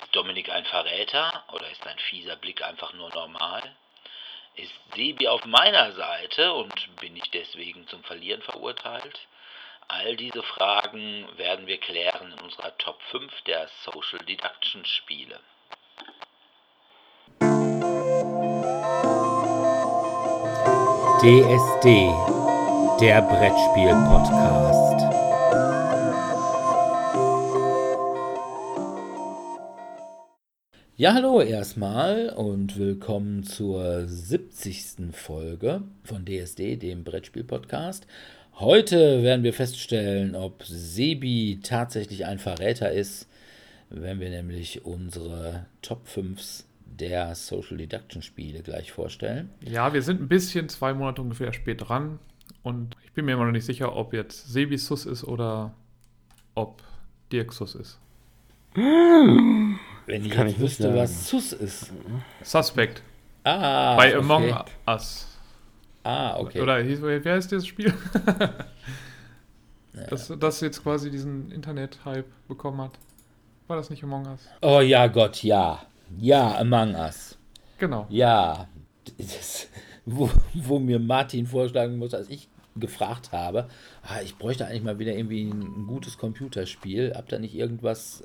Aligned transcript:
Ist 0.00 0.14
Dominik 0.14 0.48
ein 0.50 0.64
Verräter 0.64 1.42
oder 1.52 1.68
ist 1.70 1.84
ein 1.84 1.98
fieser 1.98 2.36
Blick 2.36 2.62
einfach 2.62 2.92
nur 2.92 3.10
normal? 3.10 3.62
Ist 4.54 4.72
Sebi 4.94 5.26
auf 5.26 5.44
meiner 5.44 5.90
Seite 5.92 6.52
und 6.52 6.96
bin 7.00 7.16
ich 7.16 7.28
deswegen 7.32 7.86
zum 7.88 8.04
Verlieren 8.04 8.42
verurteilt? 8.42 9.18
All 9.88 10.14
diese 10.16 10.44
Fragen 10.44 11.26
werden 11.36 11.66
wir 11.66 11.78
klären 11.78 12.32
in 12.32 12.40
unserer 12.40 12.76
Top 12.78 13.02
5 13.10 13.42
der 13.42 13.68
Social 13.82 14.24
Deduction 14.24 14.84
Spiele. 14.84 15.40
DSD, 21.20 22.14
der 23.00 23.20
Brettspiel-Podcast. 23.22 24.77
Ja, 31.00 31.14
hallo 31.14 31.40
erstmal 31.40 32.30
und 32.30 32.76
willkommen 32.76 33.44
zur 33.44 34.08
70. 34.08 35.12
Folge 35.12 35.82
von 36.02 36.24
DSD, 36.26 36.74
dem 36.74 37.04
Brettspiel-Podcast. 37.04 38.04
Heute 38.54 39.22
werden 39.22 39.44
wir 39.44 39.54
feststellen, 39.54 40.34
ob 40.34 40.64
Sebi 40.64 41.60
tatsächlich 41.62 42.26
ein 42.26 42.40
Verräter 42.40 42.90
ist, 42.90 43.28
wenn 43.90 44.18
wir 44.18 44.28
nämlich 44.28 44.84
unsere 44.84 45.66
Top 45.82 46.08
5 46.08 46.64
der 46.84 47.32
Social 47.36 47.76
Deduction 47.76 48.20
Spiele 48.20 48.62
gleich 48.62 48.90
vorstellen. 48.90 49.50
Ja, 49.60 49.94
wir 49.94 50.02
sind 50.02 50.20
ein 50.20 50.26
bisschen 50.26 50.68
zwei 50.68 50.94
Monate 50.94 51.22
ungefähr 51.22 51.52
spät 51.52 51.88
dran 51.88 52.18
und 52.64 52.96
ich 53.04 53.12
bin 53.12 53.24
mir 53.24 53.34
immer 53.34 53.44
noch 53.44 53.52
nicht 53.52 53.66
sicher, 53.66 53.94
ob 53.94 54.12
jetzt 54.14 54.52
Sebi 54.52 54.76
Sus 54.76 55.06
ist 55.06 55.22
oder 55.22 55.76
ob 56.56 56.82
Dirk 57.30 57.52
Sus 57.52 57.76
ist. 57.76 58.00
Wenn 60.08 60.24
ich 60.24 60.30
Kann 60.30 60.46
jetzt 60.46 60.56
ich 60.56 60.62
wüsste, 60.62 60.94
was 60.94 61.28
Sus 61.28 61.52
ist. 61.52 61.92
Suspect. 62.42 63.02
Ah, 63.44 63.94
Bei 63.94 64.08
okay. 64.08 64.16
Among 64.16 64.54
Us. 64.86 65.26
Ah, 66.02 66.38
okay. 66.38 66.62
Oder 66.62 66.82
wer 66.82 67.34
heißt 67.34 67.52
das 67.52 67.66
Spiel? 67.66 67.92
das, 70.08 70.32
das 70.40 70.60
jetzt 70.62 70.82
quasi 70.82 71.10
diesen 71.10 71.50
Internet-Hype 71.50 72.24
bekommen 72.48 72.80
hat. 72.80 72.98
War 73.66 73.76
das 73.76 73.90
nicht 73.90 74.02
Among 74.02 74.26
Us? 74.26 74.40
Oh 74.62 74.80
ja, 74.80 75.08
Gott, 75.08 75.42
ja. 75.42 75.82
Ja, 76.18 76.56
Among 76.56 76.94
Us. 76.94 77.36
Genau. 77.76 78.06
Ja. 78.08 78.66
Das, 79.18 79.68
wo, 80.06 80.30
wo 80.54 80.78
mir 80.78 80.98
Martin 80.98 81.46
vorschlagen 81.46 81.98
muss, 81.98 82.14
als 82.14 82.30
ich 82.30 82.48
gefragt 82.76 83.32
habe, 83.32 83.68
ah, 84.02 84.22
ich 84.24 84.36
bräuchte 84.36 84.66
eigentlich 84.66 84.84
mal 84.84 84.98
wieder 84.98 85.14
irgendwie 85.14 85.44
ein, 85.44 85.60
ein 85.60 85.86
gutes 85.86 86.16
Computerspiel. 86.16 87.12
Hab 87.14 87.28
da 87.28 87.38
nicht 87.38 87.54
irgendwas 87.54 88.24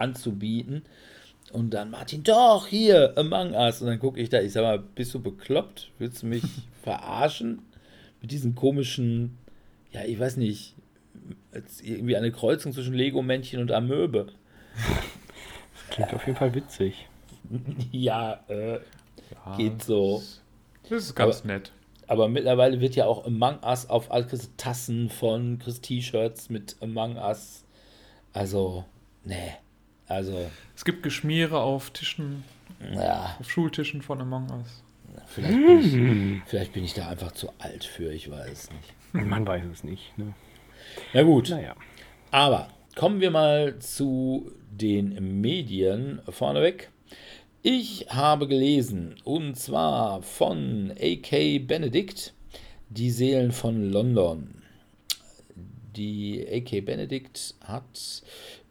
anzubieten? 0.00 0.82
Und 1.52 1.74
dann 1.74 1.90
Martin, 1.90 2.22
doch, 2.22 2.66
hier, 2.66 3.12
Among 3.16 3.54
Us. 3.54 3.80
Und 3.80 3.88
dann 3.88 3.98
gucke 3.98 4.20
ich 4.20 4.28
da, 4.28 4.40
ich 4.40 4.52
sag 4.52 4.62
mal, 4.62 4.78
bist 4.78 5.14
du 5.14 5.20
bekloppt? 5.20 5.90
Willst 5.98 6.22
du 6.22 6.26
mich 6.26 6.44
verarschen? 6.82 7.62
Mit 8.20 8.30
diesen 8.30 8.54
komischen, 8.54 9.38
ja, 9.92 10.04
ich 10.04 10.18
weiß 10.18 10.36
nicht, 10.36 10.74
irgendwie 11.82 12.16
eine 12.16 12.30
Kreuzung 12.30 12.72
zwischen 12.72 12.94
Lego-Männchen 12.94 13.60
und 13.60 13.72
Amöbe. 13.72 14.28
Das 15.74 15.96
klingt 15.96 16.14
auf 16.14 16.26
jeden 16.26 16.38
Fall 16.38 16.54
witzig. 16.54 17.08
ja, 17.92 18.44
äh, 18.48 18.74
ja, 18.74 19.56
geht 19.56 19.82
so. 19.82 20.22
Das 20.88 21.04
ist 21.04 21.14
ganz 21.14 21.40
aber, 21.40 21.46
nett. 21.46 21.72
Aber 22.06 22.28
mittlerweile 22.28 22.80
wird 22.80 22.94
ja 22.94 23.06
auch 23.06 23.24
Among 23.24 23.60
Us 23.64 23.88
auf 23.88 24.10
all 24.12 24.26
Tassen 24.56 25.08
von 25.08 25.58
Chris 25.58 25.80
T-Shirts 25.80 26.50
mit 26.50 26.76
Among 26.80 27.16
Us. 27.16 27.64
Also, 28.32 28.84
nee. 29.24 29.54
Also. 30.10 30.50
Es 30.74 30.84
gibt 30.84 31.02
Geschmiere 31.02 31.60
auf 31.60 31.90
Tischen, 31.90 32.42
ja. 32.92 33.36
auf 33.38 33.50
Schultischen 33.50 34.02
von 34.02 34.20
Among 34.20 34.50
Us. 34.50 34.82
Vielleicht 35.26 35.54
bin, 35.54 36.42
ich, 36.42 36.42
vielleicht 36.48 36.72
bin 36.72 36.84
ich 36.84 36.94
da 36.94 37.08
einfach 37.08 37.32
zu 37.32 37.50
alt 37.58 37.84
für, 37.84 38.12
ich 38.12 38.28
weiß 38.30 38.70
nicht. 38.72 39.26
Man 39.26 39.46
weiß 39.46 39.64
es 39.72 39.84
nicht. 39.84 40.16
Ne? 40.18 40.34
Na 41.14 41.22
gut. 41.22 41.50
Naja. 41.50 41.76
Aber 42.32 42.68
kommen 42.96 43.20
wir 43.20 43.30
mal 43.30 43.78
zu 43.78 44.50
den 44.70 45.40
Medien 45.40 46.20
vorneweg. 46.28 46.90
Ich 47.62 48.06
habe 48.08 48.48
gelesen, 48.48 49.16
und 49.22 49.56
zwar 49.56 50.22
von 50.22 50.92
A.K. 50.98 51.58
Benedict, 51.60 52.32
Die 52.88 53.10
Seelen 53.10 53.52
von 53.52 53.90
London. 53.92 54.62
Die 55.94 56.44
A.K. 56.50 56.80
Benedict 56.80 57.54
hat 57.62 58.22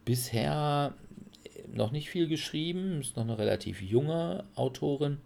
bisher 0.03 0.94
noch 1.74 1.91
nicht 1.91 2.09
viel 2.09 2.28
geschrieben, 2.28 3.02
ist 3.02 3.16
noch 3.16 3.24
eine 3.24 3.38
relativ 3.38 3.81
junge 3.81 4.44
Autorin, 4.56 5.18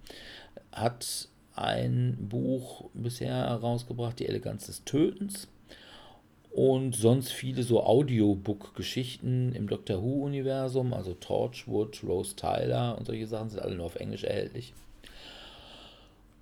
hat 0.71 1.27
ein 1.55 2.17
Buch 2.29 2.89
bisher 2.93 3.35
herausgebracht, 3.35 4.19
Die 4.19 4.27
Eleganz 4.27 4.67
des 4.67 4.83
Tötens. 4.83 5.47
Und 6.51 6.95
sonst 6.95 7.31
viele 7.31 7.63
so 7.63 7.83
Audiobook-Geschichten 7.83 9.53
im 9.55 9.67
Doctor 9.67 10.03
Who-Universum, 10.03 10.93
also 10.93 11.15
Torchwood, 11.15 12.03
Rose 12.03 12.35
Tyler 12.35 12.95
und 12.97 13.07
solche 13.07 13.25
Sachen 13.25 13.49
sind 13.49 13.59
alle 13.59 13.75
nur 13.75 13.87
auf 13.87 13.95
Englisch 13.95 14.23
erhältlich. 14.23 14.73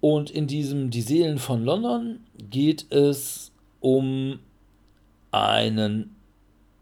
Und 0.02 0.30
in 0.30 0.48
diesem 0.48 0.90
Die 0.90 1.02
Seelen 1.02 1.38
von 1.38 1.64
London 1.64 2.20
geht 2.50 2.92
es 2.92 3.54
um 3.80 4.40
einen 5.32 6.16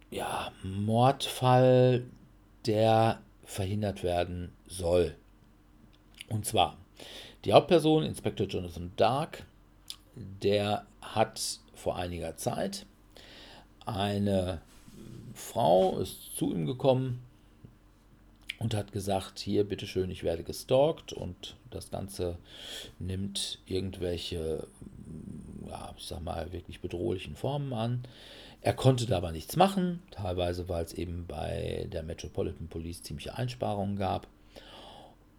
ja, 0.10 0.52
Mordfall, 0.64 2.04
der 2.66 3.22
verhindert 3.44 4.04
werden 4.04 4.52
soll. 4.68 5.16
Und 6.30 6.46
zwar 6.46 6.78
die 7.46 7.54
Hauptperson, 7.54 8.04
Inspektor 8.04 8.48
Jonathan 8.48 8.92
Dark, 8.96 9.46
der 10.16 10.86
hat 11.02 11.60
vor 11.74 11.96
einiger 11.96 12.36
Zeit 12.36 12.86
eine 13.86 14.62
Frau 15.34 15.98
ist 16.00 16.36
zu 16.36 16.54
ihm 16.54 16.66
gekommen 16.66 17.22
und 18.60 18.74
hat 18.74 18.92
gesagt, 18.92 19.40
hier, 19.40 19.64
bitteschön, 19.64 20.12
ich 20.12 20.24
werde 20.24 20.44
gestalkt 20.44 21.14
und 21.14 21.56
das 21.70 21.90
Ganze 21.90 22.38
nimmt 23.00 23.60
irgendwelche, 23.66 24.68
ja, 25.68 25.94
ich 25.98 26.06
sag 26.06 26.22
mal, 26.22 26.52
wirklich 26.52 26.82
bedrohlichen 26.82 27.36
Formen 27.36 27.74
an. 27.74 28.04
Er 28.62 28.74
konnte 28.74 29.06
da 29.06 29.18
aber 29.18 29.32
nichts 29.32 29.56
machen, 29.56 30.02
teilweise 30.12 30.68
weil 30.68 30.84
es 30.84 30.94
eben 30.94 31.26
bei 31.28 31.88
der 31.92 32.04
Metropolitan 32.04 32.68
Police 32.68 33.04
ziemliche 33.04 33.38
Einsparungen 33.38 33.96
gab. 33.96 34.28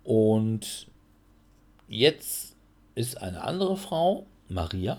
Und 0.04 0.88
jetzt 1.86 2.56
ist 2.94 3.20
eine 3.20 3.42
andere 3.42 3.76
Frau, 3.76 4.26
Maria, 4.48 4.98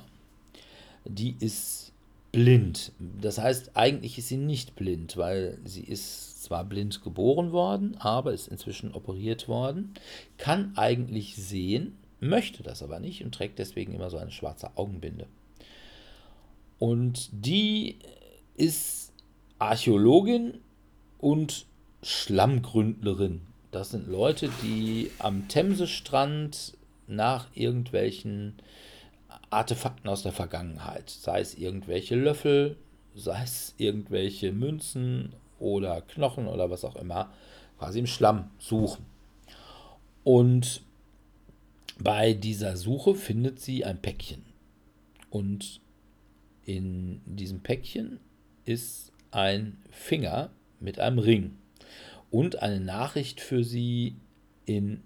die 1.05 1.35
ist 1.39 1.91
blind. 2.31 2.91
Das 2.99 3.39
heißt, 3.39 3.71
eigentlich 3.75 4.17
ist 4.17 4.27
sie 4.27 4.37
nicht 4.37 4.75
blind, 4.75 5.17
weil 5.17 5.57
sie 5.65 5.83
ist 5.83 6.43
zwar 6.43 6.63
blind 6.63 7.03
geboren 7.03 7.51
worden, 7.51 7.97
aber 7.97 8.33
ist 8.33 8.47
inzwischen 8.47 8.93
operiert 8.93 9.47
worden, 9.47 9.93
kann 10.37 10.73
eigentlich 10.75 11.35
sehen, 11.35 11.97
möchte 12.19 12.63
das 12.63 12.83
aber 12.83 12.99
nicht 12.99 13.23
und 13.23 13.33
trägt 13.33 13.59
deswegen 13.59 13.93
immer 13.93 14.09
so 14.09 14.17
eine 14.17 14.31
schwarze 14.31 14.77
Augenbinde. 14.77 15.27
Und 16.81 17.29
die 17.31 17.99
ist 18.55 19.13
Archäologin 19.59 20.61
und 21.19 21.67
Schlammgründlerin. 22.01 23.41
Das 23.69 23.91
sind 23.91 24.07
Leute, 24.07 24.49
die 24.63 25.11
am 25.19 25.47
Themsestrand 25.47 26.75
nach 27.05 27.49
irgendwelchen 27.53 28.55
Artefakten 29.51 30.09
aus 30.09 30.23
der 30.23 30.31
Vergangenheit, 30.31 31.11
sei 31.11 31.41
es 31.41 31.53
irgendwelche 31.53 32.15
Löffel, 32.15 32.77
sei 33.13 33.43
es 33.43 33.75
irgendwelche 33.77 34.51
Münzen 34.51 35.33
oder 35.59 36.01
Knochen 36.01 36.47
oder 36.47 36.71
was 36.71 36.83
auch 36.83 36.95
immer, 36.95 37.31
quasi 37.77 37.99
im 37.99 38.07
Schlamm 38.07 38.49
suchen. 38.57 39.05
Und 40.23 40.81
bei 41.99 42.33
dieser 42.33 42.75
Suche 42.75 43.13
findet 43.13 43.59
sie 43.59 43.85
ein 43.85 44.01
Päckchen. 44.01 44.43
Und 45.29 45.79
in 46.65 47.21
diesem 47.25 47.61
Päckchen 47.61 48.19
ist 48.65 49.11
ein 49.31 49.77
Finger 49.89 50.51
mit 50.79 50.99
einem 50.99 51.19
Ring 51.19 51.57
und 52.29 52.61
eine 52.61 52.79
Nachricht 52.79 53.41
für 53.41 53.63
sie 53.63 54.15
in 54.65 55.03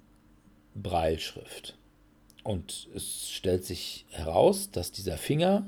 Breilschrift. 0.75 1.77
Und 2.43 2.87
es 2.93 3.31
stellt 3.31 3.65
sich 3.65 4.05
heraus, 4.11 4.69
dass 4.71 4.91
dieser 4.91 5.17
Finger 5.17 5.67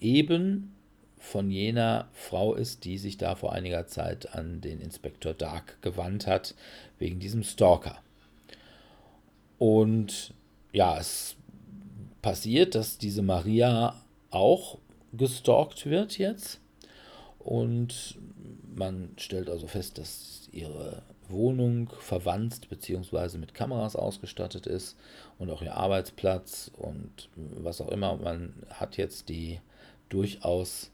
eben 0.00 0.74
von 1.18 1.50
jener 1.50 2.08
Frau 2.12 2.54
ist, 2.54 2.84
die 2.84 2.98
sich 2.98 3.16
da 3.16 3.36
vor 3.36 3.52
einiger 3.52 3.86
Zeit 3.86 4.34
an 4.34 4.60
den 4.60 4.80
Inspektor 4.80 5.34
Dark 5.34 5.80
gewandt 5.82 6.26
hat, 6.26 6.54
wegen 6.98 7.20
diesem 7.20 7.44
Stalker. 7.44 7.98
Und 9.58 10.34
ja, 10.72 10.98
es 10.98 11.36
passiert, 12.22 12.74
dass 12.74 12.98
diese 12.98 13.22
Maria 13.22 14.02
auch 14.30 14.78
gestalkt 15.12 15.86
wird 15.86 16.18
jetzt. 16.18 16.60
Und 17.38 18.18
Man 18.74 19.10
stellt 19.18 19.50
also 19.50 19.66
fest, 19.66 19.98
dass 19.98 20.48
ihre 20.52 21.02
Wohnung 21.28 21.90
verwandt 22.00 22.68
bzw. 22.68 23.38
mit 23.38 23.54
Kameras 23.54 23.96
ausgestattet 23.96 24.66
ist 24.66 24.96
und 25.38 25.50
auch 25.50 25.62
ihr 25.62 25.76
Arbeitsplatz 25.76 26.70
und 26.76 27.28
was 27.36 27.80
auch 27.80 27.88
immer. 27.88 28.16
Man 28.16 28.54
hat 28.70 28.96
jetzt 28.96 29.28
die 29.28 29.60
durchaus 30.08 30.90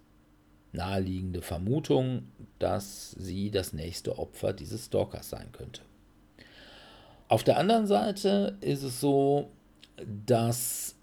naheliegende 0.73 1.43
Vermutung, 1.43 2.29
dass 2.59 3.12
sie 3.12 3.50
das 3.50 3.73
nächste 3.73 4.19
Opfer 4.19 4.53
dieses 4.53 4.87
Stalkers 4.87 5.31
sein 5.31 5.50
könnte. 5.53 5.82
Auf 7.29 7.44
der 7.44 7.59
anderen 7.59 7.87
Seite 7.87 8.59
ist 8.61 8.82
es 8.82 9.00
so, 9.00 9.50
dass 10.26 10.94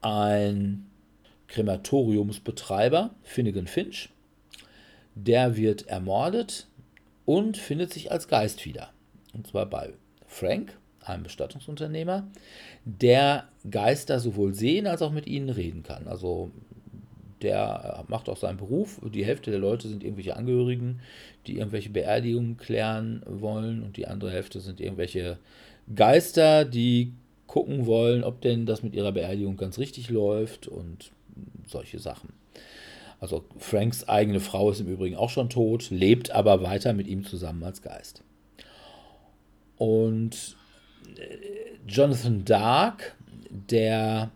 ein 0.00 0.90
Krematoriumsbetreiber, 1.52 3.10
Finnegan 3.22 3.66
Finch, 3.66 4.08
der 5.14 5.56
wird 5.56 5.86
ermordet 5.86 6.66
und 7.26 7.58
findet 7.58 7.92
sich 7.92 8.10
als 8.10 8.26
Geist 8.26 8.64
wieder. 8.64 8.90
Und 9.34 9.46
zwar 9.46 9.66
bei 9.66 9.92
Frank, 10.26 10.78
einem 11.04 11.24
Bestattungsunternehmer, 11.24 12.26
der 12.84 13.48
Geister 13.70 14.18
sowohl 14.18 14.54
sehen 14.54 14.86
als 14.86 15.02
auch 15.02 15.12
mit 15.12 15.26
ihnen 15.26 15.50
reden 15.50 15.82
kann. 15.82 16.08
Also 16.08 16.50
der 17.42 18.04
macht 18.08 18.28
auch 18.28 18.36
seinen 18.36 18.56
Beruf. 18.56 19.00
Die 19.12 19.24
Hälfte 19.24 19.50
der 19.50 19.60
Leute 19.60 19.88
sind 19.88 20.04
irgendwelche 20.04 20.36
Angehörigen, 20.36 21.00
die 21.46 21.58
irgendwelche 21.58 21.90
Beerdigungen 21.90 22.56
klären 22.56 23.22
wollen 23.26 23.82
und 23.82 23.96
die 23.96 24.06
andere 24.06 24.30
Hälfte 24.30 24.60
sind 24.60 24.80
irgendwelche 24.80 25.38
Geister, 25.94 26.64
die 26.64 27.12
gucken 27.46 27.84
wollen, 27.84 28.24
ob 28.24 28.40
denn 28.40 28.64
das 28.64 28.82
mit 28.82 28.94
ihrer 28.94 29.12
Beerdigung 29.12 29.58
ganz 29.58 29.78
richtig 29.78 30.08
läuft 30.08 30.68
und 30.68 31.10
solche 31.66 31.98
Sachen. 31.98 32.30
Also 33.20 33.44
Franks 33.58 34.08
eigene 34.08 34.40
Frau 34.40 34.70
ist 34.70 34.80
im 34.80 34.88
Übrigen 34.88 35.16
auch 35.16 35.30
schon 35.30 35.48
tot, 35.48 35.90
lebt 35.90 36.30
aber 36.32 36.62
weiter 36.62 36.92
mit 36.92 37.06
ihm 37.06 37.24
zusammen 37.24 37.62
als 37.62 37.80
Geist. 37.80 38.22
Und 39.76 40.56
äh, 41.16 41.76
Jonathan 41.86 42.44
Dark, 42.44 43.14
der 43.48 44.30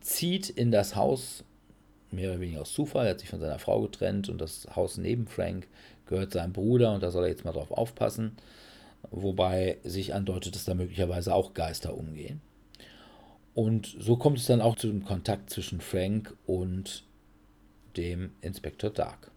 zieht 0.00 0.48
in 0.48 0.70
das 0.70 0.96
Haus 0.96 1.44
mehr 2.10 2.30
oder 2.30 2.40
weniger 2.40 2.62
aus 2.62 2.72
Zufall. 2.72 3.06
Er 3.06 3.10
hat 3.10 3.20
sich 3.20 3.28
von 3.28 3.40
seiner 3.40 3.58
Frau 3.58 3.80
getrennt 3.82 4.28
und 4.28 4.40
das 4.40 4.66
Haus 4.74 4.96
neben 4.96 5.26
Frank 5.26 5.66
gehört 6.06 6.32
seinem 6.32 6.52
Bruder 6.52 6.94
und 6.94 7.02
da 7.02 7.10
soll 7.10 7.24
er 7.24 7.30
jetzt 7.30 7.44
mal 7.44 7.52
drauf 7.52 7.70
aufpassen. 7.70 8.36
Wobei 9.10 9.78
sich 9.84 10.14
andeutet, 10.14 10.54
dass 10.54 10.64
da 10.64 10.74
möglicherweise 10.74 11.34
auch 11.34 11.54
Geister 11.54 11.96
umgehen. 11.96 12.40
Und 13.54 13.96
so 13.98 14.16
kommt 14.16 14.38
es 14.38 14.46
dann 14.46 14.60
auch 14.60 14.76
zu 14.76 14.86
dem 14.86 15.04
Kontakt 15.04 15.50
zwischen 15.50 15.80
Frank 15.80 16.36
und 16.46 17.04
dem 17.96 18.32
Inspektor 18.40 18.90
Dark. 18.90 19.30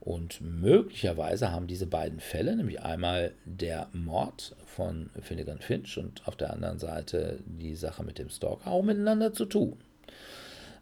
Und 0.00 0.40
möglicherweise 0.40 1.52
haben 1.52 1.66
diese 1.66 1.86
beiden 1.86 2.20
Fälle, 2.20 2.56
nämlich 2.56 2.80
einmal 2.80 3.34
der 3.44 3.88
Mord 3.92 4.56
von 4.64 5.10
Finnegan 5.20 5.60
Finch 5.60 5.98
und 5.98 6.26
auf 6.26 6.36
der 6.36 6.52
anderen 6.52 6.78
Seite 6.78 7.40
die 7.44 7.74
Sache 7.74 8.02
mit 8.02 8.18
dem 8.18 8.30
Stalker, 8.30 8.70
auch 8.70 8.82
miteinander 8.82 9.32
zu 9.34 9.44
tun. 9.44 9.76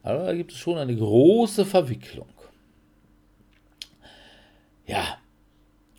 Aber 0.03 0.27
da 0.27 0.35
gibt 0.35 0.53
es 0.53 0.59
schon 0.59 0.79
eine 0.79 0.95
große 0.95 1.67
Verwicklung. 1.67 2.29
Ja, 4.87 5.19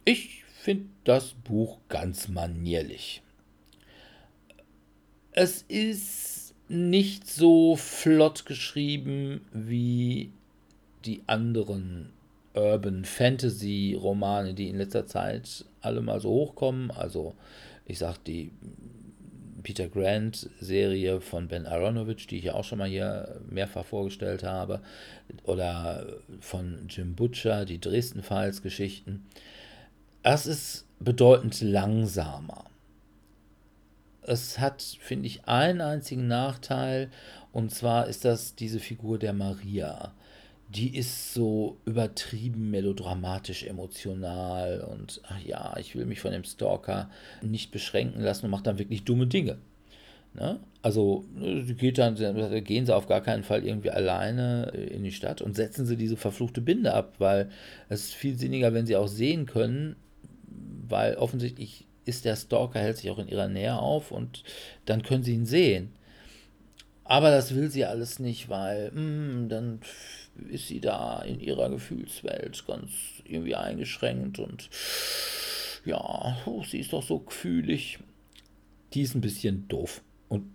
ich 0.06 0.46
finde 0.46 0.90
das 1.04 1.34
Buch 1.34 1.80
ganz 1.90 2.30
manierlich. 2.30 3.22
Es 5.32 5.62
ist 5.64 6.29
nicht 6.70 7.28
so 7.28 7.76
flott 7.76 8.46
geschrieben 8.46 9.42
wie 9.52 10.32
die 11.06 11.22
anderen 11.28 12.10
Urban 12.54 13.06
Fantasy 13.06 13.98
Romane, 14.00 14.54
die 14.54 14.70
in 14.70 14.78
letzter 14.78 15.08
Zeit 15.08 15.66
alle 15.82 16.02
mal 16.02 16.20
so 16.20 16.30
hochkommen. 16.30 16.92
Also 16.92 17.36
ich 17.86 18.00
sag 18.00 18.24
die 18.24 18.52
Peter 19.64 19.88
Grant 19.88 20.50
Serie 20.60 21.22
von 21.22 21.48
Ben 21.48 21.66
Aronovich, 21.66 22.28
die 22.28 22.38
ich 22.38 22.46
ja 22.46 22.54
auch 22.54 22.64
schon 22.64 22.80
mal 22.80 22.88
hier 22.88 23.42
mehrfach 23.50 23.86
vorgestellt 23.86 24.44
habe, 24.44 24.82
oder 25.44 26.06
von 26.40 26.86
Jim 26.88 27.16
Butcher, 27.16 27.66
die 27.66 27.80
Dresden 27.80 28.24
Files 28.24 28.62
Geschichten. 28.62 29.26
Das 30.24 30.46
ist 30.46 30.86
bedeutend 31.00 31.62
langsamer. 31.62 32.66
Es 34.30 34.60
hat, 34.60 34.82
finde 35.00 35.28
ich, 35.28 35.46
einen 35.46 35.82
einzigen 35.82 36.28
Nachteil, 36.28 37.10
und 37.52 37.72
zwar 37.72 38.08
ist 38.08 38.26
das 38.26 38.56
diese 38.56 38.80
Figur 38.80 39.20
der 39.20 39.34
Maria 39.34 40.14
die 40.70 40.96
ist 40.96 41.34
so 41.34 41.78
übertrieben 41.86 42.70
melodramatisch 42.70 43.64
emotional 43.64 44.82
und 44.82 45.20
ach 45.28 45.40
ja, 45.42 45.76
ich 45.80 45.96
will 45.96 46.06
mich 46.06 46.22
von 46.22 46.32
dem 46.32 46.44
Stalker 46.44 47.10
nicht 47.42 47.72
beschränken 47.72 48.22
lassen 48.22 48.46
und 48.46 48.52
macht 48.52 48.68
dann 48.68 48.78
wirklich 48.78 49.04
dumme 49.04 49.26
Dinge. 49.26 49.58
Ne? 50.36 50.60
Also 50.84 51.26
geht 51.76 51.98
dann, 51.98 52.16
gehen 52.64 52.86
sie 52.86 52.96
auf 52.96 53.08
gar 53.08 53.22
keinen 53.22 53.44
Fall 53.44 53.66
irgendwie 53.66 53.90
alleine 53.90 54.66
in 54.66 55.04
die 55.04 55.12
Stadt 55.12 55.42
und 55.42 55.56
setzen 55.56 55.88
sie 55.88 55.98
diese 55.98 56.18
verfluchte 56.18 56.62
Binde 56.62 56.94
ab, 56.94 57.16
weil 57.18 57.50
es 57.90 58.02
ist 58.02 58.14
viel 58.14 58.38
sinniger, 58.38 58.72
wenn 58.72 58.86
sie 58.86 58.96
auch 58.96 59.08
sehen 59.08 59.48
können, 59.48 59.96
weil 60.88 61.16
offensichtlich 61.16 61.88
ist 62.10 62.26
der 62.26 62.36
Stalker, 62.36 62.80
hält 62.80 62.98
sich 62.98 63.10
auch 63.10 63.20
in 63.20 63.30
ihrer 63.30 63.48
Nähe 63.48 63.78
auf 63.78 64.12
und 64.12 64.44
dann 64.86 65.04
können 65.04 65.24
sie 65.24 65.34
ihn 65.34 65.46
sehen. 65.46 65.94
Aber 67.04 67.32
das 67.32 67.56
will 67.56 67.72
sie 67.72 67.86
alles 67.86 68.20
nicht, 68.20 68.50
weil 68.50 68.92
mh, 68.92 68.96
hm, 68.96 69.50
dann 69.50 69.80
ist 70.50 70.68
sie 70.68 70.80
da 70.80 71.22
in 71.22 71.40
ihrer 71.40 71.70
Gefühlswelt 71.70 72.66
ganz 72.68 72.92
irgendwie 73.26 73.56
eingeschränkt 73.56 74.40
und 74.40 74.70
ja, 75.86 76.38
oh, 76.46 76.64
sie 76.64 76.80
ist 76.80 76.94
doch 76.94 77.04
so 77.04 77.20
gefühlig. 77.20 78.00
Die 78.94 79.02
ist 79.02 79.16
ein 79.16 79.22
bisschen 79.22 79.68
doof 79.68 80.02
und 80.28 80.46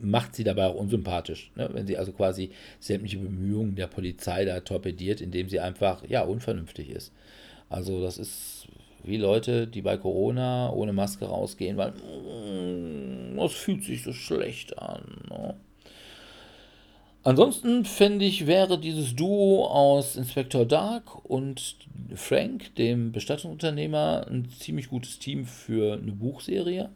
macht 0.00 0.34
sie 0.34 0.44
dabei 0.44 0.66
auch 0.66 0.74
unsympathisch, 0.74 1.50
ne? 1.54 1.68
wenn 1.72 1.86
sie 1.86 1.96
also 1.96 2.12
quasi 2.12 2.50
sämtliche 2.80 3.18
Bemühungen 3.18 3.74
der 3.74 3.86
Polizei 3.86 4.44
da 4.44 4.60
torpediert, 4.60 5.20
indem 5.20 5.48
sie 5.48 5.60
einfach 5.60 6.06
ja 6.08 6.22
unvernünftig 6.22 6.90
ist. 6.90 7.12
Also 7.68 8.02
das 8.02 8.18
ist 8.18 8.68
wie 9.08 9.16
Leute, 9.16 9.66
die 9.66 9.82
bei 9.82 9.96
Corona 9.96 10.70
ohne 10.70 10.92
Maske 10.92 11.26
rausgehen, 11.26 11.76
weil 11.76 11.92
mm, 11.92 13.36
das 13.36 13.52
fühlt 13.52 13.84
sich 13.84 14.02
so 14.02 14.12
schlecht 14.12 14.78
an. 14.78 15.02
Ne? 15.28 15.54
Ansonsten 17.24 17.84
fände 17.84 18.24
ich, 18.24 18.46
wäre 18.46 18.78
dieses 18.78 19.14
Duo 19.14 19.66
aus 19.66 20.16
Inspector 20.16 20.64
Dark 20.64 21.24
und 21.24 21.76
Frank, 22.14 22.74
dem 22.76 23.12
Bestattungsunternehmer, 23.12 24.26
ein 24.30 24.48
ziemlich 24.58 24.88
gutes 24.88 25.18
Team 25.18 25.44
für 25.44 25.94
eine 25.94 26.12
Buchserie. 26.12 26.88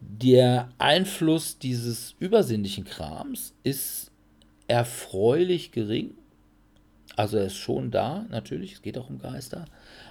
Der 0.00 0.68
Einfluss 0.76 1.58
dieses 1.58 2.14
übersinnlichen 2.18 2.84
Krams 2.84 3.54
ist 3.62 4.10
erfreulich 4.66 5.72
gering. 5.72 6.10
Also 7.16 7.38
er 7.38 7.46
ist 7.46 7.56
schon 7.56 7.90
da, 7.90 8.26
natürlich, 8.30 8.74
es 8.74 8.82
geht 8.82 8.98
auch 8.98 9.08
um 9.08 9.18
Geister. 9.18 9.64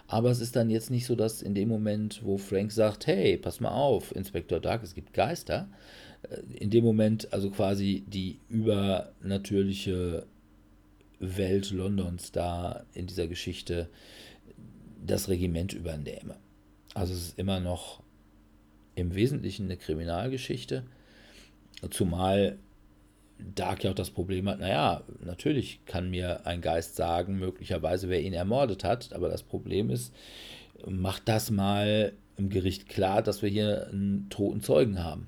Aber 0.08 0.32
es 0.32 0.40
ist 0.40 0.56
dann 0.56 0.70
jetzt 0.70 0.90
nicht 0.90 1.06
so, 1.06 1.16
dass 1.16 1.42
in 1.42 1.54
dem 1.54 1.68
Moment, 1.68 2.22
wo 2.24 2.38
Frank 2.38 2.72
sagt, 2.72 3.08
hey, 3.08 3.38
pass 3.38 3.60
mal 3.60 3.72
auf, 3.72 4.16
Inspector 4.16 4.60
Dark, 4.60 4.84
es 4.84 4.96
gibt 4.96 5.14
Geister, 5.14 5.68
äh, 6.30 6.40
in 6.56 6.70
dem 6.70 6.84
Moment 6.84 7.32
also 7.34 7.50
quasi 7.52 8.04
die 8.08 8.40
übernatürliche 8.48 10.26
Welt 11.20 11.72
Londons 11.72 12.32
da 12.32 12.86
in 12.94 13.08
dieser 13.08 13.28
Geschichte 13.28 13.90
das 15.06 15.30
Regiment 15.30 15.74
übernehme. 15.74 16.38
Also 16.94 17.14
es 17.14 17.30
ist 17.30 17.40
immer 17.40 17.60
noch 17.60 18.02
im 18.96 19.14
Wesentlichen 19.14 19.66
eine 19.66 19.78
Kriminalgeschichte, 19.78 20.84
zumal 21.92 22.58
Dark 23.40 23.84
ja 23.84 23.92
auch 23.92 23.96
das 23.96 24.10
Problem 24.10 24.50
hat, 24.50 24.60
naja, 24.60 25.04
natürlich 25.20 25.80
kann 25.86 26.10
mir 26.10 26.46
ein 26.46 26.62
Geist 26.62 26.96
sagen, 26.96 27.38
möglicherweise 27.38 28.10
wer 28.10 28.22
ihn 28.22 28.34
ermordet 28.34 28.84
hat, 28.84 29.14
aber 29.14 29.30
das 29.30 29.44
Problem 29.44 29.90
ist, 29.90 30.14
macht 30.88 31.28
das 31.30 31.52
mal 31.52 32.14
im 32.36 32.50
Gericht 32.50 32.90
klar, 32.90 33.22
dass 33.22 33.42
wir 33.42 33.50
hier 33.50 33.88
einen 33.88 34.28
toten 34.30 34.62
Zeugen 34.62 35.04
haben 35.04 35.28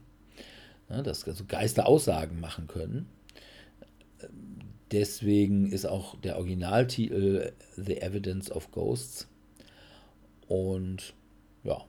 ne, 0.90 1.04
dass 1.04 1.28
also 1.28 1.46
Geister 1.48 1.88
Aussagen 1.88 2.40
machen 2.40 2.68
können. 2.68 3.08
Deswegen 4.92 5.72
ist 5.72 5.86
auch 5.86 6.20
der 6.20 6.38
Originaltitel 6.38 7.52
The 7.76 8.02
Evidence 8.02 8.52
of 8.52 8.72
Ghosts. 8.72 9.28
Und 10.48 11.14
ja, 11.64 11.86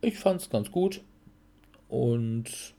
ich 0.00 0.18
fand 0.18 0.40
es 0.40 0.48
ganz 0.50 0.70
gut. 0.70 1.02
Und 1.88 2.74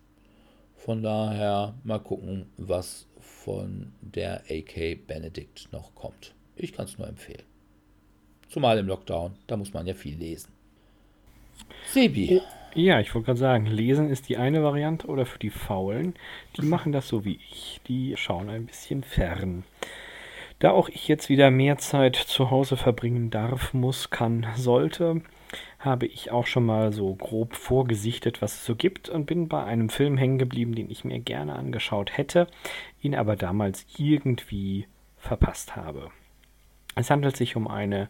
von 0.80 1.04
daher 1.04 1.76
mal 1.84 2.00
gucken, 2.00 2.48
was 2.58 3.08
von 3.20 3.92
der 4.02 4.44
AK 4.50 5.06
Benedict 5.06 5.72
noch 5.72 5.94
kommt. 5.94 6.34
Ich 6.56 6.74
kann 6.74 6.86
es 6.86 6.98
nur 6.98 7.08
empfehlen. 7.08 7.44
Zumal 8.50 8.78
im 8.80 8.88
Lockdown, 8.88 9.36
da 9.48 9.58
muss 9.58 9.74
man 9.74 9.86
ja 9.86 9.94
viel 9.94 10.18
lesen. 10.18 10.52
Sebi. 11.88 12.42
Ja, 12.74 13.00
ich 13.00 13.14
wollte 13.14 13.28
gerade 13.28 13.40
sagen, 13.40 13.66
lesen 13.66 14.10
ist 14.10 14.30
die 14.30 14.38
eine 14.38 14.64
Variante 14.64 15.08
oder 15.08 15.26
für 15.26 15.40
die 15.40 15.50
Faulen. 15.50 16.16
Die 16.58 16.62
machen 16.66 16.92
das 16.92 17.08
so 17.08 17.26
wie 17.26 17.40
ich. 17.52 17.82
Die 17.88 18.16
schauen 18.18 18.50
ein 18.50 18.66
bisschen 18.66 19.04
fern. 19.04 19.64
Da 20.60 20.72
auch 20.72 20.90
ich 20.90 21.08
jetzt 21.08 21.30
wieder 21.30 21.52
mehr 21.52 21.78
Zeit 21.78 22.16
zu 22.16 22.52
Hause 22.52 22.78
verbringen 22.78 23.30
darf, 23.30 23.74
muss, 23.74 24.10
kann, 24.10 24.46
sollte, 24.56 25.22
habe 25.80 26.06
ich 26.06 26.32
auch 26.32 26.48
schon 26.48 26.66
mal 26.66 26.92
so 26.94 27.16
grob 27.16 27.56
vorgesichtet, 27.56 28.42
was 28.42 28.56
es 28.56 28.66
so 28.66 28.76
gibt 28.76 29.10
und 29.10 29.26
bin 29.26 29.48
bei 29.48 29.64
einem 29.64 29.90
Film 29.90 30.18
hängen 30.18 30.38
geblieben, 30.38 30.76
den 30.76 30.90
ich 30.90 31.04
mir 31.04 31.20
gerne 31.20 31.56
angeschaut 31.56 32.18
hätte, 32.18 32.48
ihn 33.02 33.16
aber 33.16 33.36
damals 33.36 33.86
irgendwie 33.98 34.88
verpasst 35.18 35.76
habe. 35.76 36.12
Es 36.96 37.10
handelt 37.10 37.38
sich 37.38 37.56
um 37.56 37.68
eine 37.68 38.10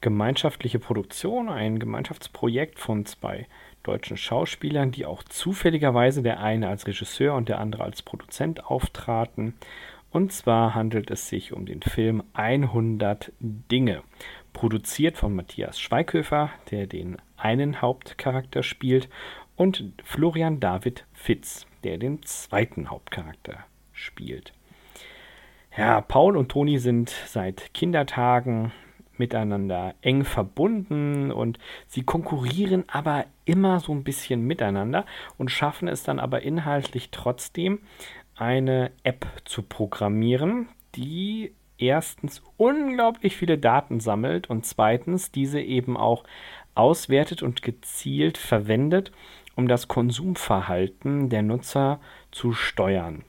gemeinschaftliche 0.00 0.78
Produktion, 0.78 1.48
ein 1.48 1.78
Gemeinschaftsprojekt 1.78 2.78
von 2.78 3.06
zwei 3.06 3.46
deutschen 3.82 4.16
Schauspielern, 4.16 4.92
die 4.92 5.06
auch 5.06 5.22
zufälligerweise 5.22 6.22
der 6.22 6.40
eine 6.40 6.68
als 6.68 6.86
Regisseur 6.86 7.34
und 7.34 7.48
der 7.48 7.58
andere 7.58 7.84
als 7.84 8.02
Produzent 8.02 8.64
auftraten. 8.64 9.54
Und 10.10 10.32
zwar 10.32 10.74
handelt 10.74 11.10
es 11.10 11.28
sich 11.28 11.52
um 11.52 11.64
den 11.66 11.80
Film 11.80 12.22
100 12.34 13.32
Dinge, 13.40 14.02
produziert 14.52 15.16
von 15.16 15.34
Matthias 15.34 15.80
Schweighöfer, 15.80 16.50
der 16.70 16.86
den 16.86 17.16
einen 17.36 17.80
Hauptcharakter 17.80 18.62
spielt, 18.62 19.08
und 19.56 19.92
Florian 20.02 20.60
David 20.60 21.04
Fitz, 21.12 21.66
der 21.84 21.98
den 21.98 22.22
zweiten 22.22 22.90
Hauptcharakter 22.90 23.64
spielt. 23.92 24.52
Ja, 25.76 26.00
Paul 26.00 26.36
und 26.36 26.50
Toni 26.50 26.78
sind 26.78 27.10
seit 27.10 27.72
Kindertagen 27.74 28.72
miteinander 29.16 29.94
eng 30.00 30.24
verbunden 30.24 31.30
und 31.30 31.58
sie 31.86 32.02
konkurrieren 32.02 32.84
aber 32.88 33.26
immer 33.44 33.80
so 33.80 33.92
ein 33.92 34.04
bisschen 34.04 34.42
miteinander 34.42 35.06
und 35.38 35.50
schaffen 35.50 35.88
es 35.88 36.02
dann 36.02 36.18
aber 36.18 36.42
inhaltlich 36.42 37.10
trotzdem, 37.10 37.80
eine 38.34 38.90
App 39.04 39.26
zu 39.44 39.62
programmieren, 39.62 40.68
die 40.94 41.52
erstens 41.82 42.42
unglaublich 42.56 43.36
viele 43.36 43.58
Daten 43.58 44.00
sammelt 44.00 44.48
und 44.48 44.64
zweitens 44.64 45.32
diese 45.32 45.60
eben 45.60 45.96
auch 45.96 46.24
auswertet 46.74 47.42
und 47.42 47.62
gezielt 47.62 48.38
verwendet, 48.38 49.12
um 49.56 49.68
das 49.68 49.88
Konsumverhalten 49.88 51.28
der 51.28 51.42
Nutzer 51.42 52.00
zu 52.30 52.52
steuern. 52.52 53.24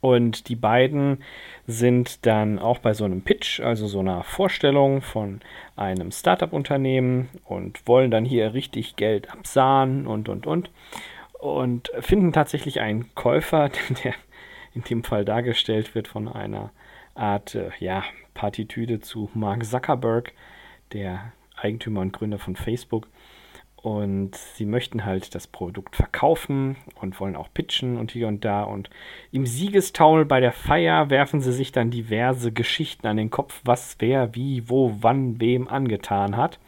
Und 0.00 0.48
die 0.48 0.54
beiden 0.54 1.24
sind 1.66 2.24
dann 2.24 2.60
auch 2.60 2.78
bei 2.78 2.94
so 2.94 3.04
einem 3.04 3.22
Pitch, 3.22 3.58
also 3.60 3.88
so 3.88 3.98
einer 3.98 4.22
Vorstellung 4.22 5.02
von 5.02 5.40
einem 5.74 6.12
Startup-Unternehmen 6.12 7.28
und 7.44 7.84
wollen 7.88 8.12
dann 8.12 8.24
hier 8.24 8.54
richtig 8.54 8.94
Geld 8.94 9.32
absahnen 9.32 10.06
und, 10.06 10.28
und, 10.28 10.46
und. 10.46 10.70
Und 11.32 11.90
finden 12.00 12.32
tatsächlich 12.32 12.80
einen 12.80 13.12
Käufer, 13.16 13.70
der 14.04 14.14
in 14.74 14.82
dem 14.82 15.02
Fall 15.02 15.24
dargestellt 15.24 15.96
wird 15.96 16.06
von 16.06 16.28
einer 16.28 16.70
Art, 17.18 17.54
äh, 17.54 17.70
ja, 17.78 18.04
Partitüde 18.34 19.00
zu 19.00 19.30
Mark 19.34 19.64
Zuckerberg, 19.64 20.32
der 20.92 21.32
Eigentümer 21.56 22.00
und 22.00 22.12
Gründer 22.12 22.38
von 22.38 22.56
Facebook. 22.56 23.08
Und 23.80 24.34
sie 24.34 24.66
möchten 24.66 25.04
halt 25.04 25.36
das 25.36 25.46
Produkt 25.46 25.94
verkaufen 25.94 26.76
und 27.00 27.20
wollen 27.20 27.36
auch 27.36 27.48
pitchen 27.54 27.96
und 27.96 28.10
hier 28.10 28.26
und 28.26 28.44
da. 28.44 28.64
Und 28.64 28.90
im 29.30 29.46
Siegestaumel 29.46 30.24
bei 30.24 30.40
der 30.40 30.52
Feier 30.52 31.10
werfen 31.10 31.40
sie 31.40 31.52
sich 31.52 31.70
dann 31.70 31.90
diverse 31.90 32.50
Geschichten 32.50 33.06
an 33.06 33.16
den 33.16 33.30
Kopf, 33.30 33.60
was 33.64 33.96
wer, 34.00 34.34
wie, 34.34 34.68
wo, 34.68 34.96
wann, 35.00 35.40
wem 35.40 35.68
angetan 35.68 36.36
hat. 36.36 36.58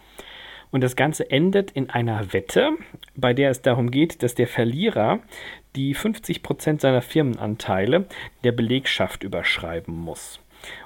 Und 0.71 0.85
das 0.85 0.95
Ganze 0.95 1.29
endet 1.31 1.73
in 1.73 1.91
einer 1.91 2.33
Wette, 2.33 2.71
bei 3.17 3.35
der 3.35 3.51
es 3.51 3.61
darum 3.61 3.91
geht, 3.91 4.23
dass 4.23 4.37
der 4.37 4.47
Verlierer 4.47 5.19
die 5.77 5.95
50% 5.95 6.81
seiner 6.81 7.03
Firmenanteile 7.03 8.07
der 8.45 8.53
Belegschaft 8.53 9.23
überschreiben 9.23 9.95
muss. 9.97 10.41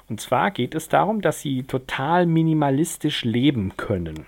Und 0.07 0.21
zwar 0.21 0.51
geht 0.51 0.75
es 0.75 0.87
darum, 0.87 1.21
dass 1.21 1.41
sie 1.41 1.63
total 1.63 2.25
minimalistisch 2.25 3.25
leben 3.25 3.75
können. 3.77 4.25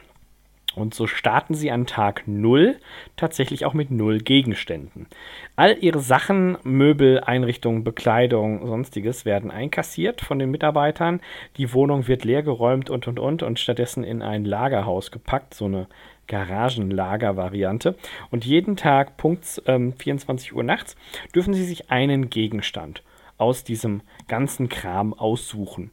Und 0.78 0.94
so 0.94 1.08
starten 1.08 1.56
sie 1.56 1.72
an 1.72 1.88
Tag 1.88 2.24
0 2.28 2.76
tatsächlich 3.16 3.66
auch 3.66 3.74
mit 3.74 3.90
0 3.90 4.20
Gegenständen. 4.20 5.08
All 5.56 5.76
ihre 5.80 6.00
Sachen, 6.00 6.58
Möbel, 6.64 7.20
Einrichtungen, 7.20 7.84
Bekleidung, 7.84 8.68
sonstiges 8.68 9.26
werden 9.26 9.50
einkassiert 9.50 10.22
von 10.22 10.38
den 10.38 10.52
Mitarbeitern. 10.52 11.20
Die 11.58 11.74
Wohnung 11.74 12.08
wird 12.08 12.26
leergeräumt 12.26 12.92
und 12.92 13.08
und 13.08 13.18
und 13.18 13.42
und 13.42 13.60
stattdessen 13.60 14.04
in 14.04 14.22
ein 14.22 14.46
Lagerhaus 14.46 15.10
gepackt, 15.10 15.56
so 15.56 15.66
eine 15.66 15.88
Garagenlager-Variante. 16.27 17.96
Und 18.31 18.46
jeden 18.46 18.75
Tag, 18.75 19.17
Punkt 19.17 19.62
ähm, 19.65 19.93
24 19.93 20.53
Uhr 20.53 20.63
nachts, 20.63 20.96
dürfen 21.34 21.53
sie 21.53 21.65
sich 21.65 21.89
einen 21.89 22.29
Gegenstand 22.29 23.03
aus 23.38 23.63
diesem 23.63 24.01
ganzen 24.27 24.69
Kram 24.69 25.13
aussuchen. 25.13 25.91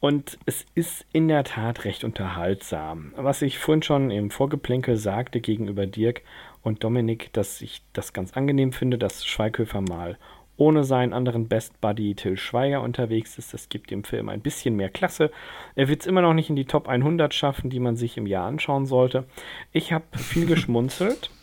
Und 0.00 0.38
es 0.46 0.66
ist 0.74 1.06
in 1.12 1.28
der 1.28 1.44
Tat 1.44 1.84
recht 1.84 2.02
unterhaltsam. 2.02 3.12
Was 3.16 3.40
ich 3.40 3.58
vorhin 3.58 3.82
schon 3.82 4.10
im 4.10 4.30
Vorgeplänkel 4.30 4.96
sagte 4.96 5.40
gegenüber 5.40 5.86
Dirk 5.86 6.22
und 6.62 6.82
Dominik, 6.82 7.32
dass 7.32 7.62
ich 7.62 7.82
das 7.92 8.12
ganz 8.12 8.32
angenehm 8.32 8.72
finde, 8.72 8.98
dass 8.98 9.24
Schweighöfer 9.24 9.80
mal 9.80 10.18
ohne 10.56 10.84
seinen 10.84 11.12
anderen 11.12 11.48
Best 11.48 11.80
Buddy 11.80 12.14
Till 12.14 12.36
Schweiger 12.36 12.82
unterwegs 12.82 13.38
ist. 13.38 13.54
Das 13.54 13.68
gibt 13.68 13.90
dem 13.90 14.04
Film 14.04 14.28
ein 14.28 14.40
bisschen 14.40 14.76
mehr 14.76 14.90
Klasse. 14.90 15.30
Er 15.74 15.88
wird 15.88 16.02
es 16.02 16.06
immer 16.06 16.22
noch 16.22 16.34
nicht 16.34 16.50
in 16.50 16.56
die 16.56 16.66
Top 16.66 16.88
100 16.88 17.32
schaffen, 17.32 17.70
die 17.70 17.80
man 17.80 17.96
sich 17.96 18.16
im 18.16 18.26
Jahr 18.26 18.46
anschauen 18.46 18.86
sollte. 18.86 19.24
Ich 19.72 19.92
habe 19.92 20.04
viel 20.16 20.46
geschmunzelt. 20.46 21.30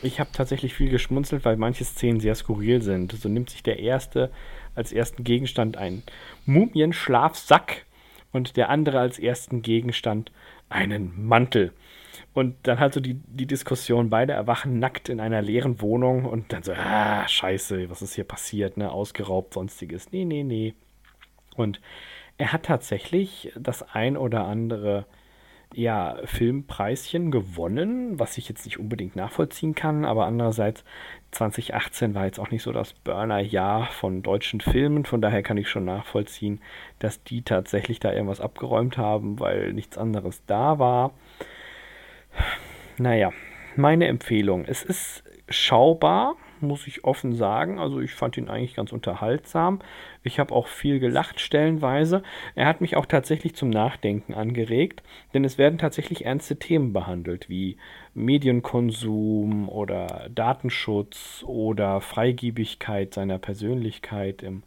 Ich 0.00 0.20
habe 0.20 0.30
tatsächlich 0.32 0.74
viel 0.74 0.90
geschmunzelt, 0.90 1.44
weil 1.44 1.56
manche 1.56 1.82
Szenen 1.82 2.20
sehr 2.20 2.36
skurril 2.36 2.82
sind. 2.82 3.10
So 3.10 3.28
nimmt 3.28 3.50
sich 3.50 3.64
der 3.64 3.80
erste 3.80 4.30
als 4.76 4.92
ersten 4.92 5.24
Gegenstand 5.24 5.76
einen 5.76 6.04
Mumienschlafsack 6.46 7.84
und 8.30 8.56
der 8.56 8.68
andere 8.68 9.00
als 9.00 9.18
ersten 9.18 9.60
Gegenstand 9.60 10.30
einen 10.68 11.26
Mantel. 11.26 11.72
Und 12.34 12.56
dann 12.64 12.78
halt 12.78 12.94
so 12.94 13.00
die, 13.00 13.14
die 13.14 13.46
Diskussion, 13.46 14.10
beide 14.10 14.32
erwachen 14.32 14.78
nackt 14.78 15.08
in 15.08 15.20
einer 15.20 15.42
leeren 15.42 15.80
Wohnung 15.80 16.24
und 16.24 16.52
dann 16.52 16.62
so, 16.62 16.72
ah, 16.72 17.26
scheiße, 17.26 17.90
was 17.90 18.02
ist 18.02 18.14
hier 18.14 18.24
passiert, 18.24 18.76
ne, 18.76 18.90
ausgeraubt, 18.90 19.54
sonstiges. 19.54 20.12
Nee, 20.12 20.24
nee, 20.24 20.42
nee. 20.42 20.74
Und 21.56 21.80
er 22.38 22.52
hat 22.52 22.64
tatsächlich 22.64 23.52
das 23.56 23.82
ein 23.94 24.16
oder 24.16 24.44
andere 24.46 25.06
ja, 25.74 26.16
Filmpreischen 26.24 27.30
gewonnen, 27.30 28.18
was 28.18 28.38
ich 28.38 28.48
jetzt 28.48 28.64
nicht 28.64 28.78
unbedingt 28.78 29.16
nachvollziehen 29.16 29.74
kann, 29.74 30.04
aber 30.04 30.24
andererseits 30.26 30.82
2018 31.32 32.14
war 32.14 32.24
jetzt 32.24 32.40
auch 32.40 32.50
nicht 32.50 32.62
so 32.62 32.72
das 32.72 32.94
Burner-Jahr 32.94 33.86
von 33.86 34.22
deutschen 34.22 34.60
Filmen, 34.60 35.04
von 35.04 35.20
daher 35.20 35.42
kann 35.42 35.58
ich 35.58 35.68
schon 35.68 35.84
nachvollziehen, 35.84 36.60
dass 37.00 37.22
die 37.22 37.42
tatsächlich 37.42 38.00
da 38.00 38.12
irgendwas 38.12 38.40
abgeräumt 38.40 38.96
haben, 38.96 39.38
weil 39.40 39.74
nichts 39.74 39.98
anderes 39.98 40.42
da 40.46 40.78
war. 40.78 41.12
Naja, 42.98 43.32
meine 43.76 44.06
Empfehlung, 44.06 44.64
es 44.66 44.82
ist 44.82 45.22
schaubar, 45.48 46.36
muss 46.60 46.86
ich 46.86 47.04
offen 47.04 47.32
sagen. 47.34 47.78
Also 47.78 48.00
ich 48.00 48.12
fand 48.12 48.36
ihn 48.36 48.48
eigentlich 48.48 48.74
ganz 48.74 48.92
unterhaltsam. 48.92 49.80
Ich 50.22 50.38
habe 50.38 50.54
auch 50.54 50.66
viel 50.66 50.98
gelacht 50.98 51.40
stellenweise. 51.40 52.22
Er 52.54 52.66
hat 52.66 52.80
mich 52.80 52.96
auch 52.96 53.06
tatsächlich 53.06 53.54
zum 53.54 53.70
Nachdenken 53.70 54.34
angeregt, 54.34 55.02
denn 55.34 55.44
es 55.44 55.58
werden 55.58 55.78
tatsächlich 55.78 56.24
ernste 56.24 56.58
Themen 56.58 56.92
behandelt, 56.92 57.48
wie 57.48 57.76
Medienkonsum 58.14 59.68
oder 59.68 60.28
Datenschutz 60.34 61.44
oder 61.46 62.00
Freigiebigkeit 62.00 63.14
seiner 63.14 63.38
Persönlichkeit 63.38 64.42
im 64.42 64.62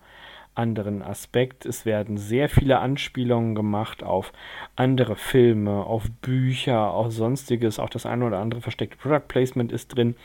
anderen 0.55 1.01
Aspekt. 1.01 1.65
Es 1.65 1.86
werden 1.86 2.17
sehr 2.17 2.50
viele 2.50 2.79
Anspielungen 2.79 3.55
gemacht 3.55 4.03
auf 4.03 4.34
andere 4.75 5.15
Filme, 5.15 5.86
auf 5.86 6.10
Bücher, 6.22 6.91
auf 6.91 7.12
sonstiges. 7.12 7.79
Auch 7.79 7.89
das 7.89 8.05
eine 8.05 8.25
oder 8.25 8.39
andere 8.39 8.62
versteckte 8.62 8.98
Product 8.98 9.27
Placement 9.27 9.72
ist 9.72 9.96
drin 9.96 10.15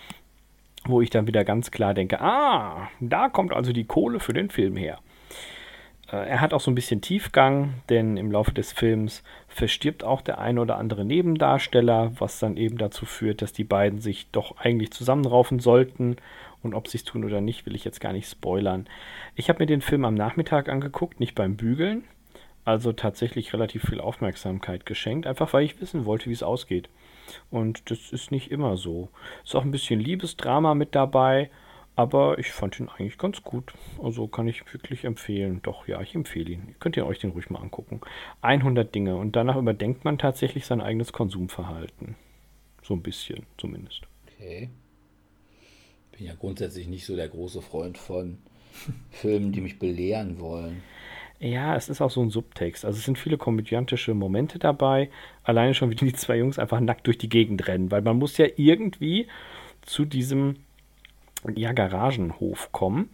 wo 0.88 1.00
ich 1.00 1.11
dann 1.11 1.26
wieder 1.26 1.45
ganz 1.45 1.71
klar 1.71 1.95
denke, 1.95 2.21
ah, 2.21 2.88
da 3.00 3.28
kommt 3.28 3.52
also 3.52 3.73
die 3.73 3.85
Kohle 3.85 4.21
für 4.21 4.33
den 4.33 4.50
Film 4.50 4.76
her. 4.76 4.99
Äh, 6.11 6.28
er 6.28 6.40
hat 6.40 6.52
auch 6.52 6.61
so 6.61 6.71
ein 6.71 6.75
bisschen 6.75 7.00
Tiefgang, 7.00 7.75
denn 7.88 8.16
im 8.16 8.30
Laufe 8.30 8.52
des 8.52 8.73
Films 8.73 9.23
verstirbt 9.49 10.04
auch 10.04 10.21
der 10.21 10.38
ein 10.38 10.59
oder 10.59 10.76
andere 10.76 11.04
Nebendarsteller, 11.04 12.12
was 12.18 12.38
dann 12.38 12.56
eben 12.56 12.78
dazu 12.78 13.06
führt, 13.06 13.42
dass 13.42 13.52
die 13.52 13.64
beiden 13.64 14.00
sich 14.00 14.30
doch 14.30 14.59
eigentlich 14.59 14.92
zusammenraufen 14.92 15.61
sollten. 15.61 16.16
Und 16.66 16.75
ob 16.75 16.88
sie 16.88 16.99
es 16.99 17.04
tun 17.04 17.25
oder 17.25 17.40
nicht, 17.40 17.64
will 17.64 17.75
ich 17.75 17.85
jetzt 17.85 18.00
gar 18.00 18.12
nicht 18.12 18.28
spoilern. 18.28 18.87
Ich 19.35 19.49
habe 19.49 19.61
mir 19.61 19.66
den 19.66 19.80
Film 19.80 20.04
am 20.04 20.14
Nachmittag 20.14 20.68
angeguckt, 20.68 21.20
nicht 21.20 21.35
beim 21.35 21.56
Bügeln. 21.56 22.04
Also 22.64 22.92
tatsächlich 22.92 23.52
relativ 23.52 23.85
viel 23.85 24.00
Aufmerksamkeit 24.00 24.87
geschenkt, 24.87 25.28
einfach 25.28 25.52
weil 25.52 25.64
ich 25.64 25.80
wissen 25.80 26.04
wollte, 26.04 26.28
wie 26.28 26.32
es 26.32 26.42
ausgeht. 26.42 26.88
Und 27.49 27.90
das 27.90 28.12
ist 28.12 28.32
nicht 28.32 28.50
immer 28.50 28.76
so. 28.76 29.08
Ist 29.44 29.54
auch 29.54 29.64
ein 29.64 29.70
bisschen 29.70 30.00
Liebesdrama 30.00 30.75
mit 30.75 30.96
dabei, 30.96 31.49
aber 31.94 32.38
ich 32.40 32.50
fand 32.50 32.80
ihn 32.80 32.88
eigentlich 32.88 33.18
ganz 33.18 33.42
gut. 33.42 33.73
Also 34.02 34.26
kann 34.26 34.49
ich 34.49 34.73
wirklich 34.73 35.04
empfehlen. 35.04 35.61
Doch, 35.62 35.87
ja, 35.87 36.00
ich 36.00 36.16
empfehle 36.16 36.50
ihn. 36.50 36.64
Ihr 36.68 36.75
könnt 36.80 36.96
ihr 36.96 37.06
euch 37.06 37.20
den 37.20 37.30
ruhig 37.30 37.50
mal 37.50 37.61
angucken. 37.61 38.00
100 38.42 38.92
Dinge 38.92 39.16
und 39.16 39.37
danach 39.37 39.56
überdenkt 39.56 40.04
man 40.04 40.18
tatsächlich 40.18 40.66
sein 40.66 40.80
eigenes 40.80 41.12
Konsumverhalten. 41.12 42.16
So 42.82 42.94
ein 42.94 43.02
bisschen 43.02 43.46
zumindest. 43.58 44.02
Okay. 44.26 44.70
Bin 46.16 46.26
ja 46.26 46.35
grundsätzlich 46.38 46.88
nicht 46.88 47.06
so 47.06 47.16
der 47.16 47.28
große 47.28 47.62
Freund 47.62 47.99
von 47.99 48.38
Filmen, 49.11 49.52
die 49.52 49.61
mich 49.61 49.78
belehren 49.78 50.40
wollen. 50.40 50.82
Ja, 51.38 51.76
es 51.76 51.90
ist 51.90 52.00
auch 52.00 52.11
so 52.11 52.23
ein 52.23 52.30
Subtext. 52.30 52.85
Also 52.87 52.99
es 52.99 53.04
sind 53.04 53.18
viele 53.18 53.37
komödiantische 53.37 54.14
Momente 54.14 54.58
dabei. 54.58 55.11
Alleine 55.44 55.75
schon, 55.75 55.90
wie 55.90 55.94
die 55.94 56.12
zwei 56.14 56.38
Jungs 56.38 56.58
einfach 56.58 56.80
nackt 56.80 57.06
durch 57.06 57.18
die 57.18 57.28
Gegend 57.28 57.68
rennen, 57.68 57.90
weil 57.90 58.00
man 58.00 58.16
muss 58.16 58.38
ja 58.38 58.46
irgendwie 58.56 59.26
zu 59.82 60.06
diesem 60.06 60.56
ja, 61.54 61.73
Garagenhof 61.73 62.73
kommen. 62.73 63.11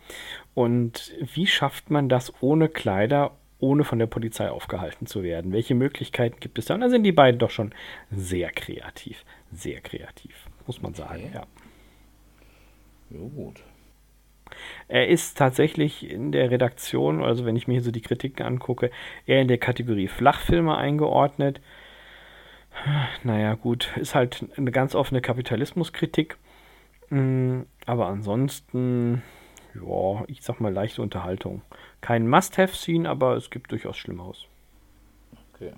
Und 0.54 1.12
wie 1.34 1.48
schafft 1.48 1.90
man 1.90 2.08
das 2.08 2.32
ohne 2.40 2.68
Kleider, 2.68 3.32
ohne 3.58 3.82
von 3.82 3.98
der 3.98 4.06
Polizei 4.06 4.48
aufgehalten 4.50 5.06
zu 5.06 5.24
werden? 5.24 5.52
Welche 5.52 5.74
Möglichkeiten 5.74 6.38
gibt 6.38 6.58
es 6.58 6.66
da? 6.66 6.74
Und 6.74 6.80
da 6.82 6.90
sind 6.90 7.02
die 7.02 7.12
beiden 7.12 7.40
doch 7.40 7.50
schon 7.50 7.74
sehr 8.12 8.50
kreativ. 8.52 9.24
Sehr 9.52 9.80
kreativ, 9.80 10.46
muss 10.66 10.80
man 10.80 10.94
sagen, 10.94 11.24
Okay. 11.24 11.30
ja. 11.34 11.46
Ja, 13.12 13.18
gut. 13.18 13.62
Er 14.88 15.08
ist 15.08 15.38
tatsächlich 15.38 16.08
in 16.10 16.32
der 16.32 16.50
Redaktion, 16.50 17.22
also 17.22 17.44
wenn 17.44 17.56
ich 17.56 17.66
mir 17.68 17.74
hier 17.74 17.82
so 17.82 17.90
die 17.90 18.02
Kritiken 18.02 18.44
angucke, 18.44 18.90
eher 19.26 19.40
in 19.40 19.48
der 19.48 19.58
Kategorie 19.58 20.08
Flachfilme 20.08 20.76
eingeordnet. 20.76 21.60
Naja, 23.22 23.54
gut, 23.54 23.96
ist 23.96 24.14
halt 24.14 24.46
eine 24.56 24.70
ganz 24.70 24.94
offene 24.94 25.20
Kapitalismuskritik. 25.20 26.36
Mm, 27.10 27.62
Aber 27.86 28.06
ansonsten, 28.06 29.22
ja, 29.74 30.24
ich 30.26 30.42
sag 30.42 30.60
mal 30.60 30.72
leichte 30.72 31.02
Unterhaltung. 31.02 31.62
Kein 32.00 32.28
Must-Have-Scene, 32.28 33.08
aber 33.08 33.36
es 33.36 33.50
gibt 33.50 33.72
durchaus 33.72 33.96
Schlimmeres. 33.96 34.46
Okay. 35.54 35.72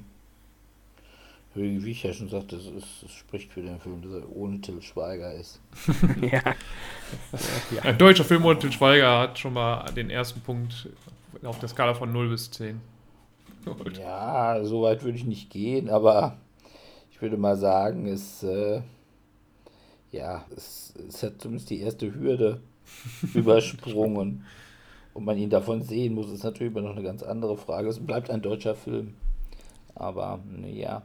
Wie 1.54 1.84
wie 1.84 1.90
ich 1.92 2.02
ja 2.02 2.12
schon 2.12 2.28
sagte, 2.28 2.56
es, 2.56 2.66
ist, 2.66 3.04
es 3.04 3.12
spricht 3.12 3.52
für 3.52 3.62
den 3.62 3.78
Film, 3.78 4.02
dass 4.02 4.12
er 4.12 4.36
ohne 4.36 4.60
Till 4.60 4.82
Schweiger 4.82 5.32
ist. 5.34 5.60
ja. 6.20 6.42
Ein 7.82 7.96
deutscher 7.96 8.24
Film 8.24 8.44
und 8.44 8.60
Til 8.60 8.72
Schweiger 8.72 9.20
hat 9.20 9.38
schon 9.38 9.52
mal 9.52 9.84
den 9.92 10.10
ersten 10.10 10.40
Punkt 10.40 10.88
auf 11.44 11.60
der 11.60 11.68
Skala 11.68 11.94
von 11.94 12.12
0 12.12 12.30
bis 12.30 12.50
10. 12.50 12.80
geholt. 13.64 13.98
Ja, 13.98 14.64
so 14.64 14.82
weit 14.82 15.04
würde 15.04 15.16
ich 15.16 15.24
nicht 15.24 15.50
gehen, 15.50 15.90
aber 15.90 16.38
ich 17.12 17.22
würde 17.22 17.36
mal 17.36 17.56
sagen, 17.56 18.06
es, 18.06 18.42
äh, 18.42 18.82
ja, 20.10 20.44
es, 20.56 20.94
es 21.08 21.22
hat 21.22 21.40
zumindest 21.40 21.70
die 21.70 21.80
erste 21.80 22.12
Hürde 22.12 22.60
übersprungen. 23.34 24.44
Und 25.12 25.24
man 25.24 25.38
ihn 25.38 25.50
davon 25.50 25.82
sehen 25.82 26.14
muss, 26.14 26.32
ist 26.32 26.42
natürlich 26.42 26.72
immer 26.72 26.82
noch 26.82 26.96
eine 26.96 27.04
ganz 27.04 27.22
andere 27.22 27.56
Frage. 27.56 27.88
Es 27.88 28.04
bleibt 28.04 28.30
ein 28.30 28.42
deutscher 28.42 28.74
Film. 28.74 29.14
Aber, 29.94 30.40
ja. 30.66 31.02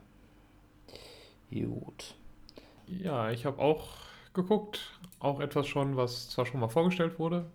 Gut. 1.52 2.16
Ja, 2.88 3.32
ich 3.32 3.46
habe 3.46 3.60
auch 3.60 3.90
geguckt. 4.34 4.82
Auch 5.20 5.42
etwas 5.42 5.68
schon, 5.68 5.98
was 5.98 6.30
zwar 6.30 6.46
schon 6.46 6.62
mal 6.62 6.70
vorgestellt 6.70 7.20
wurde, 7.20 7.46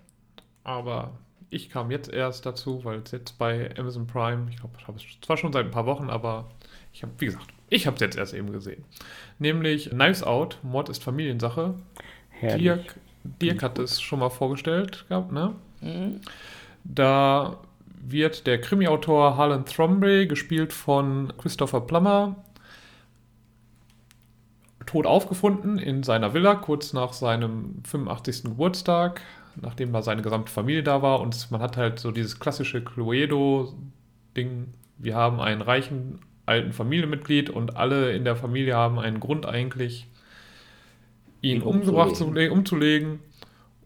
aber 0.65 1.13
ich 1.49 1.71
kam 1.71 1.91
jetzt 1.91 2.13
erst 2.13 2.45
dazu, 2.45 2.85
weil 2.85 2.99
es 2.99 3.11
jetzt 3.11 3.39
bei 3.39 3.71
Amazon 3.79 4.07
Prime, 4.07 4.49
ich 4.51 4.59
glaube, 4.59 4.75
ich 4.79 4.87
habe 4.87 4.99
es 4.99 5.05
zwar 5.23 5.39
schon 5.39 5.53
seit 5.53 5.65
ein 5.65 5.71
paar 5.71 5.87
Wochen, 5.87 6.11
aber 6.11 6.51
ich 6.93 7.03
habe, 7.03 7.13
wie 7.19 7.27
gesagt, 7.27 7.47
ich 7.71 7.87
habe 7.87 7.95
es 7.95 8.01
jetzt 8.01 8.19
erst 8.19 8.35
eben 8.35 8.53
gesehen. 8.53 8.85
Nämlich 9.39 9.89
Knives 9.89 10.23
Out, 10.23 10.59
Mord 10.63 10.91
ist 10.91 11.03
Familiensache. 11.03 11.75
Herrlich. 12.29 12.63
Dirk, 12.63 12.97
Dirk 13.41 13.63
hat 13.63 13.79
es 13.79 14.01
schon 14.01 14.19
mal 14.19 14.29
vorgestellt 14.29 15.07
gehabt, 15.09 15.33
ne? 15.33 15.55
Mhm. 15.81 16.21
Da 16.85 17.61
wird 17.87 18.47
der 18.47 18.61
Krimi-Autor 18.61 19.39
Harlan 19.39 19.65
Thrombey, 19.65 20.27
gespielt 20.27 20.75
von 20.75 21.33
Christopher 21.39 21.81
Plummer, 21.81 22.37
tot 24.95 25.07
aufgefunden 25.07 25.79
in 25.79 26.05
seiner 26.05 26.35
Villa, 26.35 26.55
kurz 26.55 26.93
nach 26.93 27.13
seinem 27.15 27.83
85. 27.83 28.45
Geburtstag, 28.45 29.23
nachdem 29.61 29.93
da 29.93 30.03
seine 30.03 30.23
gesamte 30.23 30.53
Familie 30.53 30.85
da 30.85 31.03
war. 31.03 31.21
Und 31.21 31.51
man 31.51 31.61
hat 31.61 31.77
halt 31.77 31.99
so 31.99 32.13
dieses 32.13 32.39
klassische 32.39 32.81
Cluedo-Ding. 32.85 34.69
Wir 34.99 35.17
haben 35.17 35.41
einen 35.41 35.63
reichen 35.63 36.21
alten 36.47 36.73
Familienmitglied 36.73 37.51
und 37.51 37.75
alle 37.77 38.13
in 38.13 38.23
der 38.23 38.37
Familie 38.37 38.77
haben 38.77 39.01
einen 39.01 39.19
Grund 39.19 39.47
eigentlich, 39.47 40.07
ihn 41.41 41.57
Ihn 41.57 41.63
umgebracht 41.63 42.15
zu, 42.15 42.27
umzulegen. 42.27 42.57
umzulegen. 42.57 43.19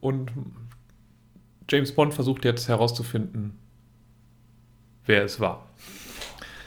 Und 0.03 0.31
James 1.71 1.93
Bond 1.93 2.13
versucht 2.13 2.45
jetzt 2.45 2.69
herauszufinden, 2.69 3.59
wer 5.07 5.25
es 5.25 5.41
war. 5.41 5.65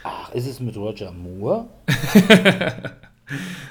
Ach, 0.02 0.34
ist 0.34 0.48
es 0.48 0.58
mit 0.58 0.76
Roger 0.76 1.12
Moore? 1.12 1.68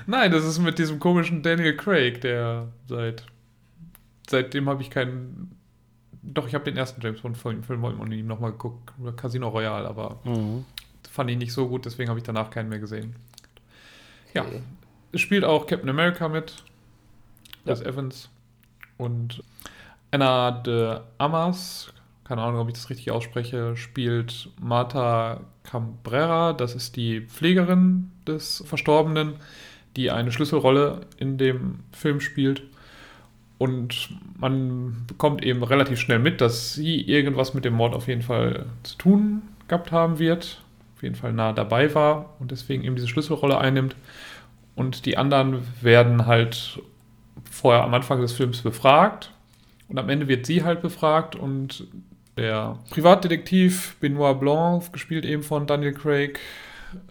Nein, 0.07 0.31
das 0.31 0.45
ist 0.45 0.59
mit 0.59 0.77
diesem 0.79 0.99
komischen 0.99 1.41
Daniel 1.43 1.75
Craig, 1.75 2.21
der 2.21 2.67
seit 2.87 3.25
seitdem 4.29 4.69
habe 4.69 4.81
ich 4.81 4.89
keinen. 4.89 5.57
Doch, 6.23 6.47
ich 6.47 6.53
habe 6.53 6.63
den 6.65 6.77
ersten 6.77 7.01
James 7.01 7.21
Bond 7.21 7.37
Film 7.37 7.63
von 7.63 8.11
ihm 8.11 8.27
nochmal 8.27 8.51
geguckt, 8.51 8.93
Casino 9.17 9.49
Royale, 9.49 9.87
aber 9.87 10.19
Mhm. 10.23 10.65
fand 11.09 11.29
ich 11.31 11.37
nicht 11.37 11.51
so 11.51 11.67
gut, 11.67 11.85
deswegen 11.85 12.09
habe 12.09 12.19
ich 12.19 12.23
danach 12.25 12.49
keinen 12.51 12.69
mehr 12.69 12.79
gesehen. 12.79 13.15
Ja, 14.33 14.43
Okay. 14.43 14.61
es 15.11 15.19
spielt 15.21 15.43
auch 15.43 15.65
Captain 15.67 15.89
America 15.89 16.29
mit, 16.29 16.63
Chris 17.65 17.79
Ja. 17.81 17.87
Evans 17.87 18.29
und 18.97 19.43
Anna 20.11 20.51
de 20.51 20.99
Amas, 21.17 21.91
keine 22.23 22.41
Ahnung, 22.41 22.61
ob 22.61 22.67
ich 22.67 22.75
das 22.75 22.89
richtig 22.89 23.11
ausspreche, 23.11 23.75
spielt 23.75 24.49
Marta 24.61 25.41
Cambrera, 25.63 26.53
das 26.53 26.75
ist 26.75 26.95
die 26.95 27.21
Pflegerin 27.21 28.11
des 28.27 28.63
Verstorbenen, 28.65 29.33
die 29.95 30.11
eine 30.11 30.31
Schlüsselrolle 30.31 31.01
in 31.17 31.37
dem 31.37 31.79
Film 31.91 32.21
spielt. 32.21 32.63
Und 33.57 34.09
man 34.39 35.05
bekommt 35.05 35.43
eben 35.43 35.61
relativ 35.63 35.99
schnell 35.99 36.19
mit, 36.19 36.41
dass 36.41 36.73
sie 36.73 37.01
irgendwas 37.01 37.53
mit 37.53 37.63
dem 37.63 37.73
Mord 37.73 37.93
auf 37.93 38.07
jeden 38.07 38.23
Fall 38.23 38.65
zu 38.83 38.97
tun 38.97 39.41
gehabt 39.67 39.91
haben 39.91 40.17
wird, 40.17 40.63
auf 40.95 41.03
jeden 41.03 41.15
Fall 41.15 41.33
nah 41.33 41.53
dabei 41.53 41.93
war 41.93 42.35
und 42.39 42.51
deswegen 42.51 42.83
eben 42.83 42.95
diese 42.95 43.07
Schlüsselrolle 43.07 43.57
einnimmt. 43.57 43.95
Und 44.75 45.05
die 45.05 45.17
anderen 45.17 45.67
werden 45.81 46.25
halt 46.25 46.81
vorher 47.49 47.83
am 47.83 47.93
Anfang 47.93 48.21
des 48.21 48.31
Films 48.31 48.61
befragt 48.61 49.31
und 49.89 49.99
am 49.99 50.09
Ende 50.09 50.27
wird 50.27 50.45
sie 50.45 50.63
halt 50.63 50.81
befragt 50.81 51.35
und 51.35 51.85
der 52.41 52.79
Privatdetektiv 52.89 53.95
Benoit 53.99 54.39
Blanc, 54.39 54.91
gespielt 54.91 55.25
eben 55.25 55.43
von 55.43 55.67
Daniel 55.67 55.93
Craig, 55.93 56.39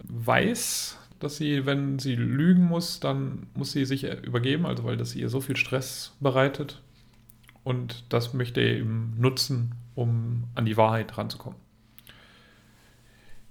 weiß, 0.03 0.99
dass 1.19 1.37
sie, 1.37 1.65
wenn 1.65 1.99
sie 1.99 2.15
lügen 2.15 2.65
muss, 2.65 2.99
dann 2.99 3.47
muss 3.53 3.71
sie 3.71 3.85
sich 3.85 4.03
übergeben, 4.03 4.65
also 4.65 4.83
weil 4.83 4.97
das 4.97 5.15
ihr 5.15 5.29
so 5.29 5.39
viel 5.41 5.55
Stress 5.55 6.15
bereitet. 6.19 6.81
Und 7.63 8.05
das 8.09 8.33
möchte 8.33 8.59
er 8.59 8.77
eben 8.77 9.13
nutzen, 9.19 9.75
um 9.93 10.45
an 10.55 10.65
die 10.65 10.77
Wahrheit 10.77 11.15
ranzukommen. 11.17 11.59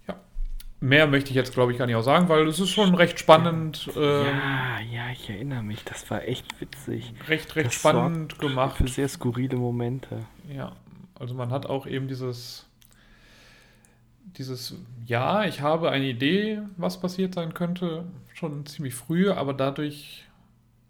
Ja. 0.08 0.16
Mehr 0.80 1.06
möchte 1.06 1.30
ich 1.30 1.36
jetzt, 1.36 1.54
glaube 1.54 1.70
ich, 1.70 1.78
gar 1.78 1.86
nicht 1.86 1.94
auch 1.94 2.02
sagen, 2.02 2.28
weil 2.28 2.48
es 2.48 2.58
ist 2.58 2.70
schon 2.70 2.94
recht 2.96 3.20
spannend, 3.20 3.88
ähm, 3.96 4.26
Ja, 4.26 4.80
ja, 4.80 5.10
ich 5.12 5.30
erinnere 5.30 5.62
mich. 5.62 5.84
Das 5.84 6.10
war 6.10 6.24
echt 6.24 6.60
witzig. 6.60 7.14
recht, 7.28 7.54
recht 7.54 7.66
Das 7.68 7.74
spannend 7.74 8.38
gemacht. 8.40 8.78
Für 8.78 8.88
sehr 8.88 9.08
skurrile 9.08 9.56
Momente. 9.56 10.18
Ja, 10.52 10.72
also 11.20 11.34
man 11.34 11.52
hat 11.52 11.66
auch 11.66 11.86
eben 11.86 12.08
dieses, 12.08 12.66
dieses, 14.36 14.74
ja, 15.06 15.44
ich 15.44 15.60
habe 15.60 15.90
eine 15.90 16.06
Idee, 16.06 16.62
was 16.78 17.00
passiert 17.00 17.34
sein 17.34 17.54
könnte, 17.54 18.06
schon 18.34 18.64
ziemlich 18.66 18.94
früh, 18.94 19.30
aber 19.30 19.52
dadurch 19.52 20.24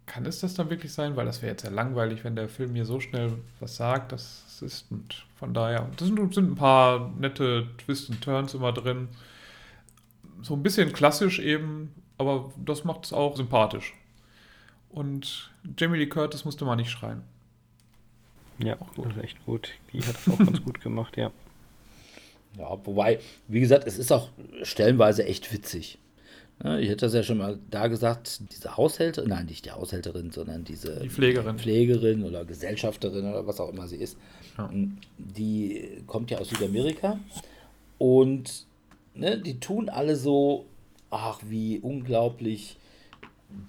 kann 0.07 0.25
es 0.27 0.41
das 0.41 0.55
dann 0.55 0.71
wirklich 0.71 0.93
sein, 0.93 1.17
weil 1.17 1.27
das 1.27 1.43
wäre 1.43 1.53
jetzt 1.53 1.65
ja 1.65 1.71
langweilig, 1.71 2.25
wenn 2.25 2.37
der 2.37 2.49
Film 2.49 2.73
mir 2.73 2.85
so 2.85 3.01
schnell 3.01 3.33
was 3.59 3.77
sagt, 3.77 4.13
dass 4.13 4.45
es 4.47 4.63
ist. 4.63 4.91
Und 4.91 5.27
von 5.37 5.53
daher, 5.53 5.89
das 5.97 6.07
sind, 6.09 6.35
sind 6.35 6.53
ein 6.53 6.57
paar 6.57 7.13
nette 7.19 7.67
Twists 7.79 8.09
und 8.09 8.21
Turns 8.21 8.55
immer 8.55 8.73
drin. 8.73 9.09
So 10.43 10.55
ein 10.55 10.63
bisschen 10.63 10.93
klassisch 10.93 11.41
eben, 11.41 11.93
aber 12.19 12.53
das 12.57 12.85
macht 12.85 13.05
es 13.05 13.13
auch 13.13 13.37
sympathisch. 13.37 13.95
Und 14.91 15.51
Jamie 15.77 15.99
Lee 15.99 16.07
Curtis 16.07 16.45
musste 16.45 16.65
mal 16.65 16.77
nicht 16.77 16.91
schreien. 16.91 17.23
Ja, 18.63 18.77
das 18.97 19.17
ist 19.17 19.23
echt 19.25 19.45
gut. 19.47 19.71
Die 19.93 20.01
hat 20.01 20.15
das 20.15 20.29
auch 20.35 20.39
ganz 20.39 20.63
gut 20.65 20.81
gemacht, 20.81 21.17
ja. 21.17 21.31
Ja, 22.59 22.79
wobei, 22.85 23.21
wie 23.49 23.61
gesagt, 23.61 23.87
es 23.87 23.99
ist 23.99 24.11
auch 24.13 24.29
stellenweise 24.63 25.25
echt 25.25 25.53
witzig. 25.53 25.99
Ja, 26.63 26.79
ich 26.79 26.89
hätte 26.89 27.07
das 27.07 27.15
ja 27.15 27.23
schon 27.23 27.39
mal 27.39 27.59
da 27.71 27.87
gesagt, 27.87 28.41
diese 28.53 28.77
Haushälterin, 28.77 29.31
nein, 29.31 29.47
nicht 29.47 29.65
die 29.65 29.71
Haushälterin, 29.71 30.31
sondern 30.31 30.65
diese 30.65 31.01
Die 31.01 31.09
Pflegerin. 31.09 31.59
Pflegerin 31.59 32.23
oder 32.25 32.45
Gesellschafterin 32.45 33.25
oder 33.31 33.47
was 33.47 33.61
auch 33.61 33.71
immer 33.71 33.89
sie 33.89 33.97
ist, 33.97 34.19
Ja. 34.59 34.69
die 35.17 36.03
kommt 36.07 36.31
ja 36.31 36.39
aus 36.39 36.51
Südamerika 36.51 37.19
und 37.99 38.67
ne, 39.15 39.39
die 39.39 39.59
tun 39.59 39.89
alle 39.89 40.17
so, 40.17 40.67
ach, 41.11 41.41
wie 41.47 41.79
unglaublich 41.79 42.77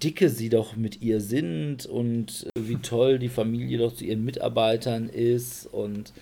dicke 0.02 0.28
sie 0.28 0.48
doch 0.48 0.76
mit 0.76 1.02
ihr 1.02 1.20
sind 1.20 1.86
und 1.86 2.46
wie 2.58 2.76
toll 2.76 3.18
die 3.18 3.28
Familie 3.28 3.78
doch 3.78 3.94
zu 3.94 4.04
ihren 4.04 4.24
Mitarbeitern 4.24 5.08
ist 5.08 5.66
und 5.66 6.12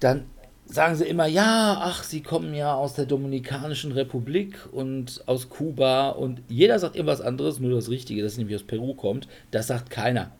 dann 0.00 0.24
sagen 0.66 0.94
sie 0.96 1.04
immer, 1.04 1.26
ja, 1.26 1.78
ach, 1.80 2.04
sie 2.04 2.22
kommen 2.22 2.54
ja 2.54 2.74
aus 2.74 2.94
der 2.94 3.06
Dominikanischen 3.06 3.92
Republik 3.92 4.68
und 4.72 5.22
aus 5.26 5.48
Kuba 5.48 6.10
und 6.10 6.40
jeder 6.48 6.78
sagt 6.78 6.94
irgendwas 6.96 7.20
anderes, 7.20 7.58
nur 7.58 7.72
das 7.74 7.90
Richtige, 7.90 8.22
das 8.22 8.38
nämlich 8.38 8.56
aus 8.56 8.62
Peru 8.62 8.94
kommt, 8.94 9.26
das 9.50 9.66
sagt 9.66 9.90
keiner. 9.90 10.30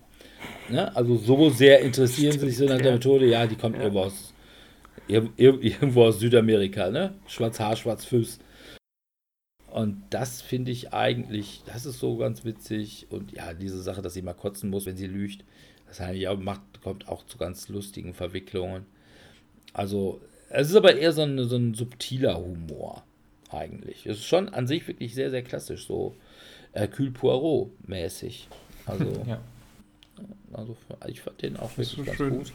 Ne? 0.69 0.95
Also 0.97 1.17
so 1.17 1.51
sehr 1.51 1.81
interessieren 1.81 2.39
sie 2.39 2.47
sich 2.47 2.57
so 2.57 2.65
nach 2.65 2.81
der 2.81 2.93
Methode, 2.93 3.27
ja, 3.27 3.47
die 3.47 3.57
kommt 3.57 3.77
Ja. 3.77 3.83
irgendwo 3.83 4.01
aus 4.03 4.33
Ir 5.09 5.29
ir 5.37 5.61
irgendwo 5.61 6.05
aus 6.05 6.21
Südamerika, 6.21 6.89
ne? 6.91 7.15
Schwarz 7.27 7.59
Haar, 7.59 7.75
schwarz 7.75 8.05
Fuß. 8.05 8.39
Und 9.71 10.03
das 10.11 10.43
finde 10.43 10.73
ich 10.73 10.93
eigentlich, 10.93 11.63
das 11.67 11.87
ist 11.87 12.01
so 12.01 12.17
ganz 12.17 12.45
witzig. 12.45 13.07
Und 13.11 13.33
ja, 13.33 13.55
diese 13.55 13.81
Sache, 13.83 14.03
dass 14.03 14.15
sie 14.15 14.23
mal 14.23 14.35
kotzen 14.35 14.69
muss, 14.71 14.87
wenn 14.87 14.97
sie 14.97 15.07
lügt, 15.07 15.45
das 15.87 16.01
eigentlich 16.01 16.29
auch 16.29 16.39
macht, 16.39 16.61
kommt 16.83 17.09
auch 17.09 17.25
zu 17.27 17.39
ganz 17.39 17.69
lustigen 17.69 18.15
Verwicklungen. 18.15 18.85
Also, 19.73 20.21
es 20.49 20.71
ist 20.71 20.77
aber 20.77 20.97
eher 20.97 21.13
so 21.13 21.23
ein, 21.23 21.43
so 21.45 21.57
ein 21.57 21.75
subtiler 21.75 22.37
Humor, 22.39 23.05
eigentlich. 23.51 24.07
Es 24.07 24.19
ist 24.19 24.25
schon 24.27 24.49
an 24.49 24.67
sich 24.67 24.87
wirklich 24.89 25.15
sehr, 25.15 25.31
sehr 25.31 25.43
klassisch, 25.43 25.87
so 25.87 26.15
Hercule 26.73 27.11
Poirot-mäßig. 27.13 28.49
Also, 28.87 29.05
Ja. 29.27 29.41
also, 30.53 30.77
ich 31.07 31.21
fand 31.21 31.43
den 31.43 31.57
auch 31.57 31.71
Das 31.77 31.79
wirklich 31.97 32.07
ganz 32.07 32.17
schön. 32.17 32.39
gut. 32.39 32.53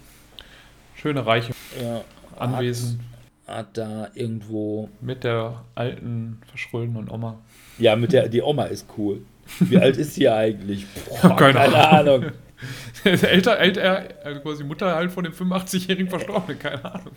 Schöne 0.95 1.25
Reiche 1.25 1.53
Ja, 1.81 2.03
Anwesen 2.37 2.99
Hat, 3.47 3.77
da 3.77 4.09
irgendwo. 4.15 4.89
mit 5.01 5.23
der 5.23 5.63
alten, 5.75 6.41
verschrullenen 6.47 7.09
Oma. 7.09 7.39
Ja, 7.77 7.95
mit 7.95 8.13
der. 8.13 8.27
Die 8.27 8.41
Oma 8.41 8.65
ist 8.65 8.87
cool. 8.97 9.21
Wie 9.59 9.77
alt 9.77 9.97
ist 9.97 10.15
sie 10.15 10.27
eigentlich? 10.27 10.85
Boah, 11.07 11.35
Keine 11.35 11.53
keine 11.53 11.89
Ahnung. 11.89 12.25
älter, 13.03 13.59
älter, 13.59 14.07
also 14.23 14.39
quasi 14.41 14.63
Mutter 14.63 14.95
halt 14.95 15.11
von 15.11 15.23
dem 15.23 15.33
85-jährigen 15.33 16.09
Verstorbenen, 16.09 16.59
keine 16.59 16.83
Ahnung. 16.85 17.11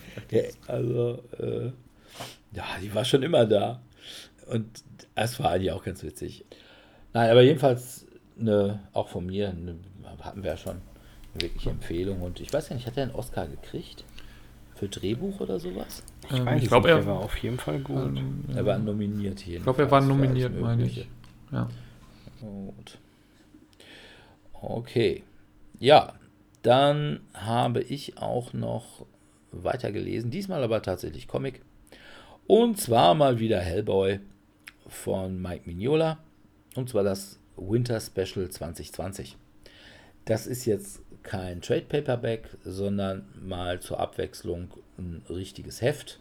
Also, 0.66 1.22
äh, 1.38 1.70
ja, 2.52 2.64
die 2.82 2.94
war 2.94 3.04
schon 3.04 3.22
immer 3.22 3.46
da. 3.46 3.80
Und 4.46 4.82
das 5.14 5.38
war 5.40 5.50
eigentlich 5.52 5.72
auch 5.72 5.84
ganz 5.84 6.02
witzig. 6.02 6.44
Nein, 7.12 7.30
aber 7.30 7.42
jedenfalls, 7.42 8.06
eine, 8.38 8.80
auch 8.92 9.08
von 9.08 9.26
mir, 9.26 9.48
eine, 9.48 9.76
hatten 10.20 10.42
wir 10.42 10.52
ja 10.52 10.56
schon 10.56 10.80
eine 11.34 11.42
wirkliche 11.42 11.70
Empfehlung. 11.70 12.22
Und 12.22 12.40
ich 12.40 12.52
weiß 12.52 12.68
ja 12.68 12.76
nicht, 12.76 12.86
hat 12.86 12.96
er 12.96 13.04
einen 13.04 13.14
Oscar 13.14 13.46
gekriegt? 13.46 14.04
Für 14.74 14.88
Drehbuch 14.88 15.40
oder 15.40 15.58
sowas? 15.58 16.02
Ich 16.30 16.38
Ähm, 16.38 16.48
ich 16.56 16.62
es 16.64 16.68
glaub, 16.68 16.82
nicht, 16.84 16.92
er- 16.92 17.06
war 17.06 17.18
auf 17.20 17.36
jeden 17.38 17.58
Fall 17.58 17.78
gut. 17.80 17.96
Ähm, 18.18 18.44
Er 18.54 18.64
war 18.66 18.78
nominiert 18.78 19.40
hier. 19.40 19.58
ich 19.58 19.62
glaube, 19.62 19.82
er 19.82 19.90
war 19.90 20.00
nominiert, 20.00 20.58
meine 20.60 20.84
ich. 20.84 21.08
Ja. 21.50 21.68
Gut. 22.40 22.98
Okay. 24.52 25.22
Ja, 25.78 26.14
dann 26.62 27.20
habe 27.34 27.80
ich 27.82 28.18
auch 28.18 28.52
noch 28.52 29.06
weitergelesen, 29.52 30.30
diesmal 30.30 30.62
aber 30.62 30.82
tatsächlich 30.82 31.28
Comic. 31.28 31.62
Und 32.46 32.80
zwar 32.80 33.14
mal 33.14 33.38
wieder 33.38 33.60
Hellboy 33.60 34.20
von 34.86 35.40
Mike 35.40 35.62
Mignola. 35.66 36.18
Und 36.74 36.88
zwar 36.88 37.04
das 37.04 37.38
Winter 37.56 38.00
Special 38.00 38.48
2020. 38.48 39.36
Das 40.24 40.46
ist 40.46 40.64
jetzt 40.64 41.00
kein 41.22 41.60
Trade 41.60 41.82
Paperback, 41.88 42.48
sondern 42.64 43.26
mal 43.40 43.80
zur 43.80 43.98
Abwechslung 44.00 44.68
ein 44.98 45.22
richtiges 45.28 45.80
Heft. 45.82 46.20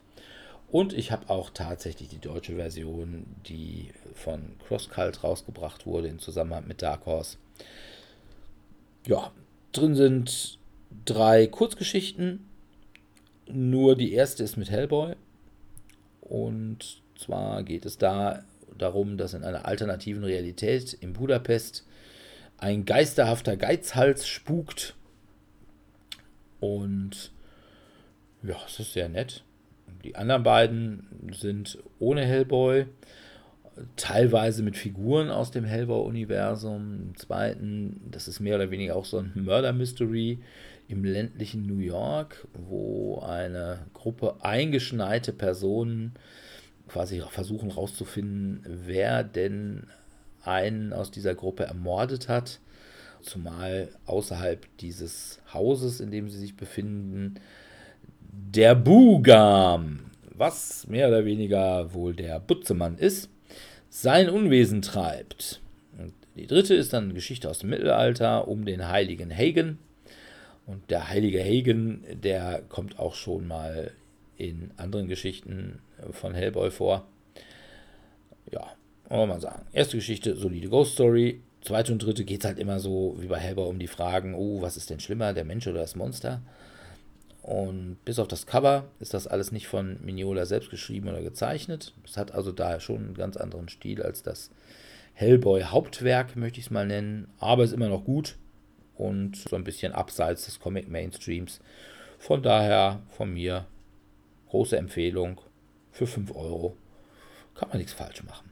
Und 0.70 0.94
ich 0.94 1.12
habe 1.12 1.30
auch 1.30 1.50
tatsächlich 1.50 2.10
die 2.10 2.20
deutsche 2.20 2.56
Version, 2.56 3.26
die 3.48 3.92
von 4.14 4.58
CrossCult 4.68 5.24
rausgebracht 5.24 5.86
wurde 5.86 6.10
in 6.10 6.20
Zusammenhang 6.20 6.68
mit 6.68 6.82
Dark 6.82 7.06
Horse. 7.06 7.38
Ja, 9.06 9.32
drin 9.72 9.96
sind 9.96 10.60
drei 11.06 11.48
Kurzgeschichten. 11.48 12.50
Nur 13.50 13.96
die 13.96 14.12
erste 14.12 14.44
ist 14.44 14.58
mit 14.58 14.70
Hellboy. 14.70 15.16
Und 16.20 17.02
zwar 17.18 17.64
geht 17.64 17.86
es 17.86 17.98
da 17.98 18.44
darum, 18.78 19.18
dass 19.18 19.34
in 19.34 19.44
einer 19.44 19.66
alternativen 19.66 20.26
Realität 20.26 20.94
in 20.94 21.14
Budapest 21.14 21.86
ein 22.58 22.84
geisterhafter 22.84 23.56
Geizhals 23.56 24.28
spukt. 24.28 24.96
Und 26.60 27.32
ja, 28.44 28.56
es 28.66 28.80
ist 28.80 28.94
sehr 28.94 29.10
nett. 29.10 29.44
Die 30.04 30.16
anderen 30.16 30.44
beiden 30.44 31.32
sind 31.34 31.80
ohne 32.00 32.26
Hellboy, 32.26 32.86
teilweise 33.96 34.64
mit 34.64 34.78
Figuren 34.78 35.30
aus 35.30 35.52
dem 35.52 35.66
Hellboy-Universum. 35.66 37.10
Im 37.10 37.18
zweiten, 37.18 38.02
das 38.12 38.28
ist 38.28 38.40
mehr 38.40 38.56
oder 38.56 38.72
weniger 38.72 38.96
auch 38.96 39.06
so 39.06 39.20
ein 39.20 39.32
Murder-Mystery 39.36 40.40
im 40.88 41.04
ländlichen 41.04 41.66
New 41.66 41.80
York, 41.80 42.48
wo 42.54 43.20
eine 43.20 43.80
Gruppe 43.94 44.36
eingeschneite 44.42 45.34
Personen 45.34 46.14
quasi 46.88 47.22
versuchen 47.30 47.72
herauszufinden, 47.72 48.62
wer 48.86 49.24
denn 49.24 49.88
einen 50.44 50.94
aus 50.94 51.12
dieser 51.12 51.36
Gruppe 51.36 51.66
ermordet 51.66 52.30
hat. 52.30 52.60
Zumal 53.22 53.90
außerhalb 54.06 54.66
dieses 54.78 55.42
Hauses, 55.54 56.00
in 56.00 56.12
dem 56.12 56.30
sie 56.30 56.40
sich 56.40 56.56
befinden, 56.56 57.36
der 58.38 58.76
Bugam, 58.76 60.12
was 60.36 60.88
mehr 60.88 61.08
oder 61.08 61.26
weniger 61.26 61.94
wohl 61.94 62.14
der 62.14 62.40
Butzemann 62.40 62.98
ist, 62.98 63.30
sein 63.90 64.30
Unwesen 64.30 64.82
treibt. 64.82 65.60
Die 66.36 66.46
dritte 66.46 66.76
ist 66.76 66.94
dann 66.94 67.06
eine 67.06 67.14
Geschichte 67.16 67.50
aus 67.50 67.60
dem 67.60 67.72
Mittelalter 67.72 68.48
um 68.48 68.64
den 68.64 68.88
heiligen 68.88 69.36
Hagen. 69.36 69.80
Und 70.68 70.92
der 70.92 71.10
heilige 71.10 71.44
Hagen, 71.44 72.04
der 72.12 72.62
kommt 72.70 73.00
auch 73.00 73.16
schon 73.16 73.48
mal 73.48 73.92
in 74.38 74.70
anderen 74.78 75.08
Geschichten 75.08 75.80
von 76.12 76.36
Hellboy 76.36 76.70
vor. 76.70 77.08
Ja, 78.52 78.68
wollen 79.10 79.22
wir 79.22 79.28
mal 79.28 79.42
sagen. 79.42 79.66
Erste 79.74 79.98
Geschichte, 79.98 80.36
solide 80.36 80.70
Ghost 80.70 80.94
Story. 80.94 81.42
Zweite 81.62 81.92
und 81.92 82.04
dritte 82.04 82.24
geht 82.24 82.42
es 82.42 82.46
halt 82.46 82.60
immer 82.60 82.80
so 82.80 83.16
wie 83.20 83.28
bei 83.28 83.40
Hellboy 83.40 83.68
um 83.68 83.80
die 83.80 83.88
Fragen, 83.88 84.36
oh, 84.36 84.62
was 84.62 84.78
ist 84.78 84.92
denn 84.92 85.00
schlimmer, 85.00 85.34
der 85.34 85.44
Mensch 85.44 85.66
oder 85.66 85.80
das 85.80 85.96
Monster? 85.96 86.42
Und 87.48 87.98
bis 88.04 88.20
auf 88.20 88.28
das 88.28 88.46
Cover 88.46 88.84
ist 89.00 89.14
das 89.14 89.26
alles 89.26 89.54
nicht 89.54 89.68
von 89.68 90.04
Mignola 90.04 90.46
selbst 90.46 90.70
geschrieben 90.70 91.08
oder 91.08 91.22
gezeichnet. 91.22 91.94
Es 92.04 92.18
hat 92.18 92.34
also 92.34 92.52
daher 92.52 92.82
schon 92.82 92.98
einen 92.98 93.14
ganz 93.14 93.38
anderen 93.38 93.70
Stil 93.70 94.04
als 94.04 94.22
das 94.22 94.52
Hellboy-Hauptwerk, 95.14 96.36
möchte 96.36 96.60
ich 96.60 96.66
es 96.66 96.72
mal 96.72 96.86
nennen. 96.86 97.30
Aber 97.40 97.64
ist 97.64 97.72
immer 97.72 97.88
noch 97.88 98.04
gut 98.04 98.36
und 98.98 99.38
so 99.38 99.56
ein 99.56 99.64
bisschen 99.64 99.94
abseits 99.94 100.44
des 100.44 100.60
Comic-Mainstreams. 100.60 101.62
Von 102.20 102.44
daher 102.44 103.02
von 103.12 103.34
mir 103.34 103.66
große 104.50 104.78
Empfehlung 104.78 105.40
für 105.94 106.06
5 106.06 106.36
Euro. 106.36 106.76
Kann 107.56 107.70
man 107.70 107.78
nichts 107.78 107.94
falsch 107.94 108.26
machen. 108.26 108.52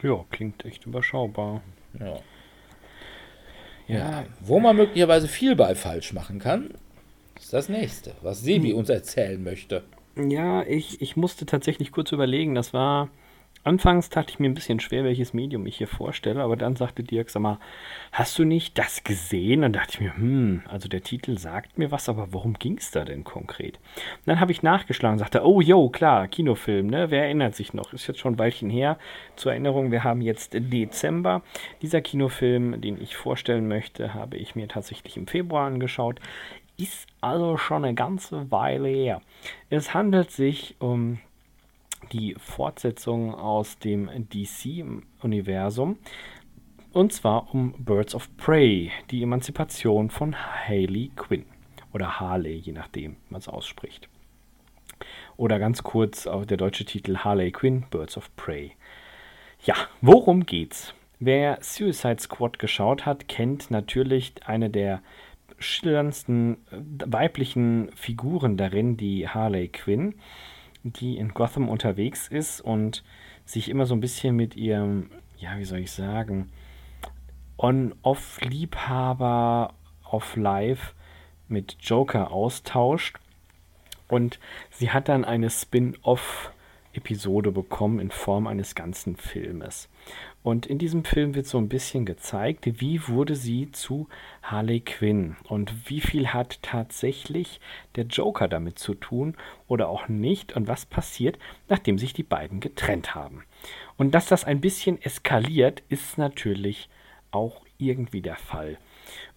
Ja, 0.00 0.24
klingt 0.30 0.64
echt 0.64 0.86
überschaubar. 0.86 1.60
Ja. 1.98 2.20
Ja, 3.88 4.26
wo 4.38 4.60
man 4.60 4.76
möglicherweise 4.76 5.26
viel 5.26 5.56
bei 5.56 5.74
falsch 5.74 6.12
machen 6.12 6.38
kann, 6.38 6.70
ist 7.42 7.52
das 7.52 7.68
nächste, 7.68 8.14
was 8.22 8.40
Sebi 8.40 8.72
uns 8.72 8.88
erzählen 8.88 9.42
möchte. 9.42 9.82
Ja, 10.16 10.62
ich, 10.62 11.00
ich 11.00 11.16
musste 11.16 11.46
tatsächlich 11.46 11.92
kurz 11.92 12.12
überlegen. 12.12 12.54
Das 12.54 12.72
war. 12.72 13.08
Anfangs 13.64 14.10
tat 14.10 14.28
ich 14.28 14.40
mir 14.40 14.48
ein 14.48 14.54
bisschen 14.54 14.80
schwer, 14.80 15.04
welches 15.04 15.34
Medium 15.34 15.66
ich 15.66 15.76
hier 15.76 15.86
vorstelle, 15.86 16.42
aber 16.42 16.56
dann 16.56 16.74
sagte 16.74 17.04
Dirk, 17.04 17.30
sag 17.30 17.42
mal, 17.42 17.60
hast 18.10 18.36
du 18.36 18.44
nicht 18.44 18.76
das 18.76 19.04
gesehen? 19.04 19.62
Dann 19.62 19.72
dachte 19.72 19.92
ich 19.92 20.00
mir, 20.00 20.16
hm, 20.16 20.62
also 20.66 20.88
der 20.88 21.02
Titel 21.02 21.38
sagt 21.38 21.78
mir 21.78 21.92
was, 21.92 22.08
aber 22.08 22.32
worum 22.32 22.54
ging 22.54 22.78
es 22.78 22.90
da 22.90 23.04
denn 23.04 23.22
konkret? 23.22 23.76
Und 23.76 24.26
dann 24.26 24.40
habe 24.40 24.50
ich 24.50 24.64
nachgeschlagen 24.64 25.14
und 25.14 25.18
sagte, 25.20 25.46
oh, 25.46 25.60
jo, 25.60 25.90
klar, 25.90 26.26
Kinofilm, 26.26 26.88
ne? 26.88 27.12
Wer 27.12 27.22
erinnert 27.26 27.54
sich 27.54 27.72
noch? 27.72 27.92
Ist 27.92 28.08
jetzt 28.08 28.18
schon 28.18 28.34
ein 28.34 28.38
Weilchen 28.40 28.68
her. 28.68 28.98
Zur 29.36 29.52
Erinnerung, 29.52 29.92
wir 29.92 30.02
haben 30.02 30.22
jetzt 30.22 30.54
Dezember. 30.54 31.42
Dieser 31.82 32.00
Kinofilm, 32.00 32.80
den 32.80 33.00
ich 33.00 33.14
vorstellen 33.14 33.68
möchte, 33.68 34.12
habe 34.12 34.38
ich 34.38 34.56
mir 34.56 34.66
tatsächlich 34.66 35.16
im 35.16 35.28
Februar 35.28 35.68
angeschaut. 35.68 36.18
Ist 36.76 37.06
also 37.20 37.56
schon 37.56 37.84
eine 37.84 37.94
ganze 37.94 38.50
Weile 38.50 38.88
her. 38.88 39.22
Es 39.70 39.94
handelt 39.94 40.30
sich 40.30 40.76
um 40.78 41.18
die 42.12 42.34
Fortsetzung 42.38 43.34
aus 43.34 43.78
dem 43.78 44.08
DC-Universum. 44.28 45.98
Und 46.92 47.12
zwar 47.12 47.54
um 47.54 47.72
Birds 47.78 48.14
of 48.14 48.36
Prey, 48.36 48.90
die 49.10 49.22
Emanzipation 49.22 50.10
von 50.10 50.34
Hayley 50.34 51.10
Quinn. 51.16 51.46
Oder 51.92 52.20
Harley, 52.20 52.56
je 52.56 52.72
nachdem, 52.72 53.12
wie 53.12 53.32
man 53.32 53.40
es 53.40 53.48
ausspricht. 53.48 54.08
Oder 55.36 55.58
ganz 55.58 55.82
kurz 55.82 56.26
auch 56.26 56.44
der 56.44 56.56
deutsche 56.56 56.84
Titel 56.84 57.18
Harley 57.18 57.50
Quinn, 57.50 57.84
Birds 57.90 58.16
of 58.16 58.34
Prey. 58.36 58.72
Ja, 59.64 59.74
worum 60.00 60.44
geht's? 60.44 60.94
Wer 61.18 61.58
Suicide 61.60 62.20
Squad 62.20 62.58
geschaut 62.58 63.06
hat, 63.06 63.28
kennt 63.28 63.70
natürlich 63.70 64.34
eine 64.44 64.70
der 64.70 65.02
schillerndsten 65.62 66.58
äh, 66.70 66.80
weiblichen 67.06 67.90
Figuren 67.94 68.56
darin, 68.56 68.96
die 68.96 69.28
Harley 69.28 69.68
Quinn, 69.68 70.16
die 70.82 71.16
in 71.16 71.28
Gotham 71.30 71.68
unterwegs 71.68 72.26
ist 72.28 72.60
und 72.60 73.04
sich 73.44 73.68
immer 73.68 73.86
so 73.86 73.94
ein 73.94 74.00
bisschen 74.00 74.34
mit 74.36 74.56
ihrem, 74.56 75.10
ja, 75.38 75.56
wie 75.58 75.64
soll 75.64 75.78
ich 75.78 75.92
sagen, 75.92 76.50
On-Off-Liebhaber 77.58 79.74
auf 80.02 80.34
Live 80.36 80.94
mit 81.48 81.76
Joker 81.80 82.30
austauscht. 82.32 83.18
Und 84.08 84.38
sie 84.70 84.90
hat 84.90 85.08
dann 85.08 85.24
eine 85.24 85.48
Spin-off-Episode 86.92 87.52
bekommen 87.52 87.98
in 87.98 88.10
Form 88.10 88.46
eines 88.46 88.74
ganzen 88.74 89.16
Filmes. 89.16 89.88
Und 90.42 90.66
in 90.66 90.78
diesem 90.78 91.04
Film 91.04 91.34
wird 91.34 91.46
so 91.46 91.58
ein 91.58 91.68
bisschen 91.68 92.04
gezeigt, 92.04 92.80
wie 92.80 93.06
wurde 93.08 93.36
sie 93.36 93.70
zu 93.70 94.08
Harley 94.42 94.80
Quinn 94.80 95.36
und 95.44 95.88
wie 95.88 96.00
viel 96.00 96.28
hat 96.28 96.62
tatsächlich 96.62 97.60
der 97.96 98.04
Joker 98.04 98.48
damit 98.48 98.78
zu 98.78 98.94
tun 98.94 99.36
oder 99.68 99.88
auch 99.88 100.08
nicht 100.08 100.54
und 100.54 100.68
was 100.68 100.84
passiert, 100.84 101.38
nachdem 101.68 101.98
sich 101.98 102.12
die 102.12 102.24
beiden 102.24 102.60
getrennt 102.60 103.14
haben. 103.14 103.44
Und 103.96 104.12
dass 104.14 104.26
das 104.26 104.44
ein 104.44 104.60
bisschen 104.60 105.00
eskaliert, 105.00 105.82
ist 105.88 106.18
natürlich 106.18 106.88
auch 107.30 107.62
irgendwie 107.78 108.20
der 108.20 108.36
Fall. 108.36 108.78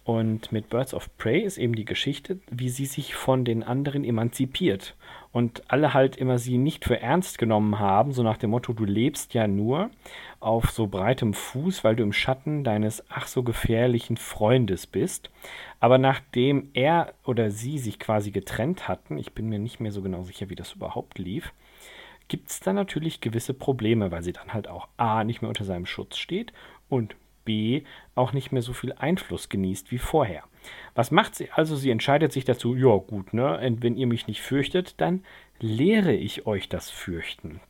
Und 0.04 0.52
mit 0.52 0.68
Birds 0.68 0.94
of 0.94 1.08
Prey 1.18 1.40
ist 1.40 1.58
eben 1.58 1.74
die 1.74 1.84
Geschichte, 1.84 2.38
wie 2.48 2.68
sie 2.68 2.86
sich 2.86 3.14
von 3.14 3.44
den 3.44 3.64
anderen 3.64 4.04
emanzipiert. 4.04 4.94
Und 5.36 5.64
alle 5.70 5.92
halt 5.92 6.16
immer 6.16 6.38
sie 6.38 6.56
nicht 6.56 6.86
für 6.86 7.02
ernst 7.02 7.36
genommen 7.36 7.78
haben, 7.78 8.12
so 8.12 8.22
nach 8.22 8.38
dem 8.38 8.48
Motto, 8.48 8.72
du 8.72 8.86
lebst 8.86 9.34
ja 9.34 9.46
nur 9.46 9.90
auf 10.40 10.70
so 10.70 10.86
breitem 10.86 11.34
Fuß, 11.34 11.84
weil 11.84 11.94
du 11.94 12.04
im 12.04 12.14
Schatten 12.14 12.64
deines 12.64 13.04
ach 13.10 13.26
so 13.26 13.42
gefährlichen 13.42 14.16
Freundes 14.16 14.86
bist. 14.86 15.28
Aber 15.78 15.98
nachdem 15.98 16.70
er 16.72 17.12
oder 17.22 17.50
sie 17.50 17.78
sich 17.78 17.98
quasi 17.98 18.30
getrennt 18.30 18.88
hatten, 18.88 19.18
ich 19.18 19.32
bin 19.32 19.50
mir 19.50 19.58
nicht 19.58 19.78
mehr 19.78 19.92
so 19.92 20.00
genau 20.00 20.22
sicher, 20.22 20.48
wie 20.48 20.54
das 20.54 20.72
überhaupt 20.72 21.18
lief, 21.18 21.52
gibt 22.28 22.48
es 22.48 22.60
dann 22.60 22.76
natürlich 22.76 23.20
gewisse 23.20 23.52
Probleme, 23.52 24.10
weil 24.10 24.22
sie 24.22 24.32
dann 24.32 24.54
halt 24.54 24.68
auch 24.68 24.88
A 24.96 25.22
nicht 25.22 25.42
mehr 25.42 25.50
unter 25.50 25.64
seinem 25.66 25.84
Schutz 25.84 26.16
steht 26.16 26.54
und 26.88 27.14
B 27.44 27.82
auch 28.14 28.32
nicht 28.32 28.52
mehr 28.52 28.62
so 28.62 28.72
viel 28.72 28.94
Einfluss 28.94 29.50
genießt 29.50 29.90
wie 29.92 29.98
vorher. 29.98 30.44
Was 30.94 31.10
macht 31.10 31.34
sie 31.34 31.50
also? 31.50 31.76
Sie 31.76 31.90
entscheidet 31.90 32.32
sich 32.32 32.44
dazu, 32.44 32.74
ja 32.74 32.96
gut, 32.96 33.32
ne, 33.32 33.76
wenn 33.80 33.96
ihr 33.96 34.06
mich 34.06 34.26
nicht 34.26 34.40
fürchtet, 34.40 35.00
dann 35.00 35.24
lehre 35.60 36.12
ich 36.12 36.46
euch 36.46 36.68
das 36.68 36.90
Fürchten. 36.90 37.60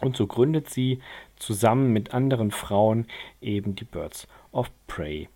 Und 0.00 0.16
so 0.16 0.26
gründet 0.26 0.70
sie 0.70 1.00
zusammen 1.36 1.92
mit 1.92 2.12
anderen 2.12 2.50
Frauen 2.50 3.06
eben 3.40 3.74
die 3.74 3.84
Birds 3.84 4.28
of 4.52 4.70
Prey. 4.86 5.28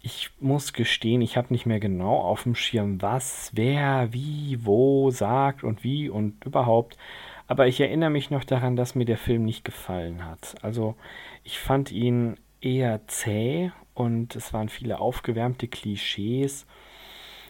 Ich 0.00 0.30
muss 0.40 0.72
gestehen, 0.72 1.20
ich 1.20 1.36
habe 1.36 1.52
nicht 1.52 1.66
mehr 1.66 1.80
genau 1.80 2.18
auf 2.20 2.44
dem 2.44 2.54
Schirm, 2.54 3.02
was, 3.02 3.50
wer, 3.54 4.12
wie, 4.12 4.64
wo 4.64 5.10
sagt 5.10 5.64
und 5.64 5.84
wie 5.84 6.08
und 6.08 6.44
überhaupt. 6.44 6.96
Aber 7.46 7.66
ich 7.66 7.80
erinnere 7.80 8.10
mich 8.10 8.30
noch 8.30 8.44
daran, 8.44 8.76
dass 8.76 8.94
mir 8.94 9.04
der 9.04 9.18
Film 9.18 9.44
nicht 9.44 9.64
gefallen 9.64 10.24
hat. 10.24 10.54
Also 10.62 10.94
ich 11.44 11.58
fand 11.58 11.90
ihn 11.90 12.36
eher 12.60 13.06
zäh 13.06 13.72
und 13.98 14.36
es 14.36 14.52
waren 14.52 14.68
viele 14.68 15.00
aufgewärmte 15.00 15.66
Klischees. 15.66 16.66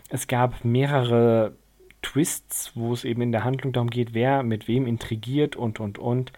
Es 0.09 0.27
gab 0.29 0.65
mehrere 0.65 1.55
Twists, 2.01 2.73
wo 2.75 2.95
es 2.95 3.05
eben 3.05 3.21
in 3.21 3.33
der 3.33 3.45
Handlung 3.45 3.75
darum 3.75 3.91
geht, 3.91 4.15
wer 4.15 4.43
mit 4.43 4.67
wem 4.67 4.87
intrigiert 4.87 5.57
und 5.57 5.79
und 5.79 5.99
und. 5.99 6.33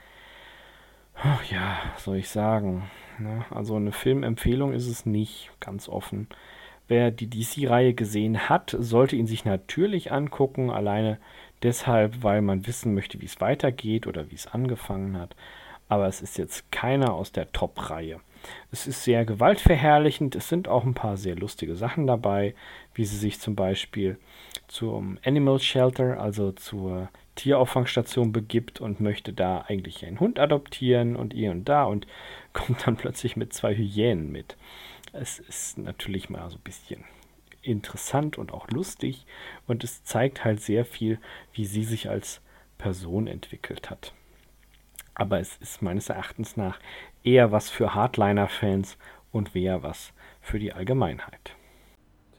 Ja, 1.51 1.79
soll 1.97 2.17
ich 2.17 2.29
sagen. 2.29 2.91
Ne? 3.19 3.45
Also 3.51 3.77
eine 3.77 3.93
Filmempfehlung 3.93 4.73
ist 4.73 4.89
es 4.89 5.07
nicht, 5.07 5.53
ganz 5.61 5.89
offen. 5.89 6.27
Wer 6.89 7.13
die 7.13 7.31
DC-Reihe 7.31 7.95
gesehen 7.95 8.49
hat, 8.49 8.75
sollte 8.77 9.15
ihn 9.15 9.29
sich 9.29 9.45
natürlich 9.45 10.11
angucken, 10.11 10.71
alleine 10.71 11.19
deshalb, 11.63 12.25
weil 12.25 12.43
man 12.43 12.67
wissen 12.67 12.95
möchte, 12.95 13.21
wie 13.21 13.27
es 13.27 13.41
weitergeht 13.41 14.09
oder 14.09 14.29
wie 14.33 14.35
es 14.35 14.49
angefangen 14.49 15.17
hat. 15.17 15.37
Aber 15.89 16.09
es 16.09 16.21
ist 16.21 16.37
jetzt 16.37 16.73
keiner 16.73 17.13
aus 17.13 17.31
der 17.31 17.53
Top-Reihe. 17.53 18.21
Es 18.71 18.87
ist 18.87 19.05
sehr 19.05 19.25
gewaltverherrlichend. 19.25 20.35
Es 20.35 20.49
sind 20.49 20.69
auch 20.69 20.85
ein 20.85 20.95
paar 20.95 21.17
sehr 21.17 21.37
lustige 21.37 21.77
Sachen 21.77 22.07
dabei, 22.07 22.55
wie 22.95 23.05
sie 23.05 23.17
sich 23.17 23.41
zum 23.41 23.55
Beispiel 23.55 24.19
zum 24.69 25.19
Animal 25.25 25.59
Shelter, 25.59 26.21
also 26.21 26.53
zur 26.53 27.09
Tierauffangstation 27.35 28.33
begibt 28.33 28.81
und 28.81 29.01
möchte 29.01 29.33
da 29.33 29.65
eigentlich 29.67 30.05
einen 30.05 30.21
Hund 30.21 30.39
adoptieren 30.39 31.17
und 31.17 31.35
ihr 31.35 31.51
und 31.51 31.65
da 31.69 31.85
und 31.85 32.07
kommt 32.53 32.87
dann 32.87 32.97
plötzlich 32.97 33.37
mit 33.37 33.53
zwei 33.53 33.75
Hyänen 33.75 34.31
mit. 34.31 34.57
Es 35.13 35.39
ist 35.39 35.79
natürlich 35.79 36.31
mal 36.31 36.49
so 36.51 36.57
ein 36.57 36.63
bisschen 36.63 37.05
interessant 37.63 38.39
und 38.39 38.53
auch 38.53 38.69
lustig 38.71 39.27
und 39.67 39.85
es 39.85 40.05
zeigt 40.05 40.45
halt 40.45 40.61
sehr 40.61 40.85
viel, 40.85 41.19
wie 41.53 41.65
sie 41.65 41.85
sich 41.85 42.09
als 42.09 42.41
Person 42.79 43.27
entwickelt 43.27 43.91
hat. 43.91 44.15
Aber 45.15 45.41
es 45.41 45.57
ist 45.59 45.83
meines 45.83 46.09
Erachtens 46.09 46.57
nach 46.57 46.79
eher 47.25 47.53
was 47.53 47.69
für 47.71 47.95
Hardliner-Fans 47.95 48.97
und 49.33 49.55
eher 49.55 49.83
was 49.83 50.13
für 50.41 50.59
die 50.59 50.73
Allgemeinheit. 50.73 51.53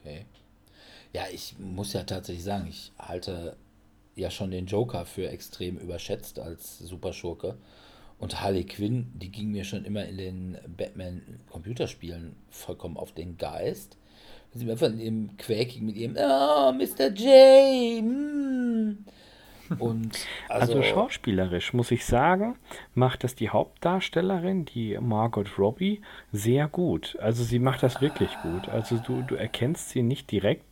Okay. 0.00 0.26
Ja, 1.12 1.24
ich 1.32 1.56
muss 1.58 1.92
ja 1.92 2.04
tatsächlich 2.04 2.44
sagen, 2.44 2.66
ich 2.68 2.92
halte 2.98 3.56
ja 4.14 4.30
schon 4.30 4.50
den 4.50 4.66
Joker 4.66 5.04
für 5.04 5.28
extrem 5.28 5.76
überschätzt 5.76 6.38
als 6.38 6.78
Superschurke. 6.78 7.56
Und 8.18 8.40
Harley 8.40 8.64
Quinn, 8.64 9.10
die 9.14 9.30
ging 9.30 9.50
mir 9.50 9.64
schon 9.64 9.84
immer 9.84 10.04
in 10.04 10.16
den 10.16 10.58
Batman-Computerspielen 10.76 12.36
vollkommen 12.50 12.96
auf 12.96 13.12
den 13.12 13.36
Geist. 13.36 13.96
Sie 14.54 14.64
mir 14.64 14.76
von 14.76 15.00
ihrem 15.00 15.36
Quäking 15.38 15.86
mit 15.86 15.96
ihrem 15.96 16.16
Oh, 16.16 16.72
Mr. 16.72 17.08
J. 17.10 18.04
Mm. 18.04 19.04
Und 19.78 20.26
also, 20.48 20.78
also, 20.78 20.82
schauspielerisch 20.82 21.72
muss 21.72 21.90
ich 21.90 22.04
sagen, 22.04 22.56
macht 22.94 23.24
das 23.24 23.34
die 23.34 23.50
Hauptdarstellerin, 23.50 24.64
die 24.64 24.98
Margot 25.00 25.58
Robbie, 25.58 26.00
sehr 26.32 26.68
gut. 26.68 27.16
Also 27.20 27.44
sie 27.44 27.58
macht 27.58 27.82
das 27.82 28.00
wirklich 28.00 28.30
gut. 28.42 28.68
Also 28.68 28.98
du, 28.98 29.22
du 29.22 29.34
erkennst 29.34 29.90
sie 29.90 30.02
nicht 30.02 30.30
direkt. 30.30 30.64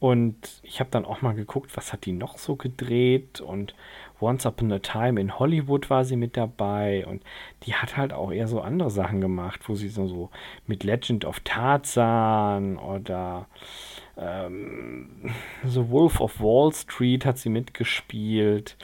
Und 0.00 0.36
ich 0.62 0.80
habe 0.80 0.90
dann 0.90 1.06
auch 1.06 1.22
mal 1.22 1.34
geguckt, 1.34 1.76
was 1.76 1.92
hat 1.92 2.04
die 2.04 2.12
noch 2.12 2.36
so 2.36 2.56
gedreht 2.56 3.40
und 3.40 3.74
Once 4.20 4.46
Upon 4.46 4.70
a 4.72 4.78
Time 4.78 5.20
in 5.20 5.38
Hollywood 5.38 5.90
war 5.90 6.04
sie 6.04 6.16
mit 6.16 6.36
dabei 6.36 7.06
und 7.06 7.22
die 7.64 7.74
hat 7.74 7.96
halt 7.96 8.12
auch 8.12 8.30
eher 8.30 8.46
so 8.46 8.60
andere 8.60 8.90
Sachen 8.90 9.20
gemacht, 9.20 9.60
wo 9.66 9.74
sie 9.74 9.88
so, 9.88 10.06
so 10.06 10.30
mit 10.66 10.84
Legend 10.84 11.24
of 11.24 11.40
Tarzan 11.40 12.76
oder 12.76 13.46
ähm, 14.16 15.08
The 15.64 15.88
Wolf 15.88 16.20
of 16.20 16.40
Wall 16.40 16.72
Street 16.72 17.24
hat 17.24 17.38
sie 17.38 17.48
mitgespielt. 17.48 18.76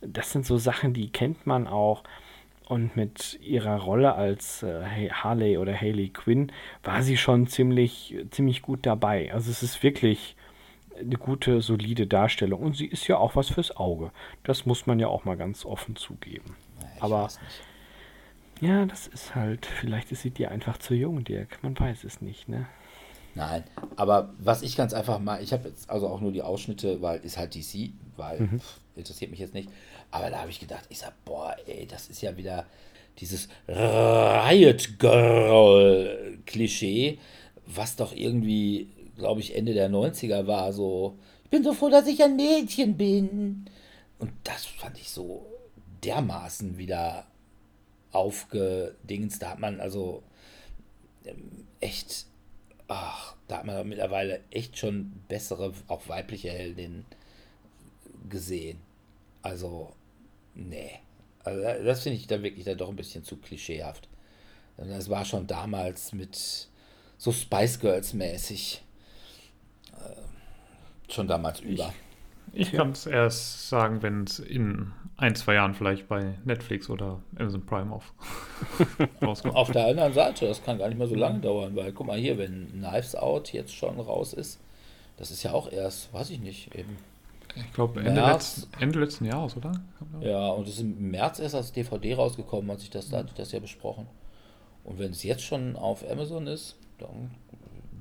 Das 0.00 0.32
sind 0.32 0.46
so 0.46 0.58
Sachen, 0.58 0.92
die 0.92 1.10
kennt 1.10 1.46
man 1.46 1.66
auch. 1.66 2.02
Und 2.66 2.96
mit 2.96 3.38
ihrer 3.42 3.78
Rolle 3.80 4.14
als 4.14 4.62
äh, 4.62 5.10
Harley 5.10 5.58
oder 5.58 5.78
Haley 5.78 6.08
Quinn 6.08 6.50
war 6.82 7.02
sie 7.02 7.18
schon 7.18 7.46
ziemlich, 7.46 8.16
ziemlich 8.30 8.62
gut 8.62 8.86
dabei. 8.86 9.32
Also 9.34 9.50
es 9.50 9.62
ist 9.62 9.82
wirklich 9.82 10.34
eine 10.98 11.16
gute, 11.16 11.60
solide 11.60 12.06
Darstellung. 12.06 12.60
Und 12.60 12.76
sie 12.76 12.86
ist 12.86 13.06
ja 13.06 13.18
auch 13.18 13.36
was 13.36 13.50
fürs 13.50 13.76
Auge. 13.76 14.12
Das 14.44 14.64
muss 14.64 14.86
man 14.86 14.98
ja 14.98 15.08
auch 15.08 15.24
mal 15.24 15.36
ganz 15.36 15.64
offen 15.66 15.96
zugeben. 15.96 16.56
Ja, 16.80 16.88
Aber 17.00 17.28
ja, 18.60 18.86
das 18.86 19.06
ist 19.08 19.34
halt, 19.34 19.66
vielleicht 19.66 20.12
ist 20.12 20.22
sie 20.22 20.30
dir 20.30 20.50
einfach 20.50 20.78
zu 20.78 20.94
jung, 20.94 21.24
Dirk. 21.24 21.62
Man 21.62 21.78
weiß 21.78 22.04
es 22.04 22.22
nicht, 22.22 22.48
ne? 22.48 22.66
Nein, 23.34 23.64
aber 23.96 24.32
was 24.38 24.62
ich 24.62 24.76
ganz 24.76 24.92
einfach 24.94 25.18
mal, 25.18 25.42
ich 25.42 25.52
habe 25.52 25.68
jetzt 25.68 25.90
also 25.90 26.08
auch 26.08 26.20
nur 26.20 26.30
die 26.30 26.42
Ausschnitte, 26.42 27.02
weil 27.02 27.20
ist 27.20 27.36
halt 27.36 27.54
DC, 27.54 27.90
weil 28.16 28.40
mhm. 28.40 28.60
pff, 28.60 28.80
interessiert 28.96 29.30
mich 29.30 29.40
jetzt 29.40 29.54
nicht. 29.54 29.68
Aber 30.10 30.30
da 30.30 30.40
habe 30.40 30.50
ich 30.50 30.60
gedacht, 30.60 30.84
ich 30.88 30.98
sag, 30.98 31.12
boah, 31.24 31.56
ey, 31.66 31.86
das 31.86 32.08
ist 32.08 32.22
ja 32.22 32.36
wieder 32.36 32.66
dieses 33.18 33.48
Riot 33.68 34.98
Girl 34.98 36.38
Klischee, 36.46 37.18
was 37.66 37.96
doch 37.96 38.14
irgendwie, 38.14 38.88
glaube 39.16 39.40
ich, 39.40 39.56
Ende 39.56 39.74
der 39.74 39.90
90er 39.90 40.46
war, 40.46 40.72
so, 40.72 41.18
ich 41.44 41.50
bin 41.50 41.64
so 41.64 41.72
froh, 41.72 41.88
dass 41.88 42.06
ich 42.06 42.22
ein 42.22 42.36
Mädchen 42.36 42.96
bin. 42.96 43.66
Und 44.18 44.32
das 44.44 44.64
fand 44.64 44.98
ich 44.98 45.10
so 45.10 45.46
dermaßen 46.04 46.78
wieder 46.78 47.26
aufgedingst. 48.12 49.42
Da 49.42 49.50
hat 49.50 49.58
man 49.58 49.80
also 49.80 50.22
ähm, 51.24 51.66
echt 51.80 52.26
ach, 52.88 53.34
da 53.48 53.58
hat 53.58 53.64
man 53.64 53.88
mittlerweile 53.88 54.40
echt 54.50 54.78
schon 54.78 55.12
bessere, 55.28 55.72
auch 55.88 56.08
weibliche 56.08 56.50
Heldinnen 56.50 57.04
gesehen. 58.28 58.80
Also, 59.42 59.92
nee. 60.54 61.00
Also 61.44 61.62
das 61.62 62.02
finde 62.02 62.18
ich 62.18 62.26
dann 62.26 62.42
wirklich 62.42 62.64
dann 62.64 62.78
doch 62.78 62.88
ein 62.88 62.96
bisschen 62.96 63.24
zu 63.24 63.36
klischeehaft. 63.36 64.08
Das 64.76 65.08
war 65.08 65.24
schon 65.24 65.46
damals 65.46 66.12
mit 66.12 66.68
so 67.18 67.32
Spice 67.32 67.78
Girls 67.78 68.12
mäßig 68.12 68.82
äh, 69.92 71.12
schon 71.12 71.28
damals 71.28 71.60
über. 71.60 71.92
Ich, 72.54 72.68
ich 72.68 72.72
kann 72.72 72.90
es 72.90 73.06
erst 73.06 73.68
sagen, 73.68 74.02
wenn 74.02 74.24
es 74.24 74.38
in 74.38 74.92
ein, 75.16 75.34
zwei 75.34 75.54
Jahren 75.54 75.74
vielleicht 75.74 76.08
bei 76.08 76.34
Netflix 76.44 76.90
oder 76.90 77.20
Amazon 77.38 77.64
Prime 77.64 77.92
auf 77.92 78.12
rauskommt. 79.22 79.54
Auf 79.54 79.70
der 79.70 79.86
anderen 79.86 80.12
Seite, 80.12 80.46
das 80.46 80.62
kann 80.64 80.78
gar 80.78 80.88
nicht 80.88 80.98
mal 80.98 81.08
so 81.08 81.14
lange 81.14 81.40
dauern, 81.40 81.76
weil 81.76 81.92
guck 81.92 82.06
mal 82.06 82.18
hier, 82.18 82.38
wenn 82.38 82.68
Knives 82.72 83.14
Out 83.14 83.52
jetzt 83.52 83.74
schon 83.74 84.00
raus 84.00 84.32
ist, 84.32 84.60
das 85.16 85.30
ist 85.30 85.42
ja 85.42 85.52
auch 85.52 85.70
erst, 85.70 86.12
weiß 86.12 86.30
ich 86.30 86.40
nicht, 86.40 86.74
eben. 86.74 86.96
Ich 87.54 87.72
glaube 87.72 88.00
Ende, 88.00 88.20
Letz-, 88.20 88.66
Ende 88.80 88.98
letzten 88.98 89.26
Jahres, 89.26 89.56
oder? 89.56 89.72
Ja, 90.20 90.48
und 90.48 90.66
es 90.66 90.74
ist 90.74 90.80
im 90.80 91.10
März 91.10 91.38
erst 91.38 91.54
als 91.54 91.70
DVD 91.70 92.14
rausgekommen, 92.14 92.70
hat 92.70 92.80
sich 92.80 92.90
das, 92.90 93.10
mhm. 93.10 93.26
das 93.36 93.52
ja 93.52 93.60
besprochen. 93.60 94.08
Und 94.82 94.98
wenn 94.98 95.12
es 95.12 95.22
jetzt 95.22 95.42
schon 95.42 95.76
auf 95.76 96.08
Amazon 96.08 96.46
ist, 96.48 96.76
dann 96.98 97.30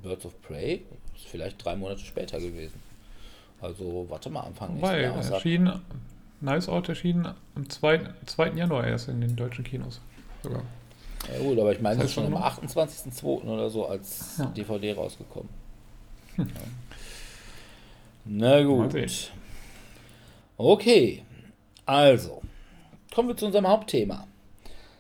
Birds 0.02 0.26
of 0.26 0.42
Prey 0.42 0.84
ist 1.16 1.28
vielleicht 1.28 1.64
drei 1.64 1.76
Monate 1.76 2.02
später 2.02 2.40
gewesen. 2.40 2.80
Also, 3.64 4.06
warte 4.10 4.30
mal, 4.30 4.42
Anfang 4.42 4.74
nächsten 4.76 5.02
Jahres. 5.02 5.30
Erschien, 5.30 5.72
Nice 6.42 6.68
Out 6.68 6.90
erschienen 6.90 7.34
am 7.56 7.70
2. 7.70 8.02
2. 8.26 8.50
Januar 8.52 8.86
erst 8.86 9.08
in 9.08 9.22
den 9.22 9.38
deutschen 9.38 9.64
Kinos. 9.64 10.02
Sogar. 10.42 10.64
Ja 11.32 11.40
gut, 11.40 11.58
aber 11.58 11.72
ich 11.72 11.80
meine, 11.80 11.96
Das 11.96 12.04
das 12.04 12.12
ist 12.12 12.16
schon 12.16 12.26
am 12.26 12.54
schon 12.54 12.68
28.02. 12.68 13.24
oder 13.46 13.70
so 13.70 13.88
als 13.88 14.38
Ja. 14.38 14.46
DVD 14.48 14.94
rausgekommen. 14.94 15.50
Ja. 16.38 16.46
Na 18.26 18.62
gut. 18.64 18.94
Okay, 20.58 21.24
also, 21.86 22.42
kommen 23.16 23.30
wir 23.30 23.38
zu 23.38 23.46
unserem 23.46 23.68
Hauptthema. 23.68 24.28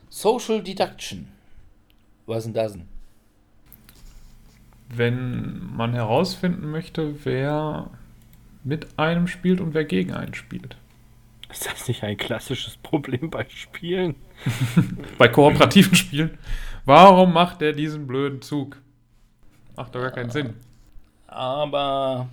Social 0.09 0.63
Deduction. 0.63 1.27
Was 2.25 2.45
denn 2.45 2.53
das 2.53 2.71
denn? 2.73 2.87
Wenn 4.89 5.75
man 5.75 5.93
herausfinden 5.93 6.71
möchte, 6.71 7.25
wer 7.25 7.89
mit 8.63 8.87
einem 8.97 9.27
spielt 9.27 9.61
und 9.61 9.73
wer 9.73 9.85
gegen 9.85 10.13
einen 10.13 10.33
spielt. 10.33 10.77
Ist 11.49 11.67
das 11.67 11.87
nicht 11.87 12.03
ein 12.03 12.17
klassisches 12.17 12.77
Problem 12.77 13.29
bei 13.29 13.45
Spielen? 13.47 14.15
Bei 15.19 15.27
kooperativen 15.27 15.95
Spielen. 15.95 16.37
Warum 16.83 17.31
macht 17.31 17.61
er 17.61 17.73
diesen 17.73 18.07
blöden 18.07 18.41
Zug? 18.41 18.81
Macht 19.75 19.93
doch 19.93 20.01
gar 20.01 20.11
keinen 20.11 20.31
Sinn. 20.31 20.55
Aber 21.27 22.27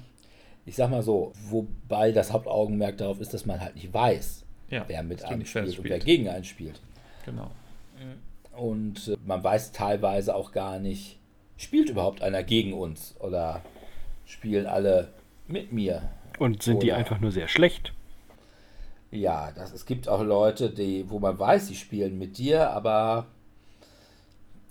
ich 0.64 0.76
sag 0.76 0.90
mal 0.90 1.02
so, 1.02 1.32
wobei 1.48 2.12
das 2.12 2.32
Hauptaugenmerk 2.32 2.96
darauf 2.96 3.20
ist, 3.20 3.34
dass 3.34 3.46
man 3.46 3.60
halt 3.60 3.74
nicht 3.74 3.92
weiß, 3.92 4.44
Ja, 4.70 4.84
wer 4.86 5.02
mit 5.02 5.22
einem 5.24 5.44
spielt 5.44 5.78
und 5.78 5.84
wer 5.84 5.98
gegen 5.98 6.28
einen 6.28 6.44
spielt. 6.44 6.80
Genau. 7.24 7.50
Und 8.56 9.08
äh, 9.08 9.16
man 9.24 9.42
weiß 9.44 9.72
teilweise 9.72 10.34
auch 10.34 10.52
gar 10.52 10.78
nicht, 10.78 11.18
spielt 11.56 11.90
überhaupt 11.90 12.22
einer 12.22 12.42
gegen 12.42 12.72
uns 12.72 13.14
oder 13.20 13.62
spielen 14.26 14.66
alle 14.66 15.12
mit 15.46 15.72
mir. 15.72 16.02
Und 16.40 16.62
sind 16.62 16.82
die 16.82 16.88
Oder- 16.88 16.96
einfach 16.96 17.20
nur 17.20 17.30
sehr 17.30 17.48
schlecht? 17.48 17.92
Ja, 19.12 19.52
das, 19.52 19.72
es 19.72 19.86
gibt 19.86 20.08
auch 20.08 20.22
Leute, 20.22 20.70
die, 20.70 21.04
wo 21.10 21.18
man 21.18 21.38
weiß, 21.38 21.66
sie 21.68 21.74
spielen 21.74 22.18
mit 22.18 22.38
dir, 22.38 22.70
aber 22.70 23.26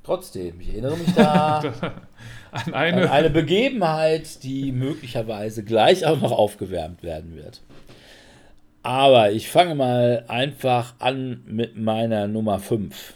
trotzdem, 0.03 0.59
ich 0.61 0.69
erinnere 0.69 0.97
mich 0.97 1.13
da 1.13 1.59
An 1.59 1.73
an 2.51 2.73
eine. 2.73 3.11
eine 3.11 3.29
Begebenheit, 3.29 4.43
die 4.43 4.71
möglicherweise 4.71 5.63
gleich 5.63 6.05
auch 6.05 6.19
noch 6.19 6.31
aufgewärmt 6.31 7.03
werden 7.03 7.35
wird. 7.35 7.61
Aber 8.81 9.31
ich 9.31 9.49
fange 9.49 9.75
mal 9.75 10.23
einfach 10.27 10.95
an 10.99 11.41
mit 11.45 11.77
meiner 11.77 12.27
Nummer 12.27 12.59
5. 12.59 13.13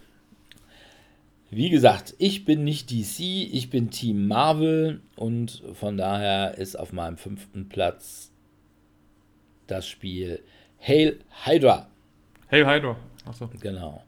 Wie 1.50 1.70
gesagt, 1.70 2.14
ich 2.18 2.46
bin 2.46 2.64
nicht 2.64 2.92
DC, 2.92 3.20
ich 3.20 3.70
bin 3.70 3.90
Team 3.92 4.28
Marvel 4.28 5.02
und 5.16 5.64
von 5.74 5.98
daher 5.98 6.58
ist 6.58 6.76
auf 6.78 6.92
meinem 6.94 7.18
fünften 7.18 7.70
Platz 7.70 8.30
das 9.68 9.88
Spiel 9.88 10.42
Hail 10.80 11.20
Hydra. 11.46 11.88
Hey 12.48 12.64
Hydra. 12.64 12.98
Achso. 13.26 13.50
Genau. 13.62 14.04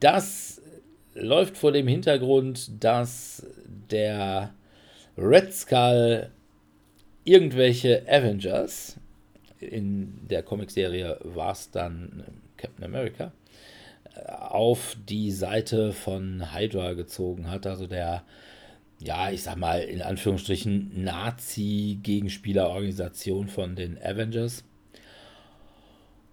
Das 0.00 0.60
läuft 1.14 1.56
vor 1.56 1.72
dem 1.72 1.88
Hintergrund, 1.88 2.82
dass 2.82 3.46
der 3.90 4.54
Red 5.16 5.52
Skull 5.52 6.30
irgendwelche 7.24 8.04
Avengers, 8.08 8.96
in 9.58 10.26
der 10.28 10.42
Comicserie 10.42 11.18
war 11.22 11.52
es 11.52 11.70
dann 11.70 12.24
Captain 12.56 12.84
America, 12.84 13.32
auf 14.26 14.96
die 15.08 15.30
Seite 15.30 15.92
von 15.92 16.52
Hydra 16.54 16.94
gezogen 16.94 17.48
hat. 17.50 17.66
Also 17.66 17.86
der, 17.86 18.24
ja, 18.98 19.30
ich 19.30 19.42
sag 19.42 19.56
mal, 19.56 19.82
in 19.82 20.00
Anführungsstrichen 20.02 21.04
Nazi-Gegenspielerorganisation 21.04 23.48
von 23.48 23.76
den 23.76 23.98
Avengers. 24.02 24.64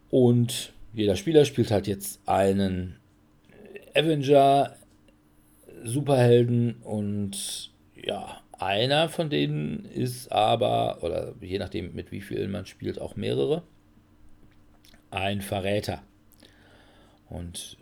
Und 0.10 0.74
jeder 0.94 1.16
Spieler 1.16 1.46
spielt 1.46 1.72
halt 1.72 1.88
jetzt 1.88 2.20
einen 2.26 2.98
Avenger, 3.94 4.76
Superhelden 5.84 6.78
und 6.84 7.72
ja, 7.96 8.42
einer 8.60 9.10
von 9.10 9.30
denen 9.30 9.86
ist 9.86 10.32
aber, 10.32 11.00
oder 11.02 11.34
je 11.42 11.60
nachdem 11.60 11.94
mit 11.94 12.12
wie 12.12 12.22
vielen 12.22 12.52
man 12.52 12.66
spielt, 12.66 13.00
auch 13.00 13.16
mehrere, 13.16 13.64
ein 15.12 15.42
Verräter. 15.42 16.02
Und 17.30 17.78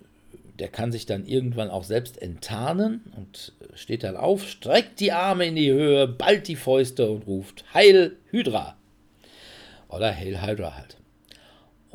der 0.59 0.69
kann 0.69 0.91
sich 0.91 1.05
dann 1.05 1.25
irgendwann 1.25 1.69
auch 1.69 1.83
selbst 1.83 2.21
enttarnen 2.21 3.01
und 3.17 3.53
steht 3.75 4.03
dann 4.03 4.15
auf, 4.15 4.47
streckt 4.47 4.99
die 4.99 5.11
Arme 5.11 5.45
in 5.45 5.55
die 5.55 5.71
Höhe, 5.71 6.07
ballt 6.07 6.47
die 6.47 6.55
Fäuste 6.55 7.09
und 7.09 7.27
ruft 7.27 7.65
Heil 7.73 8.15
Hydra. 8.31 8.77
Oder 9.89 10.15
Hail 10.15 10.41
Hydra 10.41 10.75
halt. 10.75 10.97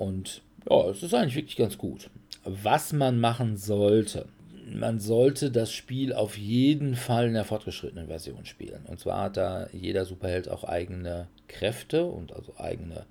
Und 0.01 0.41
ja, 0.71 0.89
es 0.89 1.03
ist 1.03 1.13
eigentlich 1.13 1.37
wirklich 1.37 1.57
ganz 1.57 1.77
gut. 1.77 2.09
Was 2.45 2.95
man 2.95 3.21
machen 3.21 3.59
sollte, 3.59 4.25
man 4.73 4.99
sollte 4.99 5.51
das 5.51 5.73
Spiel 5.73 6.15
auf 6.15 6.39
jeden 6.39 6.95
Fall 6.95 7.27
in 7.27 7.35
der 7.35 7.45
fortgeschrittenen 7.45 8.07
Version 8.07 8.47
spielen. 8.47 8.87
Und 8.87 8.99
zwar 8.99 9.25
hat 9.25 9.37
da 9.37 9.69
jeder 9.75 10.07
Superheld 10.07 10.49
auch 10.49 10.65
eigene 10.65 11.29
Kräfte 11.49 12.07
und 12.07 12.33
also 12.33 12.55
eigene 12.57 13.05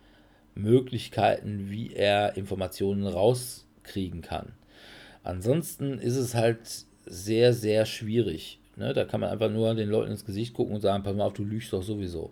Möglichkeiten, 0.55 1.69
wie 1.69 1.93
er 1.93 2.35
Informationen 2.37 3.05
rauskriegen 3.05 4.23
kann. 4.23 4.53
Ansonsten 5.23 5.99
ist 5.99 6.17
es 6.17 6.33
halt 6.33 6.85
sehr, 7.05 7.53
sehr 7.53 7.85
schwierig. 7.85 8.57
Ne? 8.77 8.93
Da 8.93 9.05
kann 9.05 9.21
man 9.21 9.29
einfach 9.29 9.51
nur 9.51 9.75
den 9.75 9.89
Leuten 9.89 10.09
ins 10.09 10.25
Gesicht 10.25 10.55
gucken 10.55 10.73
und 10.73 10.81
sagen, 10.81 11.03
pass 11.03 11.15
mal 11.15 11.25
auf, 11.25 11.33
du 11.33 11.43
lügst 11.43 11.71
doch 11.71 11.83
sowieso. 11.83 12.31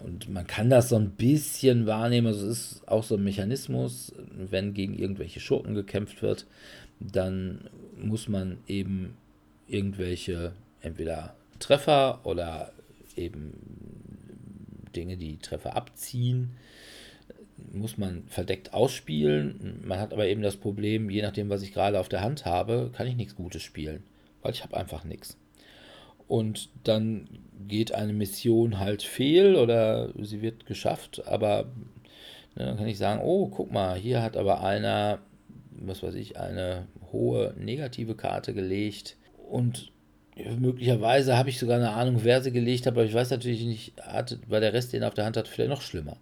Und 0.00 0.28
man 0.28 0.46
kann 0.46 0.70
das 0.70 0.88
so 0.88 0.96
ein 0.96 1.10
bisschen 1.10 1.86
wahrnehmen. 1.86 2.28
Also 2.28 2.46
es 2.46 2.72
ist 2.72 2.88
auch 2.88 3.02
so 3.02 3.16
ein 3.16 3.24
Mechanismus, 3.24 4.12
wenn 4.36 4.74
gegen 4.74 4.96
irgendwelche 4.96 5.40
Schurken 5.40 5.74
gekämpft 5.74 6.22
wird, 6.22 6.46
dann 7.00 7.68
muss 8.00 8.28
man 8.28 8.58
eben 8.66 9.16
irgendwelche 9.66 10.52
entweder 10.80 11.34
Treffer 11.58 12.20
oder 12.24 12.72
eben 13.16 13.52
Dinge, 14.94 15.16
die 15.16 15.38
Treffer 15.38 15.76
abziehen, 15.76 16.50
muss 17.72 17.98
man 17.98 18.24
verdeckt 18.28 18.72
ausspielen. 18.72 19.80
Man 19.84 19.98
hat 19.98 20.12
aber 20.12 20.26
eben 20.26 20.42
das 20.42 20.56
Problem, 20.56 21.10
je 21.10 21.22
nachdem, 21.22 21.50
was 21.50 21.62
ich 21.62 21.72
gerade 21.72 21.98
auf 21.98 22.08
der 22.08 22.22
Hand 22.22 22.44
habe, 22.44 22.90
kann 22.92 23.06
ich 23.06 23.16
nichts 23.16 23.34
Gutes 23.34 23.62
spielen, 23.62 24.02
weil 24.42 24.52
ich 24.52 24.62
habe 24.62 24.76
einfach 24.76 25.04
nichts. 25.04 25.36
Und 26.28 26.68
dann 26.84 27.28
geht 27.66 27.92
eine 27.92 28.12
Mission 28.12 28.78
halt 28.78 29.02
fehl 29.02 29.56
oder 29.56 30.12
sie 30.22 30.42
wird 30.42 30.66
geschafft, 30.66 31.22
aber 31.26 31.64
ne, 32.54 32.66
dann 32.66 32.76
kann 32.76 32.86
ich 32.86 32.98
sagen, 32.98 33.20
oh, 33.22 33.48
guck 33.48 33.72
mal, 33.72 33.96
hier 33.98 34.22
hat 34.22 34.36
aber 34.36 34.62
einer, 34.62 35.18
was 35.70 36.02
weiß 36.02 36.14
ich, 36.14 36.38
eine 36.38 36.86
hohe 37.12 37.54
negative 37.58 38.14
Karte 38.14 38.54
gelegt 38.54 39.16
und 39.48 39.90
möglicherweise 40.58 41.36
habe 41.36 41.50
ich 41.50 41.58
sogar 41.58 41.76
eine 41.76 41.90
Ahnung, 41.90 42.20
wer 42.22 42.42
sie 42.42 42.52
gelegt 42.52 42.86
hat, 42.86 42.92
aber 42.92 43.04
ich 43.04 43.14
weiß 43.14 43.30
natürlich 43.30 43.64
nicht, 43.64 43.94
hat, 44.00 44.38
weil 44.46 44.60
der 44.60 44.72
Rest 44.72 44.92
den 44.92 45.02
er 45.02 45.08
auf 45.08 45.14
der 45.14 45.24
Hand 45.24 45.36
hat, 45.36 45.48
vielleicht 45.48 45.70
noch 45.70 45.82
schlimmer. 45.82 46.16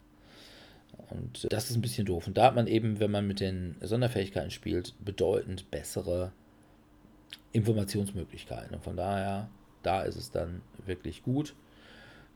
Und 1.11 1.47
das 1.51 1.71
ist 1.71 1.77
ein 1.77 1.83
bisschen 1.83 2.07
doof. 2.07 2.27
Und 2.27 2.37
da 2.37 2.47
hat 2.47 2.55
man 2.55 2.67
eben, 2.67 2.99
wenn 2.99 3.11
man 3.11 3.27
mit 3.27 3.41
den 3.41 3.77
Sonderfähigkeiten 3.81 4.51
spielt, 4.51 4.95
bedeutend 5.05 5.71
bessere 5.71 6.33
Informationsmöglichkeiten. 7.53 8.75
Und 8.75 8.83
von 8.83 8.97
daher, 8.97 9.49
da 9.87 10.03
ist 10.03 10.17
es 10.17 10.31
dann 10.31 10.63
wirklich 10.85 11.23
gut. 11.23 11.55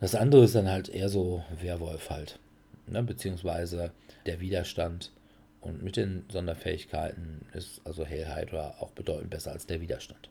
Das 0.01 0.15
andere 0.15 0.45
ist 0.45 0.55
dann 0.55 0.69
halt 0.69 0.89
eher 0.89 1.09
so 1.09 1.45
Werwolf 1.61 2.11
halt. 2.11 2.39
Ne? 2.87 3.03
Beziehungsweise 3.03 3.93
der 4.27 4.41
Widerstand. 4.41 5.13
Und 5.61 5.83
mit 5.83 5.97
den 5.97 6.25
Sonderfähigkeiten 6.31 7.45
ist 7.53 7.83
also 7.85 8.07
Hail 8.07 8.35
Hydra 8.35 8.77
auch 8.81 8.93
bedeutend 8.93 9.29
besser 9.29 9.53
als 9.53 9.67
der 9.67 9.83
Widerstand. 9.83 10.31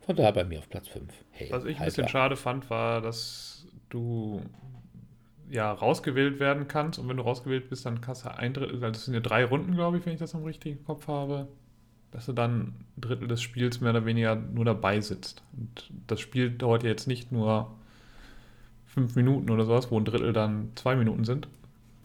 Von 0.00 0.16
daher 0.16 0.32
bei 0.32 0.44
mir 0.44 0.58
auf 0.58 0.68
Platz 0.68 0.88
5. 0.88 1.10
Hail 1.32 1.50
Was 1.50 1.64
ich 1.64 1.70
ein 1.70 1.74
Hydra. 1.76 1.84
bisschen 1.86 2.08
schade 2.08 2.36
fand, 2.36 2.68
war, 2.68 3.00
dass 3.00 3.66
du 3.88 4.42
ja 5.48 5.72
rausgewählt 5.72 6.40
werden 6.40 6.68
kannst 6.68 6.98
und 6.98 7.08
wenn 7.08 7.16
du 7.16 7.22
rausgewählt 7.22 7.70
bist, 7.70 7.86
dann 7.86 8.02
kannst 8.02 8.26
du 8.26 8.34
ein 8.34 8.52
Drittel, 8.52 8.74
also 8.74 8.90
das 8.90 9.04
sind 9.06 9.14
ja 9.14 9.20
drei 9.20 9.44
Runden, 9.44 9.74
glaube 9.74 9.98
ich, 9.98 10.04
wenn 10.04 10.12
ich 10.12 10.18
das 10.18 10.34
im 10.34 10.44
richtigen 10.44 10.84
Kopf 10.84 11.06
habe, 11.08 11.48
dass 12.14 12.26
du 12.26 12.32
dann 12.32 12.60
ein 12.60 12.86
Drittel 12.96 13.26
des 13.26 13.42
Spiels 13.42 13.80
mehr 13.80 13.90
oder 13.90 14.06
weniger 14.06 14.36
nur 14.36 14.64
dabei 14.64 15.00
sitzt. 15.00 15.42
Und 15.58 15.90
das 16.06 16.20
Spiel 16.20 16.48
dauert 16.50 16.84
ja 16.84 16.88
jetzt 16.88 17.08
nicht 17.08 17.32
nur 17.32 17.72
fünf 18.86 19.16
Minuten 19.16 19.50
oder 19.50 19.64
sowas, 19.64 19.90
wo 19.90 19.98
ein 19.98 20.04
Drittel 20.04 20.32
dann 20.32 20.70
zwei 20.76 20.94
Minuten 20.94 21.24
sind, 21.24 21.48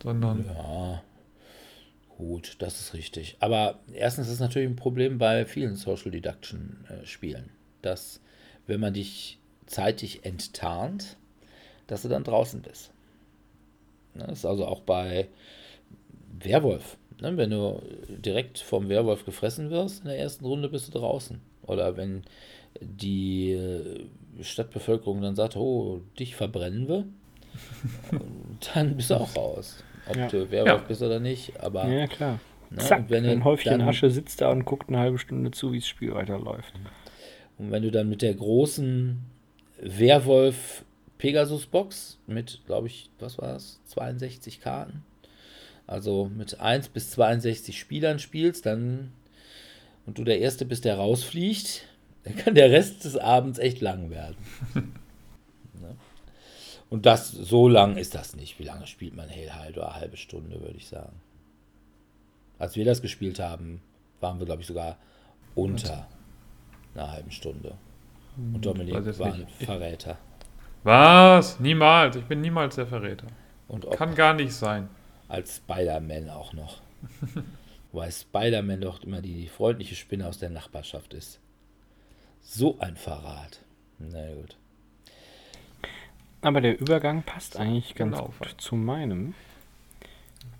sondern 0.01 0.45
Ja, 0.47 1.03
gut, 2.17 2.55
das 2.57 2.79
ist 2.81 2.95
richtig. 2.95 3.37
Aber 3.39 3.79
erstens 3.93 4.27
ist 4.27 4.33
es 4.33 4.39
natürlich 4.39 4.67
ein 4.67 4.75
Problem 4.75 5.19
bei 5.19 5.45
vielen 5.45 5.75
Social 5.75 6.09
Deduction 6.09 6.85
äh, 6.89 7.05
Spielen, 7.05 7.51
dass 7.83 8.19
wenn 8.65 8.79
man 8.79 8.95
dich 8.95 9.37
zeitig 9.67 10.25
enttarnt, 10.25 11.17
dass 11.85 12.01
du 12.01 12.07
dann 12.09 12.23
draußen 12.23 12.63
bist. 12.63 12.91
Ne, 14.15 14.25
Das 14.27 14.39
ist 14.39 14.45
also 14.45 14.65
auch 14.65 14.81
bei 14.81 15.27
Werwolf. 16.39 16.97
Ne? 17.21 17.35
Wenn 17.37 17.49
du 17.51 17.81
direkt 18.07 18.59
vom 18.59 18.89
Werwolf 18.89 19.25
gefressen 19.25 19.69
wirst, 19.69 20.01
in 20.03 20.09
der 20.09 20.19
ersten 20.19 20.45
Runde 20.45 20.69
bist 20.69 20.87
du 20.93 20.97
draußen. 20.99 21.39
Oder 21.63 21.97
wenn 21.97 22.23
die 22.81 23.51
äh, 23.51 24.05
Stadtbevölkerung 24.41 25.21
dann 25.21 25.35
sagt, 25.35 25.55
oh, 25.55 26.01
dich 26.17 26.35
verbrennen 26.35 26.87
wir, 26.87 27.05
dann 28.73 28.95
bist 28.95 29.09
du 29.09 29.15
auch 29.15 29.35
raus. 29.35 29.83
Ob 30.07 30.15
Ja. 30.15 30.27
du 30.27 30.49
Werwolf 30.51 30.81
Ja. 30.81 30.87
bist 30.87 31.01
oder 31.01 31.19
nicht, 31.19 31.59
aber 31.59 31.87
Ja, 31.87 32.07
klar. 32.07 32.39
Ne? 32.69 32.77
Zack, 32.77 33.09
wenn 33.09 33.25
ein 33.25 33.43
Häufchen 33.43 33.79
dann- 33.79 33.87
Asche 33.87 34.09
sitzt 34.11 34.41
da 34.41 34.51
und 34.51 34.65
guckt 34.65 34.89
eine 34.89 34.99
halbe 34.99 35.17
Stunde 35.17 35.51
zu, 35.51 35.71
wie 35.73 35.79
das 35.79 35.87
Spiel 35.87 36.13
weiterläuft. 36.13 36.73
Und 37.57 37.71
wenn 37.71 37.83
du 37.83 37.91
dann 37.91 38.07
mit 38.09 38.21
der 38.21 38.33
großen 38.35 39.19
Werwolf 39.81 40.85
Pegasus 41.17 41.65
Box 41.65 42.17
mit, 42.27 42.61
glaube 42.65 42.87
ich, 42.87 43.09
was 43.19 43.37
war 43.39 43.49
das? 43.53 43.81
62 43.85 44.61
Karten. 44.61 45.03
Also 45.89 46.29
mit 46.37 46.59
1 46.59 46.89
bis 46.89 47.09
62 47.09 47.79
Spielern 47.79 48.19
spielst, 48.19 48.67
dann 48.67 49.11
und 50.05 50.19
du 50.19 50.23
der 50.23 50.39
Erste 50.39 50.65
bist, 50.65 50.85
der 50.85 50.97
rausfliegt, 50.97 51.87
dann 52.23 52.35
kann 52.35 52.53
der 52.53 52.69
Rest 52.69 53.05
des 53.05 53.17
Abends 53.17 53.57
echt 53.57 53.81
lang 53.81 54.11
werden. 54.11 54.35
ne? 55.81 55.95
Und 56.91 57.07
das, 57.07 57.31
so 57.31 57.67
lang 57.67 57.97
ist 57.97 58.13
das 58.13 58.35
nicht. 58.35 58.59
Wie 58.59 58.65
lange 58.65 58.85
spielt 58.85 59.15
man 59.15 59.29
Hail 59.29 59.51
Hydra? 59.51 59.87
Eine 59.87 59.95
halbe 59.95 60.17
Stunde, 60.17 60.61
würde 60.61 60.77
ich 60.77 60.87
sagen. 60.87 61.19
Als 62.59 62.75
wir 62.75 62.85
das 62.85 63.01
gespielt 63.01 63.39
haben, 63.39 63.81
waren 64.19 64.37
wir, 64.37 64.45
glaube 64.45 64.61
ich, 64.61 64.67
sogar 64.67 64.97
unter 65.55 66.07
einer 66.93 67.11
halben 67.11 67.31
Stunde. 67.31 67.75
Und 68.37 68.63
Dominik 68.63 68.93
war 69.17 69.33
ein 69.33 69.47
Verräter. 69.47 70.19
Was? 70.83 71.59
Niemals. 71.59 72.15
Ich 72.15 72.25
bin 72.25 72.41
niemals 72.41 72.75
der 72.75 72.85
Verräter. 72.85 73.25
Kann 73.95 74.13
gar 74.13 74.35
nicht 74.35 74.53
sein. 74.53 74.87
Als 75.29 75.57
Spider-Man 75.57 76.29
auch 76.29 76.53
noch. 76.53 76.81
Wobei 77.91 78.11
Spider-Man 78.11 78.81
doch 78.81 79.03
immer 79.03 79.21
die 79.21 79.47
freundliche 79.47 79.95
Spinne 79.95 80.27
aus 80.27 80.37
der 80.39 80.49
Nachbarschaft 80.49 81.13
ist. 81.13 81.39
So 82.41 82.77
ein 82.79 82.95
Verrat. 82.97 83.61
Na 83.99 84.33
gut. 84.33 84.55
Aber 86.41 86.61
der 86.61 86.79
Übergang 86.79 87.23
passt 87.23 87.57
eigentlich 87.57 87.95
ganz 87.95 88.15
Genau. 88.17 88.31
gut 88.37 88.55
zu 88.57 88.75
meinem. 88.75 89.33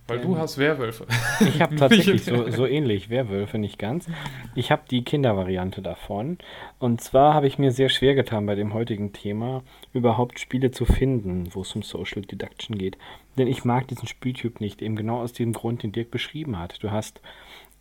Weil 0.07 0.21
du 0.21 0.37
hast 0.39 0.57
Werwölfe. 0.57 1.05
Ich 1.39 1.61
habe 1.61 1.75
tatsächlich 1.77 2.23
so, 2.25 2.49
so 2.49 2.65
ähnlich 2.65 3.11
Werwölfe, 3.11 3.59
nicht 3.59 3.77
ganz. 3.77 4.07
Ich 4.55 4.71
habe 4.71 4.81
die 4.89 5.03
Kindervariante 5.03 5.83
davon. 5.83 6.39
Und 6.79 6.99
zwar 7.01 7.35
habe 7.35 7.45
ich 7.45 7.59
mir 7.59 7.71
sehr 7.71 7.89
schwer 7.89 8.15
getan 8.15 8.47
bei 8.47 8.55
dem 8.55 8.73
heutigen 8.73 9.13
Thema, 9.13 9.61
überhaupt 9.93 10.39
Spiele 10.39 10.71
zu 10.71 10.85
finden, 10.85 11.53
wo 11.53 11.61
es 11.61 11.75
um 11.75 11.83
Social 11.83 12.23
Deduction 12.23 12.75
geht. 12.77 12.97
Denn 13.39 13.47
ich 13.47 13.63
mag 13.63 13.87
diesen 13.87 14.07
Spieltyp 14.07 14.59
nicht, 14.59 14.81
eben 14.81 14.97
genau 14.97 15.21
aus 15.21 15.31
dem 15.31 15.53
Grund, 15.53 15.81
den 15.81 15.93
Dirk 15.93 16.11
beschrieben 16.11 16.59
hat. 16.59 16.83
Du 16.83 16.91
hast 16.91 17.21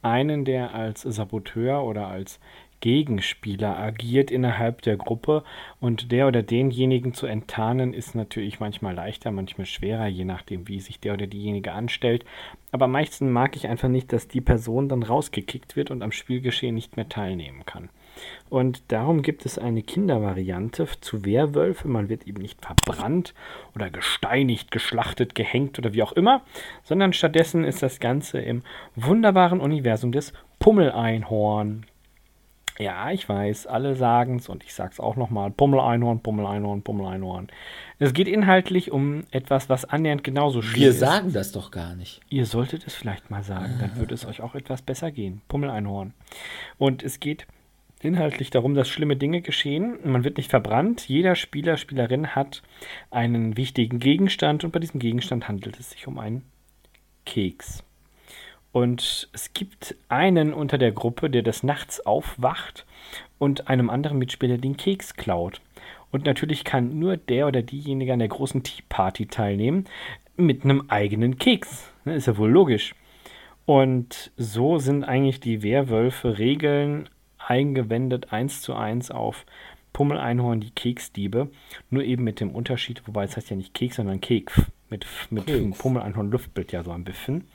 einen, 0.02 0.44
der 0.44 0.72
als 0.72 1.02
Saboteur 1.02 1.82
oder 1.82 2.06
als 2.06 2.38
Gegenspieler 2.80 3.76
agiert 3.76 4.30
innerhalb 4.30 4.82
der 4.82 4.96
Gruppe 4.96 5.42
und 5.80 6.12
der 6.12 6.28
oder 6.28 6.44
denjenigen 6.44 7.12
zu 7.12 7.26
enttarnen 7.26 7.92
ist 7.92 8.14
natürlich 8.14 8.60
manchmal 8.60 8.94
leichter, 8.94 9.32
manchmal 9.32 9.66
schwerer, 9.66 10.06
je 10.06 10.24
nachdem, 10.24 10.68
wie 10.68 10.78
sich 10.78 11.00
der 11.00 11.14
oder 11.14 11.26
diejenige 11.26 11.72
anstellt. 11.72 12.24
Aber 12.70 12.84
am 12.84 12.92
meisten 12.92 13.32
mag 13.32 13.56
ich 13.56 13.66
einfach 13.66 13.88
nicht, 13.88 14.12
dass 14.12 14.28
die 14.28 14.40
Person 14.40 14.88
dann 14.88 15.02
rausgekickt 15.02 15.74
wird 15.74 15.90
und 15.90 16.02
am 16.02 16.12
Spielgeschehen 16.12 16.76
nicht 16.76 16.96
mehr 16.96 17.08
teilnehmen 17.08 17.66
kann. 17.66 17.88
Und 18.48 18.82
darum 18.88 19.22
gibt 19.22 19.44
es 19.46 19.58
eine 19.58 19.82
Kindervariante 19.82 20.86
zu 21.00 21.24
Werwölfe. 21.24 21.88
Man 21.88 22.08
wird 22.08 22.26
eben 22.26 22.40
nicht 22.42 22.58
verbrannt 22.64 23.34
oder 23.74 23.90
gesteinigt, 23.90 24.70
geschlachtet, 24.70 25.34
gehängt 25.34 25.78
oder 25.78 25.92
wie 25.92 26.02
auch 26.02 26.12
immer, 26.12 26.42
sondern 26.84 27.12
stattdessen 27.12 27.64
ist 27.64 27.82
das 27.82 28.00
Ganze 28.00 28.38
im 28.40 28.62
wunderbaren 28.96 29.60
Universum 29.60 30.12
des 30.12 30.32
Pummeleinhorn. 30.58 31.84
Ja, 32.78 33.10
ich 33.10 33.28
weiß, 33.28 33.66
alle 33.66 33.96
sagen 33.96 34.36
es 34.36 34.48
und 34.48 34.62
ich 34.62 34.72
sage 34.72 34.90
es 34.92 35.00
auch 35.00 35.16
nochmal. 35.16 35.50
Pummeleinhorn, 35.50 36.20
Pummeleinhorn, 36.20 36.82
Pummeleinhorn. 36.82 37.48
Es 37.98 38.12
geht 38.12 38.28
inhaltlich 38.28 38.92
um 38.92 39.24
etwas, 39.32 39.68
was 39.68 39.84
annähernd 39.84 40.22
genauso 40.22 40.62
schlimm 40.62 40.82
Wir 40.82 40.90
ist. 40.90 41.00
sagen 41.00 41.32
das 41.32 41.50
doch 41.50 41.72
gar 41.72 41.96
nicht. 41.96 42.20
Ihr 42.28 42.46
solltet 42.46 42.86
es 42.86 42.94
vielleicht 42.94 43.30
mal 43.30 43.42
sagen, 43.42 43.78
dann 43.80 43.96
würde 43.96 44.14
es 44.14 44.24
euch 44.24 44.40
auch 44.42 44.54
etwas 44.54 44.82
besser 44.82 45.10
gehen. 45.10 45.40
Pummeleinhorn. 45.48 46.14
Und 46.78 47.02
es 47.02 47.18
geht 47.18 47.48
inhaltlich 48.04 48.50
darum, 48.50 48.74
dass 48.74 48.88
schlimme 48.88 49.16
Dinge 49.16 49.40
geschehen. 49.40 49.98
Man 50.04 50.24
wird 50.24 50.36
nicht 50.36 50.50
verbrannt. 50.50 51.08
Jeder 51.08 51.34
Spieler, 51.34 51.76
Spielerin 51.76 52.34
hat 52.34 52.62
einen 53.10 53.56
wichtigen 53.56 53.98
Gegenstand 53.98 54.64
und 54.64 54.72
bei 54.72 54.78
diesem 54.78 55.00
Gegenstand 55.00 55.48
handelt 55.48 55.78
es 55.78 55.90
sich 55.90 56.06
um 56.06 56.18
einen 56.18 56.42
Keks. 57.24 57.82
Und 58.72 59.28
es 59.32 59.52
gibt 59.54 59.94
einen 60.08 60.52
unter 60.52 60.78
der 60.78 60.92
Gruppe, 60.92 61.30
der 61.30 61.42
des 61.42 61.62
Nachts 61.62 62.04
aufwacht 62.04 62.86
und 63.38 63.68
einem 63.68 63.90
anderen 63.90 64.18
Mitspieler 64.18 64.58
den 64.58 64.76
Keks 64.76 65.14
klaut. 65.14 65.60
Und 66.10 66.24
natürlich 66.24 66.64
kann 66.64 66.98
nur 66.98 67.16
der 67.16 67.46
oder 67.46 67.62
diejenige 67.62 68.12
an 68.12 68.18
der 68.18 68.28
großen 68.28 68.62
Tea 68.62 68.82
Party 68.88 69.26
teilnehmen 69.26 69.84
mit 70.36 70.64
einem 70.64 70.84
eigenen 70.88 71.38
Keks. 71.38 71.90
Ne, 72.04 72.14
Ist 72.14 72.26
ja 72.26 72.36
wohl 72.36 72.50
logisch. 72.50 72.94
Und 73.66 74.30
so 74.36 74.78
sind 74.78 75.04
eigentlich 75.04 75.40
die 75.40 75.62
Werwölfe-Regeln 75.62 77.08
eingewendet 77.48 78.32
eins 78.32 78.60
zu 78.60 78.74
eins 78.74 79.10
auf 79.10 79.46
Pummeleinhorn, 79.92 80.60
die 80.60 80.70
Keksdiebe. 80.70 81.50
Nur 81.90 82.04
eben 82.04 82.24
mit 82.24 82.40
dem 82.40 82.50
Unterschied, 82.50 83.02
wobei 83.06 83.24
es 83.24 83.36
heißt 83.36 83.50
ja 83.50 83.56
nicht 83.56 83.74
Keks, 83.74 83.96
sondern 83.96 84.20
Keks. 84.20 84.62
Mit, 84.90 85.06
mit 85.30 85.46
Keks. 85.46 85.78
Pummeleinhorn 85.78 86.30
Luftbild 86.30 86.72
ja 86.72 86.82
so 86.82 86.92
ein 86.92 87.04
bisschen. 87.04 87.48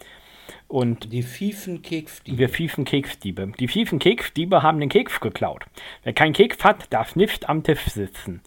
Und 0.68 1.14
Die 1.14 1.24
Fiefen 1.24 1.82
Kekfdiebe. 1.82 2.38
wir 2.38 2.50
fiefen 2.50 2.84
Keksdiebe. 2.84 3.54
Die 3.60 3.68
fiefen 3.68 4.00
Keksdiebe 4.00 4.62
haben 4.62 4.80
den 4.80 4.90
Keks 4.90 5.20
geklaut. 5.20 5.66
Wer 6.04 6.14
keinen 6.14 6.34
Keks 6.34 6.64
hat, 6.64 6.92
darf 6.92 7.16
nicht 7.16 7.48
am 7.48 7.64
Tisch 7.64 7.86
sitzen. 7.86 8.42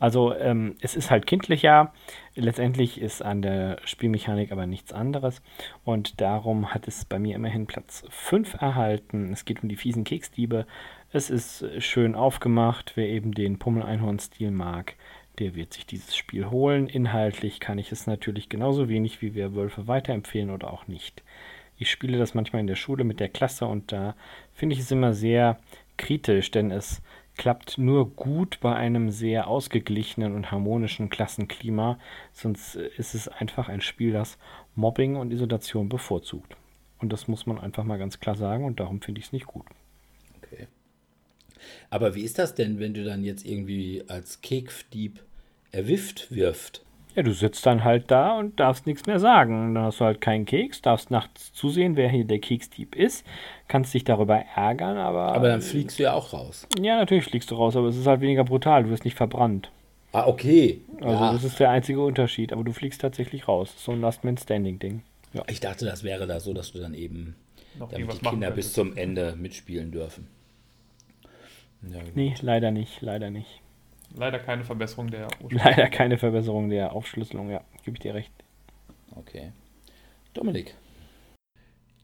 Also 0.00 0.34
ähm, 0.34 0.74
es 0.80 0.96
ist 0.96 1.10
halt 1.10 1.26
kindlicher. 1.26 1.92
Letztendlich 2.34 3.00
ist 3.00 3.22
an 3.22 3.42
der 3.42 3.76
Spielmechanik 3.84 4.50
aber 4.50 4.66
nichts 4.66 4.92
anderes. 4.92 5.42
Und 5.84 6.22
darum 6.22 6.74
hat 6.74 6.88
es 6.88 7.04
bei 7.04 7.18
mir 7.18 7.36
immerhin 7.36 7.66
Platz 7.66 8.02
5 8.08 8.54
erhalten. 8.54 9.30
Es 9.32 9.44
geht 9.44 9.62
um 9.62 9.68
die 9.68 9.76
fiesen 9.76 10.04
Keksdiebe. 10.04 10.66
Es 11.12 11.28
ist 11.28 11.64
schön 11.78 12.14
aufgemacht. 12.14 12.92
Wer 12.94 13.08
eben 13.08 13.32
den 13.32 13.58
Pummel-Einhorn-Stil 13.58 14.50
mag, 14.50 14.96
der 15.38 15.54
wird 15.54 15.74
sich 15.74 15.84
dieses 15.84 16.16
Spiel 16.16 16.48
holen. 16.48 16.88
Inhaltlich 16.88 17.60
kann 17.60 17.78
ich 17.78 17.92
es 17.92 18.06
natürlich 18.06 18.48
genauso 18.48 18.88
wenig 18.88 19.20
wie 19.20 19.34
Werwölfe 19.34 19.86
weiterempfehlen 19.86 20.50
oder 20.50 20.72
auch 20.72 20.88
nicht. 20.88 21.22
Ich 21.76 21.90
spiele 21.90 22.18
das 22.18 22.34
manchmal 22.34 22.60
in 22.60 22.66
der 22.66 22.76
Schule 22.76 23.04
mit 23.04 23.20
der 23.20 23.28
Klasse 23.28 23.66
und 23.66 23.92
da 23.92 24.14
finde 24.54 24.74
ich 24.74 24.80
es 24.80 24.90
immer 24.90 25.12
sehr 25.12 25.58
kritisch, 25.98 26.50
denn 26.50 26.70
es 26.70 27.02
klappt 27.36 27.78
nur 27.78 28.10
gut 28.10 28.58
bei 28.60 28.74
einem 28.74 29.10
sehr 29.10 29.46
ausgeglichenen 29.46 30.34
und 30.34 30.50
harmonischen 30.50 31.08
Klassenklima, 31.08 31.98
sonst 32.32 32.76
ist 32.76 33.14
es 33.14 33.28
einfach 33.28 33.68
ein 33.68 33.80
Spiel, 33.80 34.12
das 34.12 34.38
Mobbing 34.74 35.16
und 35.16 35.32
Isolation 35.32 35.88
bevorzugt. 35.88 36.56
Und 36.98 37.12
das 37.12 37.28
muss 37.28 37.46
man 37.46 37.58
einfach 37.58 37.84
mal 37.84 37.98
ganz 37.98 38.20
klar 38.20 38.36
sagen 38.36 38.64
und 38.64 38.78
darum 38.78 39.00
finde 39.00 39.20
ich 39.20 39.26
es 39.26 39.32
nicht 39.32 39.46
gut. 39.46 39.64
Okay. 40.42 40.66
Aber 41.88 42.14
wie 42.14 42.22
ist 42.22 42.38
das 42.38 42.54
denn, 42.54 42.78
wenn 42.78 42.94
du 42.94 43.04
dann 43.04 43.24
jetzt 43.24 43.46
irgendwie 43.46 44.04
als 44.08 44.42
Kekfdieb 44.42 45.22
erwifft 45.72 46.30
wirft? 46.30 46.84
Ja, 47.16 47.22
du 47.22 47.32
sitzt 47.32 47.66
dann 47.66 47.82
halt 47.82 48.10
da 48.10 48.38
und 48.38 48.60
darfst 48.60 48.86
nichts 48.86 49.06
mehr 49.06 49.18
sagen. 49.18 49.74
Dann 49.74 49.84
hast 49.84 50.00
du 50.00 50.04
halt 50.04 50.20
keinen 50.20 50.44
Keks, 50.46 50.80
darfst 50.80 51.10
nachts 51.10 51.52
zusehen, 51.52 51.96
wer 51.96 52.08
hier 52.08 52.24
der 52.24 52.38
Keksdieb 52.38 52.94
ist, 52.94 53.26
kannst 53.68 53.92
dich 53.94 54.04
darüber 54.04 54.36
ärgern, 54.54 54.96
aber. 54.96 55.34
Aber 55.34 55.48
dann 55.48 55.60
fliegst 55.60 55.98
du 55.98 56.04
ja 56.04 56.12
auch 56.12 56.32
raus. 56.32 56.66
Ja, 56.80 56.96
natürlich 56.96 57.24
fliegst 57.24 57.50
du 57.50 57.56
raus, 57.56 57.76
aber 57.76 57.88
es 57.88 57.96
ist 57.96 58.06
halt 58.06 58.20
weniger 58.20 58.44
brutal, 58.44 58.84
du 58.84 58.90
wirst 58.90 59.04
nicht 59.04 59.16
verbrannt. 59.16 59.70
Ah, 60.12 60.26
okay. 60.26 60.80
Also 61.00 61.24
ja. 61.24 61.32
das 61.32 61.44
ist 61.44 61.60
der 61.60 61.70
einzige 61.70 62.00
Unterschied, 62.00 62.52
aber 62.52 62.64
du 62.64 62.72
fliegst 62.72 63.00
tatsächlich 63.00 63.46
raus. 63.46 63.74
So 63.76 63.92
ein 63.92 64.00
Last-Man-Standing-Ding. 64.00 65.02
Ja. 65.32 65.44
Ich 65.48 65.60
dachte, 65.60 65.84
das 65.84 66.02
wäre 66.02 66.26
da 66.26 66.40
so, 66.40 66.52
dass 66.52 66.72
du 66.72 66.80
dann 66.80 66.94
eben, 66.94 67.36
Noch 67.78 67.90
damit 67.90 68.12
die 68.12 68.26
Kinder 68.26 68.50
bis 68.50 68.72
zum 68.72 68.96
Ende 68.96 69.36
mitspielen 69.36 69.92
dürfen. 69.92 70.26
Ja. 71.82 72.00
Nee, 72.14 72.34
leider 72.42 72.72
nicht, 72.72 73.00
leider 73.00 73.30
nicht. 73.30 73.60
Leider 74.16 74.38
keine 74.38 74.64
Verbesserung 74.64 75.08
der 75.08 75.28
Leider 75.50 75.88
keine 75.88 76.18
Verbesserung 76.18 76.68
der 76.68 76.92
Aufschlüsselung, 76.92 77.50
ja, 77.50 77.62
gebe 77.84 77.96
ich 77.96 78.02
dir 78.02 78.14
recht. 78.14 78.32
Okay. 79.14 79.52
Dominik. 80.34 80.74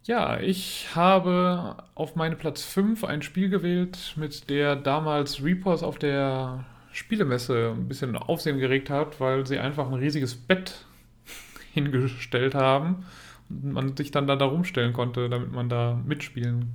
Ja, 0.05 0.39
ich 0.39 0.95
habe 0.95 1.79
auf 1.97 2.15
meine 2.15 2.37
Platz 2.37 2.63
5 2.63 3.03
ein 3.03 3.23
Spiel 3.23 3.49
gewählt, 3.49 4.15
mit 4.17 4.49
der 4.49 4.77
damals 4.77 5.43
Reapers 5.43 5.83
auf 5.83 5.99
der 5.99 6.65
Spielemesse 6.93 7.75
ein 7.77 7.89
bisschen 7.89 8.17
Aufsehen 8.17 8.59
geregt 8.59 8.89
hat, 8.89 9.21
weil 9.21 9.47
sie 9.47 9.59
einfach 9.59 9.89
ein 9.89 9.95
riesiges 9.95 10.37
Bett 10.37 10.85
hingestellt 11.75 12.55
haben 12.55 13.05
und 13.51 13.73
man 13.73 13.97
sich 13.97 14.13
dann 14.13 14.29
da, 14.29 14.37
da 14.37 14.45
rumstellen 14.45 14.93
konnte, 14.93 15.29
damit 15.29 15.51
man 15.51 15.69
da 15.69 16.01
mitspielen 16.07 16.73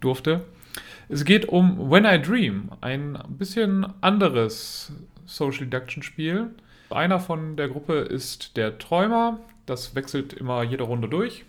durfte. 0.00 0.44
Es 1.10 1.24
geht 1.24 1.48
um 1.48 1.90
When 1.90 2.04
I 2.04 2.20
Dream, 2.20 2.70
ein 2.82 3.18
bisschen 3.28 3.86
anderes 4.02 4.92
Social 5.24 5.66
Deduction 5.66 6.02
Spiel. 6.02 6.50
Einer 6.90 7.18
von 7.18 7.56
der 7.56 7.68
Gruppe 7.68 8.00
ist 8.00 8.58
der 8.58 8.78
Träumer, 8.78 9.40
das 9.64 9.94
wechselt 9.94 10.34
immer 10.34 10.62
jede 10.62 10.84
Runde 10.84 11.08
durch 11.08 11.46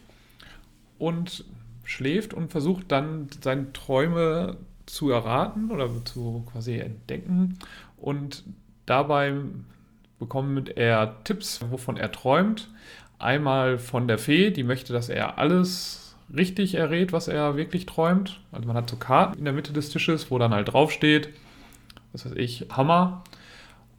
und 0.97 1.43
schläft 1.83 2.33
und 2.33 2.51
versucht 2.51 2.89
dann 2.89 3.27
seine 3.41 3.73
Träume 3.73 4.55
zu 4.85 5.11
erraten 5.11 5.71
oder 5.71 5.89
zu 6.05 6.45
quasi 6.51 6.77
entdecken. 6.77 7.59
Und 7.97 8.45
dabei 8.85 9.33
bekommt 10.19 10.77
er 10.77 11.21
Tipps, 11.25 11.59
wovon 11.69 11.97
er 11.97 12.13
träumt. 12.13 12.69
Einmal 13.17 13.77
von 13.77 14.07
der 14.07 14.19
Fee, 14.19 14.51
die 14.51 14.63
möchte, 14.63 14.93
dass 14.93 15.09
er 15.09 15.37
alles 15.37 16.08
richtig 16.35 16.75
errät, 16.75 17.11
was 17.11 17.27
er 17.27 17.55
wirklich 17.55 17.85
träumt. 17.85 18.39
Also 18.51 18.67
man 18.67 18.75
hat 18.75 18.89
so 18.89 18.95
Karten 18.95 19.39
in 19.39 19.45
der 19.45 19.53
Mitte 19.53 19.73
des 19.73 19.89
Tisches, 19.89 20.29
wo 20.31 20.37
dann 20.37 20.53
halt 20.53 20.71
draufsteht, 20.73 21.29
was 22.11 22.25
weiß 22.25 22.33
ich, 22.35 22.67
Hammer. 22.71 23.23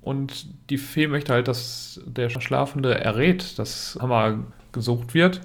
Und 0.03 0.47
die 0.70 0.78
Fee 0.78 1.07
möchte 1.07 1.33
halt, 1.33 1.49
dass 1.49 2.01
der 2.07 2.31
Schlafende 2.31 2.95
errät, 2.95 3.59
dass 3.59 3.99
Hammer 4.01 4.45
gesucht 4.72 5.14
wird. 5.14 5.41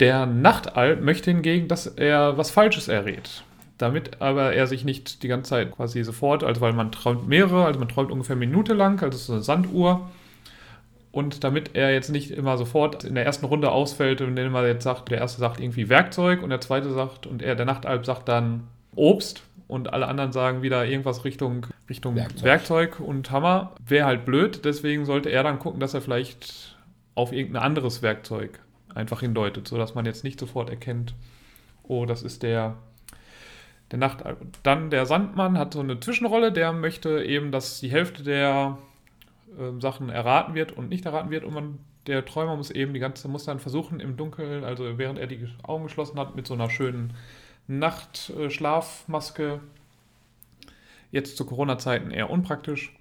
Der 0.00 0.26
Nachtalb 0.26 1.02
möchte 1.02 1.30
hingegen, 1.30 1.68
dass 1.68 1.86
er 1.86 2.36
was 2.36 2.50
Falsches 2.50 2.88
errät. 2.88 3.42
Damit 3.78 4.20
aber 4.20 4.52
er 4.52 4.66
sich 4.66 4.84
nicht 4.84 5.22
die 5.22 5.28
ganze 5.28 5.50
Zeit 5.50 5.70
quasi 5.72 6.02
sofort, 6.02 6.44
also 6.44 6.60
weil 6.60 6.72
man 6.72 6.92
träumt 6.92 7.28
mehrere, 7.28 7.64
also 7.64 7.78
man 7.78 7.88
träumt 7.88 8.10
ungefähr 8.10 8.36
eine 8.36 8.46
Minute 8.46 8.74
lang, 8.74 9.02
also 9.02 9.16
so 9.16 9.32
eine 9.32 9.42
Sanduhr. 9.42 10.10
Und 11.18 11.42
damit 11.42 11.74
er 11.74 11.92
jetzt 11.92 12.10
nicht 12.10 12.30
immer 12.30 12.56
sofort 12.56 13.02
in 13.02 13.16
der 13.16 13.26
ersten 13.26 13.44
Runde 13.44 13.72
ausfällt, 13.72 14.20
indem 14.20 14.54
er 14.54 14.68
jetzt 14.68 14.84
sagt, 14.84 15.10
der 15.10 15.18
erste 15.18 15.40
sagt 15.40 15.58
irgendwie 15.58 15.88
Werkzeug 15.88 16.44
und 16.44 16.50
der 16.50 16.60
zweite 16.60 16.92
sagt, 16.92 17.26
und 17.26 17.42
er, 17.42 17.56
der 17.56 17.66
Nachtalb 17.66 18.06
sagt 18.06 18.28
dann 18.28 18.68
Obst 18.94 19.42
und 19.66 19.92
alle 19.92 20.06
anderen 20.06 20.30
sagen 20.30 20.62
wieder 20.62 20.86
irgendwas 20.86 21.24
Richtung, 21.24 21.66
Richtung 21.90 22.14
Werkzeug. 22.14 22.44
Werkzeug 22.44 23.00
und 23.00 23.32
Hammer, 23.32 23.72
wäre 23.84 24.06
halt 24.06 24.26
blöd. 24.26 24.64
Deswegen 24.64 25.06
sollte 25.06 25.28
er 25.28 25.42
dann 25.42 25.58
gucken, 25.58 25.80
dass 25.80 25.92
er 25.92 26.02
vielleicht 26.02 26.76
auf 27.16 27.32
irgendein 27.32 27.64
anderes 27.64 28.00
Werkzeug 28.00 28.60
einfach 28.94 29.18
hindeutet, 29.18 29.66
sodass 29.66 29.96
man 29.96 30.06
jetzt 30.06 30.22
nicht 30.22 30.38
sofort 30.38 30.70
erkennt, 30.70 31.16
oh, 31.82 32.06
das 32.06 32.22
ist 32.22 32.44
der 32.44 32.76
der 33.90 33.98
Nacht. 33.98 34.18
Dann 34.62 34.90
der 34.90 35.04
Sandmann 35.04 35.58
hat 35.58 35.74
so 35.74 35.80
eine 35.80 35.98
Zwischenrolle, 35.98 36.52
der 36.52 36.72
möchte 36.72 37.24
eben, 37.24 37.50
dass 37.50 37.80
die 37.80 37.90
Hälfte 37.90 38.22
der 38.22 38.78
äh, 39.58 39.80
Sachen 39.80 40.08
erraten 40.08 40.54
wird 40.54 40.72
und 40.72 40.88
nicht 40.88 41.04
erraten 41.06 41.30
wird 41.30 41.44
und 41.44 41.54
man, 41.54 41.78
der 42.06 42.24
Träumer 42.24 42.56
muss 42.56 42.70
eben 42.70 42.94
die 42.94 43.00
ganze, 43.00 43.28
muss 43.28 43.44
dann 43.44 43.60
versuchen 43.60 44.00
im 44.00 44.16
Dunkeln, 44.16 44.64
also 44.64 44.98
während 44.98 45.18
er 45.18 45.26
die 45.26 45.48
Augen 45.62 45.84
geschlossen 45.84 46.18
hat, 46.18 46.36
mit 46.36 46.46
so 46.46 46.54
einer 46.54 46.70
schönen 46.70 47.14
Nachtschlafmaske, 47.66 49.60
jetzt 51.10 51.36
zu 51.36 51.44
Corona-Zeiten 51.46 52.10
eher 52.10 52.30
unpraktisch, 52.30 52.94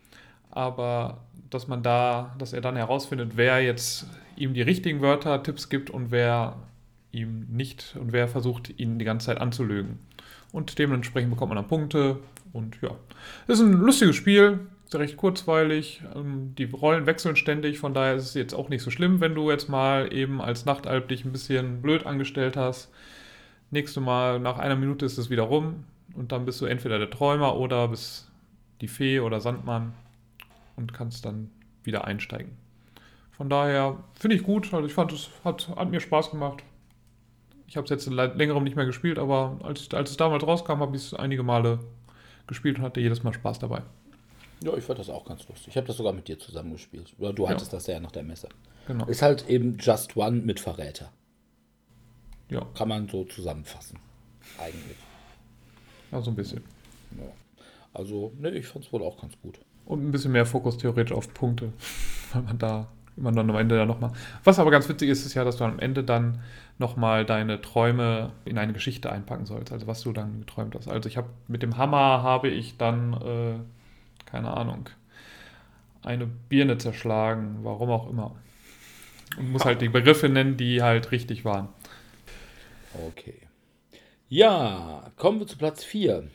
aber 0.52 1.22
dass 1.50 1.68
man 1.68 1.84
da, 1.84 2.36
dass 2.38 2.54
er 2.54 2.62
dann 2.62 2.76
herausfindet, 2.76 3.32
wer 3.36 3.62
jetzt 3.62 4.08
ihm 4.36 4.54
die 4.54 4.62
richtigen 4.62 5.02
Wörter, 5.02 5.42
Tipps 5.44 5.70
gibt 5.70 5.90
und 5.90 6.12
wer 6.12 6.58
ihm 7.12 7.48
nicht 7.50 7.96
und 8.00 8.12
wer 8.12 8.28
versucht, 8.28 8.78
ihn 8.80 9.00
die 9.00 9.06
ganze 9.06 9.28
Zeit 9.28 9.40
anzulügen 9.40 10.00
und 10.52 10.80
dementsprechend 10.80 11.32
bekommt 11.32 11.50
man 11.50 11.58
dann 11.58 11.68
Punkte. 11.68 12.20
Und 12.54 12.80
ja, 12.82 12.92
ist 13.48 13.60
ein 13.60 13.74
lustiges 13.74 14.16
Spiel, 14.16 14.60
recht 14.96 15.18
kurzweilig. 15.18 16.02
Ähm, 16.16 16.54
die 16.58 16.66
Rollen 16.66 17.06
wechseln 17.06 17.36
ständig, 17.36 17.80
von 17.80 17.94
daher 17.94 18.16
ist 18.16 18.26
es 18.26 18.34
jetzt 18.34 18.54
auch 18.54 18.70
nicht 18.70 18.82
so 18.82 18.92
schlimm, 18.92 19.20
wenn 19.20 19.36
du 19.36 19.50
jetzt 19.52 19.70
mal 19.70 20.14
eben 20.14 20.42
als 20.42 20.66
Nachtalb 20.66 21.08
dich 21.08 21.26
ein 21.26 21.32
bisschen 21.32 21.82
blöd 21.82 22.06
angestellt 22.06 22.58
hast. 22.58 22.92
Nächste 23.72 24.00
Mal, 24.00 24.40
nach 24.40 24.58
einer 24.58 24.76
Minute 24.76 25.06
ist 25.06 25.18
es 25.18 25.30
wieder 25.30 25.44
rum 25.44 25.84
und 26.16 26.32
dann 26.32 26.46
bist 26.46 26.62
du 26.62 26.66
entweder 26.66 27.00
der 27.00 27.10
Träumer 27.10 27.58
oder 27.58 27.88
bist 27.90 28.32
die 28.82 28.88
Fee 28.88 29.20
oder 29.20 29.42
Sandmann 29.42 29.94
und 30.76 30.94
kannst 30.94 31.26
dann 31.26 31.50
wieder 31.84 32.06
einsteigen. 32.06 32.52
Von 33.32 33.50
daher 33.50 33.98
finde 34.14 34.36
ich 34.36 34.44
gut, 34.44 34.74
also 34.74 34.88
ich 34.88 34.94
fand 34.94 35.12
es 35.12 35.30
hat, 35.44 35.70
hat 35.76 35.92
mir 35.92 36.00
Spaß 36.00 36.32
gemacht, 36.32 36.64
ich 37.68 37.76
habe 37.76 37.84
es 37.84 37.90
jetzt 37.90 38.06
seit 38.06 38.38
längerem 38.38 38.64
nicht 38.64 38.76
mehr 38.76 38.86
gespielt, 38.86 39.20
aber 39.20 39.60
als, 39.62 39.94
als 39.94 40.12
es 40.12 40.18
damals 40.18 40.48
rauskam, 40.48 40.80
habe 40.80 40.96
ich 40.96 41.04
es 41.04 41.14
einige 41.14 41.44
Male 41.44 41.80
gespielt 42.48 42.78
und 42.78 42.84
hatte 42.84 43.02
jedes 43.02 43.24
Mal 43.24 43.34
Spaß 43.34 43.60
dabei. 43.60 43.82
Ja, 44.64 44.76
ich 44.76 44.84
fand 44.84 45.00
das 45.00 45.10
auch 45.10 45.26
ganz 45.26 45.48
lustig. 45.48 45.70
Ich 45.70 45.78
habe 45.78 45.88
das 45.88 45.98
sogar 45.98 46.14
mit 46.14 46.28
dir 46.28 46.40
zusammen 46.40 46.72
gespielt. 46.72 47.14
Oder 47.20 47.34
du 47.34 47.48
hattest 47.48 47.72
ja. 47.72 47.78
das 47.78 47.88
ja 47.88 48.00
nach 48.00 48.12
der 48.12 48.24
Messe. 48.24 48.50
Genau. 48.88 49.06
Ist 49.06 49.22
halt 49.22 49.48
eben 49.48 49.78
Just 49.80 50.16
One 50.18 50.42
mit 50.42 50.60
Verräter. 50.60 51.12
Ja. 52.50 52.66
Kann 52.74 52.88
man 52.88 53.08
so 53.08 53.26
zusammenfassen. 53.26 54.00
Eigentlich. 54.58 54.98
Ja, 56.12 56.22
so 56.22 56.32
ein 56.32 56.36
bisschen. 56.36 56.64
Ja. 57.18 57.28
Also, 57.94 58.32
ne, 58.40 58.52
ich 58.52 58.68
fand 58.68 58.86
es 58.86 58.94
wohl 58.94 59.04
auch 59.04 59.20
ganz 59.20 59.34
gut. 59.42 59.60
Und 59.86 60.06
ein 60.06 60.12
bisschen 60.12 60.32
mehr 60.32 60.46
Fokus 60.46 60.78
theoretisch 60.78 61.16
auf 61.16 61.34
Punkte, 61.34 61.74
weil 62.34 62.44
man 62.44 62.58
da 62.58 62.88
immer 63.18 63.32
dann 63.32 63.50
am 63.50 63.56
Ende 63.56 63.76
dann 63.76 63.88
nochmal. 63.88 64.12
Was 64.44 64.60
aber 64.60 64.72
ganz 64.72 64.88
witzig 64.88 65.10
ist, 65.10 65.26
ist 65.26 65.34
ja, 65.34 65.44
dass 65.44 65.58
du 65.58 65.64
am 65.64 65.80
Ende 65.80 66.04
dann 66.04 66.40
nochmal 66.78 67.26
deine 67.26 67.60
Träume 67.62 68.32
in 68.46 68.58
eine 68.58 68.74
Geschichte 68.74 69.12
einpacken 69.12 69.46
sollst, 69.46 69.72
also 69.72 69.88
was 69.88 70.02
du 70.02 70.14
dann 70.14 70.42
geträumt 70.42 70.76
hast. 70.76 70.88
Also 70.88 71.10
ich 71.10 71.18
habe 71.18 71.30
mit 71.48 71.64
dem 71.64 71.78
Hammer 71.78 72.22
habe 72.22 72.50
ich 72.50 72.78
dann, 72.78 73.14
äh, 73.14 73.60
keine 74.28 74.56
Ahnung, 74.56 74.90
eine 76.04 76.28
Birne 76.28 76.78
zerschlagen, 76.78 77.60
warum 77.64 77.90
auch 77.90 78.10
immer. 78.10 78.36
Und 79.38 79.52
muss 79.52 79.66
halt 79.66 79.82
die 79.82 79.90
Begriffe 79.90 80.30
nennen, 80.30 80.56
die 80.58 80.82
halt 80.82 81.12
richtig 81.12 81.44
waren. 81.44 81.70
Okay. 83.08 83.36
Ja, 84.30 85.12
kommen 85.16 85.40
wir 85.40 85.48
zu 85.48 85.58
Platz 85.58 85.84
4. 85.84 86.30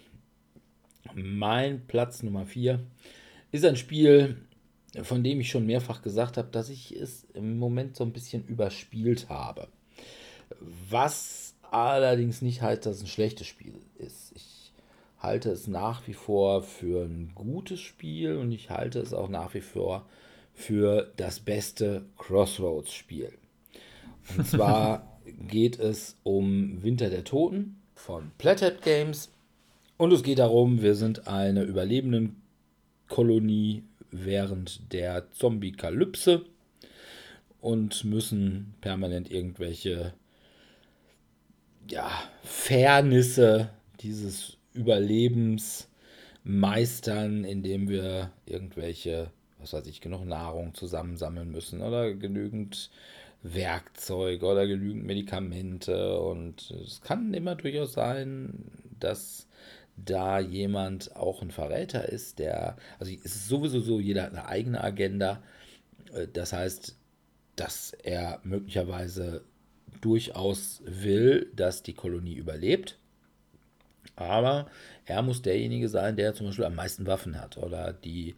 Mein 1.14 1.86
Platz 1.86 2.22
Nummer 2.22 2.47
4 2.47 2.80
ist 3.51 3.64
ein 3.64 3.76
Spiel, 3.76 4.36
von 5.03 5.22
dem 5.22 5.40
ich 5.40 5.51
schon 5.51 5.66
mehrfach 5.66 6.03
gesagt 6.03 6.36
habe, 6.36 6.49
dass 6.51 6.68
ich 6.68 6.95
es 6.95 7.24
im 7.34 7.59
Moment 7.59 7.97
so 7.97 8.05
ein 8.05 8.12
bisschen 8.12 8.47
überspielt 8.47 9.28
habe. 9.28 9.68
Was 10.88 11.55
allerdings 11.70 12.43
nicht 12.43 12.62
heißt, 12.62 12.84
dass 12.86 12.97
es 12.97 13.03
ein 13.03 13.09
schlechtes 13.09 13.47
Spiel 13.47 13.74
ist. 13.99 14.32
Ich 14.34 14.51
halte 15.22 15.50
es 15.50 15.68
nach 15.68 16.06
wie 16.08 16.14
vor 16.14 16.62
für 16.62 17.04
ein 17.04 17.30
gutes 17.34 17.80
Spiel 17.80 18.36
und 18.36 18.50
ich 18.50 18.70
halte 18.70 18.98
es 18.98 19.14
auch 19.14 19.28
nach 19.28 19.54
wie 19.54 19.60
vor 19.60 20.04
für 20.52 21.12
das 21.16 21.40
beste 21.40 22.04
Crossroads-Spiel. 22.18 23.32
Und 24.36 24.46
zwar 24.48 25.20
geht 25.48 25.78
es 25.78 26.16
um 26.24 26.82
Winter 26.82 27.08
der 27.08 27.24
Toten 27.24 27.76
von 27.94 28.32
Plathead 28.38 28.82
Games. 28.82 29.30
Und 29.96 30.12
es 30.12 30.24
geht 30.24 30.40
darum, 30.40 30.82
wir 30.82 30.96
sind 30.96 31.28
eine 31.28 31.62
überlebenden 31.62 32.42
Kolonie 33.08 33.84
während 34.10 34.92
der 34.92 35.30
Zombie-Kalypse 35.30 36.44
und 37.60 38.04
müssen 38.04 38.74
permanent 38.80 39.30
irgendwelche 39.30 40.14
ja, 41.88 42.10
Fairnisse 42.42 43.70
dieses 44.00 44.56
Überlebens 44.74 45.88
meistern, 46.44 47.44
indem 47.44 47.88
wir 47.88 48.30
irgendwelche, 48.46 49.30
was 49.58 49.72
weiß 49.72 49.86
ich, 49.86 50.00
genug 50.00 50.24
Nahrung 50.24 50.74
zusammensammeln 50.74 51.50
müssen 51.50 51.82
oder 51.82 52.14
genügend 52.14 52.90
Werkzeug 53.42 54.42
oder 54.42 54.66
genügend 54.66 55.04
Medikamente. 55.04 56.18
Und 56.18 56.70
es 56.84 57.00
kann 57.00 57.34
immer 57.34 57.54
durchaus 57.54 57.92
sein, 57.92 58.70
dass 58.98 59.46
da 59.96 60.40
jemand 60.40 61.14
auch 61.16 61.42
ein 61.42 61.50
Verräter 61.50 62.08
ist, 62.08 62.38
der, 62.38 62.76
also 62.98 63.12
es 63.12 63.36
ist 63.36 63.48
sowieso 63.48 63.80
so, 63.80 64.00
jeder 64.00 64.22
hat 64.24 64.32
eine 64.32 64.46
eigene 64.46 64.82
Agenda. 64.82 65.42
Äh, 66.14 66.28
das 66.32 66.52
heißt, 66.52 66.96
dass 67.56 67.92
er 68.02 68.40
möglicherweise 68.44 69.44
durchaus 70.00 70.82
will, 70.86 71.52
dass 71.54 71.82
die 71.82 71.92
Kolonie 71.94 72.34
überlebt. 72.34 72.98
Aber 74.16 74.66
er 75.07 75.22
muss 75.22 75.42
derjenige 75.42 75.88
sein, 75.88 76.16
der 76.16 76.34
zum 76.34 76.46
Beispiel 76.46 76.64
am 76.64 76.74
meisten 76.74 77.07
Waffen 77.07 77.40
hat 77.40 77.57
oder 77.57 77.92
die 77.92 78.34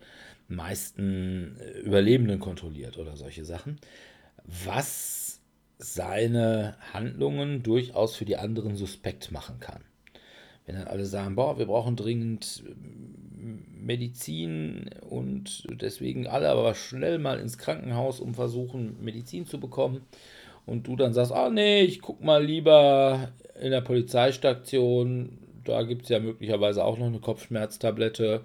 meisten 0.49 1.57
äh, 1.59 1.81
Überlebenden 1.81 2.39
kontrolliert 2.39 2.99
oder 2.99 3.17
solche 3.17 3.45
Sachen. 3.45 3.79
Was 4.45 5.41
seine 5.79 6.77
Handlungen 6.93 7.62
durchaus 7.62 8.17
für 8.17 8.25
die 8.25 8.37
anderen 8.37 8.77
suspekt 8.77 9.33
machen 9.33 9.59
kann. 9.61 9.83
Wenn 10.67 10.77
dann 10.77 10.87
alle 10.89 11.05
sagen, 11.05 11.35
boah, 11.35 11.59
wir 11.59 11.67
brauchen 11.67 11.97
dringend 11.97 12.62
äh, 12.67 12.75
Medizin 13.85 14.89
und 15.11 15.67
deswegen 15.69 16.27
alle 16.27 16.49
aber 16.49 16.75
schnell 16.75 17.19
mal 17.19 17.39
ins 17.39 17.59
Krankenhaus, 17.59 18.21
um 18.21 18.35
versuchen, 18.35 18.97
Medizin 19.03 19.47
zu 19.47 19.61
bekommen. 19.61 20.03
Und 20.65 20.87
du 20.87 20.97
dann 20.97 21.12
sagst, 21.12 21.33
ah 21.33 21.51
nee, 21.51 21.83
ich 21.83 22.01
guck 22.01 22.25
mal 22.25 22.43
lieber 22.43 23.29
in 23.61 23.71
der 23.71 23.83
Polizeistation, 23.83 25.39
da 25.69 25.83
gibt 25.83 26.05
es 26.05 26.09
ja 26.09 26.21
möglicherweise 26.21 26.85
auch 26.85 26.99
noch 26.99 27.07
eine 27.07 27.21
Kopfschmerztablette. 27.21 28.43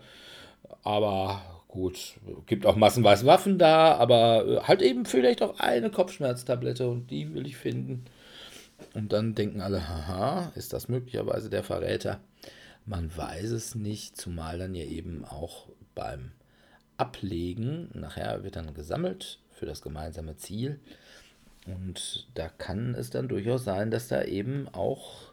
Aber 0.84 1.42
gut, 1.68 2.16
gibt 2.46 2.66
auch 2.66 2.76
massenweise 2.76 3.26
Waffen 3.26 3.58
da, 3.58 3.96
aber 3.96 4.46
äh, 4.46 4.60
halt 4.62 4.82
eben 4.82 5.06
vielleicht 5.06 5.42
auch 5.42 5.60
eine 5.60 5.90
Kopfschmerztablette 5.90 6.88
und 6.88 7.10
die 7.12 7.34
will 7.34 7.46
ich 7.46 7.58
finden. 7.58 8.06
Und 8.94 9.14
dann 9.14 9.36
denken 9.36 9.62
alle, 9.62 9.88
haha, 9.88 10.52
ist 10.56 10.74
das 10.74 10.88
möglicherweise 10.88 11.50
der 11.50 11.64
Verräter? 11.64 12.20
Man 12.86 13.16
weiß 13.16 13.52
es 13.52 13.76
nicht, 13.76 14.18
zumal 14.18 14.58
dann 14.58 14.74
ja 14.74 14.86
eben 14.86 15.26
auch 15.26 15.68
beim 15.96 16.32
Ablegen, 16.98 17.90
nachher 17.94 18.44
wird 18.44 18.56
dann 18.56 18.74
gesammelt 18.74 19.40
für 19.52 19.66
das 19.66 19.82
gemeinsame 19.82 20.38
Ziel. 20.38 20.80
Und 21.66 22.28
da 22.34 22.50
kann 22.50 22.96
es 22.96 23.10
dann 23.10 23.28
durchaus 23.28 23.64
sein, 23.64 23.92
dass 23.92 24.08
da 24.08 24.24
eben 24.24 24.68
auch 24.70 25.29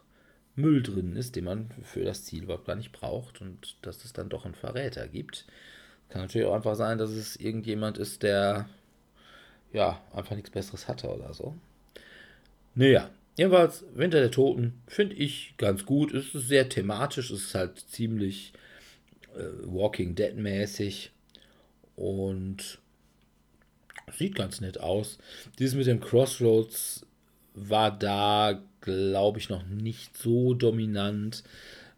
Müll 0.57 0.83
drin 0.83 1.15
ist, 1.15 1.35
den 1.35 1.45
man 1.45 1.71
für 1.83 2.03
das 2.03 2.25
Ziel 2.25 2.43
überhaupt 2.43 2.65
gar 2.65 2.75
nicht 2.75 2.91
braucht 2.91 3.41
und 3.41 3.77
dass 3.81 4.03
es 4.03 4.13
dann 4.13 4.29
doch 4.29 4.45
einen 4.45 4.55
Verräter 4.55 5.07
gibt. 5.07 5.45
Kann 6.09 6.21
natürlich 6.21 6.47
auch 6.47 6.55
einfach 6.55 6.75
sein, 6.75 6.97
dass 6.97 7.11
es 7.11 7.35
irgendjemand 7.35 7.97
ist, 7.97 8.23
der 8.23 8.67
ja 9.71 10.01
einfach 10.13 10.35
nichts 10.35 10.49
Besseres 10.49 10.87
hatte 10.87 11.07
oder 11.09 11.33
so. 11.33 11.55
Naja, 12.75 13.09
Jedenfalls, 13.37 13.85
Winter 13.93 14.19
der 14.19 14.31
Toten 14.31 14.81
finde 14.87 15.15
ich 15.15 15.53
ganz 15.57 15.85
gut. 15.85 16.11
Es 16.11 16.33
ist 16.33 16.47
sehr 16.47 16.69
thematisch, 16.69 17.29
es 17.29 17.43
ist 17.43 17.55
halt 17.55 17.77
ziemlich 17.77 18.51
äh, 19.35 19.43
Walking 19.63 20.15
Dead-mäßig 20.15 21.11
und 21.95 22.79
sieht 24.11 24.33
ganz 24.33 24.59
nett 24.59 24.79
aus. 24.79 25.19
Dieses 25.59 25.75
mit 25.75 25.85
dem 25.85 25.99
Crossroads 25.99 27.05
war 27.57 27.91
da, 27.91 28.61
glaube 28.81 29.39
ich, 29.39 29.49
noch 29.49 29.65
nicht 29.65 30.15
so 30.15 30.53
dominant, 30.53 31.43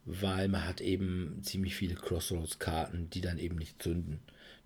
weil 0.06 0.48
man 0.48 0.68
hat 0.68 0.82
eben 0.82 1.40
ziemlich 1.44 1.76
viele 1.76 1.96
Crossroads-Karten, 1.96 3.10
die 3.12 3.22
dann 3.22 3.38
eben 3.38 3.58
nicht 3.58 3.82
zünden. 3.82 4.20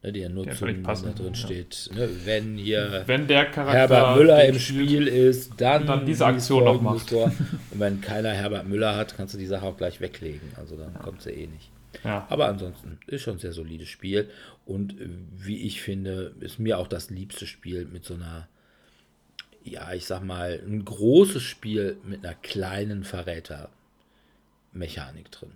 Ne, 0.03 0.11
die 0.11 0.19
ja 0.19 0.29
nur 0.29 0.45
Ja, 0.45 0.53
zünden, 0.53 0.85
wenn 0.85 1.03
da 1.03 1.11
drin 1.11 1.33
ja. 1.33 1.35
steht. 1.35 1.89
Ne, 1.93 2.09
wenn 2.25 2.57
hier 2.57 3.03
Wenn 3.05 3.25
der 3.25 3.45
Charakter. 3.45 3.79
Herbert 3.79 4.17
Müller 4.17 4.45
im 4.45 4.59
Spiel 4.59 5.07
ist, 5.07 5.53
dann, 5.57 5.87
dann 5.87 6.05
diese 6.05 6.25
Aktion 6.25 6.65
noch 6.65 6.81
macht. 6.81 7.09
Tor. 7.09 7.25
Und 7.71 7.79
wenn 7.79 8.01
keiner 8.01 8.31
Herbert 8.31 8.67
Müller 8.67 8.95
hat, 8.95 9.15
kannst 9.15 9.33
du 9.33 9.37
die 9.37 9.45
Sache 9.45 9.65
auch 9.65 9.77
gleich 9.77 10.01
weglegen. 10.01 10.51
Also 10.57 10.75
dann 10.75 10.93
kommt 10.95 11.21
sie 11.21 11.31
eh 11.31 11.47
nicht. 11.47 11.71
Ja. 12.03 12.27
Aber 12.29 12.47
ansonsten 12.47 12.99
ist 13.07 13.21
schon 13.21 13.35
ein 13.35 13.39
sehr 13.39 13.53
solides 13.53 13.87
Spiel. 13.87 14.29
Und 14.65 14.95
wie 15.37 15.61
ich 15.63 15.81
finde, 15.81 16.33
ist 16.41 16.59
mir 16.59 16.79
auch 16.79 16.87
das 16.87 17.09
liebste 17.09 17.45
Spiel 17.47 17.85
mit 17.85 18.03
so 18.03 18.15
einer, 18.15 18.47
ja, 19.63 19.93
ich 19.93 20.05
sag 20.05 20.23
mal, 20.23 20.61
ein 20.65 20.85
großes 20.85 21.41
Spiel 21.41 21.97
mit 22.03 22.23
einer 22.25 22.35
kleinen 22.35 23.03
Verräter-Mechanik 23.03 25.31
drin. 25.31 25.51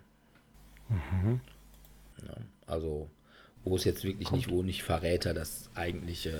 Ja, 2.25 2.35
also, 2.65 3.09
wo 3.63 3.75
es 3.75 3.83
jetzt 3.83 4.03
wirklich 4.03 4.31
nicht, 4.31 4.49
wo 4.49 4.63
nicht 4.63 4.81
Verräter 4.83 5.33
das 5.33 5.69
eigentliche 5.75 6.39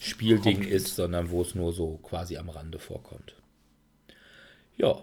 Spielding 0.00 0.62
ist, 0.62 0.96
sondern 0.96 1.30
wo 1.30 1.42
es 1.42 1.54
nur 1.54 1.72
so 1.72 1.98
quasi 2.02 2.38
am 2.38 2.48
Rande 2.48 2.78
vorkommt. 2.78 3.34
Ja, 4.76 5.02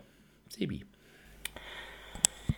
Sebi. 0.50 0.86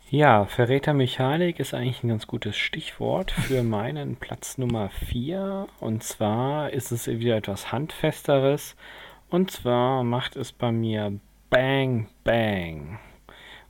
Ja, 0.10 0.46
Verrätermechanik 0.46 1.60
ist 1.60 1.74
eigentlich 1.74 2.04
ein 2.04 2.10
ganz 2.10 2.28
gutes 2.28 2.58
Stichwort 2.58 3.32
für 3.32 3.64
meinen 3.64 4.18
Platz 4.18 4.58
Nummer 4.58 4.90
4. 4.90 5.68
Und 5.80 6.04
zwar 6.04 6.72
ist 6.72 6.92
es 6.92 7.08
wieder 7.08 7.38
etwas 7.38 7.72
Handfesteres. 7.72 8.76
Und 9.32 9.50
zwar 9.52 10.04
macht 10.04 10.36
es 10.36 10.52
bei 10.52 10.72
mir 10.72 11.18
Bang 11.50 12.08
Bang. 12.24 13.00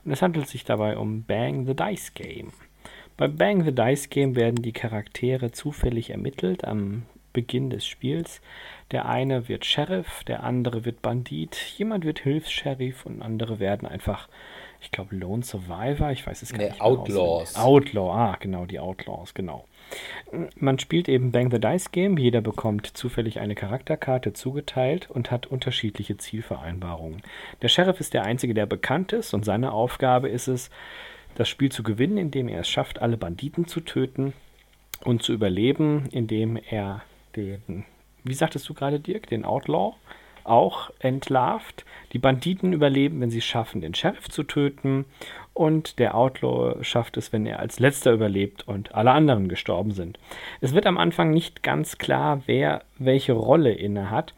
Und 0.04 0.10
es 0.12 0.20
handelt 0.22 0.48
sich 0.48 0.64
dabei 0.64 0.96
um 0.98 1.22
Bang 1.22 1.66
the 1.66 1.74
Dice 1.74 2.12
Game. 2.14 2.52
Bei 3.16 3.28
Bang 3.28 3.64
the 3.64 3.72
Dice 3.74 4.08
Game 4.10 4.34
werden 4.36 4.62
die 4.62 4.72
Charaktere 4.72 5.52
zufällig 5.52 6.10
ermittelt 6.10 6.64
am 6.64 7.04
Beginn 7.32 7.70
des 7.70 7.86
Spiels. 7.86 8.40
Der 8.90 9.06
eine 9.08 9.48
wird 9.48 9.64
Sheriff, 9.64 10.24
der 10.24 10.42
andere 10.42 10.84
wird 10.84 11.00
Bandit, 11.00 11.56
jemand 11.78 12.04
wird 12.04 12.18
Hilfs-Sheriff 12.20 13.06
und 13.06 13.22
andere 13.22 13.58
werden 13.58 13.86
einfach, 13.88 14.28
ich 14.80 14.90
glaube, 14.90 15.14
Lone 15.16 15.42
Survivor, 15.42 16.10
ich 16.10 16.26
weiß 16.26 16.42
es 16.42 16.50
gar 16.50 16.58
Nee, 16.58 16.64
nicht. 16.66 16.78
mehr 16.78 16.84
Outlaws. 16.86 17.54
auswendig. 17.56 17.62
Outlaw, 17.96 18.10
ah, 18.12 18.36
genau, 18.40 18.66
die 18.66 18.80
Outlaws, 18.80 19.32
genau. 19.32 19.64
Man 20.56 20.78
spielt 20.78 21.08
eben 21.08 21.30
Bang 21.30 21.50
the 21.50 21.60
Dice 21.60 21.92
Game. 21.92 22.16
Jeder 22.16 22.40
bekommt 22.40 22.86
zufällig 22.86 23.40
eine 23.40 23.54
Charakterkarte 23.54 24.32
zugeteilt 24.32 25.10
und 25.10 25.30
hat 25.30 25.46
unterschiedliche 25.46 26.16
Zielvereinbarungen. 26.16 27.22
Der 27.60 27.68
Sheriff 27.68 28.00
ist 28.00 28.14
der 28.14 28.24
Einzige, 28.24 28.54
der 28.54 28.66
bekannt 28.66 29.12
ist 29.12 29.34
und 29.34 29.44
seine 29.44 29.72
Aufgabe 29.72 30.28
ist 30.28 30.48
es, 30.48 30.70
das 31.34 31.48
Spiel 31.48 31.70
zu 31.70 31.82
gewinnen, 31.82 32.18
indem 32.18 32.48
er 32.48 32.60
es 32.60 32.68
schafft, 32.68 33.00
alle 33.00 33.16
Banditen 33.16 33.66
zu 33.66 33.80
töten 33.80 34.32
und 35.04 35.22
zu 35.22 35.32
überleben, 35.32 36.08
indem 36.12 36.56
er 36.56 37.02
den, 37.36 37.84
wie 38.24 38.34
sagtest 38.34 38.68
du 38.68 38.74
gerade, 38.74 39.00
Dirk, 39.00 39.28
den 39.28 39.44
Outlaw 39.44 39.94
auch 40.44 40.90
entlarvt. 40.98 41.84
Die 42.12 42.18
Banditen 42.18 42.72
überleben, 42.72 43.20
wenn 43.20 43.30
sie 43.30 43.38
es 43.38 43.44
schaffen, 43.44 43.80
den 43.80 43.94
Sheriff 43.94 44.28
zu 44.28 44.42
töten. 44.42 45.04
Und 45.54 45.98
der 45.98 46.14
Outlaw 46.14 46.82
schafft 46.82 47.16
es, 47.16 47.32
wenn 47.32 47.44
er 47.44 47.58
als 47.58 47.78
letzter 47.78 48.12
überlebt 48.12 48.66
und 48.66 48.94
alle 48.94 49.10
anderen 49.10 49.48
gestorben 49.48 49.92
sind. 49.92 50.18
Es 50.60 50.74
wird 50.74 50.86
am 50.86 50.96
Anfang 50.96 51.30
nicht 51.30 51.62
ganz 51.62 51.98
klar, 51.98 52.42
wer 52.46 52.82
welche 52.98 53.32
Rolle 53.32 53.72
inne 53.72 54.10
hat 54.10 54.32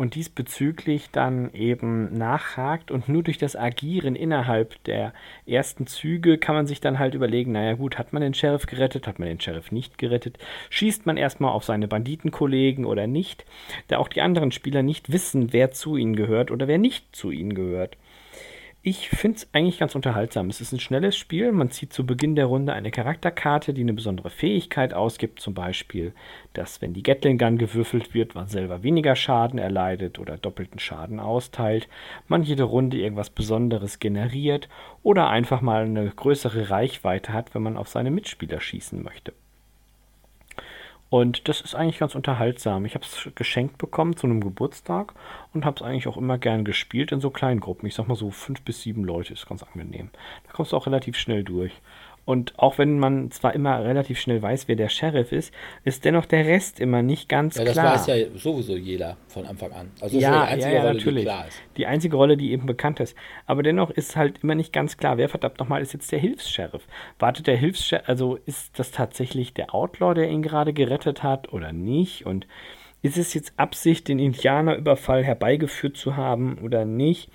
und 0.00 0.14
diesbezüglich 0.14 1.10
dann 1.12 1.52
eben 1.52 2.16
nachhakt 2.16 2.90
und 2.90 3.10
nur 3.10 3.22
durch 3.22 3.36
das 3.36 3.54
Agieren 3.54 4.16
innerhalb 4.16 4.82
der 4.84 5.12
ersten 5.44 5.86
Züge 5.86 6.38
kann 6.38 6.54
man 6.54 6.66
sich 6.66 6.80
dann 6.80 6.98
halt 6.98 7.12
überlegen, 7.12 7.52
naja 7.52 7.74
gut, 7.74 7.98
hat 7.98 8.14
man 8.14 8.22
den 8.22 8.32
Sheriff 8.32 8.64
gerettet, 8.64 9.06
hat 9.06 9.18
man 9.18 9.28
den 9.28 9.42
Sheriff 9.42 9.70
nicht 9.72 9.98
gerettet, 9.98 10.38
schießt 10.70 11.04
man 11.04 11.18
erstmal 11.18 11.52
auf 11.52 11.64
seine 11.64 11.86
Banditenkollegen 11.86 12.86
oder 12.86 13.06
nicht, 13.06 13.44
da 13.88 13.98
auch 13.98 14.08
die 14.08 14.22
anderen 14.22 14.52
Spieler 14.52 14.82
nicht 14.82 15.12
wissen, 15.12 15.52
wer 15.52 15.70
zu 15.70 15.98
ihnen 15.98 16.16
gehört 16.16 16.50
oder 16.50 16.66
wer 16.66 16.78
nicht 16.78 17.14
zu 17.14 17.30
ihnen 17.30 17.52
gehört. 17.52 17.98
Ich 18.82 19.10
finde 19.10 19.36
es 19.36 19.48
eigentlich 19.52 19.78
ganz 19.78 19.94
unterhaltsam. 19.94 20.48
Es 20.48 20.62
ist 20.62 20.72
ein 20.72 20.80
schnelles 20.80 21.14
Spiel. 21.14 21.52
Man 21.52 21.70
zieht 21.70 21.92
zu 21.92 22.06
Beginn 22.06 22.34
der 22.34 22.46
Runde 22.46 22.72
eine 22.72 22.90
Charakterkarte, 22.90 23.74
die 23.74 23.82
eine 23.82 23.92
besondere 23.92 24.30
Fähigkeit 24.30 24.94
ausgibt. 24.94 25.38
Zum 25.38 25.52
Beispiel, 25.52 26.14
dass 26.54 26.80
wenn 26.80 26.94
die 26.94 27.02
Gatling 27.02 27.36
Gun 27.36 27.58
gewürfelt 27.58 28.14
wird, 28.14 28.34
man 28.34 28.48
selber 28.48 28.82
weniger 28.82 29.16
Schaden 29.16 29.58
erleidet 29.58 30.18
oder 30.18 30.38
doppelten 30.38 30.78
Schaden 30.78 31.20
austeilt. 31.20 31.90
Man 32.26 32.42
jede 32.42 32.62
Runde 32.62 32.96
irgendwas 32.96 33.28
Besonderes 33.28 33.98
generiert 33.98 34.70
oder 35.02 35.28
einfach 35.28 35.60
mal 35.60 35.84
eine 35.84 36.08
größere 36.08 36.70
Reichweite 36.70 37.34
hat, 37.34 37.54
wenn 37.54 37.62
man 37.62 37.76
auf 37.76 37.88
seine 37.88 38.10
Mitspieler 38.10 38.62
schießen 38.62 39.02
möchte. 39.02 39.34
Und 41.10 41.48
das 41.48 41.60
ist 41.60 41.74
eigentlich 41.74 41.98
ganz 41.98 42.14
unterhaltsam. 42.14 42.84
Ich 42.84 42.94
habe 42.94 43.04
es 43.04 43.28
geschenkt 43.34 43.78
bekommen 43.78 44.16
zu 44.16 44.28
einem 44.28 44.40
Geburtstag 44.40 45.12
und 45.52 45.64
habe 45.64 45.76
es 45.76 45.82
eigentlich 45.82 46.06
auch 46.06 46.16
immer 46.16 46.38
gern 46.38 46.64
gespielt 46.64 47.10
in 47.10 47.20
so 47.20 47.30
kleinen 47.30 47.58
Gruppen. 47.58 47.86
Ich 47.86 47.96
sag 47.96 48.06
mal 48.06 48.14
so 48.14 48.30
fünf 48.30 48.62
bis 48.62 48.82
sieben 48.82 49.02
Leute 49.04 49.32
ist 49.32 49.48
ganz 49.48 49.64
angenehm. 49.64 50.10
Da 50.46 50.52
kommst 50.52 50.70
du 50.70 50.76
auch 50.76 50.86
relativ 50.86 51.18
schnell 51.18 51.42
durch. 51.42 51.72
Und 52.24 52.58
auch 52.58 52.78
wenn 52.78 52.98
man 52.98 53.30
zwar 53.30 53.54
immer 53.54 53.82
relativ 53.82 54.20
schnell 54.20 54.40
weiß, 54.40 54.68
wer 54.68 54.76
der 54.76 54.88
Sheriff 54.88 55.32
ist, 55.32 55.52
ist 55.84 56.04
dennoch 56.04 56.26
der 56.26 56.46
Rest 56.46 56.78
immer 56.78 57.02
nicht 57.02 57.28
ganz 57.28 57.56
Ja, 57.56 57.64
das 57.64 57.72
klar. 57.72 57.94
weiß 57.94 58.06
ja 58.06 58.16
sowieso 58.36 58.76
jeder 58.76 59.16
von 59.26 59.46
Anfang 59.46 59.72
an. 59.72 59.90
Also 60.00 60.16
das 60.16 60.22
Ja, 60.22 60.30
die 60.30 60.36
ja, 60.36 60.42
einzige 60.44 60.74
ja, 60.74 60.82
Rolle, 60.82 60.94
natürlich. 60.94 61.24
die 61.24 61.26
klar 61.26 61.48
ist. 61.48 61.62
Die 61.76 61.86
einzige 61.86 62.16
Rolle, 62.16 62.36
die 62.36 62.52
eben 62.52 62.66
bekannt 62.66 63.00
ist. 63.00 63.16
Aber 63.46 63.62
dennoch 63.62 63.90
ist 63.90 64.16
halt 64.16 64.44
immer 64.44 64.54
nicht 64.54 64.72
ganz 64.72 64.96
klar, 64.96 65.16
wer 65.18 65.28
verdammt 65.28 65.58
nochmal 65.58 65.82
ist 65.82 65.92
jetzt 65.92 66.12
der 66.12 66.18
Hilfs-Sheriff. 66.20 66.86
Wartet 67.18 67.46
der 67.46 67.56
Hilfs-Sheriff, 67.56 68.08
also 68.08 68.38
ist 68.46 68.78
das 68.78 68.90
tatsächlich 68.92 69.54
der 69.54 69.74
Outlaw, 69.74 70.14
der 70.14 70.28
ihn 70.30 70.42
gerade 70.42 70.72
gerettet 70.72 71.22
hat 71.22 71.52
oder 71.52 71.72
nicht? 71.72 72.26
Und 72.26 72.46
ist 73.02 73.16
es 73.16 73.34
jetzt 73.34 73.54
Absicht, 73.56 74.08
den 74.08 74.18
Indianerüberfall 74.18 75.24
herbeigeführt 75.24 75.96
zu 75.96 76.16
haben 76.16 76.58
oder 76.58 76.84
nicht? 76.84 77.30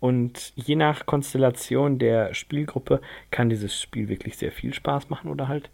Und 0.00 0.52
je 0.56 0.76
nach 0.76 1.06
Konstellation 1.06 1.98
der 1.98 2.34
Spielgruppe 2.34 3.00
kann 3.30 3.48
dieses 3.48 3.80
Spiel 3.80 4.08
wirklich 4.08 4.36
sehr 4.36 4.52
viel 4.52 4.74
Spaß 4.74 5.08
machen 5.08 5.30
oder 5.30 5.48
halt 5.48 5.70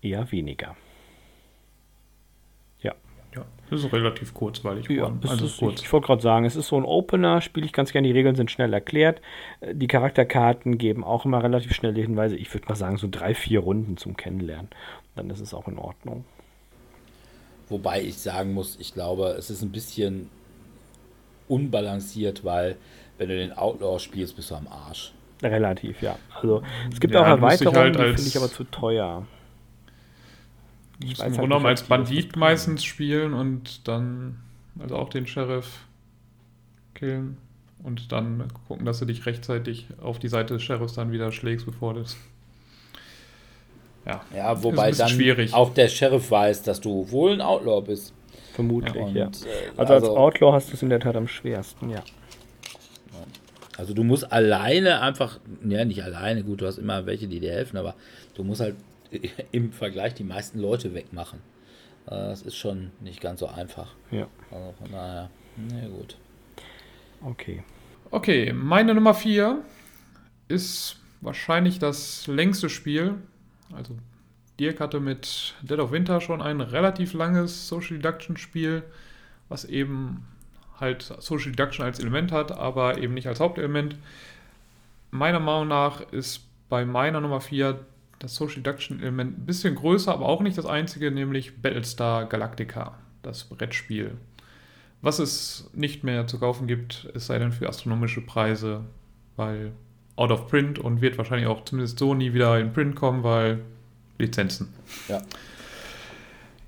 eher 0.00 0.32
weniger. 0.32 0.76
Ja. 2.80 2.94
Ja, 3.34 3.44
das 3.70 3.84
ist 3.84 3.92
relativ 3.92 4.32
kurzweilig. 4.32 4.88
Ja, 4.88 5.12
also 5.28 5.44
ist, 5.44 5.58
kurz. 5.58 5.80
ich, 5.80 5.86
ich 5.86 5.92
wollte 5.92 6.06
gerade 6.06 6.22
sagen, 6.22 6.46
es 6.46 6.56
ist 6.56 6.68
so 6.68 6.76
ein 6.76 6.84
Opener, 6.84 7.42
spiele 7.42 7.66
ich 7.66 7.72
ganz 7.74 7.92
gerne, 7.92 8.08
die 8.08 8.14
Regeln 8.14 8.34
sind 8.34 8.50
schnell 8.50 8.72
erklärt. 8.72 9.20
Die 9.72 9.88
Charakterkarten 9.88 10.78
geben 10.78 11.04
auch 11.04 11.26
immer 11.26 11.42
relativ 11.42 11.74
schnelle 11.74 12.00
Hinweise. 12.00 12.36
Ich 12.36 12.52
würde 12.54 12.66
mal 12.68 12.76
sagen, 12.76 12.96
so 12.96 13.08
drei, 13.10 13.34
vier 13.34 13.60
Runden 13.60 13.98
zum 13.98 14.16
Kennenlernen. 14.16 14.70
Dann 15.16 15.28
ist 15.28 15.40
es 15.40 15.52
auch 15.52 15.68
in 15.68 15.78
Ordnung. 15.78 16.24
Wobei 17.68 18.00
ich 18.00 18.16
sagen 18.16 18.54
muss, 18.54 18.78
ich 18.80 18.94
glaube, 18.94 19.34
es 19.38 19.50
ist 19.50 19.62
ein 19.62 19.72
bisschen 19.72 20.30
unbalanciert, 21.48 22.44
weil 22.44 22.76
wenn 23.18 23.28
du 23.28 23.36
den 23.36 23.52
Outlaw 23.52 23.98
spielst, 23.98 24.36
bist 24.36 24.50
du 24.50 24.54
am 24.56 24.66
Arsch. 24.68 25.12
Relativ, 25.42 26.00
ja. 26.02 26.16
Also 26.34 26.62
es 26.90 26.98
gibt 27.00 27.14
Ja, 27.14 27.22
auch 27.22 27.26
Erweiterungen, 27.26 27.78
halt 27.80 27.94
die 27.96 28.00
als- 28.00 28.14
finde 28.16 28.28
ich 28.28 28.36
aber 28.36 28.50
zu 28.50 28.64
teuer. 28.64 29.26
Du 30.98 31.06
musst 31.08 31.18
weiß 31.20 31.26
im 31.26 31.32
halt 31.32 31.34
Grunde 31.40 31.48
genommen 31.48 31.66
als 31.66 31.82
die 31.82 31.88
Bandit 31.88 32.36
meistens 32.36 32.84
spielen 32.84 33.34
und 33.34 33.86
dann 33.86 34.38
also 34.80 34.96
auch 34.96 35.10
den 35.10 35.26
Sheriff 35.26 35.80
killen 36.94 37.36
und 37.82 38.12
dann 38.12 38.44
gucken, 38.66 38.86
dass 38.86 38.98
du 38.98 39.04
dich 39.04 39.26
rechtzeitig 39.26 39.88
auf 40.00 40.18
die 40.18 40.28
Seite 40.28 40.54
des 40.54 40.62
Sheriffs 40.62 40.94
dann 40.94 41.12
wieder 41.12 41.32
schlägst, 41.32 41.66
bevor 41.66 41.92
das. 41.94 42.16
Ja, 44.06 44.20
Ja, 44.34 44.52
Ist 44.52 44.62
wobei 44.62 44.90
dann 44.92 45.08
schwierig. 45.08 45.52
auch 45.52 45.74
der 45.74 45.88
Sheriff 45.88 46.30
weiß, 46.30 46.62
dass 46.62 46.80
du 46.80 47.10
wohl 47.10 47.32
ein 47.32 47.40
Outlaw 47.40 47.82
bist. 47.82 48.14
Vermutlich, 48.54 48.96
Und, 49.02 49.14
ja. 49.16 49.26
äh, 49.26 49.30
Also 49.76 49.92
als 49.94 50.04
Outlaw 50.04 50.52
hast 50.52 50.70
du 50.70 50.74
es 50.74 50.82
in 50.82 50.88
der 50.88 51.00
Tat 51.00 51.16
am 51.16 51.28
schwersten, 51.28 51.90
ja. 51.90 52.02
Also 53.78 53.92
du 53.94 54.04
musst 54.04 54.32
alleine 54.32 55.00
einfach, 55.02 55.38
ja 55.64 55.84
nicht 55.84 56.02
alleine, 56.02 56.42
gut, 56.44 56.60
du 56.62 56.66
hast 56.66 56.78
immer 56.78 57.04
welche, 57.06 57.28
die 57.28 57.40
dir 57.40 57.52
helfen, 57.52 57.76
aber 57.76 57.94
du 58.34 58.42
musst 58.44 58.60
halt 58.60 58.76
im 59.52 59.72
Vergleich 59.72 60.14
die 60.14 60.24
meisten 60.24 60.58
Leute 60.58 60.94
wegmachen. 60.94 61.40
Äh, 62.06 62.10
Das 62.10 62.42
ist 62.42 62.56
schon 62.56 62.90
nicht 63.00 63.20
ganz 63.20 63.40
so 63.40 63.46
einfach. 63.48 63.94
Ja, 64.10 64.28
Also 64.50 64.74
von 64.78 64.90
daher, 64.92 65.30
na 65.56 65.88
gut. 65.88 66.16
okay. 67.22 67.62
Okay, 68.10 68.52
meine 68.52 68.94
Nummer 68.94 69.14
4 69.14 69.62
ist 70.48 70.96
wahrscheinlich 71.20 71.78
das 71.80 72.26
längste 72.28 72.68
Spiel. 72.70 73.14
Also 73.74 73.96
Dirk 74.60 74.80
hatte 74.80 75.00
mit 75.00 75.54
Dead 75.62 75.78
of 75.80 75.90
Winter 75.90 76.20
schon 76.20 76.40
ein 76.40 76.60
relativ 76.60 77.12
langes 77.14 77.68
Social 77.68 77.96
Deduction 77.98 78.36
Spiel, 78.36 78.84
was 79.48 79.64
eben 79.64 80.24
halt 80.80 81.02
Social 81.18 81.52
Deduction 81.52 81.84
als 81.84 81.98
Element 81.98 82.32
hat, 82.32 82.52
aber 82.52 82.98
eben 82.98 83.14
nicht 83.14 83.26
als 83.26 83.40
Hauptelement. 83.40 83.96
Meiner 85.10 85.40
Meinung 85.40 85.68
nach 85.68 86.00
ist 86.12 86.46
bei 86.68 86.84
meiner 86.84 87.20
Nummer 87.20 87.40
4 87.40 87.78
das 88.18 88.34
Social 88.34 88.56
Deduction 88.56 89.00
Element 89.00 89.38
ein 89.38 89.46
bisschen 89.46 89.74
größer, 89.74 90.12
aber 90.12 90.26
auch 90.26 90.40
nicht 90.40 90.58
das 90.58 90.66
einzige, 90.66 91.10
nämlich 91.10 91.60
Battlestar 91.60 92.26
Galactica, 92.26 92.94
das 93.22 93.44
Brettspiel. 93.44 94.16
Was 95.02 95.18
es 95.18 95.70
nicht 95.74 96.04
mehr 96.04 96.26
zu 96.26 96.38
kaufen 96.38 96.66
gibt, 96.66 97.08
es 97.14 97.26
sei 97.26 97.38
denn 97.38 97.52
für 97.52 97.68
astronomische 97.68 98.22
Preise, 98.22 98.84
weil 99.36 99.72
out 100.16 100.30
of 100.30 100.48
print 100.48 100.78
und 100.78 101.02
wird 101.02 101.18
wahrscheinlich 101.18 101.46
auch 101.46 101.64
zumindest 101.64 101.98
so 101.98 102.14
nie 102.14 102.32
wieder 102.32 102.58
in 102.58 102.72
Print 102.72 102.96
kommen, 102.96 103.22
weil 103.22 103.60
Lizenzen. 104.18 104.72
Ja. 105.08 105.22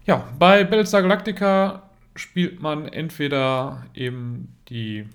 Ja, 0.05 0.29
bei 0.39 0.65
Battlestar 0.65 1.03
Galactica 1.03 1.88
spielt 2.19 2.61
man 2.61 2.87
entweder 2.89 3.87
eben 3.95 4.55
die 4.69 5.07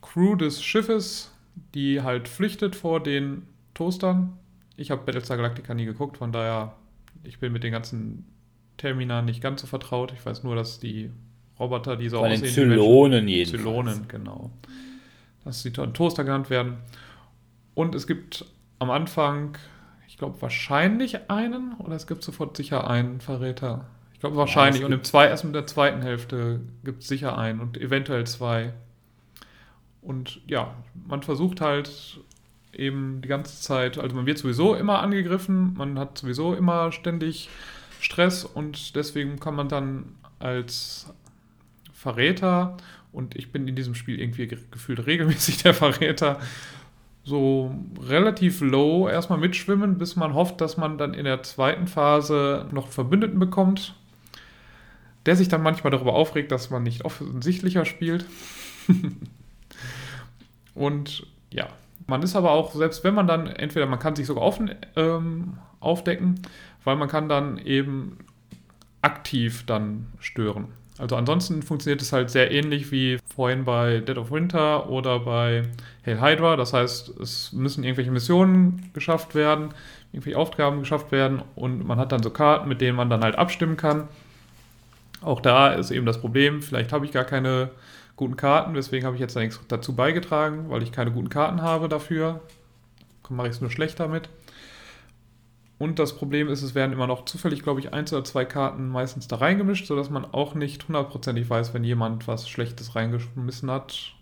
Crew 0.00 0.36
des 0.36 0.62
Schiffes, 0.62 1.32
die 1.74 2.02
halt 2.02 2.28
flüchtet 2.28 2.76
vor 2.76 3.02
den 3.02 3.42
Toastern. 3.74 4.38
Ich 4.76 4.90
habe 4.90 5.04
Battlestar 5.04 5.36
Galactica 5.36 5.74
nie 5.74 5.84
geguckt, 5.84 6.18
von 6.18 6.32
daher, 6.32 6.74
ich 7.24 7.38
bin 7.38 7.52
mit 7.52 7.64
den 7.64 7.72
ganzen 7.72 8.24
Terminern 8.76 9.24
nicht 9.24 9.40
ganz 9.42 9.62
so 9.62 9.66
vertraut. 9.66 10.12
Ich 10.12 10.24
weiß 10.24 10.42
nur, 10.44 10.54
dass 10.54 10.78
die 10.80 11.10
Roboter, 11.58 11.96
die 11.96 12.08
so 12.08 12.18
Von 12.18 12.30
den 12.30 12.42
aussehen, 12.42 12.52
Zylonen 12.70 13.28
jedenfalls. 13.28 13.62
Zylonen, 13.62 14.08
genau. 14.08 14.50
Dass 15.44 15.62
sie 15.62 15.72
to- 15.72 15.86
Toaster 15.86 16.24
genannt 16.24 16.50
werden. 16.50 16.76
Und 17.74 17.94
es 17.94 18.06
gibt 18.06 18.44
am 18.78 18.90
Anfang, 18.90 19.56
ich 20.06 20.18
glaube, 20.18 20.40
wahrscheinlich 20.42 21.30
einen, 21.30 21.74
oder 21.78 21.96
es 21.96 22.06
gibt 22.06 22.22
sofort 22.22 22.56
sicher 22.56 22.88
einen 22.88 23.20
Verräter. 23.20 23.86
Ich 24.16 24.20
glaube 24.20 24.36
wahrscheinlich. 24.36 24.80
es 24.80 24.86
und 24.86 24.92
im 24.92 25.04
zwei, 25.04 25.26
erst 25.26 25.44
mit 25.44 25.54
der 25.54 25.66
zweiten 25.66 26.00
Hälfte 26.00 26.60
gibt 26.84 27.02
es 27.02 27.08
sicher 27.08 27.36
einen 27.36 27.60
und 27.60 27.76
eventuell 27.76 28.26
zwei. 28.26 28.72
Und 30.00 30.40
ja, 30.46 30.74
man 31.06 31.22
versucht 31.22 31.60
halt 31.60 32.18
eben 32.72 33.20
die 33.20 33.28
ganze 33.28 33.60
Zeit, 33.60 33.98
also 33.98 34.16
man 34.16 34.24
wird 34.24 34.38
sowieso 34.38 34.74
immer 34.74 35.00
angegriffen, 35.00 35.74
man 35.76 35.98
hat 35.98 36.16
sowieso 36.16 36.54
immer 36.54 36.92
ständig 36.92 37.50
Stress 38.00 38.46
und 38.46 38.96
deswegen 38.96 39.38
kann 39.38 39.54
man 39.54 39.68
dann 39.68 40.14
als 40.38 41.12
Verräter, 41.92 42.78
und 43.12 43.36
ich 43.36 43.52
bin 43.52 43.68
in 43.68 43.76
diesem 43.76 43.94
Spiel 43.94 44.18
irgendwie 44.18 44.46
ge- 44.46 44.58
gefühlt 44.70 45.06
regelmäßig 45.06 45.58
der 45.62 45.74
Verräter, 45.74 46.40
so 47.22 47.74
relativ 48.00 48.62
low 48.62 49.08
erstmal 49.10 49.38
mitschwimmen, 49.38 49.98
bis 49.98 50.16
man 50.16 50.32
hofft, 50.32 50.62
dass 50.62 50.78
man 50.78 50.96
dann 50.96 51.12
in 51.12 51.24
der 51.26 51.42
zweiten 51.42 51.86
Phase 51.86 52.66
noch 52.72 52.88
Verbündeten 52.88 53.38
bekommt, 53.38 53.94
der 55.26 55.36
sich 55.36 55.48
dann 55.48 55.62
manchmal 55.62 55.90
darüber 55.90 56.14
aufregt, 56.14 56.52
dass 56.52 56.70
man 56.70 56.82
nicht 56.82 57.04
offensichtlicher 57.04 57.84
spielt. 57.84 58.24
Und 60.74 61.26
ja, 61.50 61.68
man 62.06 62.22
ist 62.22 62.36
aber 62.36 62.52
auch, 62.52 62.74
selbst 62.74 63.02
wenn 63.04 63.14
man 63.14 63.26
dann, 63.26 63.46
entweder 63.46 63.86
man 63.86 63.98
kann 63.98 64.14
sich 64.14 64.26
sogar 64.26 64.44
offen 64.44 64.74
ähm, 64.94 65.58
aufdecken, 65.80 66.40
weil 66.84 66.96
man 66.96 67.08
kann 67.08 67.28
dann 67.28 67.58
eben 67.58 68.18
aktiv 69.02 69.64
dann 69.66 70.06
stören. 70.20 70.68
Also 70.98 71.16
ansonsten 71.16 71.62
funktioniert 71.62 72.00
es 72.00 72.12
halt 72.12 72.30
sehr 72.30 72.50
ähnlich 72.50 72.90
wie 72.90 73.18
vorhin 73.34 73.64
bei 73.64 74.00
Dead 74.00 74.16
of 74.16 74.30
Winter 74.30 74.88
oder 74.88 75.20
bei 75.20 75.64
Hail 76.06 76.20
Hydra. 76.20 76.56
Das 76.56 76.72
heißt, 76.72 77.20
es 77.20 77.52
müssen 77.52 77.84
irgendwelche 77.84 78.10
Missionen 78.10 78.90
geschafft 78.94 79.34
werden, 79.34 79.74
irgendwelche 80.12 80.38
Aufgaben 80.38 80.80
geschafft 80.80 81.12
werden 81.12 81.42
und 81.54 81.86
man 81.86 81.98
hat 81.98 82.12
dann 82.12 82.22
so 82.22 82.30
Karten, 82.30 82.68
mit 82.68 82.80
denen 82.80 82.96
man 82.96 83.10
dann 83.10 83.22
halt 83.22 83.36
abstimmen 83.36 83.76
kann. 83.76 84.08
Auch 85.20 85.40
da 85.40 85.72
ist 85.72 85.90
eben 85.90 86.06
das 86.06 86.20
Problem, 86.20 86.62
vielleicht 86.62 86.92
habe 86.92 87.04
ich 87.04 87.12
gar 87.12 87.24
keine 87.24 87.70
guten 88.16 88.36
Karten, 88.36 88.74
deswegen 88.74 89.04
habe 89.04 89.16
ich 89.16 89.20
jetzt 89.20 89.36
da 89.36 89.40
nichts 89.40 89.60
dazu 89.68 89.94
beigetragen, 89.94 90.70
weil 90.70 90.82
ich 90.82 90.92
keine 90.92 91.12
guten 91.12 91.28
Karten 91.28 91.62
habe 91.62 91.88
dafür. 91.88 92.40
Mache 93.28 93.48
ich 93.48 93.54
es 93.54 93.60
nur 93.60 93.70
schlecht 93.70 93.98
damit. 93.98 94.28
Und 95.78 95.98
das 95.98 96.16
Problem 96.16 96.48
ist, 96.48 96.62
es 96.62 96.74
werden 96.74 96.92
immer 96.92 97.06
noch 97.06 97.26
zufällig, 97.26 97.62
glaube 97.62 97.80
ich, 97.80 97.92
eins 97.92 98.12
oder 98.12 98.24
zwei 98.24 98.44
Karten 98.46 98.88
meistens 98.88 99.28
da 99.28 99.36
reingemischt, 99.36 99.86
sodass 99.86 100.08
man 100.08 100.24
auch 100.24 100.54
nicht 100.54 100.88
hundertprozentig 100.88 101.50
weiß, 101.50 101.74
wenn 101.74 101.84
jemand 101.84 102.26
was 102.28 102.48
Schlechtes 102.48 102.94
reingeschmissen 102.94 103.70
hat. 103.70 104.14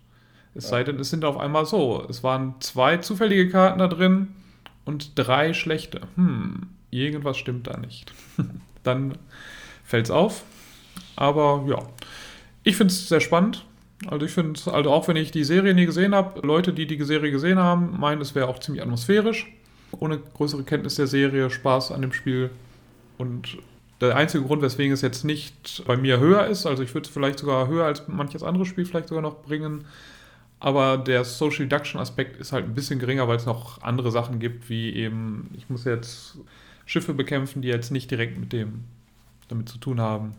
Es 0.55 0.69
sei 0.69 0.85
denn, 0.85 0.99
es 0.99 1.11
sind 1.11 1.25
auf 1.25 1.37
einmal 1.37 1.67
so. 1.67 2.05
Es 2.09 2.23
waren 2.23 2.55
zwei 2.61 2.97
zufällige 2.99 3.49
Karten 3.51 3.79
da 3.79 3.89
drin 3.89 4.29
und 4.85 5.13
drei 5.17 5.53
schlechte. 5.53 6.01
Hm, 6.17 6.69
irgendwas 6.91 7.37
stimmt 7.37 7.67
da 7.67 7.77
nicht. 7.77 8.13
Dann 8.83 9.19
fällt 9.85 10.07
es 10.07 10.11
auf. 10.11 10.45
Aber 11.17 11.65
ja, 11.69 11.79
ich 12.63 12.77
finde 12.77 12.93
es 12.93 13.09
sehr 13.09 13.21
spannend. 13.21 13.65
Also 14.07 14.27
ich 14.27 14.33
finde, 14.33 14.61
also 14.73 14.91
auch 14.91 15.09
wenn 15.09 15.17
ich 15.17 15.31
die 15.31 15.45
Serie 15.45 15.75
nie 15.75 15.87
gesehen 15.87 16.15
habe, 16.15 16.47
Leute, 16.47 16.73
die 16.73 16.87
die 16.87 17.03
Serie 17.05 17.31
gesehen 17.31 17.59
haben, 17.59 17.99
meinen, 17.99 18.21
es 18.21 18.35
wäre 18.35 18.49
auch 18.49 18.59
ziemlich 18.59 18.83
atmosphärisch. 18.83 19.53
Ohne 19.93 20.19
größere 20.19 20.65
Kenntnis 20.65 20.97
der 20.97 21.07
Serie, 21.07 21.51
Spaß 21.51 21.93
an 21.93 22.03
dem 22.03 22.13
Spiel. 22.13 22.51
Und 23.17 23.59
der 24.01 24.17
einzige 24.17 24.45
Grund, 24.45 24.63
weswegen 24.63 24.93
es 24.93 25.03
jetzt 25.03 25.25
nicht 25.25 25.85
bei 25.87 25.97
mir 25.97 26.19
höher 26.19 26.47
ist, 26.47 26.67
also 26.67 26.83
ich 26.83 26.93
würde 26.95 27.07
es 27.07 27.13
vielleicht 27.13 27.39
sogar 27.39 27.69
höher 27.69 27.87
als 27.87 28.07
manches 28.09 28.43
andere 28.43 28.67
Spiel 28.67 28.85
vielleicht 28.85 29.09
sogar 29.09 29.23
noch 29.23 29.43
bringen, 29.43 29.85
aber 30.61 30.99
der 30.99 31.25
Social 31.25 31.67
Deduction 31.67 32.01
Aspekt 32.01 32.37
ist 32.39 32.53
halt 32.53 32.65
ein 32.65 32.75
bisschen 32.75 32.99
geringer, 32.99 33.29
weil 33.29 33.37
es 33.37 33.47
noch 33.47 33.83
andere 33.83 34.11
Sachen 34.11 34.39
gibt, 34.39 34.69
wie 34.69 34.95
eben, 34.95 35.51
ich 35.57 35.69
muss 35.69 35.85
jetzt 35.85 36.39
Schiffe 36.87 37.15
bekämpfen, 37.15 37.63
die 37.63 37.69
jetzt 37.69 37.91
nicht 37.91 38.11
direkt 38.11 38.39
mit 38.39 38.53
dem 38.53 38.85
damit 39.49 39.69
zu 39.69 39.79
tun 39.79 40.01
haben, 40.01 40.33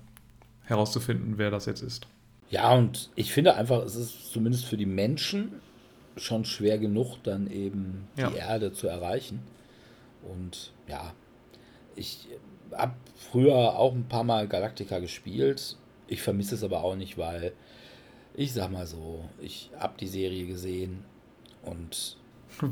herauszufinden, 0.66 1.38
wer 1.38 1.52
das 1.52 1.66
jetzt 1.66 1.82
ist. 1.82 2.08
Ja, 2.50 2.74
und 2.74 3.10
ich 3.16 3.32
finde 3.34 3.56
einfach, 3.56 3.84
es 3.84 3.96
ist 3.96 4.32
zumindest 4.32 4.66
für 4.66 4.78
die 4.78 4.86
Menschen 4.86 5.54
schon 6.16 6.46
schwer 6.46 6.78
genug, 6.78 7.18
dann 7.24 7.48
eben 7.50 8.08
Ja. 8.18 8.30
die 8.30 8.38
Erde 8.38 8.72
zu 8.72 8.88
erreichen. 8.88 9.40
Und 10.24 10.72
ja, 10.88 11.14
ich 11.96 12.28
habe 12.72 12.94
früher 13.16 13.78
auch 13.78 13.94
ein 13.94 14.08
paar 14.08 14.24
Mal 14.24 14.48
Galactica 14.48 15.00
gespielt. 15.00 15.76
Ich 16.08 16.22
vermisse 16.22 16.56
es 16.56 16.64
aber 16.64 16.84
auch 16.84 16.96
nicht, 16.96 17.18
weil 17.18 17.54
ich 18.34 18.54
sag 18.54 18.72
mal 18.72 18.86
so, 18.86 19.26
ich 19.42 19.72
habe 19.80 19.94
die 20.00 20.08
Serie 20.08 20.46
gesehen 20.46 21.04
und 21.64 22.18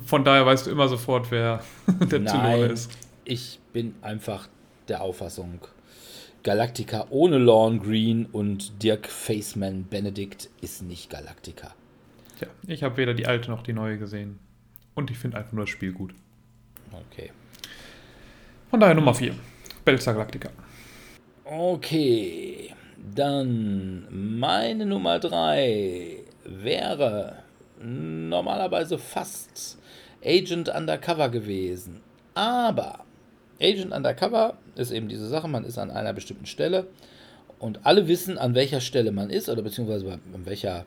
Von 0.05 0.23
daher 0.23 0.45
weißt 0.45 0.67
du 0.67 0.71
immer 0.71 0.87
sofort, 0.87 1.31
wer 1.31 1.61
der 2.11 2.25
Zylone 2.25 2.65
ist. 2.67 2.91
ich 3.25 3.59
bin 3.73 3.95
einfach 4.01 4.47
der 4.87 5.01
Auffassung, 5.01 5.59
Galactica 6.43 7.07
ohne 7.09 7.37
Lorne 7.37 7.79
Green 7.79 8.25
und 8.25 8.83
Dirk 8.83 9.07
Faceman 9.07 9.85
Benedict 9.85 10.49
ist 10.59 10.83
nicht 10.83 11.09
Galactica. 11.09 11.71
Tja, 12.37 12.47
ich 12.67 12.83
habe 12.83 12.97
weder 12.97 13.13
die 13.13 13.27
alte 13.27 13.49
noch 13.49 13.63
die 13.63 13.71
neue 13.71 13.97
gesehen. 13.97 14.39
Und 14.93 15.09
ich 15.09 15.17
finde 15.17 15.37
einfach 15.37 15.53
nur 15.53 15.63
das 15.63 15.69
Spiel 15.69 15.93
gut. 15.93 16.13
Okay. 16.91 17.31
Von 18.69 18.81
daher 18.81 18.93
Nummer 18.93 19.13
4. 19.13 19.33
Battlestar 19.85 20.15
Galactica. 20.15 20.49
Okay, 21.45 22.73
dann 23.15 24.37
meine 24.37 24.85
Nummer 24.85 25.19
3 25.19 26.17
wäre 26.43 27.43
normalerweise 27.81 28.97
fast 28.97 29.77
Agent 30.23 30.69
Undercover 30.69 31.29
gewesen. 31.29 32.01
Aber 32.33 33.05
Agent 33.61 33.93
Undercover 33.93 34.57
ist 34.75 34.91
eben 34.91 35.07
diese 35.07 35.27
Sache, 35.27 35.47
man 35.47 35.65
ist 35.65 35.77
an 35.77 35.91
einer 35.91 36.13
bestimmten 36.13 36.45
Stelle 36.45 36.87
und 37.59 37.85
alle 37.85 38.07
wissen, 38.07 38.37
an 38.37 38.55
welcher 38.55 38.81
Stelle 38.81 39.11
man 39.11 39.29
ist 39.29 39.49
oder 39.49 39.61
beziehungsweise 39.61 40.05
an 40.11 40.45
welcher? 40.45 40.85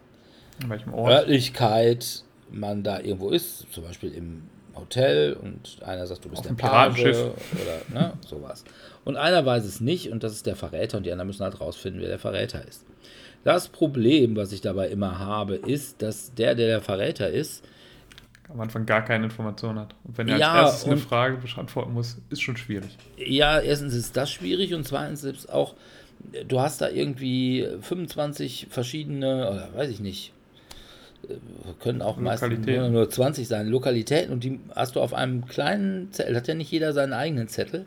Örtlichkeit 1.11 2.22
man 2.51 2.82
da 2.82 3.01
irgendwo 3.01 3.30
ist, 3.30 3.66
zum 3.72 3.84
Beispiel 3.84 4.12
im 4.12 4.43
Hotel 4.74 5.34
und 5.34 5.78
einer 5.84 6.07
sagt, 6.07 6.24
du 6.24 6.28
bist 6.28 6.41
Auf 6.41 6.49
der 6.49 6.55
Page 6.55 7.01
oder 7.05 7.80
ne, 7.93 8.12
sowas. 8.26 8.64
Und 9.05 9.16
einer 9.16 9.45
weiß 9.45 9.64
es 9.64 9.80
nicht 9.80 10.11
und 10.11 10.22
das 10.22 10.32
ist 10.32 10.47
der 10.47 10.57
Verräter 10.57 10.99
und 10.99 11.05
die 11.05 11.12
anderen 11.12 11.28
müssen 11.28 11.45
halt 11.45 11.61
rausfinden, 11.61 12.01
wer 12.01 12.09
der 12.09 12.18
Verräter 12.18 12.66
ist. 12.66 12.84
Das 13.45 13.68
Problem, 13.68 14.37
was 14.37 14.53
ich 14.53 14.61
dabei 14.61 14.89
immer 14.89 15.18
habe, 15.18 15.55
ist, 15.55 16.03
dass 16.03 16.34
der, 16.34 16.55
der 16.55 16.66
der 16.66 16.80
Verräter 16.80 17.30
ist, 17.30 17.64
Am 18.49 18.61
Anfang 18.61 18.86
gar 18.86 19.05
keine 19.05 19.24
Information 19.24 19.78
hat. 19.78 19.94
Und 20.05 20.18
wenn 20.18 20.28
er 20.28 20.38
Ja, 20.38 20.53
als 20.53 20.72
erstes 20.72 20.84
eine 20.86 20.97
Frage 20.99 21.36
beantworten 21.36 21.92
muss, 21.92 22.18
ist 22.30 22.42
schon 22.42 22.57
schwierig. 22.57 22.97
ja, 23.16 23.59
erstens 23.59 23.94
ist 23.94 24.16
das 24.16 24.30
schwierig 24.30 24.72
und 24.74 24.86
zweitens 24.86 25.24
ist 25.24 25.53
auch, 25.53 25.74
du 26.47 26.61
hast 26.61 26.80
da 26.80 26.88
irgendwie 26.88 27.66
25 27.80 28.68
verschiedene, 28.70 29.51
oder 29.51 29.68
weiß 29.74 29.90
ich 29.90 30.01
nicht, 30.01 30.32
äh, 31.28 31.34
können 31.80 32.03
auch 32.03 32.18
meistens 32.18 32.64
nur, 32.66 32.88
nur 32.88 33.11
20 33.11 33.49
sein, 33.49 33.66
Lokalitäten 33.68 34.32
und 34.32 34.44
die 34.44 34.61
hast 34.74 34.97
du 34.97 35.01
auf 35.01 35.12
einem 35.12 35.47
kleinen 35.47 36.12
Zettel, 36.12 36.36
hat 36.36 36.47
ja 36.47 36.55
nicht 36.55 36.70
jeder 36.70 36.92
seinen 36.92 37.12
eigenen 37.12 37.49
Zettel. 37.49 37.84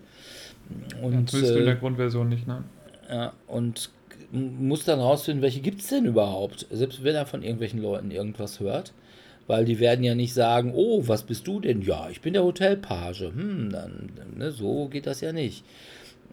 Und, 1.01 1.34
in 1.34 1.43
äh, 1.43 1.64
der 1.64 1.76
Grundversion 1.76 2.30
nicht, 2.30 2.47
ne? 2.47 2.64
ja, 3.10 3.34
und 3.47 3.89
muss 4.32 4.86
dann 4.86 4.99
rausfinden, 4.99 5.41
welche 5.41 5.62
gibt 5.62 5.82
es 5.82 5.88
denn 5.88 6.05
überhaupt? 6.05 6.68
Selbst 6.70 7.03
wenn 7.03 7.16
er 7.16 7.26
von 7.26 7.41
irgendwelchen 7.41 7.82
Leuten 7.82 8.12
irgendwas 8.12 8.60
hört. 8.60 8.93
Weil 9.50 9.66
die 9.66 9.80
werden 9.80 10.04
ja 10.04 10.14
nicht 10.14 10.36
sagen, 10.36 10.74
oh, 10.76 11.08
was 11.08 11.24
bist 11.24 11.47
du 11.47 11.60
denn? 11.60 11.82
Ja, 11.82 12.08
ich 12.12 12.22
bin 12.22 12.34
der 12.34 12.43
Hotelpage. 12.43 13.22
Hm, 13.22 13.72
dann, 13.72 14.12
ne, 14.38 14.52
so 14.52 14.88
geht 14.89 15.08
das 15.08 15.22
ja 15.22 15.34
nicht. 15.34 15.66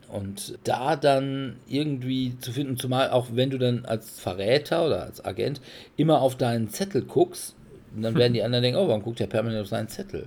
Und 0.08 0.58
da 0.64 0.96
dann 0.96 1.56
irgendwie 1.66 2.38
zu 2.38 2.52
finden, 2.52 2.76
zumal 2.76 3.08
auch 3.08 3.28
wenn 3.32 3.48
du 3.48 3.56
dann 3.56 3.86
als 3.86 4.20
Verräter 4.20 4.84
oder 4.84 5.04
als 5.04 5.24
Agent 5.24 5.62
immer 5.96 6.20
auf 6.20 6.36
deinen 6.36 6.68
Zettel 6.68 7.00
guckst, 7.04 7.56
dann 7.98 8.16
werden 8.16 8.34
die 8.34 8.42
anderen 8.44 8.62
denken, 8.62 8.78
oh, 8.78 8.86
warum 8.86 9.02
guckt 9.02 9.18
der 9.18 9.28
permanent 9.28 9.62
auf 9.62 9.68
seinen 9.68 9.88
Zettel? 9.88 10.26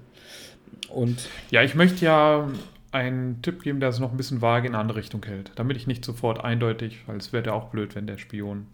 Und 0.90 1.30
Ja, 1.52 1.62
ich 1.62 1.76
möchte 1.76 2.04
ja 2.04 2.50
einen 2.92 3.44
Tipp 3.44 3.62
geben, 3.62 3.80
der 3.80 3.90
es 3.90 4.00
noch 4.00 4.10
ein 4.10 4.18
bisschen 4.18 4.42
vage 4.42 4.68
in 4.68 4.74
eine 4.74 4.82
andere 4.82 4.98
Richtung 4.98 5.24
hält. 5.24 5.52
Damit 5.58 5.78
ich 5.78 5.86
nicht 5.86 6.04
sofort 6.04 6.44
eindeutig, 6.44 7.02
weil 7.06 7.18
es 7.18 7.32
wäre 7.34 7.46
ja 7.46 7.54
auch 7.54 7.66
blöd, 7.66 7.94
wenn 7.94 8.08
der 8.08 8.18
Spion. 8.18 8.66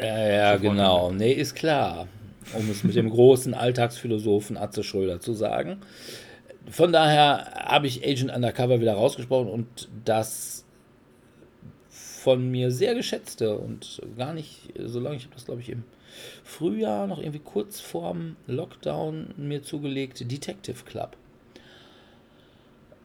Ja, 0.00 0.26
ja, 0.26 0.56
genau. 0.56 1.12
Nee, 1.12 1.32
ist 1.32 1.54
klar. 1.54 2.08
Um 2.54 2.70
es 2.70 2.84
mit 2.84 2.96
dem 2.96 3.10
großen 3.10 3.54
Alltagsphilosophen 3.54 4.56
Atze 4.56 4.82
Schröder 4.82 5.20
zu 5.20 5.34
sagen. 5.34 5.80
Von 6.70 6.92
daher 6.92 7.52
habe 7.54 7.86
ich 7.86 8.06
Agent 8.06 8.34
Undercover 8.34 8.80
wieder 8.80 8.94
rausgesprochen 8.94 9.48
und 9.48 9.88
das 10.04 10.64
von 11.88 12.50
mir 12.50 12.70
sehr 12.70 12.94
geschätzte 12.94 13.56
und 13.56 14.02
gar 14.16 14.34
nicht 14.34 14.72
so 14.78 15.00
lange, 15.00 15.16
ich 15.16 15.24
habe 15.24 15.34
das 15.34 15.46
glaube 15.46 15.60
ich 15.60 15.70
im 15.70 15.84
Frühjahr 16.44 17.06
noch 17.06 17.18
irgendwie 17.18 17.38
kurz 17.38 17.80
vorm 17.80 18.36
Lockdown 18.46 19.34
mir 19.36 19.62
zugelegt, 19.62 20.30
Detective 20.30 20.84
Club. 20.84 21.16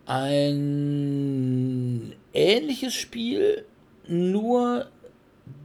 Ein 0.05 2.13
ähnliches 2.33 2.93
Spiel, 2.93 3.63
nur 4.07 4.87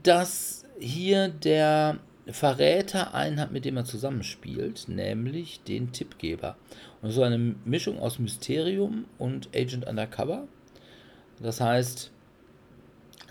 dass 0.02 0.64
hier 0.78 1.28
der 1.28 1.98
Verräter 2.30 3.14
einen 3.14 3.40
hat, 3.40 3.52
mit 3.52 3.64
dem 3.64 3.76
er 3.76 3.84
zusammenspielt, 3.84 4.88
nämlich 4.88 5.62
den 5.62 5.92
Tippgeber. 5.92 6.56
Und 7.00 7.10
so 7.10 7.22
eine 7.22 7.38
Mischung 7.38 7.98
aus 7.98 8.18
Mysterium 8.18 9.06
und 9.18 9.48
Agent 9.54 9.86
Undercover. 9.86 10.46
Das 11.40 11.60
heißt, 11.60 12.10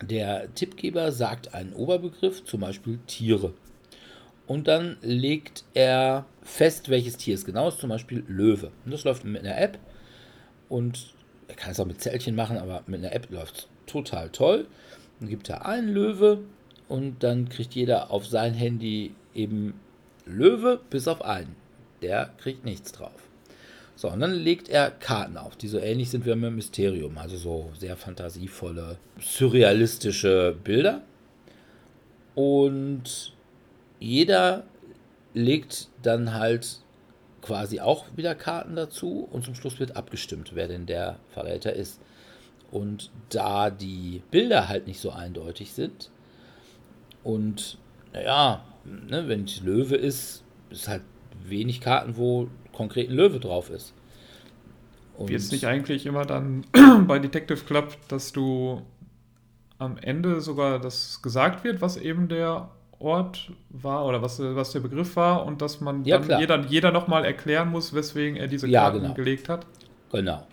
der 0.02 0.52
Tippgeber 0.54 1.12
sagt 1.12 1.54
einen 1.54 1.72
Oberbegriff, 1.72 2.44
zum 2.44 2.60
Beispiel 2.60 2.98
Tiere. 3.06 3.54
Und 4.46 4.66
dann 4.66 4.96
legt 5.02 5.64
er 5.74 6.24
fest, 6.42 6.88
welches 6.88 7.18
Tier 7.18 7.34
es 7.34 7.44
genau 7.44 7.68
ist, 7.68 7.80
zum 7.80 7.90
Beispiel 7.90 8.24
Löwe. 8.26 8.72
Und 8.84 8.92
das 8.92 9.04
läuft 9.04 9.24
mit 9.24 9.44
einer 9.44 9.60
App. 9.60 9.78
Und 10.68 11.14
er 11.48 11.54
kann 11.54 11.72
es 11.72 11.80
auch 11.80 11.86
mit 11.86 12.00
Zellchen 12.00 12.34
machen, 12.34 12.56
aber 12.56 12.82
mit 12.86 13.04
einer 13.04 13.12
App 13.12 13.30
läuft 13.30 13.56
es 13.58 13.68
total 13.86 14.30
toll. 14.30 14.66
Dann 15.20 15.28
gibt 15.28 15.48
er 15.50 15.66
einen 15.66 15.88
Löwe 15.88 16.40
und 16.88 17.22
dann 17.22 17.48
kriegt 17.48 17.74
jeder 17.74 18.10
auf 18.10 18.26
sein 18.26 18.54
Handy 18.54 19.14
eben 19.34 19.74
Löwe 20.26 20.80
bis 20.90 21.08
auf 21.08 21.22
einen. 21.22 21.56
Der 22.02 22.30
kriegt 22.38 22.64
nichts 22.64 22.92
drauf. 22.92 23.28
So, 23.96 24.08
und 24.10 24.20
dann 24.20 24.32
legt 24.32 24.68
er 24.68 24.90
Karten 24.90 25.36
auf, 25.36 25.56
die 25.56 25.66
so 25.66 25.78
ähnlich 25.78 26.10
sind 26.10 26.24
wie 26.24 26.30
im 26.30 26.54
Mysterium, 26.54 27.18
also 27.18 27.36
so 27.36 27.70
sehr 27.76 27.96
fantasievolle, 27.96 28.96
surrealistische 29.20 30.56
Bilder. 30.62 31.02
Und 32.36 33.34
jeder 33.98 34.62
legt 35.34 35.88
dann 36.02 36.34
halt 36.34 36.78
quasi 37.42 37.80
auch 37.80 38.04
wieder 38.14 38.36
Karten 38.36 38.76
dazu 38.76 39.28
und 39.32 39.44
zum 39.44 39.56
Schluss 39.56 39.80
wird 39.80 39.96
abgestimmt, 39.96 40.52
wer 40.54 40.68
denn 40.68 40.86
der 40.86 41.18
Verräter 41.30 41.72
ist. 41.72 42.00
Und 42.70 43.10
da 43.30 43.70
die 43.70 44.22
Bilder 44.30 44.68
halt 44.68 44.86
nicht 44.86 45.00
so 45.00 45.10
eindeutig 45.10 45.72
sind 45.72 46.10
und 47.28 47.76
naja, 48.14 48.64
ne, 48.84 49.28
wenn 49.28 49.44
es 49.44 49.60
Löwe 49.60 49.96
ist, 49.96 50.42
ist 50.70 50.88
halt 50.88 51.02
wenig 51.44 51.82
Karten, 51.82 52.16
wo 52.16 52.48
konkret 52.72 53.10
ein 53.10 53.16
Löwe 53.16 53.38
drauf 53.38 53.68
ist. 53.68 53.92
Und 55.18 55.28
Wird 55.28 55.40
es 55.40 55.50
nicht 55.52 55.66
eigentlich 55.66 56.06
immer 56.06 56.24
dann 56.24 56.64
bei 57.06 57.18
Detective 57.18 57.64
Club, 57.64 57.96
dass 58.08 58.32
du 58.32 58.80
am 59.78 59.98
Ende 59.98 60.40
sogar 60.40 60.78
das 60.80 61.20
gesagt 61.20 61.64
wird, 61.64 61.82
was 61.82 61.98
eben 61.98 62.28
der 62.28 62.70
Ort 62.98 63.52
war 63.68 64.06
oder 64.06 64.22
was, 64.22 64.40
was 64.40 64.72
der 64.72 64.80
Begriff 64.80 65.14
war 65.16 65.44
und 65.44 65.60
dass 65.60 65.80
man 65.80 66.04
Ja, 66.04 66.16
dann 66.18 66.26
klar. 66.26 66.40
jeder, 66.40 66.60
jeder 66.66 66.92
nochmal 66.92 67.24
erklären 67.26 67.68
muss, 67.70 67.92
weswegen 67.92 68.36
er 68.36 68.48
diese 68.48 68.66
Ja, 68.68 68.84
Karten 68.84 69.02
genau. 69.02 69.14
gelegt 69.14 69.48
hat? 69.50 69.66
Genau. 70.12 70.46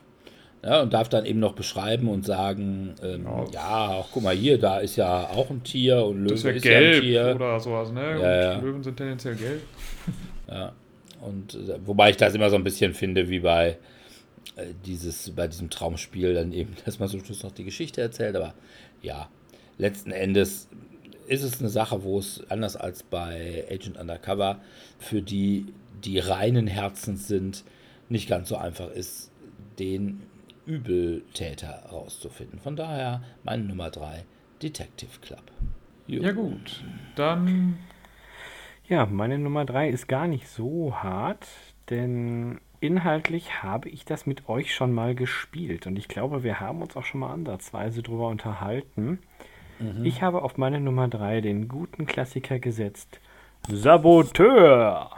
Ja, 0.65 0.81
und 0.81 0.91
darf 0.93 1.09
dann 1.09 1.25
eben 1.25 1.39
noch 1.39 1.53
beschreiben 1.53 2.07
und 2.09 2.25
sagen, 2.25 2.95
ähm, 3.03 3.23
Genau. 3.23 3.47
ja, 3.53 3.99
ach, 4.01 4.07
guck 4.11 4.23
mal 4.23 4.33
hier, 4.35 4.57
da 4.57 4.79
ist 4.79 4.95
ja 4.95 5.29
auch 5.29 5.49
ein 5.51 5.63
Tier 5.63 6.03
und 6.03 6.23
Löwe 6.23 6.29
Das 6.31 6.43
ist 6.43 6.65
ja 6.65 6.71
ja 6.71 6.77
ein 6.77 6.83
gelb 6.83 7.01
Tier. 7.03 7.33
oder 7.35 7.59
sowas, 7.59 7.91
ne? 7.91 8.01
Ja, 8.01 8.15
und 8.15 8.21
ja. 8.23 8.59
Löwen 8.59 8.83
sind 8.83 8.97
tendenziell 8.97 9.35
gelb. 9.35 9.61
Ja. 10.47 10.73
Und 11.21 11.55
äh, 11.55 11.79
wobei 11.85 12.11
ich 12.11 12.17
das 12.17 12.35
immer 12.35 12.49
so 12.51 12.55
ein 12.55 12.63
bisschen 12.63 12.93
finde, 12.93 13.29
wie 13.29 13.39
bei 13.39 13.77
äh, 14.57 14.65
dieses, 14.85 15.31
bei 15.31 15.47
diesem 15.47 15.69
Traumspiel 15.71 16.33
dann 16.35 16.51
eben, 16.53 16.75
dass 16.85 16.99
man 16.99 17.09
zum 17.09 17.23
Schluss 17.25 17.43
noch 17.43 17.51
die 17.51 17.63
Geschichte 17.63 18.01
erzählt. 18.01 18.35
Aber 18.35 18.53
ja, 19.01 19.27
letzten 19.79 20.11
Endes 20.11 20.67
ist 21.27 21.41
es 21.43 21.59
eine 21.59 21.69
Sache, 21.69 22.03
wo 22.03 22.19
es 22.19 22.43
anders 22.49 22.75
als 22.75 23.01
bei 23.03 23.65
Agent 23.71 23.97
Undercover 23.99 24.59
für 24.99 25.21
die, 25.23 25.65
die 26.03 26.19
reinen 26.19 26.67
Herzens 26.67 27.27
sind, 27.27 27.63
nicht 28.09 28.29
ganz 28.29 28.49
so 28.49 28.57
einfach 28.57 28.91
ist, 28.91 29.31
den 29.79 30.21
Übeltäter 30.65 31.83
rauszufinden. 31.91 32.59
Von 32.59 32.75
daher 32.75 33.21
meine 33.43 33.63
Nummer 33.63 33.89
3, 33.89 34.23
Detective 34.61 35.19
Club. 35.21 35.43
Jo. 36.07 36.21
Ja 36.21 36.31
gut, 36.31 36.83
dann 37.15 37.77
Ja, 38.87 39.05
meine 39.07 39.39
Nummer 39.39 39.65
3 39.65 39.89
ist 39.89 40.07
gar 40.07 40.27
nicht 40.27 40.47
so 40.47 40.95
hart, 40.95 41.47
denn 41.89 42.59
inhaltlich 42.79 43.63
habe 43.63 43.89
ich 43.89 44.05
das 44.05 44.25
mit 44.27 44.47
euch 44.47 44.75
schon 44.75 44.93
mal 44.93 45.15
gespielt 45.15 45.87
und 45.87 45.97
ich 45.97 46.07
glaube, 46.07 46.43
wir 46.43 46.59
haben 46.59 46.81
uns 46.81 46.95
auch 46.95 47.03
schon 47.03 47.21
mal 47.21 47.33
ansatzweise 47.33 48.03
drüber 48.03 48.27
unterhalten. 48.27 49.19
Ich 50.03 50.21
habe 50.21 50.41
auf 50.41 50.57
meine 50.57 50.79
Nummer 50.79 51.07
3 51.09 51.41
den 51.41 51.67
guten 51.67 52.05
Klassiker 52.05 52.59
gesetzt. 52.59 53.19
Saboteur! 53.67 55.09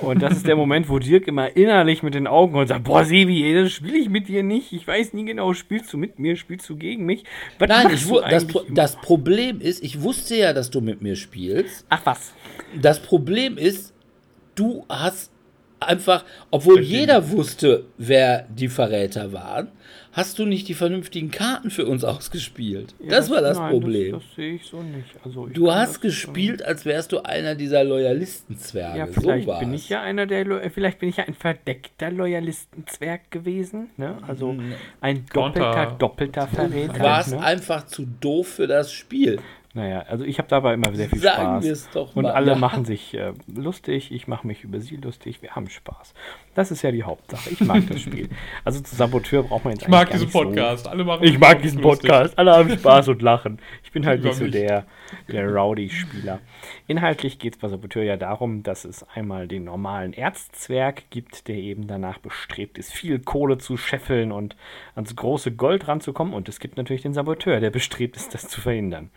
Und 0.00 0.20
das 0.22 0.36
ist 0.36 0.46
der 0.46 0.56
Moment, 0.56 0.88
wo 0.88 0.98
Dirk 0.98 1.28
immer 1.28 1.56
innerlich 1.56 2.02
mit 2.02 2.14
den 2.14 2.26
Augen 2.26 2.54
und 2.56 2.66
sagt, 2.66 2.84
boah, 2.84 3.04
Sebi, 3.04 3.54
das 3.54 3.72
spiele 3.72 3.98
ich 3.98 4.08
mit 4.08 4.28
dir 4.28 4.42
nicht. 4.42 4.72
Ich 4.72 4.86
weiß 4.86 5.12
nie 5.12 5.24
genau, 5.24 5.54
spielst 5.54 5.92
du 5.92 5.98
mit 5.98 6.18
mir, 6.18 6.36
spielst 6.36 6.68
du 6.68 6.76
gegen 6.76 7.06
mich? 7.06 7.24
Was 7.58 7.68
Nein, 7.68 7.90
ich, 7.94 8.08
das, 8.30 8.46
Pro- 8.46 8.64
das 8.68 8.96
Problem 8.96 9.60
ist, 9.60 9.82
ich 9.84 10.02
wusste 10.02 10.36
ja, 10.36 10.52
dass 10.52 10.70
du 10.70 10.80
mit 10.80 11.02
mir 11.02 11.16
spielst. 11.16 11.86
Ach 11.88 12.00
was. 12.04 12.32
Das 12.80 13.00
Problem 13.00 13.56
ist, 13.56 13.92
du 14.54 14.84
hast 14.88 15.30
einfach, 15.80 16.24
obwohl 16.50 16.76
Verstehe. 16.76 17.00
jeder 17.00 17.30
wusste, 17.30 17.84
wer 17.98 18.46
die 18.48 18.68
Verräter 18.68 19.32
waren, 19.32 19.68
hast 20.12 20.38
du 20.38 20.44
nicht 20.44 20.68
die 20.68 20.74
vernünftigen 20.74 21.30
Karten 21.30 21.70
für 21.70 21.86
uns 21.86 22.04
ausgespielt. 22.10 22.94
Ja, 22.98 23.10
das 23.10 23.30
war 23.30 23.40
das 23.40 23.58
nein, 23.58 23.70
Problem. 23.70 24.12
Das, 24.12 24.22
das 24.22 24.36
sehe 24.36 24.54
ich 24.54 24.64
so 24.64 24.82
nicht. 24.82 25.08
Also 25.24 25.46
ich 25.46 25.54
du 25.54 25.72
hast 25.72 26.00
gespielt, 26.00 26.64
als 26.64 26.84
wärst 26.84 27.12
du 27.12 27.20
einer 27.20 27.54
dieser 27.54 27.84
Loyalistenzwerge. 27.84 28.98
Ja, 28.98 29.06
vielleicht 29.06 29.48
so 29.48 29.58
bin 29.58 29.74
ich 29.74 29.88
ja 29.88 30.02
einer 30.02 30.26
der, 30.26 30.44
Lo 30.44 30.58
vielleicht 30.72 30.98
bin 30.98 31.08
ich 31.08 31.16
ja 31.16 31.24
ein 31.24 31.34
verdeckter 31.34 32.10
Loyalistenzwerg 32.10 33.30
gewesen, 33.30 33.90
ne? 33.96 34.18
Also 34.26 34.56
ein 35.00 35.26
doppelter, 35.32 35.96
doppelter 35.98 36.46
Verräter. 36.46 36.92
Du 36.92 37.00
warst 37.00 37.32
ne? 37.32 37.42
einfach 37.42 37.86
zu 37.86 38.06
doof 38.20 38.48
für 38.48 38.66
das 38.66 38.92
Spiel. 38.92 39.38
Naja, 39.72 40.00
also 40.08 40.24
ich 40.24 40.38
habe 40.38 40.48
dabei 40.48 40.74
immer 40.74 40.92
sehr 40.94 41.08
viel 41.08 41.20
Sagen 41.20 41.42
Spaß. 41.42 41.64
wir 41.64 41.72
es 41.72 41.90
doch 41.90 42.16
Und 42.16 42.24
mal. 42.24 42.32
alle 42.32 42.52
Ja. 42.52 42.58
machen 42.58 42.84
sich 42.84 43.14
äh, 43.14 43.32
lustig, 43.46 44.10
ich 44.10 44.26
mache 44.26 44.44
mich 44.44 44.64
über 44.64 44.80
sie 44.80 44.96
lustig, 44.96 45.42
wir 45.42 45.54
haben 45.54 45.70
Spaß. 45.70 46.12
Das 46.56 46.72
ist 46.72 46.82
ja 46.82 46.90
die 46.90 47.04
Hauptsache. 47.04 47.50
Ich 47.50 47.60
mag 47.60 47.86
das 47.88 48.00
Spiel. 48.00 48.28
Also 48.64 48.80
zu 48.80 48.96
Saboteur 48.96 49.44
braucht 49.44 49.64
man 49.64 49.74
jetzt 49.74 49.82
ich 49.82 49.88
mag 49.88 50.10
eigentlich 50.10 50.22
diesen 50.28 50.32
gar 50.32 50.44
nicht 50.44 50.56
Podcast. 50.56 50.88
Alle 50.88 51.04
machen 51.04 51.20
So. 51.24 51.32
Ich 51.32 51.38
mag 51.38 51.62
diesen 51.62 51.80
lustig. 51.82 52.08
Podcast. 52.10 52.36
Alle 52.38 52.52
haben 52.56 52.70
Spaß 52.70 53.08
und 53.08 53.22
lachen. 53.22 53.60
Ich 53.90 53.94
bin 53.94 54.06
halt 54.06 54.22
nicht 54.22 54.36
so 54.36 54.46
der, 54.46 54.86
der 55.26 55.52
Rowdy-Spieler. 55.52 56.38
Inhaltlich 56.86 57.40
geht 57.40 57.54
es 57.54 57.58
bei 57.58 57.66
Saboteur 57.66 58.04
ja 58.04 58.16
darum, 58.16 58.62
dass 58.62 58.84
es 58.84 59.02
einmal 59.02 59.48
den 59.48 59.64
normalen 59.64 60.12
Erzzwerg 60.12 61.10
gibt, 61.10 61.48
der 61.48 61.56
eben 61.56 61.88
danach 61.88 62.18
bestrebt 62.18 62.78
ist, 62.78 62.92
viel 62.92 63.18
Kohle 63.18 63.58
zu 63.58 63.76
scheffeln 63.76 64.30
und 64.30 64.54
ans 64.94 65.16
große 65.16 65.50
Gold 65.50 65.88
ranzukommen. 65.88 66.34
Und 66.34 66.48
es 66.48 66.60
gibt 66.60 66.76
natürlich 66.76 67.02
den 67.02 67.14
Saboteur, 67.14 67.58
der 67.58 67.70
bestrebt 67.70 68.14
ist, 68.14 68.32
das 68.32 68.46
zu 68.46 68.60
verhindern. 68.60 69.10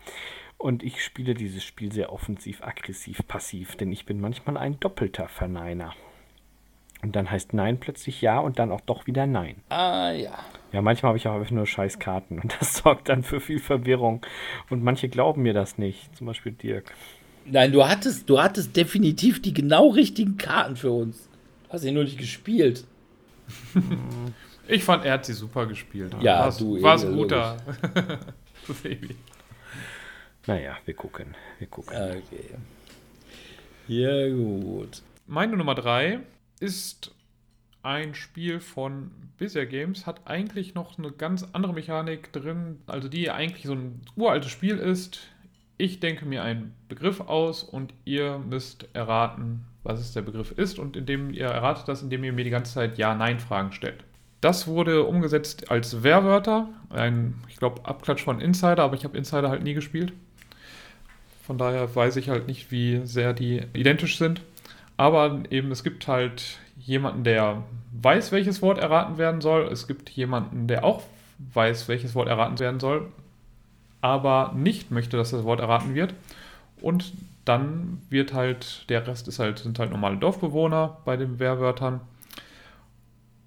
Und 0.58 0.82
ich 0.82 1.04
spiele 1.04 1.34
dieses 1.34 1.62
Spiel 1.62 1.92
sehr 1.92 2.12
offensiv, 2.12 2.60
aggressiv, 2.64 3.20
passiv, 3.28 3.76
denn 3.76 3.92
ich 3.92 4.06
bin 4.06 4.20
manchmal 4.20 4.56
ein 4.56 4.80
doppelter 4.80 5.28
Verneiner. 5.28 5.94
Und 7.04 7.14
dann 7.16 7.30
heißt 7.30 7.52
Nein 7.52 7.78
plötzlich 7.78 8.22
Ja 8.22 8.38
und 8.38 8.58
dann 8.58 8.72
auch 8.72 8.80
doch 8.80 9.06
wieder 9.06 9.26
Nein. 9.26 9.56
Ah 9.68 10.10
ja. 10.10 10.38
Ja, 10.72 10.80
manchmal 10.80 11.10
habe 11.10 11.18
ich 11.18 11.28
auch 11.28 11.34
einfach 11.34 11.50
nur 11.50 11.66
scheiß 11.66 11.98
Karten 11.98 12.38
und 12.38 12.56
das 12.58 12.76
sorgt 12.82 13.10
dann 13.10 13.22
für 13.22 13.40
viel 13.40 13.58
Verwirrung. 13.58 14.24
Und 14.70 14.82
manche 14.82 15.10
glauben 15.10 15.42
mir 15.42 15.52
das 15.52 15.76
nicht, 15.76 16.16
zum 16.16 16.26
Beispiel 16.26 16.52
Dirk. 16.52 16.94
Nein, 17.44 17.72
du 17.72 17.86
hattest, 17.86 18.30
du 18.30 18.40
hattest 18.40 18.74
definitiv 18.74 19.42
die 19.42 19.52
genau 19.52 19.88
richtigen 19.88 20.38
Karten 20.38 20.76
für 20.76 20.92
uns. 20.92 21.28
Hast 21.68 21.82
sie 21.82 21.92
nur 21.92 22.04
nicht 22.04 22.18
gespielt. 22.18 22.84
Ich 24.66 24.82
fand, 24.82 25.04
er 25.04 25.12
hat 25.12 25.26
sie 25.26 25.34
super 25.34 25.66
gespielt. 25.66 26.16
Ja, 26.22 26.38
war's, 26.38 26.56
du, 26.56 26.80
War 26.80 26.94
es 26.94 27.04
eh, 27.04 27.08
ein 27.08 27.16
guter. 27.16 27.58
Baby. 28.82 29.14
Naja, 30.46 30.78
wir 30.86 30.94
gucken, 30.94 31.34
wir 31.58 31.66
gucken. 31.66 31.94
Okay. 31.94 32.54
Ja, 33.88 34.26
gut. 34.30 35.02
Meine 35.26 35.54
Nummer 35.58 35.74
drei 35.74 36.20
ist 36.60 37.14
ein 37.82 38.14
Spiel 38.14 38.60
von 38.60 39.10
Bizarre 39.36 39.66
Games 39.66 40.06
hat 40.06 40.26
eigentlich 40.26 40.74
noch 40.74 40.98
eine 40.98 41.12
ganz 41.12 41.46
andere 41.52 41.74
Mechanik 41.74 42.32
drin, 42.32 42.80
also 42.86 43.08
die 43.08 43.30
eigentlich 43.30 43.66
so 43.66 43.74
ein 43.74 44.00
uraltes 44.16 44.50
Spiel 44.50 44.78
ist. 44.78 45.20
Ich 45.76 46.00
denke 46.00 46.24
mir 46.24 46.42
einen 46.42 46.74
Begriff 46.88 47.20
aus 47.20 47.62
und 47.62 47.92
ihr 48.04 48.38
müsst 48.38 48.88
erraten, 48.94 49.66
was 49.82 50.00
es 50.00 50.12
der 50.12 50.22
Begriff 50.22 50.52
ist 50.52 50.78
und 50.78 50.96
indem 50.96 51.34
ihr 51.34 51.46
erratet 51.46 51.88
das, 51.88 52.02
indem 52.02 52.24
ihr 52.24 52.32
mir 52.32 52.44
die 52.44 52.50
ganze 52.50 52.72
Zeit 52.72 52.96
Ja-Nein-Fragen 52.96 53.72
stellt. 53.72 54.04
Das 54.40 54.66
wurde 54.66 55.04
umgesetzt 55.04 55.70
als 55.70 56.02
Wehrwörter, 56.02 56.68
ein, 56.90 57.34
ich 57.48 57.56
glaube, 57.56 57.84
Abklatsch 57.84 58.22
von 58.22 58.40
Insider, 58.40 58.82
aber 58.82 58.94
ich 58.94 59.04
habe 59.04 59.16
Insider 59.16 59.50
halt 59.50 59.62
nie 59.62 59.74
gespielt. 59.74 60.12
Von 61.42 61.58
daher 61.58 61.94
weiß 61.94 62.16
ich 62.16 62.30
halt 62.30 62.46
nicht, 62.46 62.70
wie 62.70 63.02
sehr 63.04 63.34
die 63.34 63.62
identisch 63.74 64.16
sind. 64.16 64.40
Aber 64.96 65.42
eben, 65.50 65.70
es 65.70 65.82
gibt 65.82 66.06
halt 66.06 66.58
jemanden, 66.78 67.24
der 67.24 67.62
weiß, 68.00 68.32
welches 68.32 68.62
Wort 68.62 68.78
erraten 68.78 69.18
werden 69.18 69.40
soll. 69.40 69.64
Es 69.64 69.86
gibt 69.86 70.10
jemanden, 70.10 70.66
der 70.66 70.84
auch 70.84 71.02
weiß, 71.52 71.88
welches 71.88 72.14
Wort 72.14 72.28
erraten 72.28 72.58
werden 72.58 72.80
soll, 72.80 73.08
aber 74.00 74.52
nicht 74.54 74.90
möchte, 74.90 75.16
dass 75.16 75.30
das 75.30 75.44
Wort 75.44 75.60
erraten 75.60 75.94
wird. 75.94 76.14
Und 76.80 77.12
dann 77.44 78.02
wird 78.08 78.32
halt, 78.32 78.88
der 78.88 79.06
Rest 79.06 79.28
ist 79.28 79.38
halt, 79.38 79.58
sind 79.58 79.78
halt 79.78 79.90
normale 79.90 80.16
Dorfbewohner 80.16 80.98
bei 81.04 81.16
den 81.16 81.38
Wehrwörtern. 81.38 82.00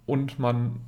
Und 0.06 0.40
man 0.40 0.82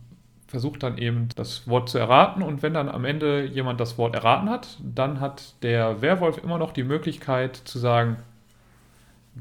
versucht 0.47 0.83
dann 0.83 0.97
eben 0.97 1.29
das 1.35 1.67
Wort 1.67 1.89
zu 1.89 1.97
erraten. 1.97 2.41
Und 2.41 2.63
wenn 2.63 2.73
dann 2.73 2.89
am 2.89 3.05
Ende 3.05 3.45
jemand 3.45 3.79
das 3.79 3.97
Wort 3.97 4.15
erraten 4.15 4.49
hat, 4.49 4.77
dann 4.81 5.19
hat 5.19 5.53
der 5.61 6.01
Werwolf 6.01 6.43
immer 6.43 6.57
noch 6.57 6.71
die 6.71 6.83
Möglichkeit 6.83 7.55
zu 7.55 7.77
sagen, 7.79 8.17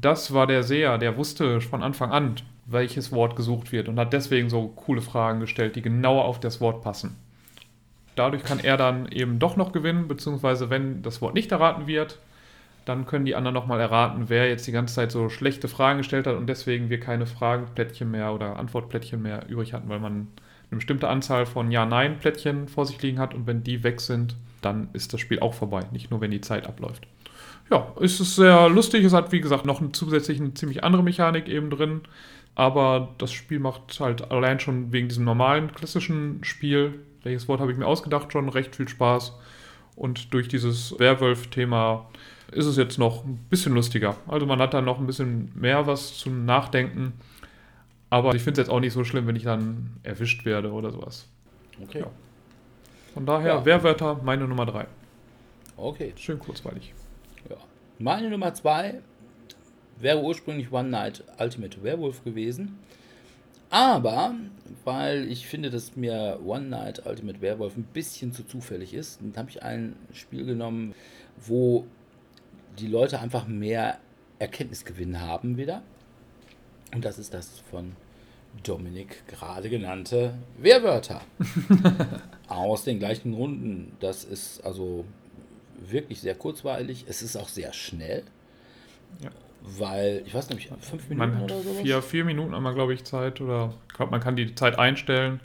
das 0.01 0.33
war 0.33 0.47
der 0.47 0.63
Seher, 0.63 0.97
der 0.97 1.17
wusste 1.17 1.61
von 1.61 1.83
Anfang 1.83 2.11
an, 2.11 2.35
welches 2.65 3.11
Wort 3.11 3.35
gesucht 3.35 3.71
wird 3.71 3.89
und 3.89 3.99
hat 3.99 4.13
deswegen 4.13 4.49
so 4.49 4.67
coole 4.67 5.01
Fragen 5.01 5.39
gestellt, 5.39 5.75
die 5.75 5.81
genau 5.81 6.19
auf 6.19 6.39
das 6.39 6.61
Wort 6.61 6.83
passen. 6.83 7.17
Dadurch 8.15 8.43
kann 8.43 8.59
er 8.59 8.77
dann 8.77 9.07
eben 9.11 9.39
doch 9.39 9.55
noch 9.55 9.71
gewinnen, 9.71 10.07
beziehungsweise 10.07 10.69
wenn 10.69 11.01
das 11.01 11.21
Wort 11.21 11.33
nicht 11.33 11.51
erraten 11.51 11.87
wird, 11.87 12.19
dann 12.85 13.05
können 13.05 13.25
die 13.25 13.35
anderen 13.35 13.53
nochmal 13.53 13.79
erraten, 13.79 14.25
wer 14.29 14.47
jetzt 14.47 14.67
die 14.67 14.71
ganze 14.71 14.95
Zeit 14.95 15.11
so 15.11 15.29
schlechte 15.29 15.67
Fragen 15.67 15.99
gestellt 15.99 16.27
hat 16.27 16.35
und 16.35 16.47
deswegen 16.47 16.89
wir 16.89 16.99
keine 16.99 17.25
Fragenplättchen 17.25 18.09
mehr 18.09 18.33
oder 18.33 18.57
Antwortplättchen 18.57 19.21
mehr 19.21 19.47
übrig 19.47 19.73
hatten, 19.73 19.89
weil 19.89 19.99
man 19.99 20.27
eine 20.71 20.77
bestimmte 20.77 21.07
Anzahl 21.07 21.45
von 21.45 21.71
Ja-Nein-Plättchen 21.71 22.67
vor 22.67 22.85
sich 22.85 23.01
liegen 23.01 23.19
hat 23.19 23.33
und 23.33 23.47
wenn 23.47 23.63
die 23.63 23.83
weg 23.83 24.01
sind, 24.01 24.35
dann 24.61 24.89
ist 24.93 25.13
das 25.13 25.19
Spiel 25.19 25.39
auch 25.39 25.53
vorbei, 25.53 25.85
nicht 25.91 26.11
nur 26.11 26.21
wenn 26.21 26.31
die 26.31 26.41
Zeit 26.41 26.67
abläuft 26.67 27.07
ja, 27.69 27.93
es 28.01 28.19
ist 28.19 28.35
sehr 28.35 28.69
lustig. 28.69 29.03
Es 29.03 29.13
hat, 29.13 29.31
wie 29.31 29.41
gesagt, 29.41 29.65
noch 29.65 29.81
eine 29.81 29.91
zusätzlich 29.91 30.39
eine 30.39 30.53
ziemlich 30.53 30.83
andere 30.83 31.03
Mechanik 31.03 31.47
eben 31.47 31.69
drin. 31.69 32.01
Aber 32.55 33.09
das 33.17 33.31
Spiel 33.31 33.59
macht 33.59 33.99
halt 33.99 34.31
allein 34.31 34.59
schon 34.59 34.91
wegen 34.91 35.07
diesem 35.07 35.23
normalen, 35.23 35.73
klassischen 35.73 36.43
Spiel, 36.43 36.99
welches 37.23 37.47
Wort 37.47 37.61
habe 37.61 37.71
ich 37.71 37.77
mir 37.77 37.85
ausgedacht, 37.87 38.33
schon 38.33 38.49
recht 38.49 38.75
viel 38.75 38.87
Spaß. 38.87 39.33
Und 39.95 40.33
durch 40.33 40.47
dieses 40.47 40.97
Werwolf-Thema 40.97 42.09
ist 42.51 42.65
es 42.65 42.77
jetzt 42.77 42.97
noch 42.97 43.23
ein 43.23 43.37
bisschen 43.49 43.75
lustiger. 43.75 44.15
Also 44.27 44.45
man 44.45 44.59
hat 44.59 44.73
dann 44.73 44.85
noch 44.85 44.99
ein 44.99 45.07
bisschen 45.07 45.51
mehr 45.55 45.87
was 45.87 46.17
zum 46.17 46.45
Nachdenken. 46.45 47.13
Aber 48.09 48.33
ich 48.33 48.41
finde 48.41 48.59
es 48.59 48.67
jetzt 48.67 48.73
auch 48.73 48.79
nicht 48.79 48.93
so 48.93 49.03
schlimm, 49.03 49.27
wenn 49.27 49.35
ich 49.35 49.43
dann 49.43 49.97
erwischt 50.03 50.45
werde 50.45 50.71
oder 50.71 50.91
sowas. 50.91 51.27
Okay. 51.81 51.99
Ja. 51.99 52.07
Von 53.13 53.25
daher, 53.25 53.55
ja. 53.55 53.65
Werwörter, 53.65 54.19
meine 54.23 54.47
Nummer 54.47 54.65
3. 54.65 54.87
Okay. 55.77 56.13
Schön 56.17 56.39
kurzweilig. 56.39 56.93
Meine 58.01 58.29
Nummer 58.29 58.53
2 58.53 59.01
wäre 59.99 60.21
ursprünglich 60.23 60.71
One 60.71 60.87
Night 60.87 61.21
Ultimate 61.37 61.83
Werewolf 61.83 62.23
gewesen. 62.23 62.79
Aber, 63.69 64.35
weil 64.85 65.29
ich 65.29 65.45
finde, 65.45 65.69
dass 65.69 65.97
mir 65.97 66.39
One 66.45 66.67
Night 66.67 67.05
Ultimate 67.05 67.41
Werewolf 67.41 67.75
ein 67.75 67.83
bisschen 67.83 68.31
zu 68.31 68.47
zufällig 68.47 68.93
ist, 68.93 69.19
habe 69.35 69.49
ich 69.49 69.61
ein 69.63 69.97
Spiel 70.13 70.45
genommen, 70.45 70.95
wo 71.45 71.85
die 72.79 72.87
Leute 72.87 73.19
einfach 73.19 73.47
mehr 73.47 73.99
Erkenntnisgewinn 74.39 75.19
haben 75.19 75.57
wieder. 75.57 75.83
Und 76.95 77.03
das 77.03 77.19
ist 77.19 77.33
das 77.33 77.59
von 77.69 77.97
Dominik 78.63 79.27
gerade 79.27 79.69
genannte 79.69 80.35
Wehrwörter. 80.57 81.19
Aus 82.47 82.85
den 82.85 82.99
gleichen 82.99 83.35
Gründen. 83.35 83.91
Das 83.99 84.23
ist 84.23 84.65
also 84.65 85.03
wirklich 85.87 86.21
sehr 86.21 86.35
kurzweilig. 86.35 87.05
Es 87.07 87.21
ist 87.21 87.35
auch 87.35 87.49
sehr 87.49 87.73
schnell. 87.73 88.23
Ja. 89.21 89.29
Weil, 89.61 90.23
ich 90.25 90.33
weiß 90.33 90.49
nicht, 90.49 90.69
fünf 90.79 91.09
Minuten 91.09 91.31
man 91.31 91.43
oder 91.43 91.61
so. 91.61 91.73
Vier, 91.73 92.01
vier 92.01 92.25
Minuten 92.25 92.53
einmal, 92.53 92.73
glaube 92.73 92.93
ich, 92.93 93.03
Zeit. 93.03 93.41
Oder 93.41 93.73
man 94.09 94.19
kann 94.21 94.35
die 94.35 94.55
Zeit 94.55 94.79
einstellen. 94.79 95.41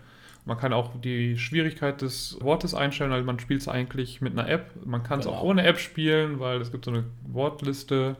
Man 0.46 0.58
kann 0.58 0.74
auch 0.74 0.90
die 1.00 1.38
Schwierigkeit 1.38 2.02
des 2.02 2.38
Wortes 2.40 2.74
einstellen, 2.74 3.12
also 3.12 3.24
man 3.24 3.38
spielt 3.38 3.62
es 3.62 3.68
eigentlich 3.68 4.20
mit 4.20 4.38
einer 4.38 4.46
App. 4.48 4.72
Man 4.84 5.02
kann 5.02 5.20
es 5.20 5.24
genau. 5.24 5.38
auch 5.38 5.42
ohne 5.42 5.64
App 5.64 5.78
spielen, 5.78 6.38
weil 6.38 6.60
es 6.60 6.70
gibt 6.70 6.84
so 6.84 6.90
eine 6.90 7.04
Wortliste, 7.26 8.16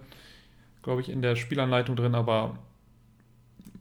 glaube 0.83 1.03
ich, 1.03 1.11
in 1.11 1.21
der 1.21 1.37
Spielanleitung 1.37 1.97
drin, 1.97 2.15
aber 2.15 2.59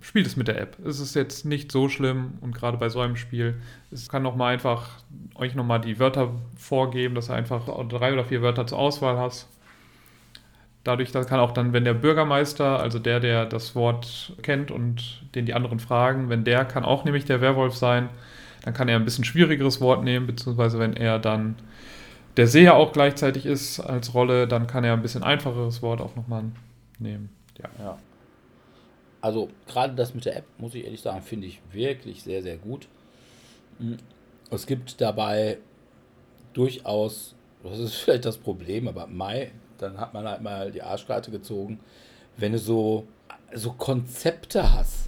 spielt 0.03 0.27
es 0.27 0.35
mit 0.35 0.49
der 0.49 0.59
App. 0.59 0.77
Es 0.85 0.99
ist 0.99 1.15
jetzt 1.15 1.45
nicht 1.45 1.71
so 1.71 1.87
schlimm 1.87 2.33
und 2.41 2.53
gerade 2.53 2.77
bei 2.77 2.89
so 2.89 2.99
einem 2.99 3.15
Spiel, 3.15 3.55
es 3.89 4.09
kann 4.09 4.21
nochmal 4.21 4.53
einfach 4.53 4.89
euch 5.33 5.55
nochmal 5.55 5.79
die 5.79 5.97
Wörter 5.97 6.33
vorgeben, 6.57 7.15
dass 7.15 7.29
ihr 7.29 7.35
einfach 7.35 7.65
drei 7.87 8.11
oder 8.11 8.25
vier 8.25 8.41
Wörter 8.41 8.67
zur 8.67 8.79
Auswahl 8.79 9.17
hast. 9.17 9.47
Dadurch 10.83 11.13
kann 11.13 11.39
auch 11.39 11.51
dann, 11.51 11.71
wenn 11.71 11.85
der 11.85 11.93
Bürgermeister, 11.93 12.81
also 12.81 12.99
der, 12.99 13.21
der 13.21 13.45
das 13.45 13.75
Wort 13.75 14.33
kennt 14.41 14.71
und 14.71 15.23
den 15.35 15.45
die 15.45 15.53
anderen 15.53 15.79
fragen, 15.79 16.27
wenn 16.27 16.43
der 16.43 16.65
kann 16.65 16.83
auch 16.83 17.05
nämlich 17.05 17.23
der 17.23 17.39
Werwolf 17.39 17.75
sein, 17.75 18.09
dann 18.63 18.73
kann 18.73 18.89
er 18.89 18.97
ein 18.97 19.05
bisschen 19.05 19.23
schwierigeres 19.23 19.79
Wort 19.79 20.03
nehmen, 20.03 20.27
beziehungsweise 20.27 20.79
wenn 20.79 20.97
er 20.97 21.17
dann 21.17 21.55
der 22.35 22.47
Seher 22.47 22.75
auch 22.75 22.91
gleichzeitig 22.91 23.45
ist 23.45 23.79
als 23.79 24.13
Rolle, 24.13 24.49
dann 24.49 24.67
kann 24.67 24.83
er 24.83 24.91
ein 24.91 25.01
bisschen 25.01 25.23
einfacheres 25.23 25.81
Wort 25.81 26.01
auch 26.01 26.17
nochmal 26.17 26.43
nehmen. 26.99 27.29
Ja. 27.57 27.69
ja. 27.79 27.97
Also 29.23 29.47
gerade 29.67 29.95
das 29.95 30.13
mit 30.13 30.25
der 30.25 30.35
App, 30.35 30.43
muss 30.57 30.75
ich 30.75 30.83
ehrlich 30.83 30.99
sagen, 30.99 31.21
finde 31.21 31.47
ich 31.47 31.61
wirklich 31.71 32.23
sehr, 32.23 32.43
sehr 32.43 32.57
gut. 32.57 32.89
Hm, 33.79 33.95
es 34.51 34.67
gibt 34.67 34.99
dabei 34.99 35.59
durchaus, 36.51 37.33
das 37.63 37.79
ist 37.79 37.95
vielleicht 38.03 38.25
das 38.25 38.37
Problem, 38.37 38.89
aber 38.89 39.07
Mai, 39.07 39.53
dann 39.77 39.97
hat 39.97 40.13
man 40.13 40.27
halt 40.27 40.41
mal 40.41 40.71
die 40.73 40.81
Arschkarte 40.81 41.31
gezogen, 41.31 41.79
wenn 42.35 42.51
du 42.51 42.57
so, 42.57 43.07
so 43.53 43.71
Konzepte 43.71 44.73
hast. 44.73 45.07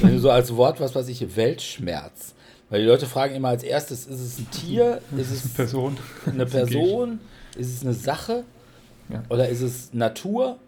wenn 0.00 0.14
du 0.14 0.18
so 0.18 0.30
als 0.30 0.56
Wort, 0.56 0.80
was 0.80 0.94
weiß 0.94 1.08
ich, 1.08 1.36
Weltschmerz. 1.36 2.34
Weil 2.70 2.80
die 2.80 2.86
Leute 2.86 3.04
fragen 3.04 3.34
immer 3.34 3.48
als 3.48 3.62
erstes, 3.62 4.06
ist 4.06 4.18
es 4.20 4.38
ein 4.38 4.50
Tier? 4.50 5.02
Ist 5.16 5.30
es 5.30 5.44
eine 5.44 5.52
Person? 5.54 5.98
Eine 6.24 6.46
Person? 6.46 7.20
Ist 7.54 7.74
es 7.74 7.82
eine 7.82 7.92
Sache? 7.92 8.44
Ja. 9.10 9.22
Oder 9.28 9.50
ist 9.50 9.60
es 9.60 9.92
Natur? 9.92 10.58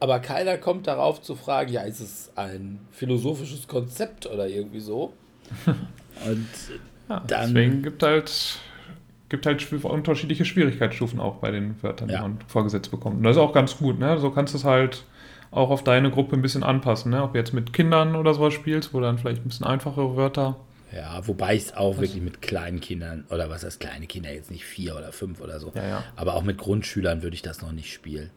Aber 0.00 0.20
keiner 0.20 0.58
kommt 0.58 0.86
darauf 0.86 1.22
zu 1.22 1.34
fragen, 1.34 1.72
ja, 1.72 1.82
ist 1.82 2.00
es 2.00 2.32
ein 2.36 2.80
philosophisches 2.90 3.66
Konzept 3.66 4.26
oder 4.26 4.48
irgendwie 4.48 4.80
so? 4.80 5.12
Und 6.26 6.48
ja, 7.08 7.22
dann. 7.26 7.54
Deswegen 7.54 7.82
gibt 7.82 8.02
halt 8.02 8.58
gibt 9.28 9.46
halt 9.46 9.72
unterschiedliche 9.84 10.44
Schwierigkeitsstufen 10.44 11.18
auch 11.20 11.36
bei 11.36 11.50
den 11.50 11.82
Wörtern, 11.82 12.08
ja. 12.08 12.16
die 12.16 12.22
man 12.22 12.38
vorgesetzt 12.46 12.90
bekommt. 12.90 13.16
Und 13.16 13.22
das 13.24 13.36
ist 13.36 13.42
auch 13.42 13.52
ganz 13.52 13.76
gut, 13.76 13.98
ne? 13.98 14.18
So 14.18 14.30
kannst 14.30 14.54
du 14.54 14.58
es 14.58 14.64
halt 14.64 15.04
auch 15.50 15.70
auf 15.70 15.82
deine 15.82 16.10
Gruppe 16.10 16.36
ein 16.36 16.42
bisschen 16.42 16.62
anpassen, 16.62 17.10
ne? 17.10 17.22
Ob 17.22 17.32
du 17.32 17.38
jetzt 17.38 17.52
mit 17.52 17.72
Kindern 17.72 18.14
oder 18.14 18.34
sowas 18.34 18.54
spielst, 18.54 18.94
wo 18.94 19.00
dann 19.00 19.18
vielleicht 19.18 19.44
ein 19.44 19.48
bisschen 19.48 19.66
einfachere 19.66 20.16
Wörter. 20.16 20.56
Ja, 20.94 21.26
wobei 21.26 21.56
ich 21.56 21.64
es 21.64 21.76
auch 21.76 21.94
was? 21.94 22.02
wirklich 22.02 22.22
mit 22.22 22.40
kleinen 22.40 22.80
Kindern, 22.80 23.24
oder 23.30 23.50
was 23.50 23.64
heißt 23.64 23.80
kleine 23.80 24.06
Kinder, 24.06 24.32
jetzt 24.32 24.50
nicht 24.50 24.64
vier 24.64 24.96
oder 24.96 25.12
fünf 25.12 25.40
oder 25.40 25.58
so, 25.58 25.72
ja, 25.74 25.86
ja. 25.86 26.04
aber 26.14 26.34
auch 26.34 26.44
mit 26.44 26.58
Grundschülern 26.58 27.22
würde 27.22 27.34
ich 27.34 27.42
das 27.42 27.60
noch 27.60 27.72
nicht 27.72 27.92
spielen. 27.92 28.30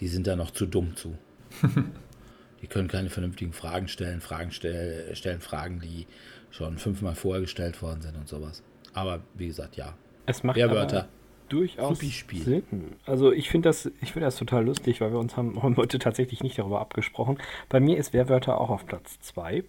Die 0.00 0.08
sind 0.08 0.26
da 0.26 0.36
noch 0.36 0.50
zu 0.50 0.66
dumm 0.66 0.96
zu. 0.96 1.16
die 2.62 2.66
können 2.66 2.88
keine 2.88 3.10
vernünftigen 3.10 3.52
Fragen 3.52 3.88
stellen, 3.88 4.20
Fragen 4.20 4.50
stell, 4.50 5.14
stellen 5.14 5.40
Fragen, 5.40 5.80
die 5.80 6.06
schon 6.50 6.78
fünfmal 6.78 7.14
vorher 7.14 7.42
gestellt 7.42 7.80
worden 7.82 8.02
sind 8.02 8.16
und 8.16 8.28
sowas. 8.28 8.62
Aber 8.92 9.20
wie 9.34 9.46
gesagt, 9.46 9.76
ja. 9.76 9.94
Es 10.26 10.42
macht 10.42 10.58
Wörter. 10.58 11.08
durchaus 11.48 12.00
Sinn. 12.00 12.96
Also 13.04 13.32
ich 13.32 13.50
finde 13.50 13.68
das, 13.68 13.86
ich 14.00 14.12
finde 14.12 14.26
das 14.26 14.36
total 14.36 14.64
lustig, 14.64 15.00
weil 15.00 15.12
wir 15.12 15.18
uns 15.18 15.36
haben 15.36 15.60
heute 15.76 15.98
tatsächlich 15.98 16.42
nicht 16.42 16.58
darüber 16.58 16.80
abgesprochen. 16.80 17.38
Bei 17.68 17.78
mir 17.78 17.98
ist 17.98 18.12
Wehrwörter 18.12 18.60
auch 18.60 18.70
auf 18.70 18.86
Platz 18.86 19.20
2. 19.20 19.64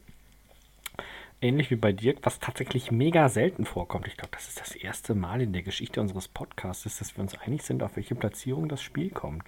Ähnlich 1.39 1.69
wie 1.69 1.75
bei 1.75 1.91
Dirk, 1.91 2.19
was 2.23 2.39
tatsächlich 2.39 2.89
mega 2.89 3.29
selten 3.29 3.65
vorkommt. 3.65 4.07
Ich 4.07 4.17
glaube, 4.17 4.31
das 4.31 4.47
ist 4.47 4.59
das 4.59 4.73
erste 4.73 5.13
Mal 5.13 5.41
in 5.41 5.53
der 5.53 5.61
Geschichte 5.61 6.01
unseres 6.01 6.27
Podcasts, 6.27 6.97
dass 6.97 7.15
wir 7.15 7.21
uns 7.21 7.35
einig 7.35 7.61
sind, 7.61 7.83
auf 7.83 7.95
welche 7.95 8.15
Platzierung 8.15 8.67
das 8.67 8.81
Spiel 8.81 9.11
kommt. 9.11 9.43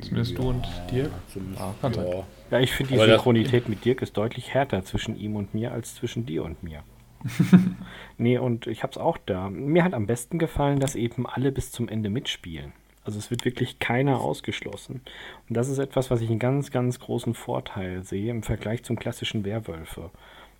Zumindest 0.00 0.32
ja, 0.32 0.38
du 0.38 0.48
und 0.48 0.66
Dirk? 0.90 1.10
Ah, 1.58 1.72
kann 1.80 1.94
ja. 1.94 2.02
sein. 2.02 2.22
Ja, 2.50 2.60
ich 2.60 2.72
finde 2.72 2.92
die 2.92 2.98
Aber 2.98 3.08
Synchronität 3.08 3.68
mit 3.68 3.84
Dirk 3.84 4.02
ist 4.02 4.16
deutlich 4.16 4.52
härter 4.52 4.84
zwischen 4.84 5.16
ihm 5.18 5.36
und 5.36 5.54
mir 5.54 5.72
als 5.72 5.94
zwischen 5.94 6.26
dir 6.26 6.44
und 6.44 6.62
mir. 6.62 6.82
nee, 8.18 8.38
und 8.38 8.66
ich 8.66 8.82
hab's 8.82 8.98
auch 8.98 9.18
da. 9.18 9.48
Mir 9.48 9.84
hat 9.84 9.94
am 9.94 10.06
besten 10.06 10.38
gefallen, 10.38 10.78
dass 10.78 10.94
eben 10.94 11.26
alle 11.26 11.52
bis 11.52 11.72
zum 11.72 11.88
Ende 11.88 12.10
mitspielen. 12.10 12.72
Also 13.04 13.18
es 13.18 13.30
wird 13.30 13.44
wirklich 13.44 13.78
keiner 13.78 14.20
ausgeschlossen. 14.20 15.02
Und 15.48 15.56
das 15.56 15.68
ist 15.68 15.78
etwas, 15.78 16.10
was 16.10 16.20
ich 16.20 16.30
einen 16.30 16.38
ganz, 16.38 16.70
ganz 16.70 17.00
großen 17.00 17.34
Vorteil 17.34 18.02
sehe 18.02 18.30
im 18.30 18.42
Vergleich 18.42 18.82
zum 18.82 18.98
klassischen 18.98 19.44
Werwölfe. 19.44 20.10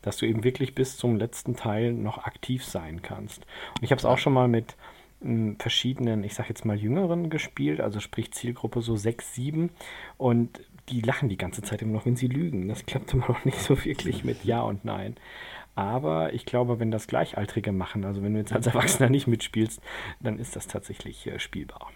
Dass 0.03 0.19
du 0.19 0.27
eben 0.27 0.45
wirklich 0.45 0.75
bis 0.75 0.99
zum 0.99 1.17
letzten 1.17 1.57
Teil 1.57 1.93
noch 1.93 2.19
aktiv 2.19 2.65
sein 2.65 3.01
kannst. 3.01 3.47
Und 3.77 3.83
ich 3.83 3.91
habe 3.91 3.99
es 3.99 4.05
auch 4.05 4.19
schon 4.19 4.35
mal 4.35 4.49
mit 4.49 4.77
verschiedenen, 5.59 6.25
ich 6.25 6.35
sag 6.35 6.49
jetzt 6.49 6.65
mal 6.65 6.77
Jüngeren 6.77 7.31
gespielt, 7.31 7.81
also 7.81 8.01
sprich 8.01 8.33
Zielgruppe 8.33 8.83
so 8.83 8.97
6, 8.97 9.35
7. 9.35 9.71
Und 10.19 10.61
die 10.89 11.01
lachen 11.01 11.29
die 11.29 11.37
ganze 11.37 11.63
Zeit 11.63 11.83
immer 11.83 11.93
noch, 11.93 12.07
wenn 12.07 12.17
sie 12.17 12.27
lügen. 12.27 12.69
Das 12.69 12.85
klappt 12.87 13.15
immer 13.15 13.29
noch 13.29 13.45
nicht 13.45 13.59
so 13.59 13.83
wirklich 13.85 14.25
mit 14.25 14.45
Ja 14.45 14.61
und 14.61 14.85
Nein. 14.85 15.17
Aber 15.75 16.33
ich 16.33 16.45
glaube, 16.45 16.79
wenn 16.79 16.91
das 16.91 17.07
Gleichaltrige 17.07 17.73
machen, 17.73 18.05
also 18.05 18.23
wenn 18.23 18.35
du 18.35 18.39
jetzt 18.39 18.53
als 18.53 18.67
Erwachsener 18.67 19.11
nicht 19.11 19.27
mitspielst, 19.27 19.81
dann 20.21 20.39
ist 20.39 20.55
das 20.57 20.67
tatsächlich 20.67 21.27
äh, 21.27 21.39
spielbar. 21.39 21.91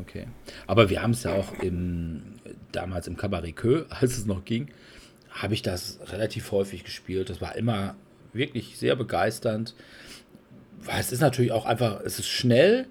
Okay. 0.00 0.26
Aber 0.66 0.88
wir 0.88 1.02
haben 1.02 1.10
es 1.10 1.22
ja 1.22 1.34
auch 1.34 1.52
im, 1.60 2.22
damals 2.72 3.06
im 3.06 3.16
Cabaret 3.16 3.54
Queue, 3.54 3.86
als 3.90 4.16
es 4.16 4.26
noch 4.26 4.44
ging, 4.44 4.68
habe 5.30 5.54
ich 5.54 5.62
das 5.62 5.98
relativ 6.06 6.50
häufig 6.52 6.84
gespielt. 6.84 7.28
Das 7.28 7.40
war 7.40 7.56
immer 7.56 7.96
wirklich 8.32 8.78
sehr 8.78 8.96
begeisternd. 8.96 9.74
Weil 10.86 11.00
es 11.00 11.12
ist 11.12 11.20
natürlich 11.20 11.52
auch 11.52 11.66
einfach, 11.66 12.00
es 12.04 12.18
ist 12.18 12.28
schnell 12.28 12.86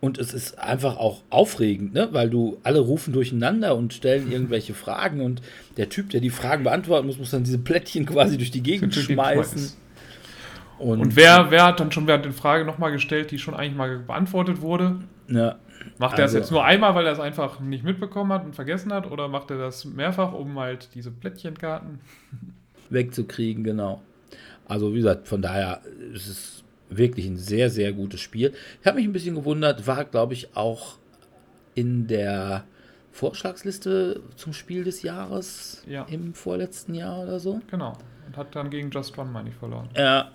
und 0.00 0.18
es 0.18 0.34
ist 0.34 0.58
einfach 0.58 0.96
auch 0.96 1.22
aufregend, 1.30 1.94
ne? 1.94 2.08
weil 2.12 2.28
du 2.28 2.58
alle 2.62 2.80
rufen 2.80 3.12
durcheinander 3.12 3.76
und 3.76 3.94
stellen 3.94 4.30
irgendwelche 4.32 4.74
Fragen 4.74 5.20
und 5.20 5.40
der 5.76 5.88
Typ, 5.88 6.10
der 6.10 6.20
die 6.20 6.30
Fragen 6.30 6.64
beantworten 6.64 7.06
muss, 7.06 7.18
muss 7.18 7.30
dann 7.30 7.44
diese 7.44 7.58
Plättchen 7.58 8.06
quasi 8.06 8.36
durch 8.36 8.50
die 8.50 8.62
Gegend 8.62 8.94
Durch 8.94 9.06
schmeißen. 9.06 9.58
Schmeiß. 9.58 9.76
Und, 10.78 11.14
wer, 11.14 11.50
wer 11.50 11.64
hat 11.66 11.78
dann 11.78 11.92
schon 11.92 12.08
während 12.08 12.24
der 12.24 12.32
Frage 12.32 12.64
nochmal 12.64 12.90
gestellt, 12.90 13.30
die 13.30 13.38
schon 13.38 13.54
eigentlich 13.54 13.76
mal 13.76 13.98
beantwortet 14.00 14.60
wurde? 14.60 14.96
Ja, 15.28 15.56
Macht 15.98 16.18
er 16.18 16.24
Also- 16.24 16.36
das 16.38 16.44
jetzt 16.44 16.50
nur 16.50 16.64
einmal, 16.64 16.94
weil 16.94 17.06
er 17.06 17.12
es 17.12 17.20
einfach 17.20 17.60
nicht 17.60 17.84
mitbekommen 17.84 18.32
hat 18.32 18.44
und 18.44 18.54
vergessen 18.54 18.92
hat? 18.92 19.10
Oder 19.10 19.28
macht 19.28 19.50
er 19.50 19.58
das 19.58 19.84
mehrfach, 19.84 20.32
um 20.32 20.58
halt 20.58 20.88
diese 20.94 21.10
Plättchenkarten? 21.10 22.00
wegzukriegen, 22.90 23.64
genau. 23.64 24.02
Also 24.66 24.92
wie 24.92 24.98
gesagt, 24.98 25.28
von 25.28 25.42
daher 25.42 25.80
ist 26.12 26.28
es 26.28 26.61
wirklich 26.96 27.26
ein 27.26 27.36
sehr, 27.36 27.70
sehr 27.70 27.92
gutes 27.92 28.20
Spiel. 28.20 28.52
Ich 28.80 28.86
habe 28.86 28.96
mich 28.96 29.06
ein 29.06 29.12
bisschen 29.12 29.34
gewundert, 29.34 29.86
war, 29.86 30.04
glaube 30.04 30.34
ich, 30.34 30.56
auch 30.56 30.98
in 31.74 32.06
der 32.06 32.64
Vorschlagsliste 33.12 34.20
zum 34.36 34.52
Spiel 34.52 34.84
des 34.84 35.02
Jahres 35.02 35.82
Ja. 35.86 36.04
im 36.10 36.34
vorletzten 36.34 36.94
Jahr 36.94 37.20
oder 37.20 37.40
so. 37.40 37.60
Genau. 37.70 37.96
Und 38.26 38.36
hat 38.36 38.54
dann 38.54 38.70
gegen 38.70 38.90
Just 38.90 39.16
One, 39.18 39.30
meine 39.30 39.50
ich, 39.50 39.54
verloren. 39.54 39.88
Ja. 39.96 40.30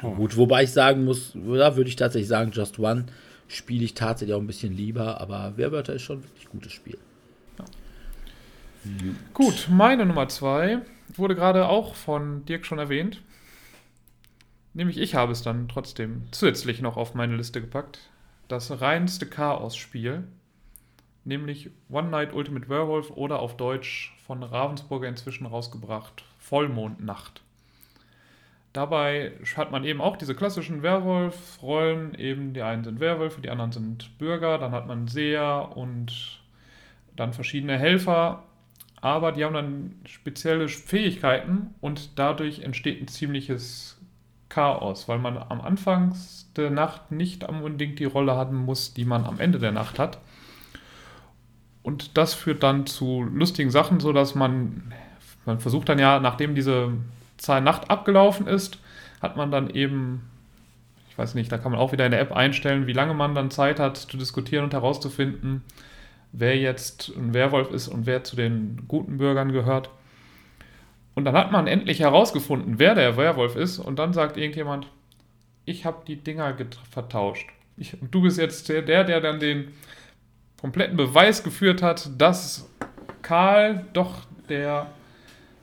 Gut, 0.00 0.36
wobei 0.36 0.62
ich 0.62 0.70
sagen 0.70 1.04
muss, 1.04 1.32
da 1.34 1.76
würde 1.76 1.88
ich 1.90 1.96
tatsächlich 1.96 2.28
sagen, 2.28 2.52
Just 2.52 2.78
One 2.78 3.06
spiele 3.48 3.84
ich 3.84 3.94
tatsächlich 3.94 4.34
auch 4.36 4.40
ein 4.40 4.46
bisschen 4.46 4.76
lieber, 4.76 5.20
aber 5.20 5.54
Werwörter 5.56 5.94
ist 5.94 6.02
schon 6.02 6.22
wirklich 6.22 6.46
ein 6.46 6.50
gutes 6.52 6.72
Spiel. 6.72 6.98
Gut, 9.34 9.68
meine 9.70 10.06
Nummer 10.06 10.28
zwei 10.28 10.78
wurde 11.16 11.34
gerade 11.34 11.68
auch 11.68 11.94
von 11.94 12.44
Dirk 12.46 12.64
schon 12.64 12.78
erwähnt. 12.78 13.20
Nämlich 14.78 14.98
ich 14.98 15.16
habe 15.16 15.32
es 15.32 15.42
dann 15.42 15.66
trotzdem 15.66 16.28
zusätzlich 16.30 16.80
noch 16.80 16.96
auf 16.96 17.12
meine 17.12 17.34
Liste 17.34 17.60
gepackt. 17.60 17.98
Das 18.46 18.80
reinste 18.80 19.26
Chaos-Spiel. 19.26 20.22
Nämlich 21.24 21.70
One 21.90 22.10
Night 22.10 22.32
Ultimate 22.32 22.68
Werewolf 22.68 23.10
oder 23.10 23.40
auf 23.40 23.56
Deutsch 23.56 24.16
von 24.24 24.44
Ravensburger 24.44 25.08
inzwischen 25.08 25.46
rausgebracht 25.46 26.22
Vollmondnacht. 26.38 27.42
Dabei 28.72 29.32
hat 29.56 29.72
man 29.72 29.82
eben 29.82 30.00
auch 30.00 30.16
diese 30.16 30.36
klassischen 30.36 30.84
Werwolf-Rollen. 30.84 32.14
Eben 32.14 32.54
die 32.54 32.62
einen 32.62 32.84
sind 32.84 33.00
Werwölfe, 33.00 33.40
die 33.40 33.50
anderen 33.50 33.72
sind 33.72 34.16
Bürger. 34.16 34.58
Dann 34.58 34.70
hat 34.70 34.86
man 34.86 35.08
Seher 35.08 35.76
und 35.76 36.40
dann 37.16 37.32
verschiedene 37.32 37.76
Helfer 37.76 38.44
aber 39.00 39.32
die 39.32 39.44
haben 39.44 39.54
dann 39.54 39.94
spezielle 40.06 40.68
Fähigkeiten 40.68 41.74
und 41.80 42.18
dadurch 42.18 42.60
entsteht 42.60 43.00
ein 43.00 43.08
ziemliches 43.08 43.97
Chaos, 44.48 45.08
weil 45.08 45.18
man 45.18 45.36
am 45.36 45.60
Anfang 45.60 46.14
der 46.56 46.70
Nacht 46.70 47.10
nicht 47.12 47.44
unbedingt 47.44 47.98
die 47.98 48.04
Rolle 48.04 48.34
haben 48.34 48.56
muss, 48.56 48.94
die 48.94 49.04
man 49.04 49.24
am 49.24 49.40
Ende 49.40 49.58
der 49.58 49.72
Nacht 49.72 49.98
hat. 49.98 50.18
Und 51.82 52.16
das 52.16 52.34
führt 52.34 52.62
dann 52.62 52.86
zu 52.86 53.22
lustigen 53.22 53.70
Sachen, 53.70 54.00
so 54.00 54.12
dass 54.12 54.34
man, 54.34 54.92
man 55.46 55.58
versucht 55.58 55.88
dann 55.88 55.98
ja, 55.98 56.20
nachdem 56.20 56.54
diese 56.54 56.92
Zahl 57.36 57.60
Nacht 57.60 57.90
abgelaufen 57.90 58.46
ist, 58.46 58.78
hat 59.22 59.36
man 59.36 59.50
dann 59.50 59.70
eben, 59.70 60.28
ich 61.08 61.16
weiß 61.16 61.34
nicht, 61.34 61.50
da 61.50 61.58
kann 61.58 61.72
man 61.72 61.80
auch 61.80 61.92
wieder 61.92 62.04
in 62.04 62.10
der 62.10 62.20
App 62.20 62.32
einstellen, 62.32 62.86
wie 62.86 62.92
lange 62.92 63.14
man 63.14 63.34
dann 63.34 63.50
Zeit 63.50 63.80
hat 63.80 63.96
zu 63.96 64.16
diskutieren 64.16 64.64
und 64.64 64.74
herauszufinden, 64.74 65.62
wer 66.32 66.56
jetzt 66.56 67.12
ein 67.16 67.34
Werwolf 67.34 67.70
ist 67.70 67.88
und 67.88 68.06
wer 68.06 68.24
zu 68.24 68.36
den 68.36 68.84
guten 68.88 69.18
Bürgern 69.18 69.52
gehört. 69.52 69.90
Und 71.18 71.24
dann 71.24 71.34
hat 71.34 71.50
man 71.50 71.66
endlich 71.66 71.98
herausgefunden, 71.98 72.78
wer 72.78 72.94
der 72.94 73.16
Werwolf 73.16 73.56
ist. 73.56 73.80
Und 73.80 73.98
dann 73.98 74.12
sagt 74.12 74.36
irgendjemand, 74.36 74.86
ich 75.64 75.84
habe 75.84 76.04
die 76.06 76.14
Dinger 76.14 76.56
vertauscht. 76.88 77.48
Ich, 77.76 78.00
und 78.00 78.14
du 78.14 78.22
bist 78.22 78.38
jetzt 78.38 78.68
der, 78.68 78.82
der, 78.82 79.02
der 79.02 79.20
dann 79.20 79.40
den 79.40 79.72
kompletten 80.60 80.96
Beweis 80.96 81.42
geführt 81.42 81.82
hat, 81.82 82.08
dass 82.18 82.70
Karl 83.22 83.84
doch 83.94 84.26
der 84.48 84.86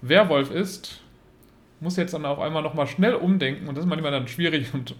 Werwolf 0.01 0.51
ist. 0.51 0.99
Muss 1.79 1.95
jetzt 1.95 2.13
dann 2.13 2.25
auf 2.25 2.39
einmal 2.39 2.61
nochmal 2.61 2.87
schnell 2.87 3.15
umdenken. 3.15 3.69
Und 3.69 3.75
das 3.75 3.85
ist 3.85 3.89
manchmal 3.89 4.11
dann 4.11 4.27
schwierig 4.27 4.73
und 4.73 4.93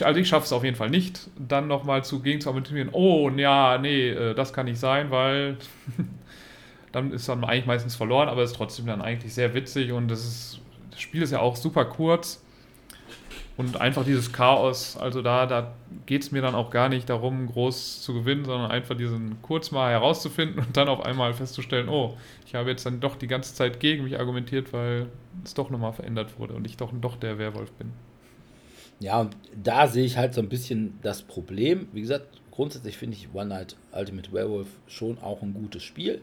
also 0.00 0.18
ich 0.18 0.28
schaffe 0.28 0.46
es 0.46 0.52
auf 0.54 0.64
jeden 0.64 0.76
Fall 0.76 0.88
nicht, 0.88 1.28
dann 1.38 1.68
nochmal 1.68 2.02
zu 2.02 2.20
gegen 2.20 2.40
zu 2.40 2.48
argumentieren, 2.48 2.88
oh, 2.92 3.28
ja, 3.30 3.76
nee, 3.76 4.08
äh, 4.08 4.34
das 4.34 4.54
kann 4.54 4.64
nicht 4.64 4.78
sein, 4.78 5.10
weil 5.10 5.58
dann 6.96 7.12
ist 7.12 7.28
dann 7.28 7.44
eigentlich 7.44 7.66
meistens 7.66 7.94
verloren, 7.94 8.28
aber 8.28 8.42
ist 8.42 8.56
trotzdem 8.56 8.86
dann 8.86 9.02
eigentlich 9.02 9.34
sehr 9.34 9.52
witzig 9.52 9.92
und 9.92 10.08
das 10.08 10.24
ist, 10.24 10.60
das 10.90 11.00
Spiel 11.00 11.20
ist 11.20 11.30
ja 11.30 11.40
auch 11.40 11.54
super 11.54 11.84
kurz 11.84 12.42
und 13.58 13.78
einfach 13.78 14.02
dieses 14.02 14.32
Chaos, 14.32 14.96
also 14.96 15.20
da, 15.20 15.44
da 15.44 15.74
geht 16.06 16.22
es 16.22 16.32
mir 16.32 16.40
dann 16.40 16.54
auch 16.54 16.70
gar 16.70 16.88
nicht 16.88 17.10
darum, 17.10 17.48
groß 17.48 18.00
zu 18.00 18.14
gewinnen, 18.14 18.46
sondern 18.46 18.70
einfach 18.70 18.96
diesen 18.96 19.42
kurz 19.42 19.70
mal 19.70 19.90
herauszufinden 19.90 20.58
und 20.58 20.74
dann 20.74 20.88
auf 20.88 21.04
einmal 21.04 21.34
festzustellen, 21.34 21.90
oh, 21.90 22.16
ich 22.46 22.54
habe 22.54 22.70
jetzt 22.70 22.86
dann 22.86 22.98
doch 22.98 23.16
die 23.16 23.26
ganze 23.26 23.54
Zeit 23.54 23.78
gegen 23.78 24.04
mich 24.04 24.18
argumentiert, 24.18 24.72
weil 24.72 25.06
es 25.44 25.52
doch 25.52 25.68
nochmal 25.68 25.92
verändert 25.92 26.38
wurde 26.38 26.54
und 26.54 26.66
ich 26.66 26.78
doch, 26.78 26.92
doch 26.98 27.16
der 27.16 27.38
Werwolf 27.38 27.72
bin. 27.72 27.92
Ja, 29.00 29.20
und 29.20 29.36
da 29.54 29.86
sehe 29.86 30.06
ich 30.06 30.16
halt 30.16 30.32
so 30.32 30.40
ein 30.40 30.48
bisschen 30.48 30.98
das 31.02 31.20
Problem. 31.20 31.88
Wie 31.92 32.00
gesagt, 32.00 32.40
grundsätzlich 32.50 32.96
finde 32.96 33.18
ich 33.18 33.28
One 33.34 33.50
Night 33.50 33.76
Ultimate 33.92 34.32
Werewolf 34.32 34.68
schon 34.86 35.18
auch 35.18 35.42
ein 35.42 35.52
gutes 35.52 35.82
Spiel. 35.82 36.22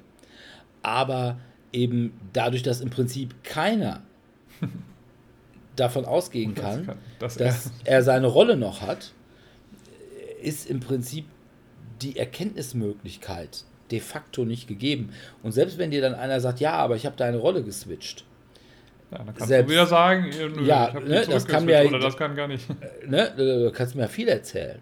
Aber 0.83 1.37
eben 1.71 2.13
dadurch, 2.33 2.61
dass 2.61 2.81
im 2.81 2.89
Prinzip 2.91 3.43
keiner 3.43 4.03
davon 5.75 6.05
ausgehen 6.05 6.53
kann, 6.55 6.85
kann- 6.85 6.97
das 7.19 7.35
dass 7.37 7.71
er 7.83 8.03
seine 8.03 8.27
Rolle 8.27 8.55
noch 8.57 8.81
hat, 8.81 9.11
ist 10.41 10.69
im 10.69 10.79
Prinzip 10.79 11.25
die 12.01 12.17
Erkenntnismöglichkeit 12.17 13.63
de 13.91 13.99
facto 13.99 14.45
nicht 14.45 14.67
gegeben. 14.67 15.09
Und 15.41 15.51
selbst 15.51 15.77
wenn 15.77 15.91
dir 15.91 16.01
dann 16.01 16.15
einer 16.15 16.39
sagt, 16.41 16.59
ja, 16.59 16.73
aber 16.73 16.95
ich 16.95 17.05
habe 17.05 17.15
deine 17.15 17.37
Rolle 17.37 17.63
geswitcht, 17.63 18.25
Ja, 19.11 19.19
dann 19.19 19.27
kannst 19.27 19.47
Selbst- 19.47 19.69
du 19.69 19.73
wieder 19.73 19.85
sagen, 19.87 20.29
nö, 20.55 20.65
Ja, 20.65 20.91
ne, 20.99 21.25
das 21.29 21.45
kann 21.45 21.65
mir- 21.65 21.85
oder 21.87 21.99
das 21.99 22.17
kann 22.17 22.35
gar 22.35 22.47
nicht. 22.47 22.65
ne, 23.07 23.31
du 23.37 23.71
kannst 23.71 23.95
mir 23.95 24.03
ja 24.03 24.07
viel 24.07 24.27
erzählen. 24.27 24.79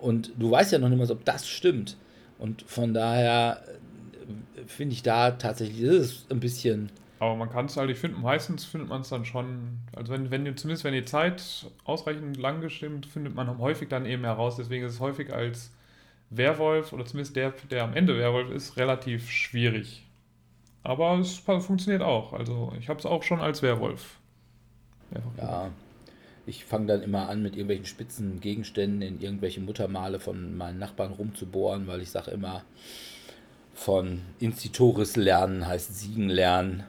Und 0.00 0.32
du 0.38 0.50
weißt 0.50 0.72
ja 0.72 0.78
noch 0.78 0.88
nicht 0.88 0.98
mal, 0.98 1.10
ob 1.10 1.24
das 1.24 1.46
stimmt. 1.48 1.96
Und 2.38 2.62
von 2.62 2.94
daher 2.94 3.62
finde 4.66 4.94
ich 4.94 5.02
da 5.02 5.32
tatsächlich, 5.32 5.84
das 5.84 5.94
ist 5.94 6.30
ein 6.32 6.40
bisschen, 6.40 6.90
Aber 7.20 7.36
man 7.36 7.50
kann 7.50 7.66
es 7.66 7.76
halt, 7.76 7.90
ich 7.90 7.98
finde, 7.98 8.18
meistens 8.18 8.64
findet 8.64 8.88
man 8.88 9.02
es 9.02 9.10
dann 9.10 9.26
schon, 9.26 9.78
also 9.94 10.10
wenn, 10.12 10.30
wenn 10.30 10.56
zumindest 10.56 10.84
wenn 10.84 10.94
die 10.94 11.04
Zeit 11.04 11.66
ausreichend 11.84 12.38
lang 12.38 12.62
gestimmt, 12.62 13.04
findet 13.04 13.34
man 13.34 13.58
häufig 13.58 13.90
dann 13.90 14.06
eben 14.06 14.24
heraus. 14.24 14.56
Deswegen 14.56 14.86
ist 14.86 14.94
es 14.94 15.00
häufig 15.00 15.30
als 15.32 15.70
Werwolf 16.30 16.94
oder 16.94 17.04
zumindest 17.04 17.36
der, 17.36 17.52
der 17.70 17.84
am 17.84 17.94
Ende 17.94 18.16
Werwolf 18.16 18.50
ist, 18.50 18.78
relativ 18.78 19.30
schwierig. 19.30 20.06
Aber 20.82 21.18
es 21.18 21.38
funktioniert 21.38 22.02
auch. 22.02 22.32
Also 22.32 22.72
ich 22.80 22.88
habe 22.88 22.98
es 22.98 23.04
auch 23.04 23.22
schon 23.22 23.40
als 23.40 23.60
Werwolf. 23.60 24.18
mehrfach 25.10 25.36
ja, 25.36 25.70
ich 26.46 26.64
fange 26.64 26.86
dann 26.86 27.02
immer 27.02 27.28
an, 27.28 27.42
mit 27.42 27.52
irgendwelchen 27.52 27.84
spitzen 27.84 28.40
Gegenständen 28.40 29.02
in 29.02 29.20
irgendwelche 29.20 29.60
Muttermale 29.60 30.20
von 30.20 30.56
meinen 30.56 30.78
Nachbarn 30.78 31.12
rumzubohren, 31.12 31.86
weil 31.86 32.00
ich 32.00 32.10
sage 32.10 32.30
immer, 32.30 32.64
von 33.80 34.20
Institoris 34.40 35.16
lernen 35.16 35.66
heißt 35.66 35.98
Siegen 35.98 36.28
lernen. 36.28 36.84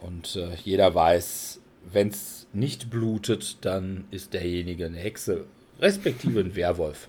Und 0.00 0.34
äh, 0.36 0.54
jeder 0.64 0.94
weiß, 0.94 1.60
wenn 1.92 2.08
es 2.08 2.46
nicht 2.54 2.88
blutet, 2.88 3.58
dann 3.66 4.04
ist 4.10 4.32
derjenige 4.32 4.86
eine 4.86 4.96
Hexe, 4.96 5.44
respektive 5.78 6.40
ein 6.40 6.56
Werwolf. 6.56 7.08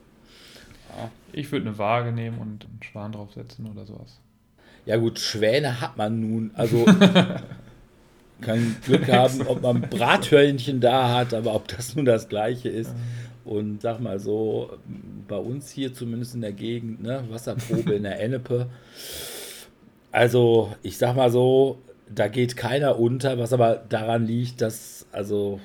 Ich 1.31 1.53
würde 1.53 1.69
eine 1.69 1.77
Waage 1.77 2.11
nehmen 2.11 2.39
und 2.39 2.65
einen 2.65 2.84
Schwan 2.84 3.13
draufsetzen 3.13 3.65
oder 3.72 3.85
sowas. 3.85 4.19
Ja 4.85 4.97
gut, 4.97 5.19
Schwäne 5.19 5.80
hat 5.80 5.95
man 5.95 6.19
nun, 6.19 6.51
also 6.53 6.84
kann 8.41 8.76
Glück 8.84 9.09
haben, 9.09 9.47
ob 9.47 9.61
man 9.61 9.81
Brathörnchen 9.81 10.81
da 10.81 11.15
hat, 11.15 11.34
aber 11.34 11.55
ob 11.55 11.69
das 11.69 11.95
nun 11.95 12.03
das 12.03 12.27
gleiche 12.27 12.68
ist. 12.68 12.93
Und 13.43 13.81
sag 13.81 13.99
mal 13.99 14.19
so, 14.19 14.77
bei 15.27 15.38
uns 15.38 15.72
hier 15.72 15.93
zumindest 15.93 16.35
in 16.35 16.41
der 16.41 16.53
Gegend, 16.53 17.01
ne, 17.01 17.23
Wasserprobe 17.30 17.95
in 17.95 18.03
der 18.03 18.19
Ennepe. 18.19 18.68
Also, 20.11 20.76
ich 20.84 20.97
sag 20.97 21.15
mal 21.15 21.31
so, 21.31 21.80
da 22.13 22.27
geht 22.27 22.57
keiner 22.57 22.99
unter, 22.99 23.39
was 23.39 23.53
aber 23.53 23.76
daran 23.76 24.26
liegt, 24.26 24.61
dass 24.61 25.07
also 25.11 25.59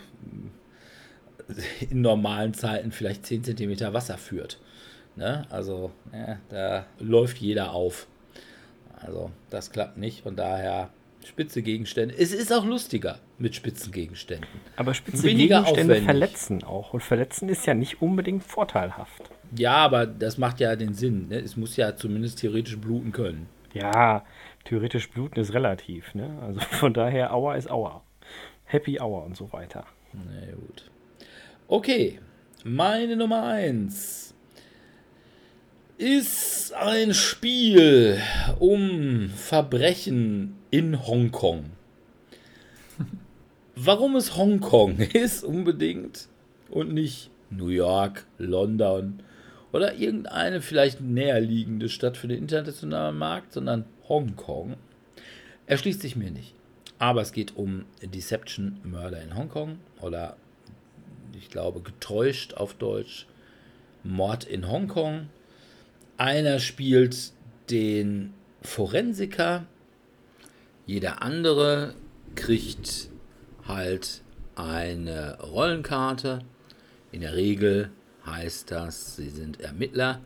in 1.91 2.01
normalen 2.01 2.55
Zeiten 2.55 2.93
vielleicht 2.93 3.27
10 3.27 3.45
cm 3.45 3.93
Wasser 3.93 4.19
führt. 4.19 4.59
Ne? 5.17 5.47
Also, 5.51 5.91
ja, 6.13 6.39
da 6.49 6.87
läuft 6.99 7.39
jeder 7.39 7.73
auf. 7.73 8.07
Also, 9.01 9.31
das 9.51 9.71
klappt 9.71 9.97
nicht. 9.97 10.23
Von 10.23 10.37
daher 10.37 10.91
spitze 11.27 11.63
Gegenstände. 11.63 12.15
Es 12.17 12.33
ist 12.33 12.53
auch 12.53 12.65
lustiger 12.65 13.19
mit 13.39 13.55
spitzen 13.55 13.93
Gegenständen. 13.93 14.49
Aber 14.77 14.95
spitze 14.95 15.25
Weniger 15.25 15.63
Gegenstände 15.63 15.95
aufwendig. 15.95 16.05
verletzen 16.05 16.65
auch. 16.65 16.95
Und 16.95 17.03
verletzen 17.03 17.49
ist 17.49 17.67
ja 17.67 17.75
nicht 17.75 18.01
unbedingt 18.01 18.45
vorteilhaft. 18.45 19.23
Ja, 19.57 19.75
aber 19.75 20.07
das 20.07 20.39
macht 20.39 20.61
ja 20.61 20.77
den 20.77 20.95
Sinn. 20.95 21.29
Ne? 21.29 21.39
Es 21.39 21.57
muss 21.57 21.77
ja 21.77 21.97
zumindest 21.97 22.39
theoretisch 22.41 22.79
bluten 22.79 23.13
können. 23.13 23.49
Ja, 23.73 24.25
theoretisch 24.65 25.11
bluten 25.11 25.39
ist 25.39 25.53
relativ. 25.53 26.15
Ne? 26.15 26.39
Also 26.43 26.61
von 26.71 26.95
daher, 26.95 27.33
Aua 27.33 27.55
ist 27.57 27.71
Aua. 27.71 28.03
Happy 28.65 29.01
Hour 29.01 29.25
und 29.25 29.37
so 29.37 29.53
weiter. 29.53 29.85
Na 30.13 30.55
gut. 30.55 30.91
Okay, 31.69 32.21
meine 32.65 33.17
Nummer 33.17 33.45
1 33.45 34.26
ist 35.99 36.75
ein 36.75 37.15
Spiel 37.15 38.21
um 38.59 39.31
Verbrechen 39.31 40.57
in 40.71 41.07
Hongkong. 41.07 41.71
Warum 43.75 44.17
es 44.17 44.37
Hongkong 44.37 44.99
ist 45.13 45.43
unbedingt 45.43 46.29
und 46.69 46.93
nicht 46.93 47.31
New 47.51 47.69
York, 47.69 48.27
London 48.39 49.21
oder 49.73 49.95
irgendeine 49.95 50.61
vielleicht 50.61 51.01
näher 51.01 51.41
liegende 51.41 51.89
Stadt 51.89 52.17
für 52.17 52.29
den 52.29 52.39
internationalen 52.39 53.17
Markt, 53.17 53.53
sondern 53.53 53.85
Hongkong, 54.09 54.77
erschließt 55.67 56.03
sich 56.03 56.17
mir 56.17 56.31
nicht. 56.31 56.55
Aber 56.99 57.23
es 57.23 57.33
geht 57.33 57.57
um 57.57 57.85
Deception, 58.03 58.81
Mörder 58.85 59.23
in 59.23 59.37
Hongkong 59.37 59.79
oder 60.01 60.37
ich 61.39 61.51
glaube 61.51 61.81
getäuscht 61.81 62.55
auf 62.55 62.75
Deutsch, 62.75 63.27
Mord 64.03 64.45
in 64.45 64.69
Hongkong. 64.69 65.29
Einer 66.19 66.61
spielt 66.61 67.33
den 67.69 68.33
Forensiker, 68.63 69.67
jeder 70.87 71.21
andere 71.21 71.95
kriegt 72.37 73.11
halt 73.67 74.23
eine 74.55 75.39
Rollenkarte. 75.41 76.41
In 77.13 77.21
der 77.21 77.35
Regel 77.35 77.91
heißt 78.25 78.71
das, 78.71 79.17
sie 79.17 79.29
sind 79.29 79.61
Ermittler. 79.61 80.21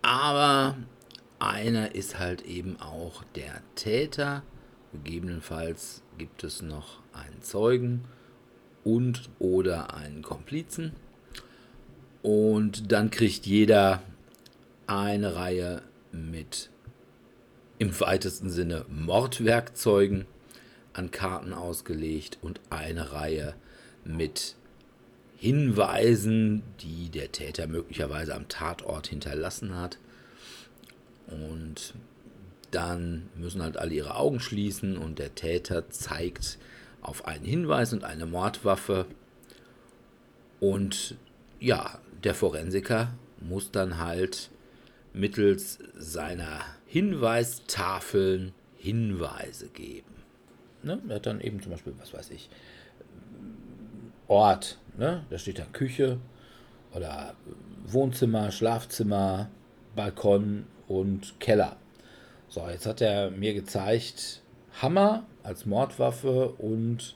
Aber 0.00 0.76
einer 1.38 1.94
ist 1.94 2.18
halt 2.18 2.42
eben 2.42 2.80
auch 2.80 3.24
der 3.34 3.60
Täter. 3.74 4.42
Gegebenenfalls 4.92 6.02
gibt 6.16 6.44
es 6.44 6.62
noch 6.62 7.00
einen 7.12 7.42
Zeugen 7.42 8.04
und 8.84 9.28
oder 9.38 9.94
einen 9.94 10.22
Komplizen. 10.22 10.92
Und 12.22 12.90
dann 12.92 13.10
kriegt 13.10 13.44
jeder 13.44 14.02
eine 14.86 15.36
Reihe 15.36 15.82
mit 16.12 16.70
im 17.78 17.98
weitesten 18.00 18.50
Sinne 18.50 18.84
Mordwerkzeugen 18.88 20.26
an 20.92 21.10
Karten 21.10 21.52
ausgelegt 21.52 22.38
und 22.40 22.60
eine 22.70 23.12
Reihe 23.12 23.54
mit 24.04 24.54
Hinweisen, 25.36 26.62
die 26.80 27.10
der 27.10 27.32
Täter 27.32 27.66
möglicherweise 27.66 28.34
am 28.34 28.48
Tatort 28.48 29.08
hinterlassen 29.08 29.76
hat. 29.76 29.98
Und 31.26 31.94
dann 32.70 33.28
müssen 33.36 33.62
halt 33.62 33.76
alle 33.76 33.94
ihre 33.94 34.16
Augen 34.16 34.40
schließen 34.40 34.96
und 34.96 35.18
der 35.18 35.34
Täter 35.34 35.90
zeigt 35.90 36.58
auf 37.02 37.26
einen 37.26 37.44
Hinweis 37.44 37.92
und 37.92 38.04
eine 38.04 38.26
Mordwaffe. 38.26 39.06
Und 40.60 41.16
ja, 41.60 41.98
der 42.22 42.34
Forensiker 42.34 43.12
muss 43.40 43.70
dann 43.70 43.98
halt 43.98 44.50
mittels 45.14 45.78
seiner 45.96 46.60
Hinweistafeln 46.86 48.52
Hinweise 48.76 49.68
geben. 49.68 50.14
Ne? 50.82 51.00
Er 51.08 51.14
hat 51.14 51.26
dann 51.26 51.40
eben 51.40 51.62
zum 51.62 51.72
Beispiel, 51.72 51.94
was 51.98 52.12
weiß 52.12 52.30
ich, 52.30 52.50
Ort, 54.28 54.78
ne? 54.98 55.24
da 55.30 55.38
steht 55.38 55.58
dann 55.58 55.72
Küche 55.72 56.18
oder 56.92 57.34
Wohnzimmer, 57.86 58.50
Schlafzimmer, 58.50 59.48
Balkon 59.96 60.66
und 60.88 61.38
Keller. 61.40 61.76
So, 62.48 62.68
jetzt 62.68 62.86
hat 62.86 63.00
er 63.00 63.30
mir 63.30 63.54
gezeigt, 63.54 64.42
Hammer 64.80 65.24
als 65.42 65.66
Mordwaffe 65.66 66.50
und, 66.50 67.14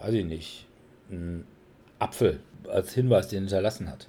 weiß 0.00 0.14
ich 0.14 0.24
nicht, 0.24 0.66
ein 1.10 1.44
Apfel 1.98 2.40
als 2.68 2.92
Hinweis, 2.92 3.28
den 3.28 3.38
er 3.38 3.40
hinterlassen 3.42 3.90
hat. 3.90 4.08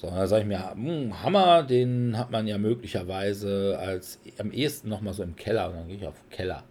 So, 0.00 0.06
da 0.06 0.28
sage 0.28 0.42
ich 0.42 0.46
mir, 0.46 0.70
hm, 0.74 1.24
Hammer, 1.24 1.64
den 1.64 2.16
hat 2.16 2.30
man 2.30 2.46
ja 2.46 2.56
möglicherweise 2.56 3.76
als 3.80 4.20
am 4.38 4.52
ehesten 4.52 4.88
nochmal 4.88 5.12
so 5.12 5.24
im 5.24 5.34
Keller. 5.34 5.70
Und 5.70 5.74
dann 5.74 5.88
gehe 5.88 5.96
ich 5.96 6.06
auf 6.06 6.22
Keller 6.30 6.62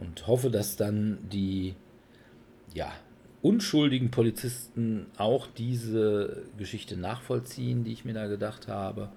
und 0.00 0.24
hoffe, 0.28 0.48
dass 0.48 0.76
dann 0.76 1.18
die 1.32 1.74
ja, 2.74 2.92
unschuldigen 3.42 4.12
Polizisten 4.12 5.06
auch 5.16 5.48
diese 5.48 6.44
Geschichte 6.56 6.96
nachvollziehen, 6.96 7.82
die 7.82 7.92
ich 7.92 8.04
mir 8.04 8.14
da 8.14 8.28
gedacht 8.28 8.68
habe. 8.68 9.08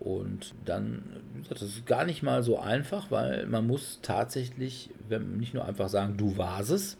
Und 0.00 0.54
dann, 0.64 1.02
das 1.50 1.60
ist 1.60 1.84
gar 1.84 2.06
nicht 2.06 2.22
mal 2.22 2.42
so 2.42 2.58
einfach, 2.58 3.10
weil 3.10 3.44
man 3.48 3.66
muss 3.66 3.98
tatsächlich, 4.00 4.88
nicht 5.10 5.52
nur 5.52 5.66
einfach 5.66 5.90
sagen, 5.90 6.16
du 6.16 6.38
warst 6.38 6.70
es, 6.70 6.96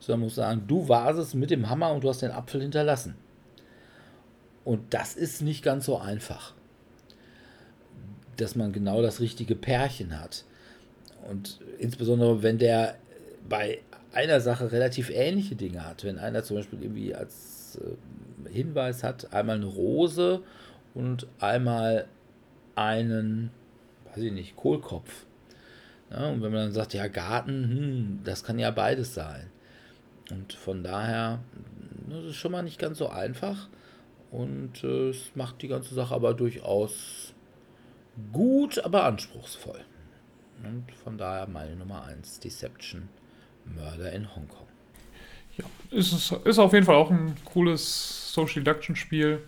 sondern 0.00 0.22
muss 0.22 0.34
sagen, 0.34 0.64
du 0.66 0.88
warst 0.88 1.20
es 1.20 1.32
mit 1.32 1.52
dem 1.52 1.70
Hammer 1.70 1.92
und 1.92 2.02
du 2.02 2.08
hast 2.08 2.22
den 2.22 2.32
Apfel 2.32 2.60
hinterlassen. 2.60 3.14
Und 4.64 4.92
das 4.94 5.14
ist 5.16 5.42
nicht 5.42 5.62
ganz 5.62 5.86
so 5.86 5.98
einfach, 5.98 6.54
dass 8.36 8.56
man 8.56 8.72
genau 8.72 9.02
das 9.02 9.20
richtige 9.20 9.56
Pärchen 9.56 10.20
hat. 10.20 10.44
Und 11.28 11.60
insbesondere, 11.78 12.42
wenn 12.42 12.58
der 12.58 12.96
bei 13.48 13.80
einer 14.12 14.40
Sache 14.40 14.72
relativ 14.72 15.10
ähnliche 15.10 15.56
Dinge 15.56 15.84
hat. 15.86 16.04
Wenn 16.04 16.18
einer 16.18 16.42
zum 16.42 16.56
Beispiel 16.56 16.82
irgendwie 16.82 17.14
als 17.14 17.78
äh, 17.80 18.50
Hinweis 18.50 19.04
hat, 19.04 19.32
einmal 19.32 19.56
eine 19.56 19.66
Rose 19.66 20.42
und 20.94 21.26
einmal 21.38 22.06
einen, 22.74 23.50
weiß 24.12 24.24
ich 24.24 24.32
nicht, 24.32 24.56
Kohlkopf. 24.56 25.26
Ja, 26.10 26.28
und 26.28 26.42
wenn 26.42 26.52
man 26.52 26.64
dann 26.64 26.72
sagt, 26.72 26.94
ja, 26.94 27.06
Garten, 27.06 27.62
hm, 27.62 28.20
das 28.24 28.42
kann 28.42 28.58
ja 28.58 28.70
beides 28.70 29.14
sein. 29.14 29.46
Und 30.30 30.52
von 30.52 30.82
daher, 30.82 31.40
das 32.08 32.24
ist 32.24 32.36
schon 32.36 32.52
mal 32.52 32.62
nicht 32.62 32.78
ganz 32.78 32.98
so 32.98 33.08
einfach. 33.08 33.68
Und 34.30 34.84
äh, 34.84 35.10
es 35.10 35.34
macht 35.34 35.62
die 35.62 35.68
ganze 35.68 35.94
Sache 35.94 36.14
aber 36.14 36.34
durchaus 36.34 37.34
gut, 38.32 38.78
aber 38.84 39.04
anspruchsvoll. 39.04 39.80
Und 40.62 40.92
von 40.92 41.18
daher 41.18 41.48
meine 41.48 41.74
Nummer 41.74 42.04
1, 42.04 42.40
Deception, 42.40 43.08
Mörder 43.64 44.12
in 44.12 44.34
Hongkong. 44.34 44.66
Ja, 45.56 45.64
ist, 45.90 46.12
es 46.12 46.32
ist 46.32 46.58
auf 46.58 46.72
jeden 46.72 46.86
Fall 46.86 46.96
auch 46.96 47.10
ein 47.10 47.34
cooles 47.44 48.32
Social 48.32 48.62
Deduction 48.62 48.94
Spiel. 48.94 49.42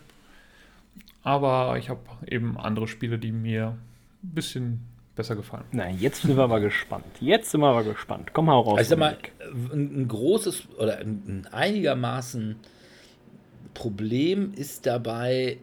Aber 1.21 1.77
ich 1.77 1.89
habe 1.89 2.01
eben 2.27 2.57
andere 2.57 2.87
Spiele, 2.87 3.17
die 3.17 3.31
mir 3.31 3.77
ein 4.23 4.33
bisschen 4.33 4.81
besser 5.15 5.35
gefallen. 5.35 5.63
Nein, 5.71 5.97
jetzt 5.99 6.23
sind 6.23 6.35
wir 6.35 6.43
aber 6.43 6.59
gespannt. 6.59 7.05
Jetzt 7.21 7.51
sind 7.51 7.61
wir 7.61 7.67
aber 7.67 7.83
gespannt. 7.83 8.31
Komm 8.33 8.45
mal 8.45 8.53
raus. 8.53 8.77
Also, 8.77 8.89
sag 8.89 8.99
mal, 8.99 9.17
ein, 9.71 10.01
ein 10.01 10.07
großes 10.07 10.67
oder 10.77 10.97
ein 10.97 11.47
einigermaßen 11.51 12.57
Problem 13.73 14.53
ist 14.55 14.85
dabei 14.85 15.57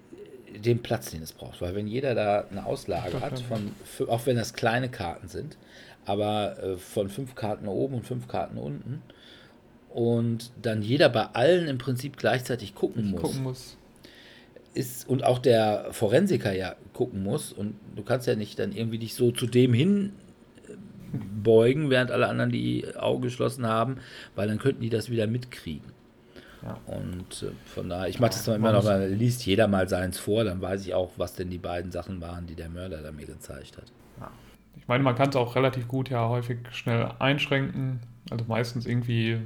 den 0.56 0.82
Platz, 0.82 1.10
den 1.10 1.22
es 1.22 1.32
braucht. 1.32 1.60
Weil 1.60 1.74
wenn 1.74 1.86
jeder 1.86 2.14
da 2.14 2.44
eine 2.50 2.66
Auslage 2.66 3.20
hat, 3.20 3.40
von, 3.40 3.72
auch 4.08 4.26
wenn 4.26 4.36
das 4.36 4.54
kleine 4.54 4.88
Karten 4.88 5.28
sind, 5.28 5.56
aber 6.04 6.62
äh, 6.62 6.76
von 6.76 7.08
fünf 7.08 7.34
Karten 7.34 7.68
oben 7.68 7.94
und 7.94 8.06
fünf 8.06 8.28
Karten 8.28 8.58
unten, 8.58 9.02
und 9.90 10.52
dann 10.62 10.82
jeder 10.82 11.08
bei 11.08 11.26
allen 11.32 11.66
im 11.66 11.78
Prinzip 11.78 12.16
gleichzeitig 12.16 12.74
gucken 12.74 13.10
muss, 13.10 13.20
gucken 13.20 13.42
muss. 13.42 13.76
Ist, 14.72 15.08
und 15.08 15.24
auch 15.24 15.40
der 15.40 15.88
Forensiker 15.90 16.52
ja 16.52 16.76
gucken 16.92 17.24
muss 17.24 17.52
und 17.52 17.74
du 17.96 18.04
kannst 18.04 18.28
ja 18.28 18.36
nicht 18.36 18.58
dann 18.60 18.70
irgendwie 18.70 18.98
dich 18.98 19.14
so 19.14 19.32
zu 19.32 19.46
dem 19.46 19.74
hin 19.74 20.12
äh, 20.68 20.74
beugen, 21.42 21.90
während 21.90 22.12
alle 22.12 22.28
anderen 22.28 22.52
die 22.52 22.86
Augen 22.96 23.22
geschlossen 23.22 23.66
haben, 23.66 23.96
weil 24.36 24.46
dann 24.46 24.58
könnten 24.58 24.80
die 24.80 24.90
das 24.90 25.10
wieder 25.10 25.26
mitkriegen. 25.26 25.99
Ja. 26.62 26.78
Und 26.86 27.42
äh, 27.42 27.52
von 27.66 27.88
daher, 27.88 28.08
ich 28.08 28.20
mache 28.20 28.30
das 28.30 28.44
zwar 28.44 28.56
immer 28.56 28.72
noch, 28.72 28.84
mal, 28.84 29.08
liest 29.08 29.46
jeder 29.46 29.66
mal 29.66 29.88
seins 29.88 30.18
vor, 30.18 30.44
dann 30.44 30.60
weiß 30.60 30.84
ich 30.86 30.94
auch, 30.94 31.12
was 31.16 31.34
denn 31.34 31.50
die 31.50 31.58
beiden 31.58 31.90
Sachen 31.90 32.20
waren, 32.20 32.46
die 32.46 32.54
der 32.54 32.68
Mörder 32.68 33.02
da 33.02 33.12
mir 33.12 33.26
gezeigt 33.26 33.76
hat. 33.76 33.86
Ja. 34.20 34.30
Ich 34.76 34.86
meine, 34.88 35.02
man 35.02 35.14
kann 35.14 35.30
es 35.30 35.36
auch 35.36 35.56
relativ 35.56 35.88
gut 35.88 36.10
ja 36.10 36.28
häufig 36.28 36.58
schnell 36.72 37.10
einschränken. 37.18 38.00
Also 38.30 38.44
meistens 38.46 38.86
irgendwie 38.86 39.40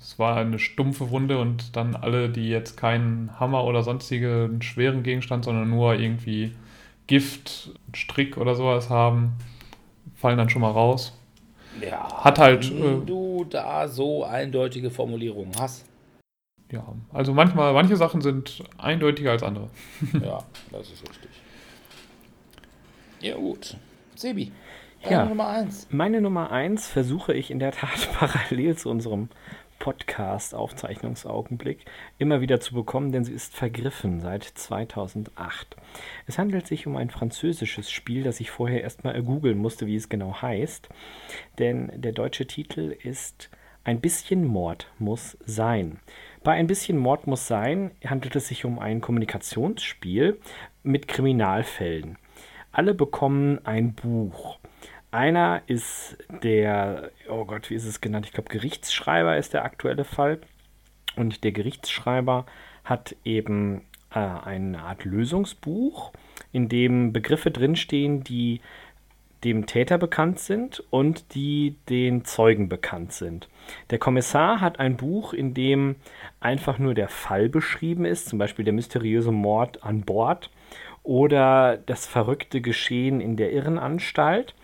es 0.00 0.18
war 0.18 0.36
eine 0.36 0.58
stumpfe 0.58 1.10
Wunde 1.10 1.38
und 1.38 1.76
dann 1.76 1.94
alle, 1.94 2.30
die 2.30 2.48
jetzt 2.48 2.76
keinen 2.76 3.38
Hammer 3.38 3.64
oder 3.64 3.82
sonstigen 3.82 4.62
schweren 4.62 5.02
Gegenstand, 5.02 5.44
sondern 5.44 5.68
nur 5.68 5.94
irgendwie 5.94 6.52
Gift, 7.06 7.70
Strick 7.94 8.38
oder 8.38 8.54
sowas 8.54 8.88
haben, 8.88 9.32
fallen 10.14 10.38
dann 10.38 10.48
schon 10.48 10.62
mal 10.62 10.70
raus. 10.70 11.16
Ja, 11.80 12.24
Hat 12.24 12.38
halt, 12.38 12.70
wenn 12.72 13.02
äh, 13.02 13.06
du 13.06 13.44
da 13.48 13.88
so 13.88 14.24
eindeutige 14.24 14.90
Formulierungen 14.90 15.52
hast. 15.60 15.84
Ja, 16.70 16.84
also 17.12 17.34
manchmal, 17.34 17.72
manche 17.72 17.96
Sachen 17.96 18.20
sind 18.20 18.62
eindeutiger 18.78 19.32
als 19.32 19.42
andere. 19.42 19.68
Ja, 20.22 20.44
das 20.70 20.90
ist 20.90 21.02
richtig. 21.08 21.30
Ja, 23.20 23.34
gut. 23.36 23.76
Sebi, 24.14 24.52
Ja. 25.02 25.10
deine 25.10 25.30
Nummer 25.30 25.48
eins. 25.48 25.88
Meine 25.90 26.20
Nummer 26.20 26.52
eins 26.52 26.86
versuche 26.86 27.32
ich 27.34 27.50
in 27.50 27.58
der 27.58 27.72
Tat 27.72 28.08
parallel 28.14 28.76
zu 28.76 28.88
unserem 28.90 29.28
Podcast-Aufzeichnungsaugenblick 29.78 31.86
immer 32.18 32.40
wieder 32.42 32.60
zu 32.60 32.74
bekommen, 32.74 33.12
denn 33.12 33.24
sie 33.24 33.32
ist 33.32 33.54
vergriffen 33.56 34.20
seit 34.20 34.44
2008. 34.44 35.76
Es 36.26 36.38
handelt 36.38 36.66
sich 36.66 36.86
um 36.86 36.96
ein 36.96 37.08
französisches 37.10 37.90
Spiel, 37.90 38.22
das 38.22 38.40
ich 38.40 38.50
vorher 38.50 38.82
erstmal 38.82 39.20
googeln 39.22 39.56
musste, 39.58 39.86
wie 39.86 39.96
es 39.96 40.08
genau 40.10 40.40
heißt. 40.42 40.88
Denn 41.58 41.90
der 41.94 42.12
deutsche 42.12 42.46
Titel 42.46 42.94
ist 43.02 43.48
Ein 43.84 44.00
bisschen 44.00 44.44
Mord 44.46 44.88
muss 44.98 45.38
sein. 45.46 45.98
Bei 46.42 46.52
Ein 46.52 46.66
bisschen 46.66 46.96
Mord 46.96 47.26
muss 47.26 47.46
sein 47.46 47.90
handelt 48.02 48.34
es 48.34 48.48
sich 48.48 48.64
um 48.64 48.78
ein 48.78 49.02
Kommunikationsspiel 49.02 50.40
mit 50.82 51.06
Kriminalfällen. 51.06 52.16
Alle 52.72 52.94
bekommen 52.94 53.60
ein 53.66 53.92
Buch. 53.92 54.58
Einer 55.10 55.60
ist 55.66 56.16
der, 56.42 57.10
oh 57.28 57.44
Gott, 57.44 57.68
wie 57.68 57.74
ist 57.74 57.84
es 57.84 58.00
genannt? 58.00 58.24
Ich 58.24 58.32
glaube, 58.32 58.48
Gerichtsschreiber 58.48 59.36
ist 59.36 59.52
der 59.52 59.66
aktuelle 59.66 60.04
Fall. 60.04 60.40
Und 61.14 61.44
der 61.44 61.52
Gerichtsschreiber 61.52 62.46
hat 62.84 63.14
eben 63.22 63.82
äh, 64.10 64.18
eine 64.20 64.80
Art 64.80 65.04
Lösungsbuch, 65.04 66.12
in 66.52 66.70
dem 66.70 67.12
Begriffe 67.12 67.50
drinstehen, 67.50 68.24
die 68.24 68.62
dem 69.44 69.66
Täter 69.66 69.98
bekannt 69.98 70.38
sind 70.38 70.84
und 70.90 71.34
die 71.34 71.76
den 71.88 72.24
Zeugen 72.24 72.68
bekannt 72.68 73.12
sind. 73.12 73.48
Der 73.90 73.98
Kommissar 73.98 74.60
hat 74.60 74.78
ein 74.78 74.96
Buch, 74.96 75.32
in 75.32 75.54
dem 75.54 75.96
einfach 76.40 76.78
nur 76.78 76.94
der 76.94 77.08
Fall 77.08 77.48
beschrieben 77.48 78.04
ist, 78.04 78.28
zum 78.28 78.38
Beispiel 78.38 78.64
der 78.64 78.74
mysteriöse 78.74 79.32
Mord 79.32 79.82
an 79.82 80.02
Bord 80.02 80.50
oder 81.02 81.78
das 81.78 82.06
verrückte 82.06 82.60
Geschehen 82.60 83.20
in 83.20 83.36
der 83.36 83.52
Irrenanstalt. 83.52 84.54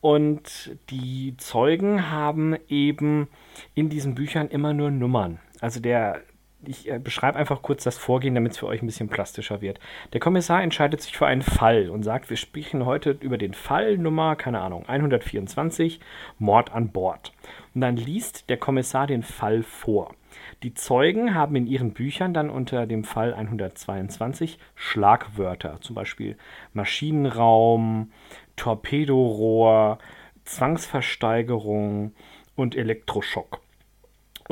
Und 0.00 0.76
die 0.90 1.36
Zeugen 1.36 2.10
haben 2.10 2.56
eben 2.68 3.28
in 3.74 3.88
diesen 3.88 4.14
Büchern 4.14 4.48
immer 4.48 4.74
nur 4.74 4.90
Nummern. 4.90 5.38
Also 5.60 5.78
der, 5.80 6.22
ich 6.66 6.90
äh, 6.90 6.98
beschreibe 6.98 7.38
einfach 7.38 7.62
kurz 7.62 7.84
das 7.84 7.98
Vorgehen, 7.98 8.34
damit 8.34 8.52
es 8.52 8.58
für 8.58 8.66
euch 8.66 8.82
ein 8.82 8.86
bisschen 8.86 9.08
plastischer 9.08 9.60
wird. 9.60 9.80
Der 10.12 10.20
Kommissar 10.20 10.62
entscheidet 10.62 11.00
sich 11.00 11.16
für 11.16 11.26
einen 11.26 11.42
Fall 11.42 11.90
und 11.90 12.02
sagt, 12.02 12.30
wir 12.30 12.36
sprechen 12.36 12.86
heute 12.86 13.16
über 13.20 13.38
den 13.38 13.54
Fall 13.54 13.98
Nummer, 13.98 14.36
keine 14.36 14.60
Ahnung, 14.60 14.86
124, 14.86 16.00
Mord 16.38 16.72
an 16.72 16.90
Bord. 16.90 17.32
Und 17.74 17.80
dann 17.80 17.96
liest 17.96 18.48
der 18.50 18.56
Kommissar 18.56 19.06
den 19.06 19.22
Fall 19.22 19.62
vor. 19.62 20.14
Die 20.62 20.74
Zeugen 20.74 21.34
haben 21.34 21.56
in 21.56 21.66
ihren 21.66 21.92
Büchern 21.92 22.32
dann 22.32 22.50
unter 22.50 22.86
dem 22.86 23.04
Fall 23.04 23.34
122 23.34 24.58
Schlagwörter, 24.74 25.80
zum 25.80 25.94
Beispiel 25.94 26.36
Maschinenraum, 26.72 28.12
Torpedorohr, 28.56 29.98
Zwangsversteigerung 30.44 32.14
und 32.54 32.76
Elektroschock. 32.76 33.60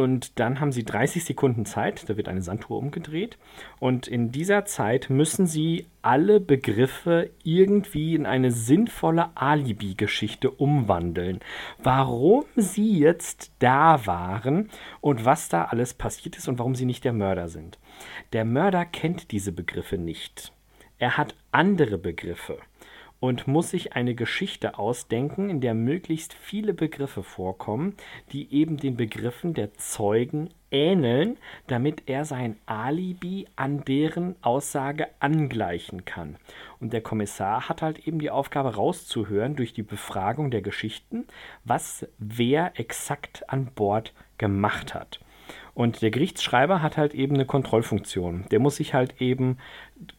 Und 0.01 0.39
dann 0.40 0.60
haben 0.60 0.72
sie 0.72 0.82
30 0.82 1.27
Sekunden 1.27 1.66
Zeit, 1.66 2.09
da 2.09 2.16
wird 2.16 2.27
eine 2.27 2.40
Sanduhr 2.40 2.78
umgedreht. 2.78 3.36
Und 3.81 4.09
in 4.09 4.32
dieser 4.32 4.64
Zeit 4.64 5.10
müssen 5.10 5.47
sie 5.47 5.89
alle 6.01 6.40
Begriffe 6.40 7.28
irgendwie 7.44 8.14
in 8.14 8.24
eine 8.24 8.51
sinnvolle 8.51 9.28
Alibi-Geschichte 9.35 10.51
umwandeln. 10.51 11.40
Warum 11.82 12.44
sie 12.56 12.98
jetzt 12.98 13.52
da 13.59 14.06
waren 14.06 14.70
und 15.02 15.27
was 15.27 15.51
da 15.51 15.64
alles 15.64 15.93
passiert 15.93 16.39
ist 16.39 16.48
und 16.48 16.59
warum 16.59 16.74
sie 16.74 16.86
nicht 16.86 17.05
der 17.05 17.12
Mörder 17.12 17.48
sind. 17.48 17.78
Der 18.32 18.47
Mörder 18.47 18.86
kennt 18.86 19.32
diese 19.32 19.52
Begriffe 19.52 19.98
nicht. 19.98 20.55
Er 20.98 21.18
hat 21.18 21.35
andere 21.52 21.98
Begriffe 21.98 22.56
und 23.20 23.47
muss 23.47 23.70
sich 23.70 23.92
eine 23.92 24.14
Geschichte 24.14 24.78
ausdenken, 24.78 25.51
in 25.51 25.60
der 25.60 25.74
möglichst 25.74 26.32
viele 26.34 26.74
Begriffe 26.74 27.22
vorkommen, 27.22 27.94
die 28.32 28.52
eben 28.52 28.78
den 28.78 28.97
Begriffen 28.97 29.55
der 29.55 29.74
Zeugen 29.74 30.51
ähneln, 30.70 31.36
damit 31.66 32.05
er 32.06 32.24
sein 32.24 32.56
Alibi 32.66 33.47
an 33.56 33.84
deren 33.84 34.36
Aussage 34.42 35.09
angleichen 35.20 36.05
kann. 36.05 36.36
Und 36.80 36.92
der 36.92 37.02
Kommissar 37.02 37.68
hat 37.68 37.82
halt 37.82 38.06
eben 38.06 38.18
die 38.18 38.30
Aufgabe 38.30 38.74
rauszuhören 38.74 39.55
durch 39.55 39.74
die 39.74 39.82
Befragung 39.82 40.51
der 40.51 40.62
Geschichten, 40.62 41.26
was 41.64 42.06
wer 42.18 42.78
exakt 42.78 43.48
an 43.51 43.66
Bord 43.74 44.14
gemacht 44.38 44.94
hat. 44.94 45.20
Und 45.74 46.02
der 46.02 46.10
Gerichtsschreiber 46.10 46.82
hat 46.82 46.97
halt 46.97 47.14
eben 47.14 47.34
eine 47.34 47.47
Kontrollfunktion. 47.47 48.44
Der 48.51 48.59
muss 48.59 48.76
sich 48.76 48.92
halt 48.92 49.20
eben 49.20 49.59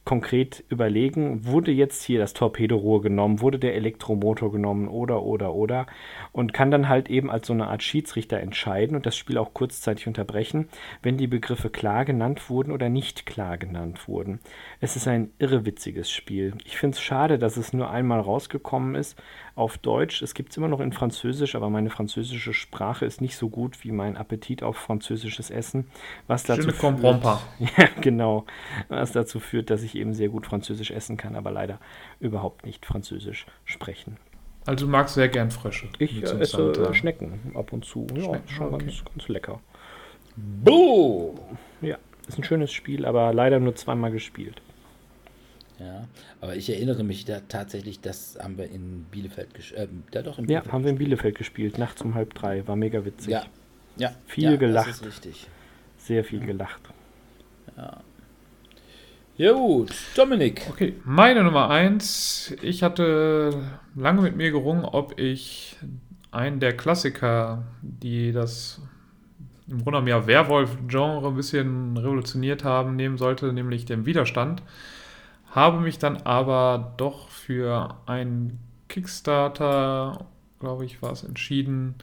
konkret 0.04 0.64
überlegen, 0.68 1.46
wurde 1.46 1.70
jetzt 1.70 2.02
hier 2.02 2.18
das 2.18 2.34
Torpedorohr 2.34 3.02
genommen, 3.02 3.40
wurde 3.40 3.58
der 3.58 3.74
Elektromotor 3.74 4.52
genommen 4.52 4.88
oder, 4.88 5.22
oder, 5.22 5.54
oder. 5.54 5.86
Und 6.32 6.52
kann 6.52 6.70
dann 6.70 6.88
halt 6.88 7.10
eben 7.10 7.30
als 7.30 7.46
so 7.46 7.52
eine 7.52 7.68
Art 7.68 7.82
Schiedsrichter 7.82 8.40
entscheiden 8.40 8.96
und 8.96 9.06
das 9.06 9.16
Spiel 9.16 9.38
auch 9.38 9.54
kurzzeitig 9.54 10.06
unterbrechen, 10.06 10.68
wenn 11.02 11.16
die 11.16 11.26
Begriffe 11.26 11.70
klar 11.70 12.04
genannt 12.04 12.48
wurden 12.50 12.72
oder 12.72 12.88
nicht 12.88 13.26
klar 13.26 13.58
genannt 13.58 14.08
wurden. 14.08 14.40
Es 14.80 14.96
ist 14.96 15.08
ein 15.08 15.30
irrewitziges 15.38 16.10
Spiel. 16.10 16.54
Ich 16.64 16.76
finde 16.76 16.96
es 16.96 17.02
schade, 17.02 17.38
dass 17.38 17.56
es 17.56 17.72
nur 17.72 17.90
einmal 17.90 18.20
rausgekommen 18.20 18.94
ist 18.94 19.20
auf 19.54 19.78
Deutsch. 19.78 20.22
Es 20.22 20.34
gibt 20.34 20.50
es 20.50 20.56
immer 20.56 20.68
noch 20.68 20.80
in 20.80 20.92
Französisch, 20.92 21.54
aber 21.54 21.68
meine 21.68 21.90
französische 21.90 22.54
Sprache 22.54 23.04
ist 23.04 23.20
nicht 23.20 23.36
so 23.36 23.48
gut 23.48 23.84
wie 23.84 23.92
mein 23.92 24.16
Appetit 24.16 24.62
auf 24.62 24.76
französisches 24.76 25.50
Essen. 25.50 25.86
Was 26.26 26.44
dazu 26.44 26.62
Je 26.62 26.66
ne 26.68 26.72
führt, 26.72 27.24
ja, 27.78 27.88
genau. 28.00 28.46
Was 28.88 29.12
dazu 29.12 29.40
führt, 29.40 29.70
dass 29.72 29.82
ich 29.82 29.96
eben 29.96 30.14
sehr 30.14 30.28
gut 30.28 30.46
Französisch 30.46 30.90
essen 30.90 31.16
kann, 31.16 31.34
aber 31.34 31.50
leider 31.50 31.80
überhaupt 32.20 32.64
nicht 32.64 32.86
Französisch 32.86 33.46
sprechen. 33.64 34.16
Also 34.66 34.86
du 34.86 34.92
magst 34.92 35.14
sehr 35.14 35.28
gern 35.28 35.50
Frösche. 35.50 35.88
Ich 35.98 36.22
äh, 36.22 36.26
esse 36.26 36.70
äh, 36.70 36.74
sagen. 36.74 36.94
Schnecken 36.94 37.52
ab 37.54 37.72
und 37.72 37.84
zu. 37.84 38.06
Ja, 38.14 38.22
Schnecken, 38.22 38.48
schon 38.48 38.74
okay. 38.74 38.84
ganz, 38.86 39.04
ganz 39.04 39.28
lecker. 39.28 39.60
Boom! 40.36 41.38
Ja, 41.80 41.98
ist 42.28 42.38
ein 42.38 42.44
schönes 42.44 42.72
Spiel, 42.72 43.04
aber 43.04 43.34
leider 43.34 43.58
nur 43.58 43.74
zweimal 43.74 44.12
gespielt. 44.12 44.62
Ja, 45.78 46.06
aber 46.40 46.54
ich 46.54 46.70
erinnere 46.70 47.02
mich 47.02 47.24
da 47.24 47.40
tatsächlich, 47.40 48.00
das 48.00 48.38
haben 48.40 48.56
wir 48.56 48.70
in 48.70 49.04
Bielefeld 49.10 49.52
gespielt. 49.52 49.88
Äh, 49.90 50.14
ja, 50.14 50.22
doch, 50.22 50.38
in 50.38 50.44
Ja, 50.44 50.60
Bielefeld 50.60 50.72
haben 50.72 50.84
wir 50.84 50.90
in 50.90 50.98
Bielefeld 50.98 51.36
gespielt, 51.36 51.78
nachts 51.78 52.02
um 52.02 52.14
halb 52.14 52.34
drei. 52.34 52.66
War 52.68 52.76
mega 52.76 53.04
witzig. 53.04 53.32
Ja, 53.32 53.44
ja. 53.96 54.12
Viel 54.26 54.44
ja, 54.44 54.56
gelacht. 54.56 54.88
Das 54.88 55.00
ist 55.00 55.06
richtig. 55.06 55.48
Sehr 55.96 56.24
viel 56.24 56.40
gelacht. 56.40 56.82
Ja, 57.76 58.00
gut. 59.50 59.92
Dominik. 60.14 60.68
Okay, 60.70 60.94
meine 61.04 61.42
Nummer 61.42 61.68
eins. 61.68 62.54
Ich 62.62 62.84
hatte 62.84 63.52
lange 63.96 64.22
mit 64.22 64.36
mir 64.36 64.52
gerungen, 64.52 64.84
ob 64.84 65.18
ich 65.18 65.76
einen 66.30 66.60
der 66.60 66.76
Klassiker, 66.76 67.64
die 67.82 68.30
das 68.30 68.80
im 69.66 69.78
Grunde 69.78 70.02
genommen 70.02 70.08
ja 70.08 70.26
Werwolf-Genre 70.26 71.28
ein 71.28 71.34
bisschen 71.34 71.96
revolutioniert 71.96 72.62
haben, 72.62 72.94
nehmen 72.94 73.18
sollte, 73.18 73.52
nämlich 73.52 73.84
den 73.84 74.06
Widerstand. 74.06 74.62
Habe 75.50 75.80
mich 75.80 75.98
dann 75.98 76.18
aber 76.18 76.94
doch 76.96 77.28
für 77.28 77.96
einen 78.06 78.60
Kickstarter, 78.88 80.26
glaube 80.60 80.84
ich, 80.84 81.02
war 81.02 81.12
es 81.12 81.24
entschieden, 81.24 81.96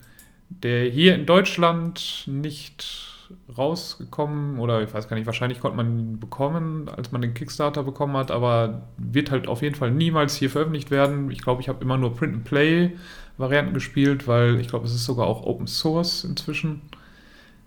der 0.48 0.84
hier 0.90 1.14
in 1.14 1.26
Deutschland 1.26 2.24
nicht 2.26 3.09
rausgekommen 3.56 4.58
oder 4.58 4.82
ich 4.82 4.92
weiß 4.92 5.08
gar 5.08 5.16
nicht, 5.16 5.26
wahrscheinlich 5.26 5.60
konnte 5.60 5.76
man 5.76 5.98
ihn 5.98 6.20
bekommen, 6.20 6.88
als 6.88 7.12
man 7.12 7.20
den 7.20 7.34
Kickstarter 7.34 7.82
bekommen 7.82 8.16
hat, 8.16 8.30
aber 8.30 8.82
wird 8.96 9.30
halt 9.30 9.48
auf 9.48 9.62
jeden 9.62 9.74
Fall 9.74 9.90
niemals 9.90 10.34
hier 10.34 10.50
veröffentlicht 10.50 10.90
werden. 10.90 11.30
Ich 11.30 11.42
glaube, 11.42 11.60
ich 11.60 11.68
habe 11.68 11.82
immer 11.82 11.96
nur 11.96 12.14
Print-and-Play-Varianten 12.14 13.74
gespielt, 13.74 14.28
weil 14.28 14.60
ich 14.60 14.68
glaube, 14.68 14.86
es 14.86 14.94
ist 14.94 15.04
sogar 15.04 15.26
auch 15.26 15.42
Open 15.44 15.66
Source 15.66 16.24
inzwischen, 16.24 16.82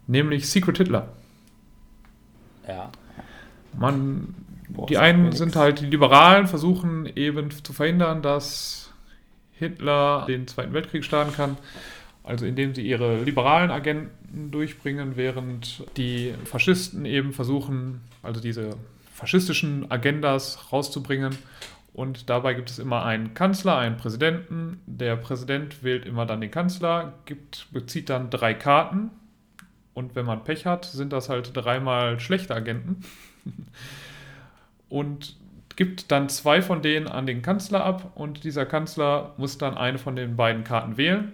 nämlich 0.07 0.49
Secret 0.49 0.77
Hitler. 0.77 1.09
Ja. 2.67 2.91
Man, 3.77 4.35
Boah, 4.69 4.87
die 4.87 4.97
einen 4.97 5.31
sind 5.31 5.55
halt 5.55 5.81
die 5.81 5.85
Liberalen, 5.85 6.47
versuchen 6.47 7.09
eben 7.15 7.51
zu 7.51 7.73
verhindern, 7.73 8.21
dass 8.21 8.91
Hitler 9.53 10.25
den 10.27 10.47
Zweiten 10.47 10.73
Weltkrieg 10.73 11.03
starten 11.03 11.33
kann. 11.33 11.57
Also 12.23 12.45
indem 12.45 12.73
sie 12.73 12.87
ihre 12.87 13.21
liberalen 13.23 13.69
Agenten 13.69 14.49
durchbringen, 14.49 15.17
während 15.17 15.83
die 15.97 16.33
Faschisten 16.45 17.05
eben 17.05 17.33
versuchen, 17.33 18.01
also 18.21 18.39
diese 18.39 18.77
faschistischen 19.13 19.91
Agendas 19.91 20.71
rauszubringen. 20.71 21.37
Und 21.93 22.29
dabei 22.29 22.53
gibt 22.53 22.69
es 22.71 22.79
immer 22.79 23.05
einen 23.05 23.33
Kanzler, 23.33 23.77
einen 23.77 23.97
Präsidenten. 23.97 24.81
Der 24.87 25.15
Präsident 25.17 25.83
wählt 25.83 26.05
immer 26.05 26.25
dann 26.25 26.41
den 26.41 26.49
Kanzler, 26.49 27.13
gibt, 27.25 27.67
bezieht 27.71 28.09
dann 28.09 28.29
drei 28.29 28.53
Karten, 28.53 29.11
Und 29.93 30.15
wenn 30.15 30.25
man 30.25 30.43
Pech 30.43 30.65
hat, 30.65 30.85
sind 30.85 31.13
das 31.13 31.29
halt 31.29 31.51
dreimal 31.53 32.19
schlechte 32.19 32.55
Agenten. 32.55 33.03
und 34.89 35.35
gibt 35.75 36.11
dann 36.11 36.29
zwei 36.29 36.61
von 36.61 36.81
denen 36.81 37.07
an 37.07 37.25
den 37.25 37.41
Kanzler 37.41 37.83
ab 37.83 38.11
und 38.15 38.43
dieser 38.43 38.65
Kanzler 38.65 39.33
muss 39.37 39.57
dann 39.57 39.75
eine 39.75 39.97
von 39.97 40.15
den 40.15 40.35
beiden 40.35 40.63
Karten 40.63 40.97
wählen 40.97 41.33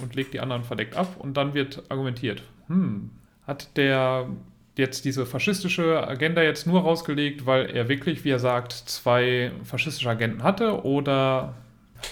und 0.00 0.14
legt 0.14 0.34
die 0.34 0.40
anderen 0.40 0.64
verdeckt 0.64 0.96
ab 0.96 1.16
und 1.18 1.36
dann 1.36 1.54
wird 1.54 1.82
argumentiert, 1.88 2.42
hm, 2.68 3.10
hat 3.46 3.76
der 3.76 4.28
jetzt 4.76 5.04
diese 5.04 5.24
faschistische 5.24 6.06
Agenda 6.06 6.42
jetzt 6.42 6.66
nur 6.66 6.82
rausgelegt, 6.82 7.46
weil 7.46 7.70
er 7.70 7.88
wirklich, 7.88 8.24
wie 8.24 8.30
er 8.30 8.38
sagt, 8.38 8.72
zwei 8.72 9.52
faschistische 9.62 10.10
Agenten 10.10 10.42
hatte 10.42 10.84
oder 10.84 11.54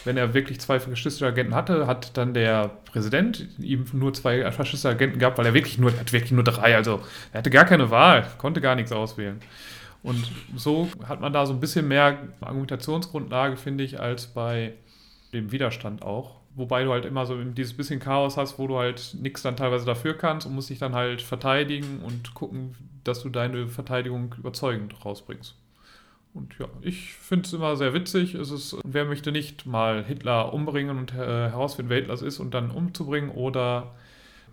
wenn 0.04 0.16
er 0.16 0.32
wirklich 0.32 0.60
zwei 0.60 0.80
faschistische 0.80 1.26
Agenten 1.26 1.54
hatte, 1.54 1.86
hat 1.86 2.16
dann 2.16 2.34
der 2.34 2.70
Präsident 2.86 3.48
ihm 3.58 3.84
nur 3.92 4.14
zwei 4.14 4.50
faschistische 4.50 4.94
Agenten 4.94 5.18
gehabt, 5.18 5.38
weil 5.38 5.46
er 5.46 5.54
wirklich 5.54 5.78
nur, 5.78 5.92
er 5.92 6.00
hat 6.00 6.12
wirklich 6.12 6.32
nur 6.32 6.44
drei, 6.44 6.76
also 6.76 7.00
er 7.32 7.38
hatte 7.38 7.50
gar 7.50 7.64
keine 7.64 7.90
Wahl, 7.90 8.26
konnte 8.38 8.60
gar 8.60 8.74
nichts 8.74 8.92
auswählen. 8.92 9.40
Und 10.02 10.30
so 10.56 10.88
hat 11.08 11.20
man 11.20 11.32
da 11.32 11.46
so 11.46 11.52
ein 11.52 11.60
bisschen 11.60 11.86
mehr 11.86 12.18
Argumentationsgrundlage, 12.40 13.56
finde 13.56 13.84
ich, 13.84 14.00
als 14.00 14.26
bei 14.26 14.72
dem 15.32 15.52
Widerstand 15.52 16.02
auch. 16.02 16.41
Wobei 16.54 16.84
du 16.84 16.90
halt 16.92 17.06
immer 17.06 17.24
so 17.24 17.42
dieses 17.42 17.74
bisschen 17.74 17.98
Chaos 17.98 18.36
hast, 18.36 18.58
wo 18.58 18.66
du 18.66 18.76
halt 18.76 19.16
nichts 19.18 19.42
dann 19.42 19.56
teilweise 19.56 19.86
dafür 19.86 20.14
kannst 20.14 20.46
und 20.46 20.54
musst 20.54 20.68
dich 20.68 20.78
dann 20.78 20.94
halt 20.94 21.22
verteidigen 21.22 22.00
und 22.00 22.34
gucken, 22.34 22.74
dass 23.04 23.22
du 23.22 23.30
deine 23.30 23.68
Verteidigung 23.68 24.34
überzeugend 24.38 25.04
rausbringst. 25.04 25.56
Und 26.34 26.58
ja, 26.58 26.66
ich 26.80 27.14
finde 27.14 27.46
es 27.46 27.52
immer 27.52 27.76
sehr 27.76 27.94
witzig. 27.94 28.34
Es 28.34 28.50
ist, 28.50 28.76
wer 28.84 29.04
möchte 29.04 29.32
nicht 29.32 29.66
mal 29.66 30.04
Hitler 30.04 30.52
umbringen 30.52 30.98
und 30.98 31.12
äh, 31.12 31.16
herausfinden, 31.16 31.90
wer 31.90 31.98
Hitler 31.98 32.22
ist 32.22 32.38
und 32.38 32.52
dann 32.52 32.70
umzubringen 32.70 33.30
oder 33.30 33.94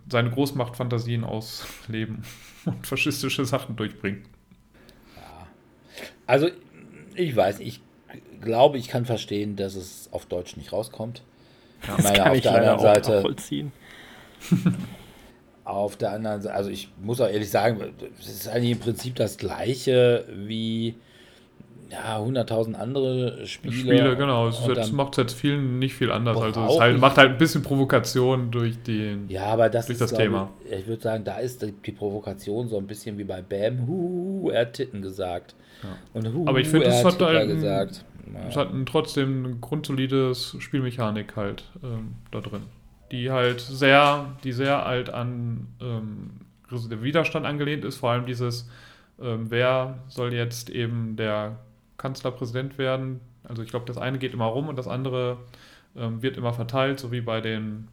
seine 0.08 0.30
Großmachtfantasien 0.30 1.24
ausleben 1.24 2.22
und 2.64 2.86
faschistische 2.86 3.44
Sachen 3.44 3.76
durchbringen. 3.76 4.24
Ja. 5.16 5.46
Also, 6.26 6.48
ich 7.14 7.34
weiß, 7.34 7.60
ich 7.60 7.80
glaube, 8.40 8.78
ich 8.78 8.88
kann 8.88 9.06
verstehen, 9.06 9.56
dass 9.56 9.74
es 9.74 10.08
auf 10.12 10.26
Deutsch 10.26 10.56
nicht 10.56 10.72
rauskommt. 10.72 11.22
Ja, 11.86 11.96
das 11.96 12.04
meine, 12.04 12.18
kann 12.18 12.28
auf 12.28 12.36
ich 12.36 12.42
der 12.42 12.54
anderen 12.54 12.78
Seite 12.78 13.20
vollziehen. 13.20 13.72
auf 15.64 15.96
der 15.96 16.12
anderen 16.12 16.42
Seite, 16.42 16.54
also 16.54 16.70
ich 16.70 16.90
muss 17.00 17.20
auch 17.20 17.28
ehrlich 17.28 17.50
sagen, 17.50 17.80
es 18.18 18.28
ist 18.28 18.48
eigentlich 18.48 18.72
im 18.72 18.80
Prinzip 18.80 19.14
das 19.16 19.36
gleiche 19.36 20.24
wie 20.34 20.94
ja, 21.90 22.18
100.000 22.18 22.74
andere 22.74 23.46
Spiele. 23.46 23.74
Spiele, 23.74 24.16
genau. 24.16 24.48
Es 24.48 24.92
macht 24.92 25.16
jetzt 25.16 25.34
vielen 25.34 25.78
nicht 25.78 25.94
viel 25.94 26.12
anders. 26.12 26.36
Also 26.40 26.64
es 26.64 26.78
halt, 26.78 27.00
macht 27.00 27.18
halt 27.18 27.30
ein 27.32 27.38
bisschen 27.38 27.62
Provokation 27.62 28.50
durch, 28.50 28.80
die, 28.82 29.18
ja, 29.28 29.46
aber 29.46 29.68
das 29.68 29.86
durch 29.86 30.00
ist, 30.00 30.12
das 30.12 30.12
Thema. 30.12 30.50
Ich, 30.64 30.80
ich 30.80 30.86
würde 30.86 31.02
sagen, 31.02 31.24
da 31.24 31.38
ist 31.38 31.62
die 31.62 31.92
Provokation 31.92 32.68
so 32.68 32.78
ein 32.78 32.86
bisschen 32.86 33.18
wie 33.18 33.24
bei 33.24 33.42
Bam. 33.42 33.86
Hu, 33.86 34.50
er 34.50 34.62
hat 34.62 34.74
Titten 34.74 35.02
gesagt. 35.02 35.54
Ja. 35.82 35.88
Und 36.14 36.32
hu, 36.32 36.46
aber 36.46 36.60
ich 36.60 36.68
finde, 36.68 36.86
es 36.86 37.04
hat 37.04 37.20
halt 37.20 37.48
gesagt. 37.48 38.04
Es 38.48 38.56
hat 38.56 38.70
trotzdem 38.86 39.44
ein 39.44 39.60
grundsolides 39.60 40.56
Spielmechanik 40.58 41.36
halt 41.36 41.64
ähm, 41.82 42.14
da 42.30 42.40
drin. 42.40 42.62
Die 43.10 43.30
halt 43.30 43.60
sehr, 43.60 44.36
die 44.44 44.52
sehr 44.52 44.86
alt 44.86 45.10
an 45.10 45.66
ähm, 45.80 46.30
der 46.70 47.02
Widerstand 47.02 47.46
angelehnt 47.46 47.84
ist, 47.84 47.96
vor 47.96 48.10
allem 48.10 48.26
dieses, 48.26 48.68
ähm, 49.20 49.50
wer 49.50 49.98
soll 50.08 50.32
jetzt 50.32 50.70
eben 50.70 51.16
der 51.16 51.58
Kanzlerpräsident 51.96 52.78
werden. 52.78 53.20
Also 53.42 53.62
ich 53.62 53.70
glaube, 53.70 53.86
das 53.86 53.98
eine 53.98 54.18
geht 54.18 54.32
immer 54.32 54.46
rum 54.46 54.68
und 54.68 54.76
das 54.76 54.86
andere 54.86 55.38
ähm, 55.96 56.22
wird 56.22 56.36
immer 56.36 56.52
verteilt, 56.52 57.00
so 57.00 57.10
wie 57.10 57.20
bei 57.20 57.40
den 57.40 57.88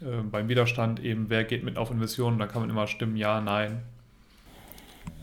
äh, 0.00 0.22
beim 0.22 0.48
Widerstand 0.48 1.00
eben, 1.00 1.28
wer 1.28 1.44
geht 1.44 1.64
mit 1.64 1.76
auf 1.76 1.90
Investitionen, 1.90 2.38
da 2.38 2.46
kann 2.46 2.62
man 2.62 2.70
immer 2.70 2.86
stimmen, 2.86 3.16
ja, 3.16 3.40
nein. 3.40 3.82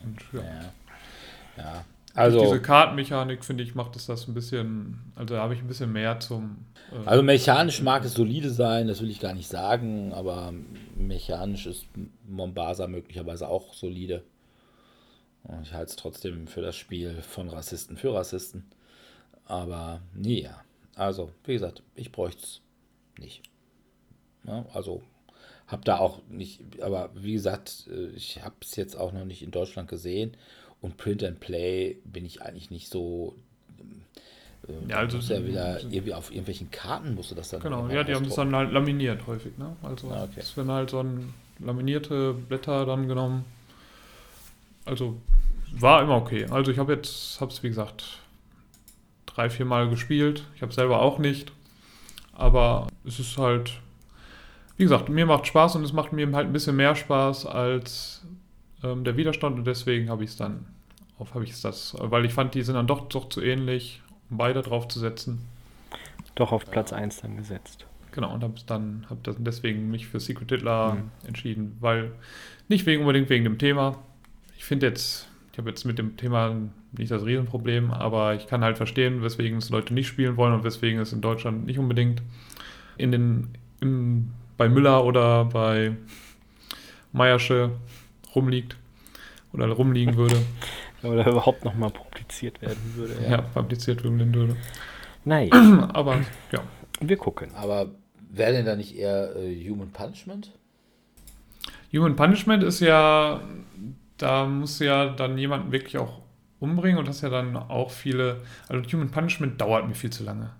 Und, 0.04 0.20
ja. 0.32 0.42
ja. 0.42 1.64
ja. 1.64 1.84
Also, 2.14 2.38
Durch 2.38 2.50
diese 2.50 2.62
Kartenmechanik, 2.62 3.44
finde 3.44 3.62
ich, 3.62 3.74
macht 3.74 3.96
es 3.96 4.06
das 4.06 4.28
ein 4.28 4.34
bisschen, 4.34 5.12
also 5.14 5.34
da 5.34 5.42
habe 5.42 5.54
ich 5.54 5.60
ein 5.60 5.66
bisschen 5.66 5.92
mehr 5.92 6.20
zum. 6.20 6.66
Äh, 6.92 7.06
also 7.06 7.22
mechanisch 7.22 7.80
mag 7.80 8.04
es 8.04 8.14
solide 8.14 8.50
sein, 8.50 8.86
das 8.86 9.00
will 9.00 9.10
ich 9.10 9.20
gar 9.20 9.32
nicht 9.32 9.48
sagen, 9.48 10.12
aber 10.12 10.52
mechanisch 10.94 11.66
ist 11.66 11.86
Mombasa 12.28 12.86
möglicherweise 12.86 13.48
auch 13.48 13.72
solide. 13.72 14.22
Ich 15.62 15.72
halte 15.72 15.90
es 15.90 15.96
trotzdem 15.96 16.46
für 16.46 16.60
das 16.60 16.76
Spiel 16.76 17.20
von 17.22 17.48
Rassisten 17.48 17.96
für 17.96 18.14
Rassisten. 18.14 18.64
Aber 19.44 20.00
nee, 20.14 20.42
ja. 20.42 20.62
Also, 20.94 21.30
wie 21.44 21.54
gesagt, 21.54 21.82
ich 21.94 22.12
bräuchte 22.12 22.42
es 22.42 22.60
nicht. 23.18 23.42
Ja, 24.44 24.66
also, 24.72 25.02
habe 25.66 25.84
da 25.84 25.98
auch 25.98 26.20
nicht, 26.28 26.60
aber 26.82 27.10
wie 27.14 27.32
gesagt, 27.32 27.88
äh, 27.90 28.08
ich 28.08 28.42
habe 28.44 28.56
es 28.60 28.76
jetzt 28.76 28.96
auch 28.96 29.12
noch 29.12 29.24
nicht 29.24 29.42
in 29.42 29.50
Deutschland 29.50 29.88
gesehen. 29.88 30.36
Und 30.82 30.96
Print 30.96 31.22
and 31.24 31.40
Play 31.40 31.96
bin 32.04 32.26
ich 32.26 32.42
eigentlich 32.42 32.70
nicht 32.70 32.90
so. 32.90 33.34
Äh, 34.68 34.90
ja, 34.90 34.96
also. 34.96 35.18
ja 35.18 35.46
wieder 35.46 35.80
irgendwie 35.80 36.12
auf 36.12 36.30
irgendwelchen 36.30 36.70
Karten 36.70 37.14
musste 37.14 37.34
das 37.34 37.50
dann. 37.50 37.60
Genau, 37.62 37.88
ja, 37.88 38.04
die 38.04 38.14
haben 38.14 38.24
das 38.24 38.34
dann 38.34 38.54
halt 38.54 38.72
laminiert 38.72 39.26
häufig, 39.26 39.56
ne? 39.56 39.76
Also, 39.82 40.10
ah, 40.10 40.24
okay. 40.24 40.40
es 40.40 40.56
werden 40.56 40.70
halt 40.70 40.90
so 40.90 41.00
ein 41.00 41.32
laminierte 41.60 42.34
Blätter 42.34 42.84
dann 42.84 43.08
genommen. 43.08 43.44
Also, 44.84 45.16
war 45.72 46.02
immer 46.02 46.16
okay. 46.16 46.46
Also 46.50 46.70
ich 46.70 46.78
habe 46.78 46.92
jetzt, 46.92 47.40
habe 47.40 47.52
es 47.52 47.62
wie 47.62 47.68
gesagt 47.68 48.18
drei, 49.26 49.48
vier 49.48 49.64
Mal 49.64 49.88
gespielt. 49.88 50.44
Ich 50.54 50.62
habe 50.62 50.72
selber 50.72 51.00
auch 51.00 51.18
nicht. 51.18 51.52
Aber 52.32 52.88
es 53.04 53.18
ist 53.18 53.38
halt, 53.38 53.80
wie 54.76 54.84
gesagt, 54.84 55.08
mir 55.08 55.26
macht 55.26 55.46
Spaß 55.46 55.76
und 55.76 55.84
es 55.84 55.92
macht 55.92 56.12
mir 56.12 56.30
halt 56.32 56.48
ein 56.48 56.52
bisschen 56.52 56.76
mehr 56.76 56.94
Spaß 56.94 57.46
als 57.46 58.22
ähm, 58.82 59.04
der 59.04 59.16
Widerstand 59.16 59.58
und 59.58 59.66
deswegen 59.66 60.10
habe 60.10 60.24
ich 60.24 60.30
es 60.30 60.36
dann 60.36 60.66
auf, 61.18 61.34
habe 61.34 61.44
ich 61.44 61.50
es 61.50 61.60
das, 61.60 61.94
weil 61.98 62.24
ich 62.24 62.32
fand, 62.32 62.54
die 62.54 62.62
sind 62.62 62.74
dann 62.74 62.86
doch, 62.86 63.08
doch 63.08 63.28
zu 63.28 63.40
ähnlich, 63.40 64.02
um 64.30 64.38
beide 64.38 64.62
drauf 64.62 64.88
zu 64.88 64.98
setzen. 64.98 65.46
Doch 66.34 66.52
auf 66.52 66.70
Platz 66.70 66.92
1 66.92 67.20
dann 67.20 67.36
gesetzt. 67.36 67.86
Genau, 68.12 68.32
und 68.32 68.42
habe 68.42 68.54
dann 68.66 69.06
hab 69.08 69.22
das 69.24 69.36
deswegen 69.38 69.90
mich 69.90 70.06
für 70.06 70.20
Secret 70.20 70.50
Hitler 70.50 70.94
mhm. 70.94 71.10
entschieden, 71.26 71.76
weil 71.80 72.12
nicht 72.68 72.86
wegen 72.86 73.02
unbedingt 73.02 73.28
wegen 73.30 73.44
dem 73.44 73.58
Thema. 73.58 73.98
Ich 74.56 74.64
finde 74.64 74.86
jetzt 74.86 75.28
ich 75.52 75.58
habe 75.58 75.68
jetzt 75.68 75.84
mit 75.84 75.98
dem 75.98 76.16
Thema 76.16 76.56
nicht 76.92 77.10
das 77.10 77.26
Riesenproblem, 77.26 77.90
aber 77.90 78.34
ich 78.34 78.46
kann 78.46 78.64
halt 78.64 78.78
verstehen, 78.78 79.22
weswegen 79.22 79.58
es 79.58 79.68
Leute 79.68 79.92
nicht 79.92 80.08
spielen 80.08 80.38
wollen 80.38 80.54
und 80.54 80.64
weswegen 80.64 80.98
es 80.98 81.12
in 81.12 81.20
Deutschland 81.20 81.66
nicht 81.66 81.78
unbedingt 81.78 82.22
in 82.96 83.12
den, 83.12 83.48
im, 83.80 84.32
bei 84.56 84.70
Müller 84.70 85.04
oder 85.04 85.44
bei 85.44 85.94
Meiersche 87.12 87.72
rumliegt 88.34 88.76
oder 89.52 89.68
rumliegen 89.68 90.16
würde. 90.16 90.36
Oder 91.02 91.26
überhaupt 91.26 91.64
nochmal 91.64 91.90
publiziert 91.90 92.62
werden 92.62 92.78
würde. 92.94 93.16
Ja, 93.24 93.30
ja 93.30 93.40
publiziert 93.40 94.04
werden 94.04 94.32
würde. 94.32 94.54
Nein. 95.24 95.50
Aber 95.92 96.20
ja. 96.52 96.60
Wir 97.00 97.16
gucken. 97.16 97.52
Aber 97.56 97.88
wäre 98.30 98.52
denn 98.52 98.64
da 98.64 98.76
nicht 98.76 98.96
eher 98.96 99.34
äh, 99.34 99.68
Human 99.68 99.90
Punishment? 99.90 100.52
Human 101.92 102.14
Punishment 102.14 102.62
ist 102.62 102.78
ja 102.78 103.40
da 104.22 104.46
musst 104.46 104.80
du 104.80 104.84
ja 104.84 105.06
dann 105.06 105.36
jemanden 105.36 105.72
wirklich 105.72 105.98
auch 105.98 106.20
umbringen 106.60 106.98
und 106.98 107.08
hast 107.08 107.22
ja 107.22 107.28
dann 107.28 107.56
auch 107.56 107.90
viele. 107.90 108.40
Also 108.68 108.88
Human 108.92 109.10
Punishment 109.10 109.60
dauert 109.60 109.86
mir 109.86 109.94
viel 109.94 110.10
zu 110.10 110.22
lange. 110.22 110.50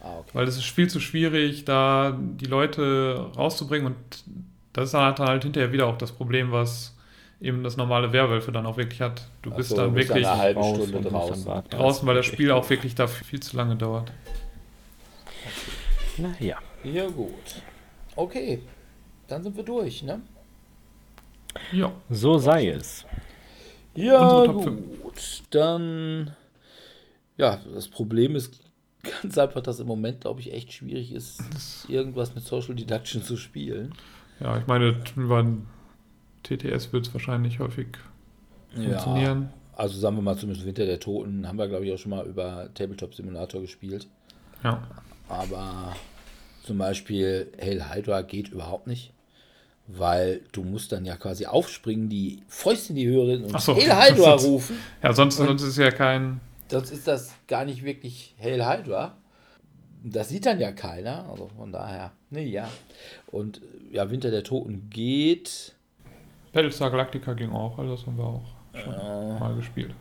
Ah, 0.00 0.18
okay. 0.18 0.30
Weil 0.34 0.46
es 0.46 0.56
ist 0.56 0.66
viel 0.66 0.88
zu 0.88 1.00
schwierig, 1.00 1.64
da 1.64 2.16
die 2.20 2.44
Leute 2.44 3.30
rauszubringen 3.36 3.86
und 3.86 3.96
das 4.74 4.86
ist 4.86 4.94
dann 4.94 5.16
halt 5.16 5.42
hinterher 5.42 5.72
wieder 5.72 5.86
auch 5.86 5.96
das 5.96 6.12
Problem, 6.12 6.52
was 6.52 6.96
eben 7.40 7.62
das 7.62 7.76
normale 7.76 8.12
Werwölfe 8.12 8.52
dann 8.52 8.66
auch 8.66 8.76
wirklich 8.76 9.00
hat. 9.00 9.28
Du 9.42 9.50
bist 9.50 9.70
so, 9.70 9.76
dann 9.76 9.94
bist 9.94 10.08
wirklich 10.08 10.26
eine 10.26 10.38
halbe 10.38 10.64
Stunde 10.64 11.08
draußen, 11.08 11.44
draußen, 11.44 11.70
draußen 11.70 12.08
weil 12.08 12.16
das 12.16 12.26
Spiel 12.26 12.50
auch 12.50 12.68
wirklich 12.68 12.94
da 12.94 13.06
viel 13.06 13.40
zu 13.40 13.56
lange 13.56 13.76
dauert. 13.76 14.12
Naja. 16.16 16.58
Ja, 16.82 17.06
gut. 17.08 17.62
Okay. 18.16 18.62
Dann 19.28 19.42
sind 19.42 19.56
wir 19.56 19.62
durch, 19.64 20.02
ne? 20.02 20.20
Ja. 21.72 21.92
So 22.10 22.38
sei 22.38 22.68
es. 22.68 23.04
Ja, 23.94 24.46
gut. 24.46 25.42
Dann. 25.50 26.34
Ja, 27.36 27.60
das 27.72 27.88
Problem 27.88 28.34
ist 28.34 28.60
ganz 29.22 29.38
einfach, 29.38 29.60
dass 29.60 29.80
im 29.80 29.86
Moment, 29.86 30.22
glaube 30.22 30.40
ich, 30.40 30.52
echt 30.52 30.72
schwierig 30.72 31.12
ist, 31.12 31.40
irgendwas 31.88 32.34
mit 32.34 32.44
Social 32.44 32.74
Deduction 32.74 33.22
zu 33.22 33.36
spielen. 33.36 33.94
Ja, 34.40 34.58
ich 34.58 34.66
meine, 34.66 35.00
über 35.16 35.44
TTS 36.42 36.92
wird 36.92 37.06
es 37.06 37.14
wahrscheinlich 37.14 37.58
häufig 37.58 37.88
funktionieren. 38.74 39.42
Ja, 39.42 39.48
also 39.76 39.98
sagen 39.98 40.16
wir 40.16 40.22
mal 40.22 40.36
zumindest 40.36 40.66
Winter 40.66 40.86
der 40.86 41.00
Toten 41.00 41.46
haben 41.46 41.58
wir, 41.58 41.68
glaube 41.68 41.86
ich, 41.86 41.92
auch 41.92 41.98
schon 41.98 42.10
mal 42.10 42.26
über 42.26 42.68
Tabletop 42.74 43.14
Simulator 43.14 43.60
gespielt. 43.60 44.06
Ja. 44.64 44.82
Aber 45.28 45.94
zum 46.64 46.78
Beispiel 46.78 47.52
Hail 47.60 47.92
Hydra 47.92 48.22
geht 48.22 48.48
überhaupt 48.48 48.86
nicht 48.86 49.12
weil 49.88 50.42
du 50.52 50.62
musst 50.62 50.92
dann 50.92 51.04
ja 51.04 51.16
quasi 51.16 51.46
aufspringen, 51.46 52.08
die 52.08 52.42
Fäuste 52.46 52.90
in 52.90 52.96
die 52.96 53.06
Höhe 53.06 53.38
und 53.38 53.60
so, 53.60 53.74
Hail 53.74 54.12
Hydra 54.12 54.34
rufen. 54.34 54.78
Ja, 55.02 55.12
sonst, 55.12 55.36
sonst 55.36 55.62
ist 55.62 55.78
ja 55.78 55.90
kein. 55.90 56.40
Sonst 56.70 56.90
ist 56.90 57.08
das 57.08 57.32
gar 57.48 57.64
nicht 57.64 57.82
wirklich 57.82 58.34
Hail 58.40 58.64
Hydra. 58.64 59.16
das 60.04 60.28
sieht 60.28 60.44
dann 60.44 60.60
ja 60.60 60.72
keiner. 60.72 61.28
Also 61.30 61.48
von 61.56 61.72
daher, 61.72 62.12
nee, 62.28 62.44
ja. 62.44 62.68
Und 63.28 63.62
ja, 63.90 64.10
Winter 64.10 64.30
der 64.30 64.44
Toten 64.44 64.90
geht. 64.90 65.74
Battlestar 66.52 66.90
Galactica 66.90 67.32
ging 67.34 67.50
auch, 67.52 67.78
also 67.78 67.92
das 67.96 68.06
haben 68.06 68.16
wir 68.16 68.24
auch 68.24 68.42
schon 68.74 69.38
mal 69.38 69.54
gespielt. 69.56 69.92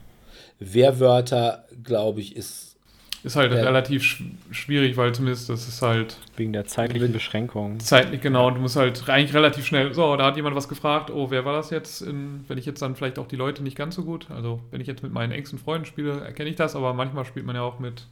Wehrwörter, 0.60 1.65
glaube 1.84 2.22
ich, 2.22 2.36
ist. 2.36 2.76
Ist 3.24 3.36
halt 3.36 3.52
Ja. 3.52 3.61
relativ 3.64 4.03
sch 4.03 4.24
schwierig, 4.52 4.95
weil 4.95 5.14
zumindest 5.14 5.49
das 5.49 5.68
ist 5.68 5.82
halt 5.82 6.18
Wegen 6.38 6.53
der 6.53 6.65
zeitlichen 6.65 7.11
Beschränkung. 7.11 7.80
zeitlich 7.80 8.22
genau. 8.22 8.52
Du 8.52 8.60
musst 8.61 8.76
halt 8.76 9.10
eigentlich 9.10 9.34
relativ 9.34 9.65
schnell. 9.65 9.94
So, 9.94 10.15
da 10.15 10.26
hat 10.28 10.36
jemand 10.38 10.56
was 10.56 10.69
gefragt. 10.69 11.10
Oh, 11.10 11.30
wer 11.32 11.44
war 11.44 11.53
das 11.53 11.72
jetzt? 11.72 12.02
In, 12.02 12.45
wenn 12.48 12.57
ich 12.60 12.65
jetzt 12.65 12.82
dann 12.82 12.95
vielleicht 12.95 13.18
auch 13.19 13.28
die 13.28 13.36
Leute 13.36 13.64
nicht 13.64 13.76
ganz 13.76 13.95
so 13.95 14.03
gut. 14.03 14.28
Also, 14.30 14.61
wenn 14.72 14.82
ich 14.82 14.88
jetzt 14.88 15.02
mit 15.03 15.11
meinen 15.11 15.32
engsten 15.32 15.57
Freunden 15.57 15.86
spiele, 15.86 16.22
erkenne 16.22 16.49
ich 16.49 16.56
das. 16.56 16.76
Aber 16.76 16.94
manchmal 16.94 17.26
spielt 17.26 17.45
man 17.45 17.56
ja 17.56 17.64
auch 17.64 17.80
mit 17.80 18.06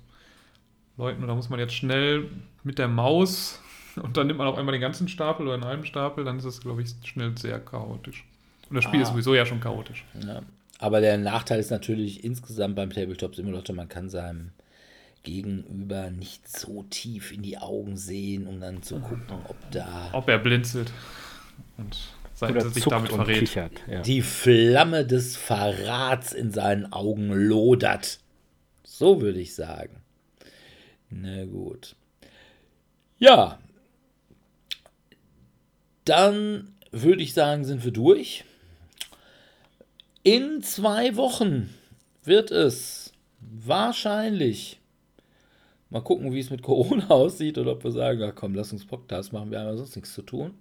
Leuten 0.97 1.21
und 1.21 1.27
da 1.27 1.35
muss 1.35 1.49
man 1.49 1.59
jetzt 1.59 1.75
schnell 1.75 2.25
mit 2.63 2.79
der 2.79 2.87
Maus 2.87 3.61
und 3.97 4.17
dann 4.17 4.27
nimmt 4.27 4.39
man 4.39 4.47
auf 4.47 4.57
einmal 4.57 4.73
den 4.73 4.81
ganzen 4.81 5.07
Stapel 5.07 5.45
oder 5.45 5.55
einen 5.55 5.65
halben 5.65 5.85
Stapel. 5.85 6.23
Dann 6.25 6.37
ist 6.37 6.45
es, 6.45 6.61
glaube 6.61 6.81
ich, 6.81 6.89
schnell 7.03 7.37
sehr 7.37 7.59
chaotisch. 7.59 8.25
Und 8.69 8.75
das 8.75 8.83
Spiel 8.83 8.99
Ah. 8.99 9.03
ist 9.03 9.09
sowieso 9.09 9.35
ja 9.35 9.45
schon 9.45 9.59
chaotisch. 9.59 10.03
Ja. 10.25 10.41
Aber 10.79 10.99
der 11.01 11.17
Nachteil 11.17 11.59
ist 11.59 11.69
natürlich 11.71 12.23
insgesamt 12.23 12.75
beim 12.75 12.89
Tabletop 12.89 13.35
Simulator, 13.35 13.75
man 13.75 13.87
kann 13.87 14.09
seinem 14.09 14.51
Gegenüber 15.23 16.11
nicht 16.11 16.47
so 16.47 16.83
tief 16.89 17.31
in 17.31 17.41
die 17.41 17.57
Augen 17.57 17.97
sehen, 17.97 18.45
um 18.47 18.59
dann 18.59 18.83
zu 18.83 18.99
gucken, 18.99 19.37
ob 19.47 19.55
da 19.71 20.09
Ob 20.13 20.27
er 20.29 20.37
blinzelt 20.37 20.91
und 21.77 21.97
seit 22.33 22.51
Oder 22.51 22.61
er 22.65 22.69
sich 22.69 22.83
zuckt 22.83 22.95
damit 22.95 23.11
und 23.11 23.17
verrät. 23.17 23.39
kichert. 23.39 23.71
Ja. 23.89 24.01
die 24.01 24.21
Flamme 24.21 25.05
des 25.05 25.35
Verrats 25.37 26.33
in 26.33 26.51
seinen 26.51 26.91
Augen 26.91 27.31
lodert. 27.31 28.19
So 28.83 29.21
würde 29.21 29.39
ich 29.39 29.55
sagen. 29.55 29.95
Na 31.09 31.45
gut. 31.45 31.95
Ja. 33.17 33.57
Dann 36.05 36.73
würde 36.91 37.23
ich 37.23 37.33
sagen, 37.33 37.65
sind 37.65 37.83
wir 37.83 37.91
durch. 37.91 38.45
In 40.23 40.61
zwei 40.61 41.15
Wochen 41.17 41.73
wird 42.23 42.51
es 42.51 43.11
wahrscheinlich. 43.39 44.79
Mal 45.89 46.01
gucken, 46.01 46.33
wie 46.33 46.39
es 46.39 46.49
mit 46.49 46.61
Corona 46.61 47.07
aussieht 47.09 47.57
oder 47.57 47.73
ob 47.73 47.83
wir 47.83 47.91
sagen, 47.91 48.19
ja 48.19 48.31
komm, 48.31 48.55
lass 48.55 48.71
uns 48.71 48.85
Podcast 48.85 49.33
machen, 49.33 49.51
wir 49.51 49.59
haben 49.59 49.67
ja 49.67 49.77
sonst 49.77 49.95
nichts 49.95 50.13
zu 50.13 50.21
tun. 50.21 50.53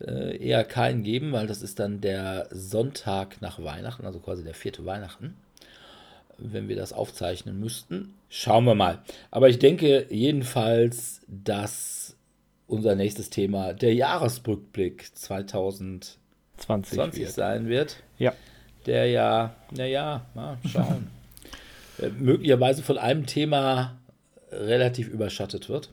Äh, 0.00 0.36
eher 0.36 0.64
keinen 0.64 1.02
geben, 1.02 1.32
weil 1.32 1.46
das 1.46 1.62
ist 1.62 1.80
dann 1.80 2.00
der 2.00 2.48
Sonntag 2.50 3.40
nach 3.40 3.62
Weihnachten, 3.62 4.06
also 4.06 4.20
quasi 4.20 4.44
der 4.44 4.54
vierte 4.54 4.84
Weihnachten, 4.86 5.36
wenn 6.38 6.68
wir 6.68 6.76
das 6.76 6.92
aufzeichnen 6.92 7.58
müssten. 7.58 8.14
Schauen 8.30 8.64
wir 8.64 8.76
mal. 8.76 9.02
Aber 9.30 9.48
ich 9.48 9.58
denke 9.58 10.06
jedenfalls, 10.10 11.20
dass 11.26 12.07
unser 12.68 12.94
nächstes 12.94 13.30
Thema 13.30 13.72
der 13.72 13.94
Jahresrückblick 13.94 15.10
2020 15.16 16.18
20 16.58 17.20
wird. 17.20 17.30
sein 17.32 17.68
wird 17.68 18.02
Ja. 18.18 18.32
der 18.86 19.06
ja, 19.06 19.56
naja, 19.70 20.26
mal 20.34 20.58
schauen, 20.70 21.08
äh, 21.98 22.10
möglicherweise 22.10 22.82
von 22.82 22.98
einem 22.98 23.26
Thema 23.26 23.98
relativ 24.50 25.08
überschattet 25.08 25.68
wird. 25.68 25.92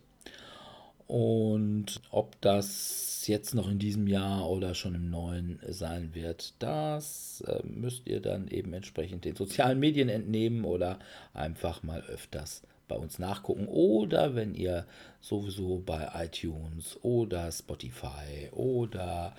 Und 1.08 2.02
ob 2.10 2.40
das 2.42 3.26
jetzt 3.28 3.54
noch 3.54 3.70
in 3.70 3.80
diesem 3.80 4.08
Jahr 4.08 4.50
oder 4.50 4.74
schon 4.74 4.96
im 4.96 5.10
neuen 5.10 5.60
sein 5.68 6.14
wird, 6.14 6.54
das 6.60 7.44
äh, 7.48 7.62
müsst 7.64 8.08
ihr 8.08 8.22
dann 8.22 8.48
eben 8.48 8.74
entsprechend 8.74 9.24
den 9.26 9.36
sozialen 9.36 9.80
Medien 9.80 10.10
entnehmen 10.10 10.66
oder 10.66 11.00
einfach 11.34 11.84
mal 11.84 12.02
öfters 12.02 12.64
bei 12.88 12.96
uns 12.96 13.20
nachgucken. 13.20 13.68
Oder 13.68 14.36
wenn 14.36 14.54
ihr 14.56 14.86
sowieso 15.22 15.82
bei 15.86 16.10
iTunes 16.16 16.98
oder 17.02 17.52
Spotify 17.52 18.50
oder 18.52 19.36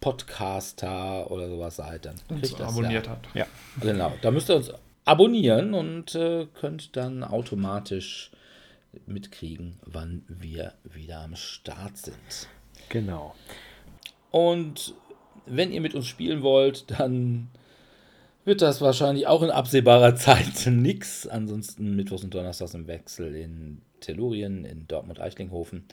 Podcaster 0.00 1.30
oder 1.30 1.48
sowas 1.48 1.76
seid, 1.76 2.06
dann 2.06 2.16
Uns 2.28 2.40
kriegt 2.40 2.60
das 2.60 2.68
abonniert 2.68 3.06
ja. 3.06 3.12
hat. 3.12 3.28
Ja. 3.34 3.46
Genau, 3.80 4.12
da 4.20 4.30
müsst 4.30 4.50
ihr 4.50 4.56
uns 4.56 4.72
abonnieren 5.04 5.74
und 5.74 6.14
äh, 6.14 6.46
könnt 6.54 6.96
dann 6.96 7.24
automatisch 7.24 8.30
mitkriegen, 9.06 9.78
wann 9.84 10.24
wir 10.28 10.74
wieder 10.84 11.20
am 11.20 11.36
Start 11.36 11.96
sind. 11.96 12.48
Genau. 12.88 13.34
Und 14.30 14.94
wenn 15.46 15.72
ihr 15.72 15.80
mit 15.80 15.94
uns 15.94 16.06
spielen 16.06 16.42
wollt, 16.42 16.90
dann 16.90 17.48
wird 18.44 18.62
das 18.62 18.80
wahrscheinlich 18.80 19.26
auch 19.26 19.42
in 19.42 19.50
absehbarer 19.50 20.14
Zeit 20.16 20.66
nix. 20.66 21.26
Ansonsten 21.26 21.96
Mittwochs 21.96 22.24
und 22.24 22.34
Donnerstags 22.34 22.74
im 22.74 22.86
Wechsel 22.86 23.34
in 23.34 23.82
Tellurien, 24.00 24.64
in 24.64 24.86
Dortmund-Eichlinghofen. 24.88 25.84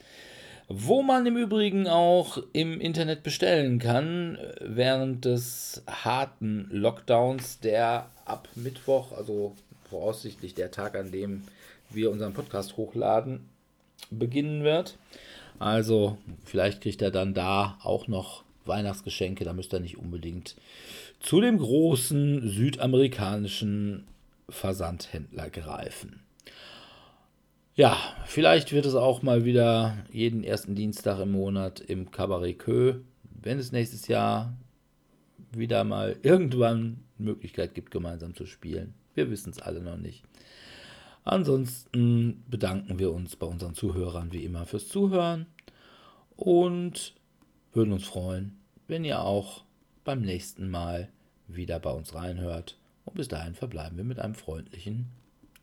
Wo 0.68 1.02
man 1.02 1.26
im 1.26 1.36
Übrigen 1.36 1.88
auch 1.88 2.38
im 2.52 2.80
Internet 2.80 3.24
bestellen 3.24 3.80
kann, 3.80 4.36
äh, 4.36 4.54
während 4.60 5.24
des 5.24 5.82
harten 5.88 6.68
Lockdowns, 6.70 7.58
der 7.60 8.08
ab 8.24 8.48
Mittwoch, 8.54 9.12
also 9.12 9.56
voraussichtlich 9.88 10.54
der 10.54 10.70
Tag, 10.70 10.96
an 10.96 11.10
dem 11.10 11.42
wir 11.90 12.12
unseren 12.12 12.34
Podcast 12.34 12.76
hochladen, 12.76 13.48
beginnen 14.10 14.62
wird. 14.62 14.96
Also 15.58 16.16
vielleicht 16.44 16.80
kriegt 16.80 17.02
er 17.02 17.10
dann 17.10 17.34
da 17.34 17.76
auch 17.82 18.06
noch 18.06 18.44
Weihnachtsgeschenke, 18.64 19.44
da 19.44 19.52
müsst 19.52 19.74
ihr 19.74 19.80
nicht 19.80 19.98
unbedingt 19.98 20.54
zu 21.20 21.40
dem 21.40 21.58
großen 21.58 22.48
südamerikanischen 22.48 24.04
Versandhändler 24.48 25.50
greifen. 25.50 26.20
Ja, 27.74 27.96
vielleicht 28.26 28.72
wird 28.72 28.84
es 28.86 28.94
auch 28.94 29.22
mal 29.22 29.44
wieder 29.44 29.96
jeden 30.12 30.42
ersten 30.42 30.74
Dienstag 30.74 31.20
im 31.20 31.32
Monat 31.32 31.80
im 31.80 32.10
Cabaret 32.10 32.58
Kö, 32.58 33.00
wenn 33.42 33.58
es 33.58 33.70
nächstes 33.72 34.08
Jahr 34.08 34.54
wieder 35.52 35.84
mal 35.84 36.16
irgendwann 36.22 37.04
Möglichkeit 37.16 37.74
gibt, 37.74 37.90
gemeinsam 37.90 38.34
zu 38.34 38.46
spielen. 38.46 38.94
Wir 39.14 39.30
wissen 39.30 39.50
es 39.50 39.60
alle 39.60 39.80
noch 39.80 39.96
nicht. 39.96 40.24
Ansonsten 41.24 42.42
bedanken 42.48 42.98
wir 42.98 43.12
uns 43.12 43.36
bei 43.36 43.46
unseren 43.46 43.74
Zuhörern 43.74 44.32
wie 44.32 44.44
immer 44.44 44.66
fürs 44.66 44.88
Zuhören 44.88 45.46
und 46.36 47.14
würden 47.72 47.92
uns 47.92 48.04
freuen, 48.04 48.58
wenn 48.88 49.04
ihr 49.04 49.20
auch 49.20 49.64
beim 50.04 50.22
nächsten 50.22 50.70
Mal 50.70 51.08
wieder 51.48 51.78
bei 51.78 51.90
uns 51.90 52.14
reinhört. 52.14 52.76
Und 53.04 53.14
bis 53.14 53.28
dahin 53.28 53.54
verbleiben 53.54 53.96
wir 53.96 54.04
mit 54.04 54.18
einem 54.20 54.34
freundlichen 54.34 55.06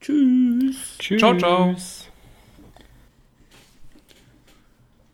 Tschüss. 0.01 0.97
Tschüss. 0.99 1.19
Ciao, 1.19 1.37
ciao. 1.37 1.75